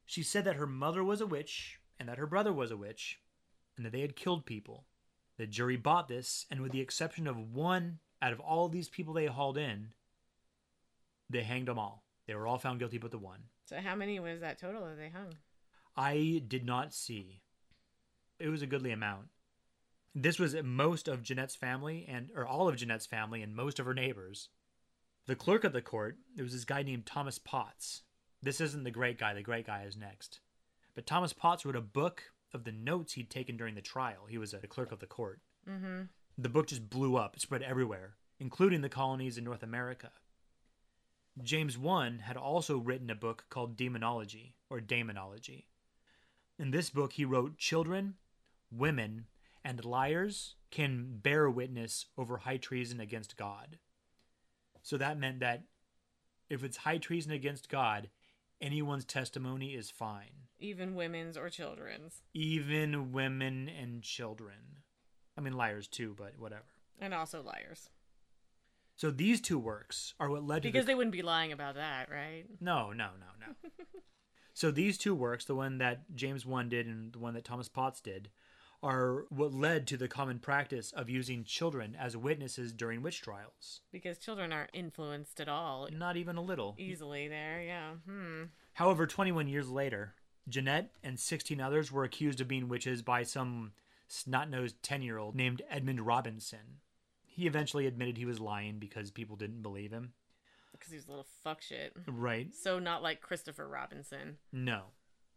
She 0.05 0.23
said 0.23 0.45
that 0.45 0.57
her 0.57 0.67
mother 0.67 1.03
was 1.03 1.23
a 1.23 1.27
witch 1.27 1.79
and 1.99 2.09
that 2.09 2.19
her 2.19 2.27
brother 2.27 2.53
was 2.53 2.71
a 2.71 2.77
witch 2.77 3.19
and 3.77 3.85
that 3.85 3.93
they 3.93 4.01
had 4.01 4.17
killed 4.17 4.47
people. 4.47 4.85
The 5.37 5.47
jury 5.47 5.77
bought 5.77 6.09
this, 6.09 6.47
and 6.51 6.61
with 6.61 6.73
the 6.73 6.81
exception 6.81 7.27
of 7.27 7.53
one 7.53 7.99
out 8.23 8.33
of 8.33 8.41
all 8.41 8.69
these 8.69 8.89
people 8.89 9.15
they 9.15 9.27
hauled 9.27 9.59
in, 9.59 9.89
they 11.29 11.43
hanged 11.43 11.69
them 11.69 11.79
all. 11.79 12.05
They 12.27 12.35
were 12.35 12.47
all 12.47 12.59
found 12.59 12.79
guilty 12.79 12.99
but 12.99 13.11
the 13.11 13.19
one. 13.19 13.45
So 13.67 13.77
how 13.77 13.95
many 13.95 14.21
was 14.21 14.41
that 14.41 14.59
total 14.59 14.87
that 14.87 14.97
they 14.97 15.09
hung? 15.09 15.35
I 15.97 16.43
did 16.47 16.65
not 16.65 16.95
see. 16.95 17.41
It 18.39 18.49
was 18.49 18.63
a 18.63 18.67
goodly 18.67 18.93
amount. 18.93 19.29
This 20.15 20.39
was 20.39 20.55
most 20.63 21.09
of 21.09 21.23
Jeanette's 21.23 21.57
family 21.57 22.07
and 22.09 22.31
or 22.37 22.47
all 22.47 22.69
of 22.69 22.77
Jeanette's 22.77 23.07
family 23.07 23.43
and 23.43 23.55
most 23.55 23.81
of 23.81 23.87
her 23.87 23.95
neighbors. 23.95 24.49
The 25.27 25.35
clerk 25.35 25.65
of 25.65 25.73
the 25.73 25.83
court, 25.83 26.19
it 26.37 26.43
was 26.43 26.53
this 26.53 26.65
guy 26.65 26.83
named 26.83 27.07
Thomas 27.07 27.39
Potts. 27.39 28.03
This 28.43 28.61
isn't 28.61 28.85
the 28.85 28.91
great 28.91 29.19
guy, 29.19 29.35
the 29.35 29.43
great 29.43 29.67
guy 29.67 29.85
is 29.85 29.97
next. 29.97 30.41
But 30.95 31.07
Thomas 31.07 31.33
Potts 31.33 31.65
wrote 31.65 31.77
a 31.77 31.81
book 31.81 32.23
of 32.55 32.65
the 32.65 32.73
notes 32.73 33.15
he'd 33.15 33.31
taken 33.31 33.57
during 33.57 33.75
the 33.75 33.81
trial. 33.81 34.27
He 34.29 34.39
was 34.39 34.55
a 34.55 34.59
clerk 34.67 34.93
of 34.93 35.01
the 35.01 35.07
court. 35.07 35.41
Mm-hmm. 35.69 36.03
The 36.39 36.49
book 36.49 36.69
just 36.69 36.89
blew 36.89 37.17
up, 37.17 37.37
it 37.37 37.43
spread 37.43 37.63
everywhere, 37.63 38.15
including 38.41 38.81
the 38.81 38.89
colonies 38.89 39.39
in 39.39 39.45
North 39.45 39.63
America. 39.63 40.11
James 41.43 41.79
I 41.85 42.11
had 42.23 42.37
also 42.37 42.79
written 42.79 43.11
a 43.11 43.15
book 43.15 43.45
called 43.51 43.77
Demonology 43.77 44.55
or 44.71 44.81
Daemonology. 44.81 45.65
In 46.59 46.71
this 46.71 46.91
book, 46.91 47.15
he 47.15 47.25
wrote 47.25 47.59
children, 47.59 48.15
women, 48.71 49.27
and 49.65 49.85
liars 49.85 50.55
can 50.71 51.19
bear 51.23 51.51
witness 51.51 52.07
over 52.17 52.39
high 52.39 52.59
treason 52.59 53.01
against 53.01 53.37
God. 53.37 53.79
So 54.83 54.97
that 54.99 55.19
meant 55.19 55.41
that 55.41 55.65
if 56.51 56.63
it's 56.63 56.79
high 56.79 56.99
treason 56.99 57.33
against 57.33 57.69
God, 57.69 58.11
anyone's 58.61 59.05
testimony 59.05 59.75
is 59.75 59.91
fine. 59.91 60.49
Even 60.59 60.95
women's 60.95 61.37
or 61.37 61.51
children's. 61.51 62.23
Even 62.33 63.13
women 63.13 63.69
and 63.69 64.03
children. 64.03 64.81
I 65.37 65.41
mean, 65.41 65.55
liars 65.55 65.89
too, 65.89 66.15
but 66.17 66.39
whatever. 66.39 66.65
And 66.99 67.13
also 67.13 67.43
liars. 67.43 67.91
So 68.97 69.11
these 69.11 69.41
two 69.41 69.59
works 69.59 70.15
are 70.21 70.31
what 70.31 70.47
led 70.47 70.63
to 70.63 70.69
Because 70.69 70.85
the... 70.85 70.93
they 70.93 70.95
wouldn't 70.95 71.13
be 71.13 71.23
lying 71.23 71.53
about 71.53 71.75
that, 71.75 72.09
right? 72.11 72.45
No, 72.61 72.93
no, 72.93 73.11
no, 73.19 73.47
no. 73.47 73.71
so 74.55 74.71
these 74.71 74.97
two 74.97 75.15
works, 75.15 75.45
the 75.45 75.55
one 75.55 75.79
that 75.79 76.15
James 76.15 76.47
I 76.47 76.63
did 76.69 76.87
and 76.87 77.13
the 77.13 77.19
one 77.19 77.35
that 77.35 77.45
Thomas 77.45 77.69
Potts 77.69 78.01
did, 78.01 78.31
are 78.85 79.25
what 79.31 79.53
led 79.55 79.87
to 79.89 79.97
the 79.97 80.07
common 80.09 80.39
practice 80.39 80.93
of 80.93 81.09
using 81.09 81.43
children 81.43 81.97
as 81.99 82.17
witnesses 82.17 82.73
during 82.73 83.03
witch 83.03 83.23
trials. 83.23 83.81
Because 83.91 84.19
children 84.19 84.53
aren't 84.53 84.71
influenced 84.75 85.41
at 85.41 85.49
all 85.49 85.89
Not 85.91 86.17
even 86.17 86.37
a 86.37 86.43
little. 86.43 86.75
easily 86.79 87.27
there, 87.27 87.63
yeah. 87.63 87.93
Hmm. 88.07 88.43
However, 88.75 89.07
21 89.07 89.49
years 89.49 89.71
later, 89.71 90.15
Jeanette 90.49 90.91
and 91.03 91.19
16 91.19 91.61
others 91.61 91.91
were 91.91 92.05
accused 92.05 92.41
of 92.41 92.49
being 92.49 92.69
witches 92.69 93.01
by 93.01 93.23
some 93.23 93.73
snot 94.07 94.51
nosed 94.51 94.83
10 94.83 95.01
year 95.03 95.17
old 95.17 95.35
named 95.35 95.63
Edmund 95.71 96.03
Robinson. 96.03 96.81
He 97.27 97.47
eventually 97.47 97.87
admitted 97.87 98.17
he 98.19 98.27
was 98.27 98.39
lying 98.39 98.79
because 98.79 99.11
people 99.11 99.37
didn't 99.37 99.63
believe 99.63 99.91
him. 99.93 100.13
Because 100.73 100.93
he's 100.93 101.07
a 101.07 101.11
little 101.11 101.27
fuck 101.43 101.63
shit. 101.63 101.95
Right? 102.07 102.53
So 102.55 102.79
not 102.79 103.03
like 103.03 103.21
Christopher 103.23 103.67
Robinson. 103.67 104.37
No. 104.53 104.83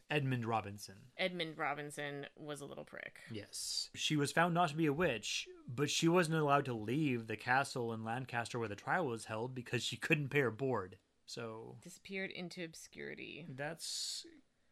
Edmund 0.10 0.46
Robinson. 0.46 0.96
Edmund 1.18 1.58
Robinson 1.58 2.26
was 2.38 2.62
a 2.62 2.66
little 2.66 2.86
prick. 2.86 3.20
Yes. 3.32 3.90
She 3.96 4.16
was 4.16 4.32
found 4.32 4.54
not 4.54 4.70
to 4.70 4.76
be 4.76 4.86
a 4.86 4.94
witch, 4.94 5.48
but 5.68 5.90
she 5.90 6.08
wasn't 6.08 6.38
allowed 6.38 6.66
to 6.66 6.74
leave 6.74 7.28
the 7.28 7.36
castle 7.36 7.92
in 7.94 8.04
Lancaster 8.06 8.58
where 8.58 8.70
the 8.70 8.76
trial 8.76 9.06
was 9.08 9.26
held 9.26 9.54
because 9.54 9.84
she 9.84 9.98
couldn't 9.98 10.30
pay 10.30 10.40
her 10.40 10.52
board. 10.52 10.98
So 11.26 11.76
Disappeared 11.84 12.32
into 12.32 12.64
obscurity. 12.64 13.46
that's. 13.56 14.26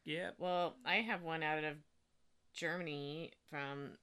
Yeah. 0.06 0.30
Well, 0.38 0.76
I 0.86 0.96
have 0.98 1.22
one 1.24 1.44
out 1.44 1.64
of 1.66 1.76
Germany 2.54 3.32
from 3.50 3.98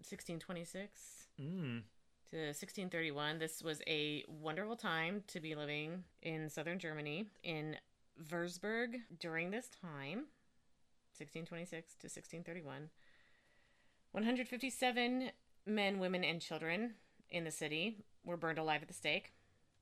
1626 0.00 1.26
Mm. 1.40 1.82
to 2.30 2.36
1631. 2.54 3.38
This 3.38 3.62
was 3.62 3.80
a 3.86 4.24
wonderful 4.28 4.76
time 4.76 5.22
to 5.28 5.40
be 5.40 5.54
living 5.54 6.04
in 6.22 6.48
southern 6.48 6.78
Germany 6.78 7.26
in 7.42 7.76
Würzburg 8.30 8.94
during 9.20 9.50
this 9.50 9.68
time, 9.68 10.26
1626 11.18 11.94
to 11.94 12.06
1631. 12.06 12.90
157 14.12 15.30
men, 15.66 15.98
women, 15.98 16.24
and 16.24 16.40
children 16.40 16.94
in 17.30 17.44
the 17.44 17.50
city 17.50 17.98
were 18.24 18.36
burned 18.36 18.58
alive 18.58 18.82
at 18.82 18.88
the 18.88 18.94
stake. 18.94 19.32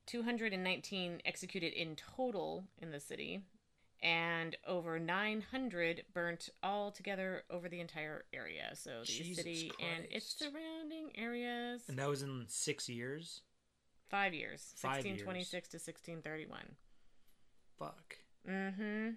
219 0.06 1.20
executed 1.24 1.72
in 1.72 1.96
total 1.96 2.64
in 2.80 2.90
the 2.92 3.00
city, 3.00 3.40
and 4.02 4.56
over 4.66 4.98
900 4.98 6.04
burnt 6.12 6.48
all 6.62 6.90
together 6.90 7.42
over 7.50 7.68
the 7.68 7.80
entire 7.80 8.24
area. 8.32 8.70
So 8.74 9.00
the 9.00 9.06
Jesus 9.06 9.36
city 9.38 9.72
and 9.80 10.06
its 10.10 10.36
surrounding 10.38 11.10
areas. 11.16 11.82
And 11.88 11.98
that 11.98 12.08
was 12.08 12.22
in 12.22 12.44
six 12.48 12.88
years? 12.88 13.42
Five 14.08 14.34
years, 14.34 14.72
Five 14.76 15.04
years. 15.04 15.24
1626 15.24 15.68
to 15.68 15.76
1631. 15.76 16.60
Fuck. 17.78 18.16
Mm-hmm. 18.48 19.10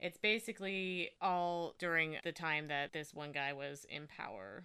It's 0.00 0.18
basically 0.18 1.10
all 1.20 1.74
during 1.78 2.16
the 2.24 2.32
time 2.32 2.68
that 2.68 2.92
this 2.92 3.12
one 3.14 3.32
guy 3.32 3.52
was 3.52 3.84
in 3.88 4.06
power. 4.06 4.64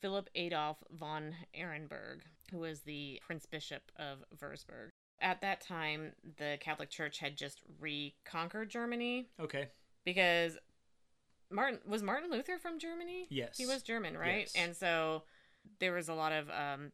Philip 0.00 0.28
Adolf 0.34 0.76
von 0.92 1.34
Ehrenberg, 1.58 2.20
who 2.52 2.58
was 2.58 2.82
the 2.82 3.20
Prince 3.26 3.46
Bishop 3.46 3.90
of 3.96 4.18
Würzburg. 4.38 4.90
At 5.20 5.40
that 5.40 5.60
time, 5.60 6.12
the 6.36 6.56
Catholic 6.60 6.90
Church 6.90 7.18
had 7.18 7.36
just 7.36 7.60
reconquered 7.80 8.70
Germany 8.70 9.28
Okay. 9.40 9.68
because 10.04 10.56
Martin 11.50 11.80
was 11.84 12.02
Martin 12.02 12.30
Luther 12.30 12.58
from 12.58 12.78
Germany? 12.78 13.26
Yes. 13.30 13.56
He 13.58 13.66
was 13.66 13.82
German, 13.82 14.16
right? 14.16 14.40
Yes. 14.42 14.52
And 14.54 14.76
so 14.76 15.24
there 15.80 15.92
was 15.92 16.08
a 16.08 16.14
lot 16.14 16.30
of 16.32 16.48
um 16.50 16.92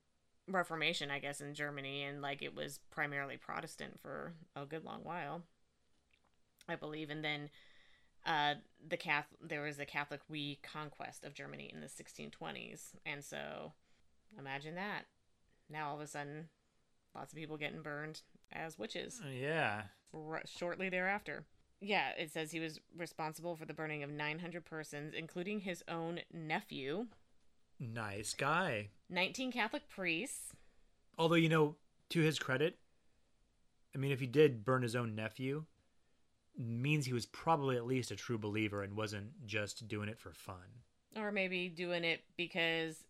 reformation, 0.48 1.10
I 1.10 1.18
guess, 1.18 1.40
in 1.40 1.54
Germany 1.54 2.04
and 2.04 2.22
like 2.22 2.40
it 2.42 2.54
was 2.54 2.78
primarily 2.90 3.36
Protestant 3.36 4.00
for 4.00 4.32
a 4.56 4.64
good 4.64 4.84
long 4.84 5.00
while. 5.02 5.42
I 6.68 6.76
believe 6.76 7.10
and 7.10 7.24
then 7.24 7.50
uh 8.26 8.54
the 8.88 8.96
Catholic 8.96 9.38
there 9.42 9.62
was 9.62 9.78
a 9.78 9.84
Catholic 9.86 10.20
reconquest 10.28 11.24
of 11.24 11.34
Germany 11.34 11.70
in 11.72 11.80
the 11.80 11.86
1620s. 11.88 12.94
And 13.04 13.22
so 13.24 13.72
imagine 14.38 14.74
that. 14.76 15.04
Now 15.70 15.88
all 15.90 15.96
of 15.96 16.00
a 16.00 16.06
sudden 16.06 16.48
lots 17.14 17.32
of 17.32 17.38
people 17.38 17.56
getting 17.56 17.82
burned 17.82 18.22
as 18.52 18.78
witches 18.78 19.20
Yeah. 19.30 19.82
r- 20.14 20.42
shortly 20.46 20.88
thereafter. 20.88 21.44
Yeah, 21.80 22.10
it 22.18 22.30
says 22.32 22.50
he 22.52 22.60
was 22.60 22.80
responsible 22.96 23.56
for 23.56 23.66
the 23.66 23.74
burning 23.74 24.02
of 24.02 24.08
900 24.10 24.64
persons, 24.64 25.12
including 25.12 25.60
his 25.60 25.82
own 25.86 26.20
nephew, 26.32 27.06
Nice 27.80 28.32
guy. 28.34 28.88
19 29.10 29.52
Catholic 29.52 29.88
priests. 29.88 30.52
Although, 31.18 31.34
you 31.34 31.48
know, 31.48 31.74
to 32.10 32.20
his 32.20 32.38
credit, 32.38 32.78
I 33.94 33.98
mean, 33.98 34.12
if 34.12 34.20
he 34.20 34.26
did 34.26 34.64
burn 34.64 34.82
his 34.82 34.96
own 34.96 35.14
nephew, 35.14 35.64
means 36.57 37.07
he 37.07 37.12
was 37.12 37.26
probably 37.26 37.76
at 37.76 37.86
least 37.86 38.11
a 38.11 38.16
true 38.16 38.38
believer 38.38 38.82
and 38.82 38.96
wasn't 38.96 39.46
just 39.46 39.88
doing 39.88 40.09
it 40.09 40.18
for 40.18 40.32
fun. 40.32 40.82
Or 41.16 41.30
maybe 41.32 41.68
doing 41.68 42.05
it 42.05 42.22
because 42.36 43.05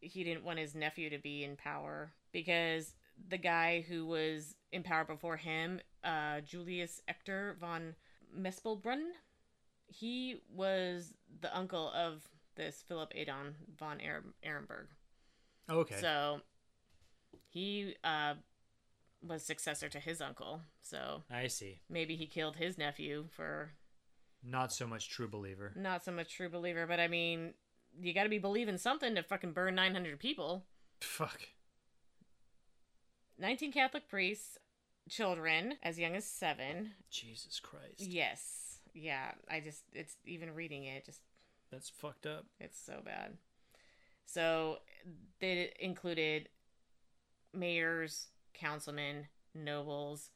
he 0.00 0.24
didn't 0.24 0.44
want 0.44 0.58
his 0.58 0.74
nephew 0.74 1.10
to 1.10 1.18
be 1.18 1.44
in 1.44 1.56
power. 1.56 2.12
Because 2.32 2.94
the 3.28 3.38
guy 3.38 3.84
who 3.88 4.06
was 4.06 4.54
in 4.72 4.82
power 4.82 5.04
before 5.04 5.36
him, 5.36 5.80
uh, 6.04 6.40
Julius 6.40 7.02
Echter 7.08 7.58
von 7.58 7.94
Mespelbrunn, 8.36 9.10
he 9.86 10.40
was 10.54 11.14
the 11.40 11.56
uncle 11.56 11.92
of 11.92 12.22
this 12.56 12.82
Philip 12.86 13.12
Adon 13.20 13.54
von 13.78 13.98
Ehre- 13.98 14.32
Ehrenberg. 14.44 14.86
Okay. 15.70 16.00
So 16.00 16.40
he 17.48 17.94
uh, 18.02 18.34
was 19.26 19.42
successor 19.44 19.88
to 19.88 20.00
his 20.00 20.20
uncle. 20.20 20.62
So 20.82 21.22
I 21.30 21.46
see. 21.46 21.80
maybe 21.88 22.16
he 22.16 22.26
killed 22.26 22.56
his 22.56 22.76
nephew 22.78 23.26
for 23.30 23.72
Not 24.42 24.72
so 24.72 24.86
much 24.86 25.08
true 25.08 25.28
believer. 25.28 25.72
not 25.76 26.04
so 26.04 26.10
much 26.12 26.34
true 26.34 26.48
believer, 26.48 26.86
but 26.86 26.98
I 27.00 27.08
mean, 27.08 27.54
you 28.00 28.12
got 28.14 28.24
to 28.24 28.28
be 28.28 28.38
believing 28.38 28.78
something 28.78 29.14
to 29.14 29.22
fucking 29.22 29.52
burn 29.52 29.74
900 29.74 30.18
people. 30.18 30.64
Fuck. 31.00 31.40
19 33.38 33.72
Catholic 33.72 34.08
priests, 34.08 34.58
children 35.08 35.74
as 35.82 35.98
young 35.98 36.14
as 36.16 36.24
seven. 36.24 36.92
Jesus 37.10 37.60
Christ. 37.60 38.00
Yes. 38.00 38.78
Yeah. 38.94 39.32
I 39.50 39.60
just, 39.60 39.82
it's 39.92 40.16
even 40.24 40.54
reading 40.54 40.84
it, 40.84 41.04
just, 41.04 41.20
That's 41.70 41.88
fucked 41.90 42.26
up. 42.26 42.46
it's 42.60 42.80
so 42.80 43.00
bad. 43.04 43.36
So 44.26 44.78
they 45.40 45.72
included 45.80 46.48
mayors, 47.52 48.28
councilmen, 48.54 49.26
nobles, 49.54 50.30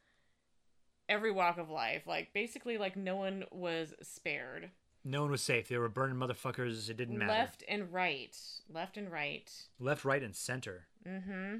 every 1.09 1.30
walk 1.30 1.59
of 1.59 1.70
life. 1.70 2.06
Like, 2.06 2.32
basically, 2.32 2.78
like, 2.78 2.97
no 2.97 3.16
one 3.16 3.44
was 3.51 3.94
spared. 4.02 4.70
No 5.05 5.22
one 5.22 5.30
was 5.30 5.43
safe. 5.43 5.68
They 5.68 5.78
were 5.78 5.88
burning 5.88 6.16
motherfuckers. 6.16 6.90
It 6.90 6.97
didn't 6.97 7.18
matter. 7.18 7.32
Left 7.32 7.62
and 7.68 7.93
right. 7.93 8.36
Left 8.68 8.97
and 8.97 9.10
right. 9.10 9.51
Left, 9.78 10.05
right, 10.05 10.22
and 10.22 10.34
center. 10.34 10.86
Mm-hmm. 11.06 11.59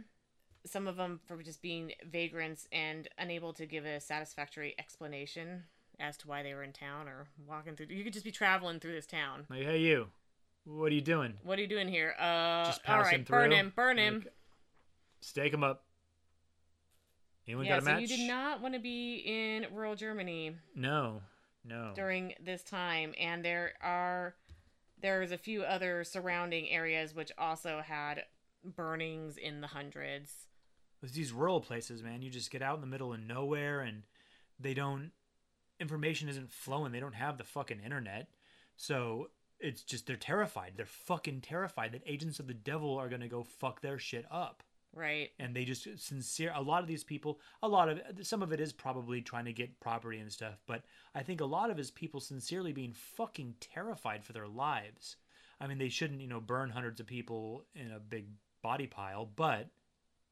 Some 0.65 0.89
of 0.89 0.97
them 0.97 1.21
for 1.27 1.41
just 1.43 1.63
being 1.63 1.93
vagrants 2.11 2.67
and 2.73 3.07
unable 3.19 3.53
to 3.53 3.67
give 3.67 3.85
a 3.85 4.01
satisfactory 4.01 4.75
explanation 4.81 5.63
as 6.01 6.17
to 6.19 6.29
why 6.29 6.43
they 6.43 6.55
were 6.55 6.65
in 6.65 6.73
town 6.73 7.07
or 7.07 7.29
walking 7.47 7.77
through. 7.77 7.87
You 7.89 8.03
could 8.03 8.13
just 8.13 8.25
be 8.25 8.33
traveling 8.33 8.81
through 8.81 8.95
this 8.95 9.07
town. 9.07 9.47
Like, 9.49 9.63
hey, 9.63 9.79
you. 9.79 10.09
What 10.65 10.91
are 10.91 10.95
you 10.95 11.01
doing? 11.01 11.35
What 11.45 11.59
are 11.61 11.63
you 11.63 11.69
doing 11.69 11.87
here? 11.87 12.15
Uh, 12.19 12.65
Just 12.65 12.81
all 12.89 12.97
passing 12.97 13.19
right, 13.19 13.29
burn 13.29 13.53
him, 13.53 13.73
burn 13.77 13.99
him. 13.99 14.15
Like, 14.25 14.33
Stake 15.21 15.55
him 15.55 15.63
up. 15.63 15.85
Anyone 17.47 17.67
yeah, 17.67 17.73
got 17.73 17.79
a 17.79 17.83
so 17.83 17.91
match? 17.93 18.01
you 18.03 18.09
did 18.09 18.27
not 18.29 18.61
want 18.61 18.75
to 18.75 18.81
be 18.81 19.23
in 19.25 19.67
rural 19.73 19.95
Germany 19.95 20.57
No. 20.75 21.23
No. 21.65 21.93
during 21.95 22.35
this 22.45 22.63
time, 22.63 23.15
and 23.19 23.45
there 23.45 23.73
are 23.83 24.35
there's 25.01 25.31
a 25.33 25.39
few 25.39 25.63
other 25.63 26.05
surrounding 26.05 26.69
areas 26.71 27.15
which 27.15 27.31
also 27.39 27.83
had 27.85 28.25
burnings 28.65 29.37
in 29.37 29.61
the 29.61 29.67
hundreds. 29.67 30.47
It's 31.03 31.13
these 31.13 31.33
rural 31.33 31.61
places, 31.61 32.03
man. 32.03 32.23
You 32.23 32.31
just 32.31 32.51
get 32.51 32.63
out 32.63 32.77
in 32.77 32.81
the 32.81 32.87
middle 32.87 33.13
of 33.13 33.21
nowhere 33.21 33.81
and 33.81 34.03
they 34.59 34.75
don't 34.75 35.11
information 35.79 36.29
isn't 36.29 36.51
flowing. 36.51 36.93
They 36.93 37.01
don't 37.01 37.15
have 37.15 37.37
the 37.37 37.45
fucking 37.45 37.81
internet. 37.85 38.29
So 38.77 39.29
it's 39.61 39.83
just 39.83 40.07
they're 40.07 40.17
terrified. 40.17 40.73
They're 40.77 40.87
fucking 40.87 41.43
terrified 41.43 41.93
that 41.93 42.03
agents 42.07 42.41
of 42.41 42.47
the 42.47 42.55
devil 42.55 42.97
are 42.97 43.09
gonna 43.09 43.29
go 43.29 43.45
fuck 43.45 43.83
their 43.83 43.99
shit 43.99 44.25
up. 44.31 44.63
Right. 44.97 45.31
and 45.39 45.55
they 45.55 45.65
just 45.65 45.87
sincere 45.99 46.53
a 46.55 46.63
lot 46.63 46.81
of 46.83 46.89
these 46.89 47.05
people 47.05 47.39
a 47.63 47.69
lot 47.69 47.91
of 47.91 48.01
some 48.23 48.43
of 48.43 48.51
it 48.53 48.61
is 48.61 48.73
probably 48.73 49.21
trying 49.21 49.45
to 49.45 49.53
get 49.53 49.79
property 49.79 50.19
and 50.19 50.33
stuff 50.33 50.55
but 50.67 50.83
i 51.15 51.23
think 51.23 51.41
a 51.43 51.45
lot 51.45 51.71
of 51.71 51.79
it 51.79 51.83
is 51.83 51.91
people 51.91 52.19
sincerely 52.19 52.73
being 52.73 52.95
fucking 52.95 53.55
terrified 53.61 54.25
for 54.25 54.33
their 54.33 54.49
lives 54.49 55.17
i 55.61 55.67
mean 55.67 55.77
they 55.77 55.91
shouldn't 55.91 56.23
you 56.23 56.27
know 56.29 56.41
burn 56.41 56.71
hundreds 56.71 56.99
of 56.99 57.07
people 57.07 57.63
in 57.75 57.93
a 57.93 58.01
big 58.01 58.27
body 58.63 58.87
pile 58.87 59.29
but 59.37 59.69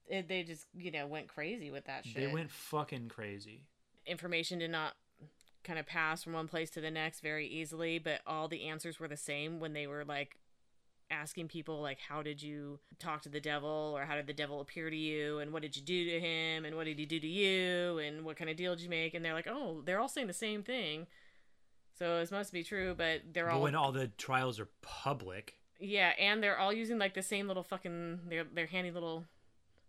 It, 0.08 0.28
they 0.28 0.42
just, 0.42 0.66
you 0.74 0.90
know, 0.90 1.06
went 1.06 1.28
crazy 1.28 1.70
with 1.70 1.84
that 1.84 2.06
shit. 2.06 2.16
they 2.16 2.26
went 2.26 2.50
fucking 2.50 3.08
crazy 3.08 3.66
information 4.06 4.58
did 4.58 4.70
not 4.70 4.94
kind 5.62 5.78
of 5.78 5.86
pass 5.86 6.22
from 6.22 6.34
one 6.34 6.48
place 6.48 6.70
to 6.70 6.80
the 6.80 6.90
next 6.90 7.20
very 7.20 7.46
easily, 7.46 7.98
but 7.98 8.20
all 8.26 8.48
the 8.48 8.64
answers 8.68 9.00
were 9.00 9.08
the 9.08 9.16
same 9.16 9.60
when 9.60 9.72
they 9.72 9.86
were 9.86 10.04
like 10.04 10.36
asking 11.14 11.48
people 11.48 11.80
like 11.80 11.98
how 12.00 12.22
did 12.22 12.42
you 12.42 12.78
talk 12.98 13.22
to 13.22 13.28
the 13.28 13.40
devil? 13.40 13.94
Or 13.96 14.04
how 14.04 14.16
did 14.16 14.26
the 14.26 14.32
devil 14.32 14.60
appear 14.60 14.90
to 14.90 14.96
you? 14.96 15.38
And 15.38 15.52
what 15.52 15.62
did 15.62 15.76
you 15.76 15.82
do 15.82 16.10
to 16.10 16.20
him? 16.20 16.64
And 16.64 16.76
what 16.76 16.84
did 16.84 16.98
he 16.98 17.06
do 17.06 17.20
to 17.20 17.26
you? 17.26 17.98
And 17.98 18.24
what 18.24 18.36
kind 18.36 18.50
of 18.50 18.56
deal 18.56 18.74
did 18.74 18.82
you 18.82 18.90
make? 18.90 19.14
And 19.14 19.24
they're 19.24 19.34
like 19.34 19.48
oh 19.48 19.82
they're 19.84 20.00
all 20.00 20.08
saying 20.08 20.26
the 20.26 20.32
same 20.32 20.62
thing. 20.62 21.06
So 21.98 22.18
it 22.18 22.30
must 22.30 22.52
be 22.52 22.64
true 22.64 22.94
but 22.96 23.20
they're 23.32 23.46
but 23.46 23.54
all 23.54 23.62
when 23.62 23.74
all 23.74 23.92
the 23.92 24.08
trials 24.08 24.58
are 24.58 24.68
public. 24.82 25.54
Yeah 25.78 26.12
and 26.18 26.42
they're 26.42 26.58
all 26.58 26.72
using 26.72 26.98
like 26.98 27.14
the 27.14 27.22
same 27.22 27.46
little 27.48 27.62
fucking 27.62 28.20
their 28.28 28.44
their 28.44 28.66
handy 28.66 28.90
little 28.90 29.24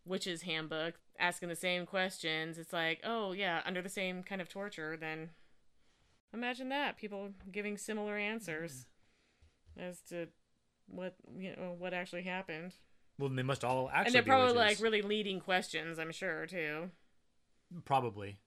witch's 0.06 0.44
handbook 0.44 0.96
asking 1.20 1.50
the 1.50 1.56
same 1.56 1.86
questions. 1.86 2.58
It's 2.58 2.74
like 2.74 3.02
oh 3.04 3.32
yeah 3.32 3.62
under 3.66 3.82
the 3.82 3.90
same 3.90 4.24
kind 4.24 4.42
of 4.42 4.50
torture 4.50 4.96
then 4.96 5.30
imagine 6.36 6.70
that 6.70 6.98
people 6.98 7.30
giving 7.52 7.78
similar 7.78 8.18
answers 8.18 8.86
mm-hmm. 9.78 9.90
as 9.90 10.02
to 10.10 10.28
what 10.88 11.16
you 11.38 11.52
know 11.56 11.76
what 11.78 11.94
actually 11.94 12.24
happened 12.24 12.74
well 13.18 13.30
they 13.30 13.44
must 13.44 13.64
all 13.64 13.90
actually 13.90 14.06
and 14.08 14.16
they're 14.16 14.24
probably 14.24 14.56
witches. 14.58 14.80
like 14.80 14.84
really 14.84 15.02
leading 15.02 15.40
questions 15.40 15.98
i'm 16.00 16.12
sure 16.12 16.46
too 16.46 16.90
probably 17.86 18.38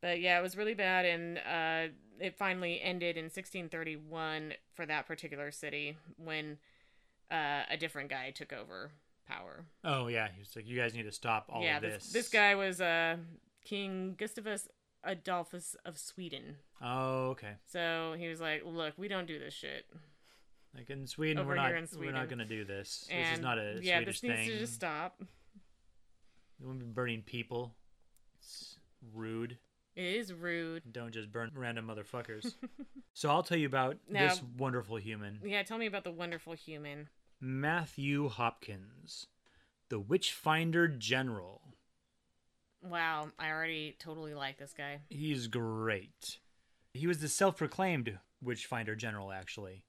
But 0.00 0.20
yeah, 0.20 0.38
it 0.38 0.42
was 0.42 0.56
really 0.56 0.74
bad, 0.74 1.04
and 1.04 1.38
uh, 1.38 1.92
it 2.18 2.36
finally 2.36 2.80
ended 2.82 3.16
in 3.16 3.24
1631 3.26 4.54
for 4.74 4.84
that 4.86 5.06
particular 5.06 5.52
city 5.52 5.96
when 6.16 6.58
uh, 7.30 7.62
a 7.70 7.76
different 7.76 8.10
guy 8.10 8.30
took 8.30 8.52
over 8.52 8.90
power. 9.28 9.64
oh 9.84 10.08
yeah 10.08 10.26
he 10.34 10.40
was 10.40 10.56
like 10.56 10.66
you 10.66 10.76
guys 10.76 10.92
need 10.94 11.04
to 11.04 11.12
stop 11.12 11.46
all 11.48 11.62
yeah, 11.62 11.76
of 11.76 11.82
this 11.82 12.10
this 12.12 12.28
guy 12.28 12.56
was 12.56 12.80
uh, 12.80 13.16
King 13.64 14.16
Gustavus 14.18 14.68
Adolphus 15.04 15.76
of 15.84 15.96
Sweden. 15.98 16.56
oh 16.82 17.30
okay 17.30 17.54
So 17.66 18.14
he 18.18 18.26
was 18.28 18.40
like, 18.40 18.62
"Look, 18.64 18.94
we 18.96 19.06
don't 19.08 19.26
do 19.26 19.38
this 19.38 19.54
shit." 19.54 19.86
Like 20.74 20.88
in 20.90 21.06
sweden 21.06 21.38
Over 21.38 21.50
we're 21.50 21.54
not 21.56 21.74
in 21.74 21.88
we're 21.98 22.12
not 22.12 22.28
gonna 22.28 22.44
do 22.44 22.64
this 22.64 23.06
And 23.10 23.24
this 23.26 23.32
is 23.34 23.40
not 23.40 23.58
a 23.58 23.72
Swedish 23.72 23.80
thing. 23.80 23.88
yeah, 23.88 23.96
swedish 23.98 24.20
this 24.20 24.22
needs 24.28 24.40
thing 24.40 24.48
to 24.50 24.58
just 24.58 24.74
stop. 24.74 25.22
We 26.60 26.66
won't 26.66 26.78
be 26.78 26.86
burning 26.86 27.22
people. 27.22 27.74
It's 28.38 28.76
rude. 29.14 29.58
It 29.96 30.04
is 30.04 30.32
rude. 30.32 30.84
Don't 30.92 31.12
just 31.12 31.30
burn 31.32 31.50
random 31.54 31.88
motherfuckers. 31.88 32.54
so 33.14 33.28
I'll 33.30 33.42
tell 33.42 33.58
you 33.58 33.66
about 33.66 33.98
Now- 34.08 34.28
this 34.28 34.42
wonderful 34.56 34.96
human, 34.96 35.40
Yeah, 35.44 35.62
tell 35.64 35.76
me 35.78 35.86
about 35.86 36.04
the 36.04 36.12
wonderful 36.12 36.54
human. 36.54 37.08
Matthew 37.40 38.28
Hopkins, 38.28 39.26
the 39.88 39.98
Witchfinder 39.98 40.86
General. 40.88 41.60
Wow, 42.82 43.28
I 43.38 43.50
already 43.50 43.96
totally 43.98 44.34
like 44.34 44.58
this 44.58 44.72
guy. 44.76 45.00
He's 45.10 45.46
great. 45.48 46.38
He 46.94 47.06
was 47.06 47.18
the 47.18 47.28
self-proclaimed 47.28 48.18
Witchfinder 48.42 48.94
General. 48.96 49.32
Actually, 49.32 49.84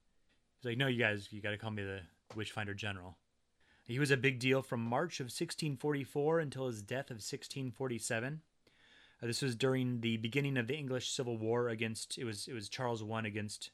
he's 0.63 0.69
like, 0.69 0.77
no, 0.77 0.87
you 0.87 0.99
guys, 0.99 1.27
you 1.31 1.41
got 1.41 1.51
to 1.51 1.57
call 1.57 1.71
me 1.71 1.83
the 1.83 1.99
Witchfinder 2.35 2.73
General. 2.73 3.17
He 3.85 3.99
was 3.99 4.11
a 4.11 4.17
big 4.17 4.39
deal 4.39 4.61
from 4.61 4.79
March 4.79 5.19
of 5.19 5.25
1644 5.25 6.39
until 6.39 6.67
his 6.67 6.81
death 6.81 7.09
of 7.09 7.17
1647. 7.17 8.41
Uh, 9.21 9.27
this 9.27 9.41
was 9.41 9.55
during 9.55 9.99
the 9.99 10.17
beginning 10.17 10.57
of 10.57 10.67
the 10.67 10.77
English 10.77 11.09
Civil 11.09 11.37
War 11.37 11.67
against 11.67 12.17
it 12.17 12.23
was 12.23 12.47
it 12.47 12.53
was 12.53 12.69
Charles 12.69 13.03
I 13.03 13.27
against 13.27 13.71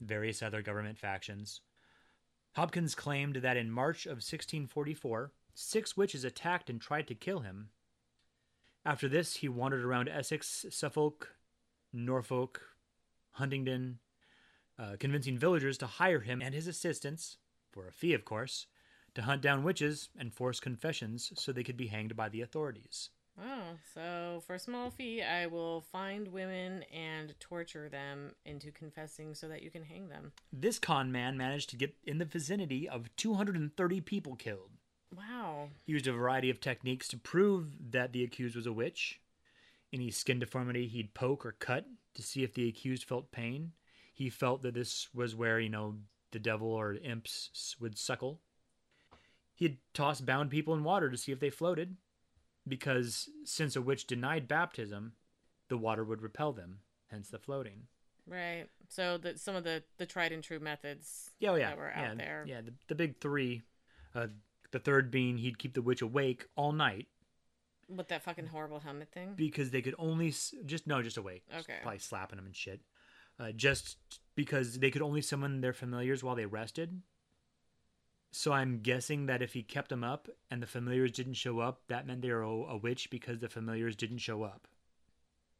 various 0.00 0.42
other 0.42 0.60
government 0.60 0.98
factions. 0.98 1.62
Hopkins 2.56 2.94
claimed 2.94 3.36
that 3.36 3.56
in 3.56 3.70
March 3.70 4.04
of 4.04 4.18
1644, 4.18 5.32
six 5.54 5.96
witches 5.96 6.24
attacked 6.24 6.68
and 6.68 6.80
tried 6.80 7.06
to 7.08 7.14
kill 7.14 7.40
him. 7.40 7.70
After 8.84 9.08
this, 9.08 9.36
he 9.36 9.48
wandered 9.48 9.84
around 9.84 10.08
Essex, 10.08 10.66
Suffolk, 10.70 11.34
Norfolk, 11.92 12.60
Huntingdon, 13.32 13.98
uh, 14.78 14.96
convincing 14.98 15.38
villagers 15.38 15.78
to 15.78 15.86
hire 15.86 16.20
him 16.20 16.40
and 16.42 16.54
his 16.54 16.66
assistants, 16.66 17.38
for 17.70 17.86
a 17.86 17.92
fee 17.92 18.14
of 18.14 18.24
course, 18.24 18.66
to 19.14 19.22
hunt 19.22 19.42
down 19.42 19.64
witches 19.64 20.10
and 20.18 20.32
force 20.32 20.60
confessions 20.60 21.32
so 21.34 21.52
they 21.52 21.64
could 21.64 21.76
be 21.76 21.88
hanged 21.88 22.16
by 22.16 22.28
the 22.28 22.40
authorities. 22.40 23.10
Oh, 23.40 23.76
so 23.94 24.42
for 24.46 24.54
a 24.54 24.58
small 24.58 24.90
fee, 24.90 25.22
I 25.22 25.46
will 25.46 25.80
find 25.80 26.28
women 26.28 26.82
and 26.92 27.34
torture 27.38 27.88
them 27.88 28.32
into 28.44 28.72
confessing 28.72 29.34
so 29.34 29.46
that 29.48 29.62
you 29.62 29.70
can 29.70 29.84
hang 29.84 30.08
them. 30.08 30.32
This 30.52 30.78
con 30.78 31.12
man 31.12 31.36
managed 31.36 31.70
to 31.70 31.76
get 31.76 31.94
in 32.04 32.18
the 32.18 32.24
vicinity 32.24 32.88
of 32.88 33.14
230 33.16 34.00
people 34.00 34.34
killed. 34.34 34.70
Wow. 35.16 35.68
He 35.84 35.92
used 35.92 36.06
a 36.06 36.12
variety 36.12 36.50
of 36.50 36.60
techniques 36.60 37.08
to 37.08 37.16
prove 37.16 37.92
that 37.92 38.12
the 38.12 38.24
accused 38.24 38.56
was 38.56 38.66
a 38.66 38.72
witch. 38.72 39.20
Any 39.92 40.10
skin 40.10 40.40
deformity, 40.40 40.88
he'd 40.88 41.14
poke 41.14 41.46
or 41.46 41.52
cut 41.52 41.86
to 42.14 42.22
see 42.22 42.42
if 42.42 42.54
the 42.54 42.68
accused 42.68 43.04
felt 43.04 43.30
pain. 43.30 43.72
He 44.18 44.30
felt 44.30 44.62
that 44.62 44.74
this 44.74 45.06
was 45.14 45.36
where, 45.36 45.60
you 45.60 45.68
know, 45.68 45.94
the 46.32 46.40
devil 46.40 46.66
or 46.72 46.94
imps 46.94 47.76
would 47.78 47.96
suckle. 47.96 48.40
He'd 49.54 49.78
toss 49.94 50.20
bound 50.20 50.50
people 50.50 50.74
in 50.74 50.82
water 50.82 51.08
to 51.08 51.16
see 51.16 51.30
if 51.30 51.38
they 51.38 51.50
floated, 51.50 51.94
because 52.66 53.28
since 53.44 53.76
a 53.76 53.80
witch 53.80 54.08
denied 54.08 54.48
baptism, 54.48 55.12
the 55.68 55.78
water 55.78 56.02
would 56.02 56.20
repel 56.20 56.52
them, 56.52 56.80
hence 57.12 57.28
the 57.28 57.38
floating. 57.38 57.82
Right. 58.26 58.66
So 58.88 59.18
that 59.18 59.38
some 59.38 59.54
of 59.54 59.62
the 59.62 59.84
the 59.98 60.04
tried 60.06 60.32
and 60.32 60.42
true 60.42 60.58
methods 60.58 61.30
Yeah, 61.38 61.50
oh 61.50 61.54
yeah, 61.54 61.68
that 61.68 61.78
were 61.78 61.92
yeah, 61.96 62.10
out 62.10 62.18
there. 62.18 62.44
Yeah, 62.44 62.60
the, 62.62 62.74
the 62.88 62.94
big 62.96 63.20
three. 63.20 63.62
Uh, 64.16 64.26
the 64.72 64.80
third 64.80 65.12
being 65.12 65.38
he'd 65.38 65.60
keep 65.60 65.74
the 65.74 65.80
witch 65.82 66.02
awake 66.02 66.46
all 66.56 66.72
night 66.72 67.06
With 67.88 68.08
that 68.08 68.24
fucking 68.24 68.48
horrible 68.48 68.80
helmet 68.80 69.12
thing. 69.12 69.34
because 69.36 69.70
they 69.70 69.80
could 69.80 69.94
only 69.96 70.28
s- 70.30 70.54
just 70.66 70.88
no 70.88 71.02
just 71.02 71.16
awake 71.18 71.44
Just 71.52 71.68
Okay. 71.70 71.78
probably 71.82 72.00
slapping 72.00 72.36
them 72.36 72.46
and 72.46 72.56
shit 72.56 72.80
uh, 73.40 73.52
just 73.52 73.96
because 74.34 74.78
they 74.78 74.90
could 74.90 75.02
only 75.02 75.20
summon 75.22 75.60
their 75.60 75.72
familiars 75.72 76.22
while 76.22 76.34
they 76.36 76.46
rested 76.46 77.02
so 78.30 78.52
i'm 78.52 78.80
guessing 78.80 79.26
that 79.26 79.42
if 79.42 79.54
he 79.54 79.62
kept 79.62 79.88
them 79.88 80.04
up 80.04 80.28
and 80.50 80.62
the 80.62 80.66
familiars 80.66 81.12
didn't 81.12 81.34
show 81.34 81.60
up 81.60 81.80
that 81.88 82.06
meant 82.06 82.20
they 82.22 82.30
were 82.30 82.42
a, 82.42 82.50
a 82.50 82.76
witch 82.76 83.10
because 83.10 83.38
the 83.38 83.48
familiars 83.48 83.96
didn't 83.96 84.18
show 84.18 84.42
up 84.42 84.66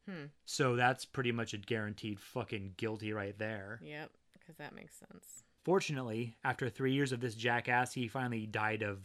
Hmm. 0.08 0.26
so 0.46 0.74
that's 0.74 1.04
pretty 1.04 1.32
much 1.32 1.52
a 1.52 1.58
guaranteed 1.58 2.18
fucking 2.18 2.72
guilty 2.78 3.12
right 3.12 3.38
there 3.38 3.78
Yep. 3.84 4.10
Because 4.32 4.56
that 4.56 4.74
makes 4.74 4.94
sense. 4.94 5.42
fortunately 5.66 6.34
after 6.42 6.70
three 6.70 6.92
years 6.94 7.12
of 7.12 7.20
this 7.20 7.34
jackass 7.34 7.92
he 7.92 8.08
finally 8.08 8.46
died 8.46 8.82
of 8.82 9.00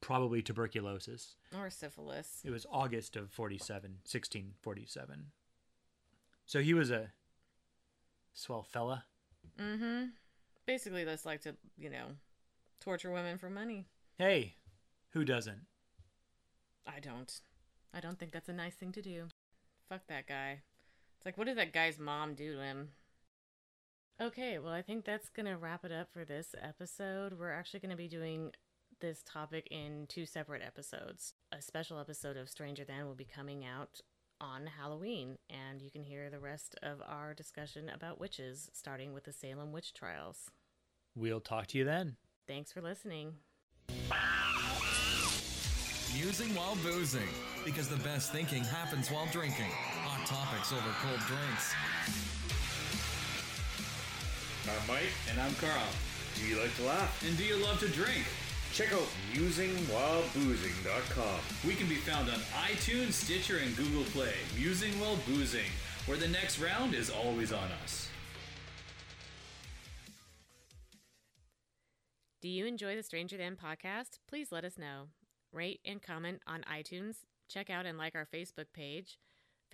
probably 0.00 0.42
tuberculosis 0.42 1.36
Or 1.56 1.70
syphilis. 1.70 2.40
It 2.44 2.50
was 2.50 2.66
August 2.72 3.14
of 3.14 3.30
47, 3.30 3.98
1647. 4.04 5.26
So 6.46 6.60
he 6.60 6.74
was 6.74 6.90
a 6.90 7.10
swell 8.38 8.62
fella. 8.62 9.04
Mm-hmm. 9.60 10.06
Basically, 10.66 11.04
that's 11.04 11.26
like 11.26 11.40
to 11.42 11.56
you 11.76 11.90
know 11.90 12.06
torture 12.80 13.10
women 13.10 13.38
for 13.38 13.50
money. 13.50 13.86
Hey, 14.16 14.54
who 15.10 15.24
doesn't? 15.24 15.66
I 16.86 17.00
don't. 17.00 17.32
I 17.92 18.00
don't 18.00 18.18
think 18.18 18.32
that's 18.32 18.48
a 18.48 18.54
nice 18.54 18.74
thing 18.74 18.92
to 18.92 19.02
do. 19.02 19.24
Fuck 19.88 20.02
that 20.08 20.26
guy. 20.26 20.60
It's 21.16 21.26
like, 21.26 21.38
what 21.38 21.46
did 21.46 21.58
that 21.58 21.72
guy's 21.72 21.98
mom 21.98 22.34
do 22.34 22.54
to 22.54 22.62
him? 22.62 22.90
Okay, 24.20 24.58
well, 24.58 24.72
I 24.72 24.82
think 24.82 25.04
that's 25.04 25.30
going 25.30 25.46
to 25.46 25.56
wrap 25.56 25.84
it 25.84 25.92
up 25.92 26.08
for 26.12 26.24
this 26.24 26.54
episode. 26.60 27.38
We're 27.38 27.52
actually 27.52 27.80
going 27.80 27.90
to 27.90 27.96
be 27.96 28.08
doing 28.08 28.52
this 29.00 29.22
topic 29.24 29.68
in 29.70 30.06
two 30.08 30.26
separate 30.26 30.62
episodes. 30.62 31.34
A 31.52 31.62
special 31.62 31.98
episode 31.98 32.36
of 32.36 32.50
Stranger 32.50 32.84
Than 32.84 33.06
will 33.06 33.14
be 33.14 33.24
coming 33.24 33.64
out 33.64 34.00
on 34.40 34.66
Halloween, 34.66 35.38
and 35.50 35.82
you 35.82 35.90
can 35.90 36.02
hear 36.02 36.30
the 36.30 36.38
rest 36.38 36.76
of 36.82 37.02
our 37.06 37.34
discussion 37.34 37.88
about 37.88 38.20
witches, 38.20 38.70
starting 38.72 39.12
with 39.12 39.24
the 39.24 39.32
Salem 39.32 39.72
witch 39.72 39.94
trials. 39.94 40.50
We'll 41.16 41.40
talk 41.40 41.66
to 41.68 41.78
you 41.78 41.84
then. 41.84 42.16
Thanks 42.46 42.72
for 42.72 42.80
listening. 42.80 43.34
Musing 46.14 46.54
while 46.54 46.76
boozing, 46.76 47.28
because 47.64 47.88
the 47.88 48.02
best 48.02 48.32
thinking 48.32 48.64
happens 48.64 49.10
while 49.10 49.26
drinking. 49.32 49.70
Hot 49.70 50.26
topics 50.26 50.72
over 50.72 50.90
cold 51.02 51.20
drinks. 51.26 51.74
I'm 54.68 54.86
Mike. 54.86 55.12
And 55.30 55.40
I'm 55.40 55.54
Carl. 55.54 55.88
Do 56.34 56.46
you 56.46 56.60
like 56.60 56.74
to 56.76 56.82
laugh? 56.84 57.24
And 57.26 57.36
do 57.36 57.44
you 57.44 57.56
love 57.56 57.78
to 57.80 57.88
drink? 57.88 58.24
Check 58.78 58.92
out 58.92 59.08
musingwhileboozing.com. 59.34 61.40
We 61.66 61.74
can 61.74 61.88
be 61.88 61.96
found 61.96 62.30
on 62.30 62.38
iTunes, 62.70 63.14
Stitcher, 63.14 63.58
and 63.58 63.76
Google 63.76 64.04
Play. 64.04 64.34
Musing 64.56 64.92
while 65.00 65.18
boozing, 65.26 65.66
where 66.06 66.16
the 66.16 66.28
next 66.28 66.60
round 66.60 66.94
is 66.94 67.10
always 67.10 67.52
on 67.52 67.68
us. 67.82 68.08
Do 72.40 72.48
you 72.48 72.66
enjoy 72.66 72.94
the 72.94 73.02
Stranger 73.02 73.36
Than 73.36 73.56
podcast? 73.56 74.20
Please 74.28 74.52
let 74.52 74.64
us 74.64 74.78
know. 74.78 75.08
Rate 75.52 75.80
and 75.84 76.00
comment 76.00 76.40
on 76.46 76.62
iTunes. 76.72 77.24
Check 77.48 77.70
out 77.70 77.84
and 77.84 77.98
like 77.98 78.14
our 78.14 78.28
Facebook 78.32 78.66
page, 78.72 79.18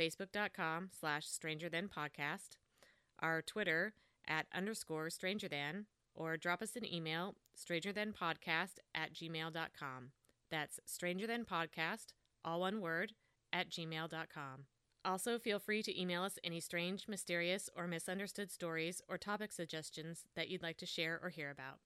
facebook.com 0.01 0.89
slash 0.99 1.27
stranger 1.27 1.69
than 1.69 1.91
podcast, 1.91 2.57
our 3.19 3.43
Twitter 3.43 3.93
at 4.27 4.47
underscore 4.55 5.11
stranger 5.11 5.47
than, 5.47 5.85
or 6.15 6.37
drop 6.37 6.63
us 6.63 6.77
an 6.77 6.93
email, 6.93 7.35
strangerthanpodcast 7.57 7.95
than 7.95 8.13
podcast 8.13 8.79
at 8.95 9.13
gmail.com. 9.13 10.11
That's 10.51 10.81
strangerthanpodcast, 10.87 12.07
all 12.45 12.61
one 12.61 12.81
word, 12.81 13.13
at 13.53 13.71
gmail.com. 13.71 14.67
Also, 15.05 15.39
feel 15.39 15.59
free 15.59 15.83
to 15.83 16.01
email 16.01 16.23
us 16.23 16.39
any 16.43 16.61
strange, 16.61 17.09
mysterious, 17.09 17.69
or 17.77 17.87
misunderstood 17.87 18.51
stories 18.51 19.03
or 19.09 19.19
topic 19.19 19.53
suggestions 19.53 20.25
that 20.35 20.49
you'd 20.49 20.63
like 20.63 20.79
to 20.79 20.87
share 20.87 21.21
or 21.23 21.29
hear 21.29 21.51
about. 21.51 21.79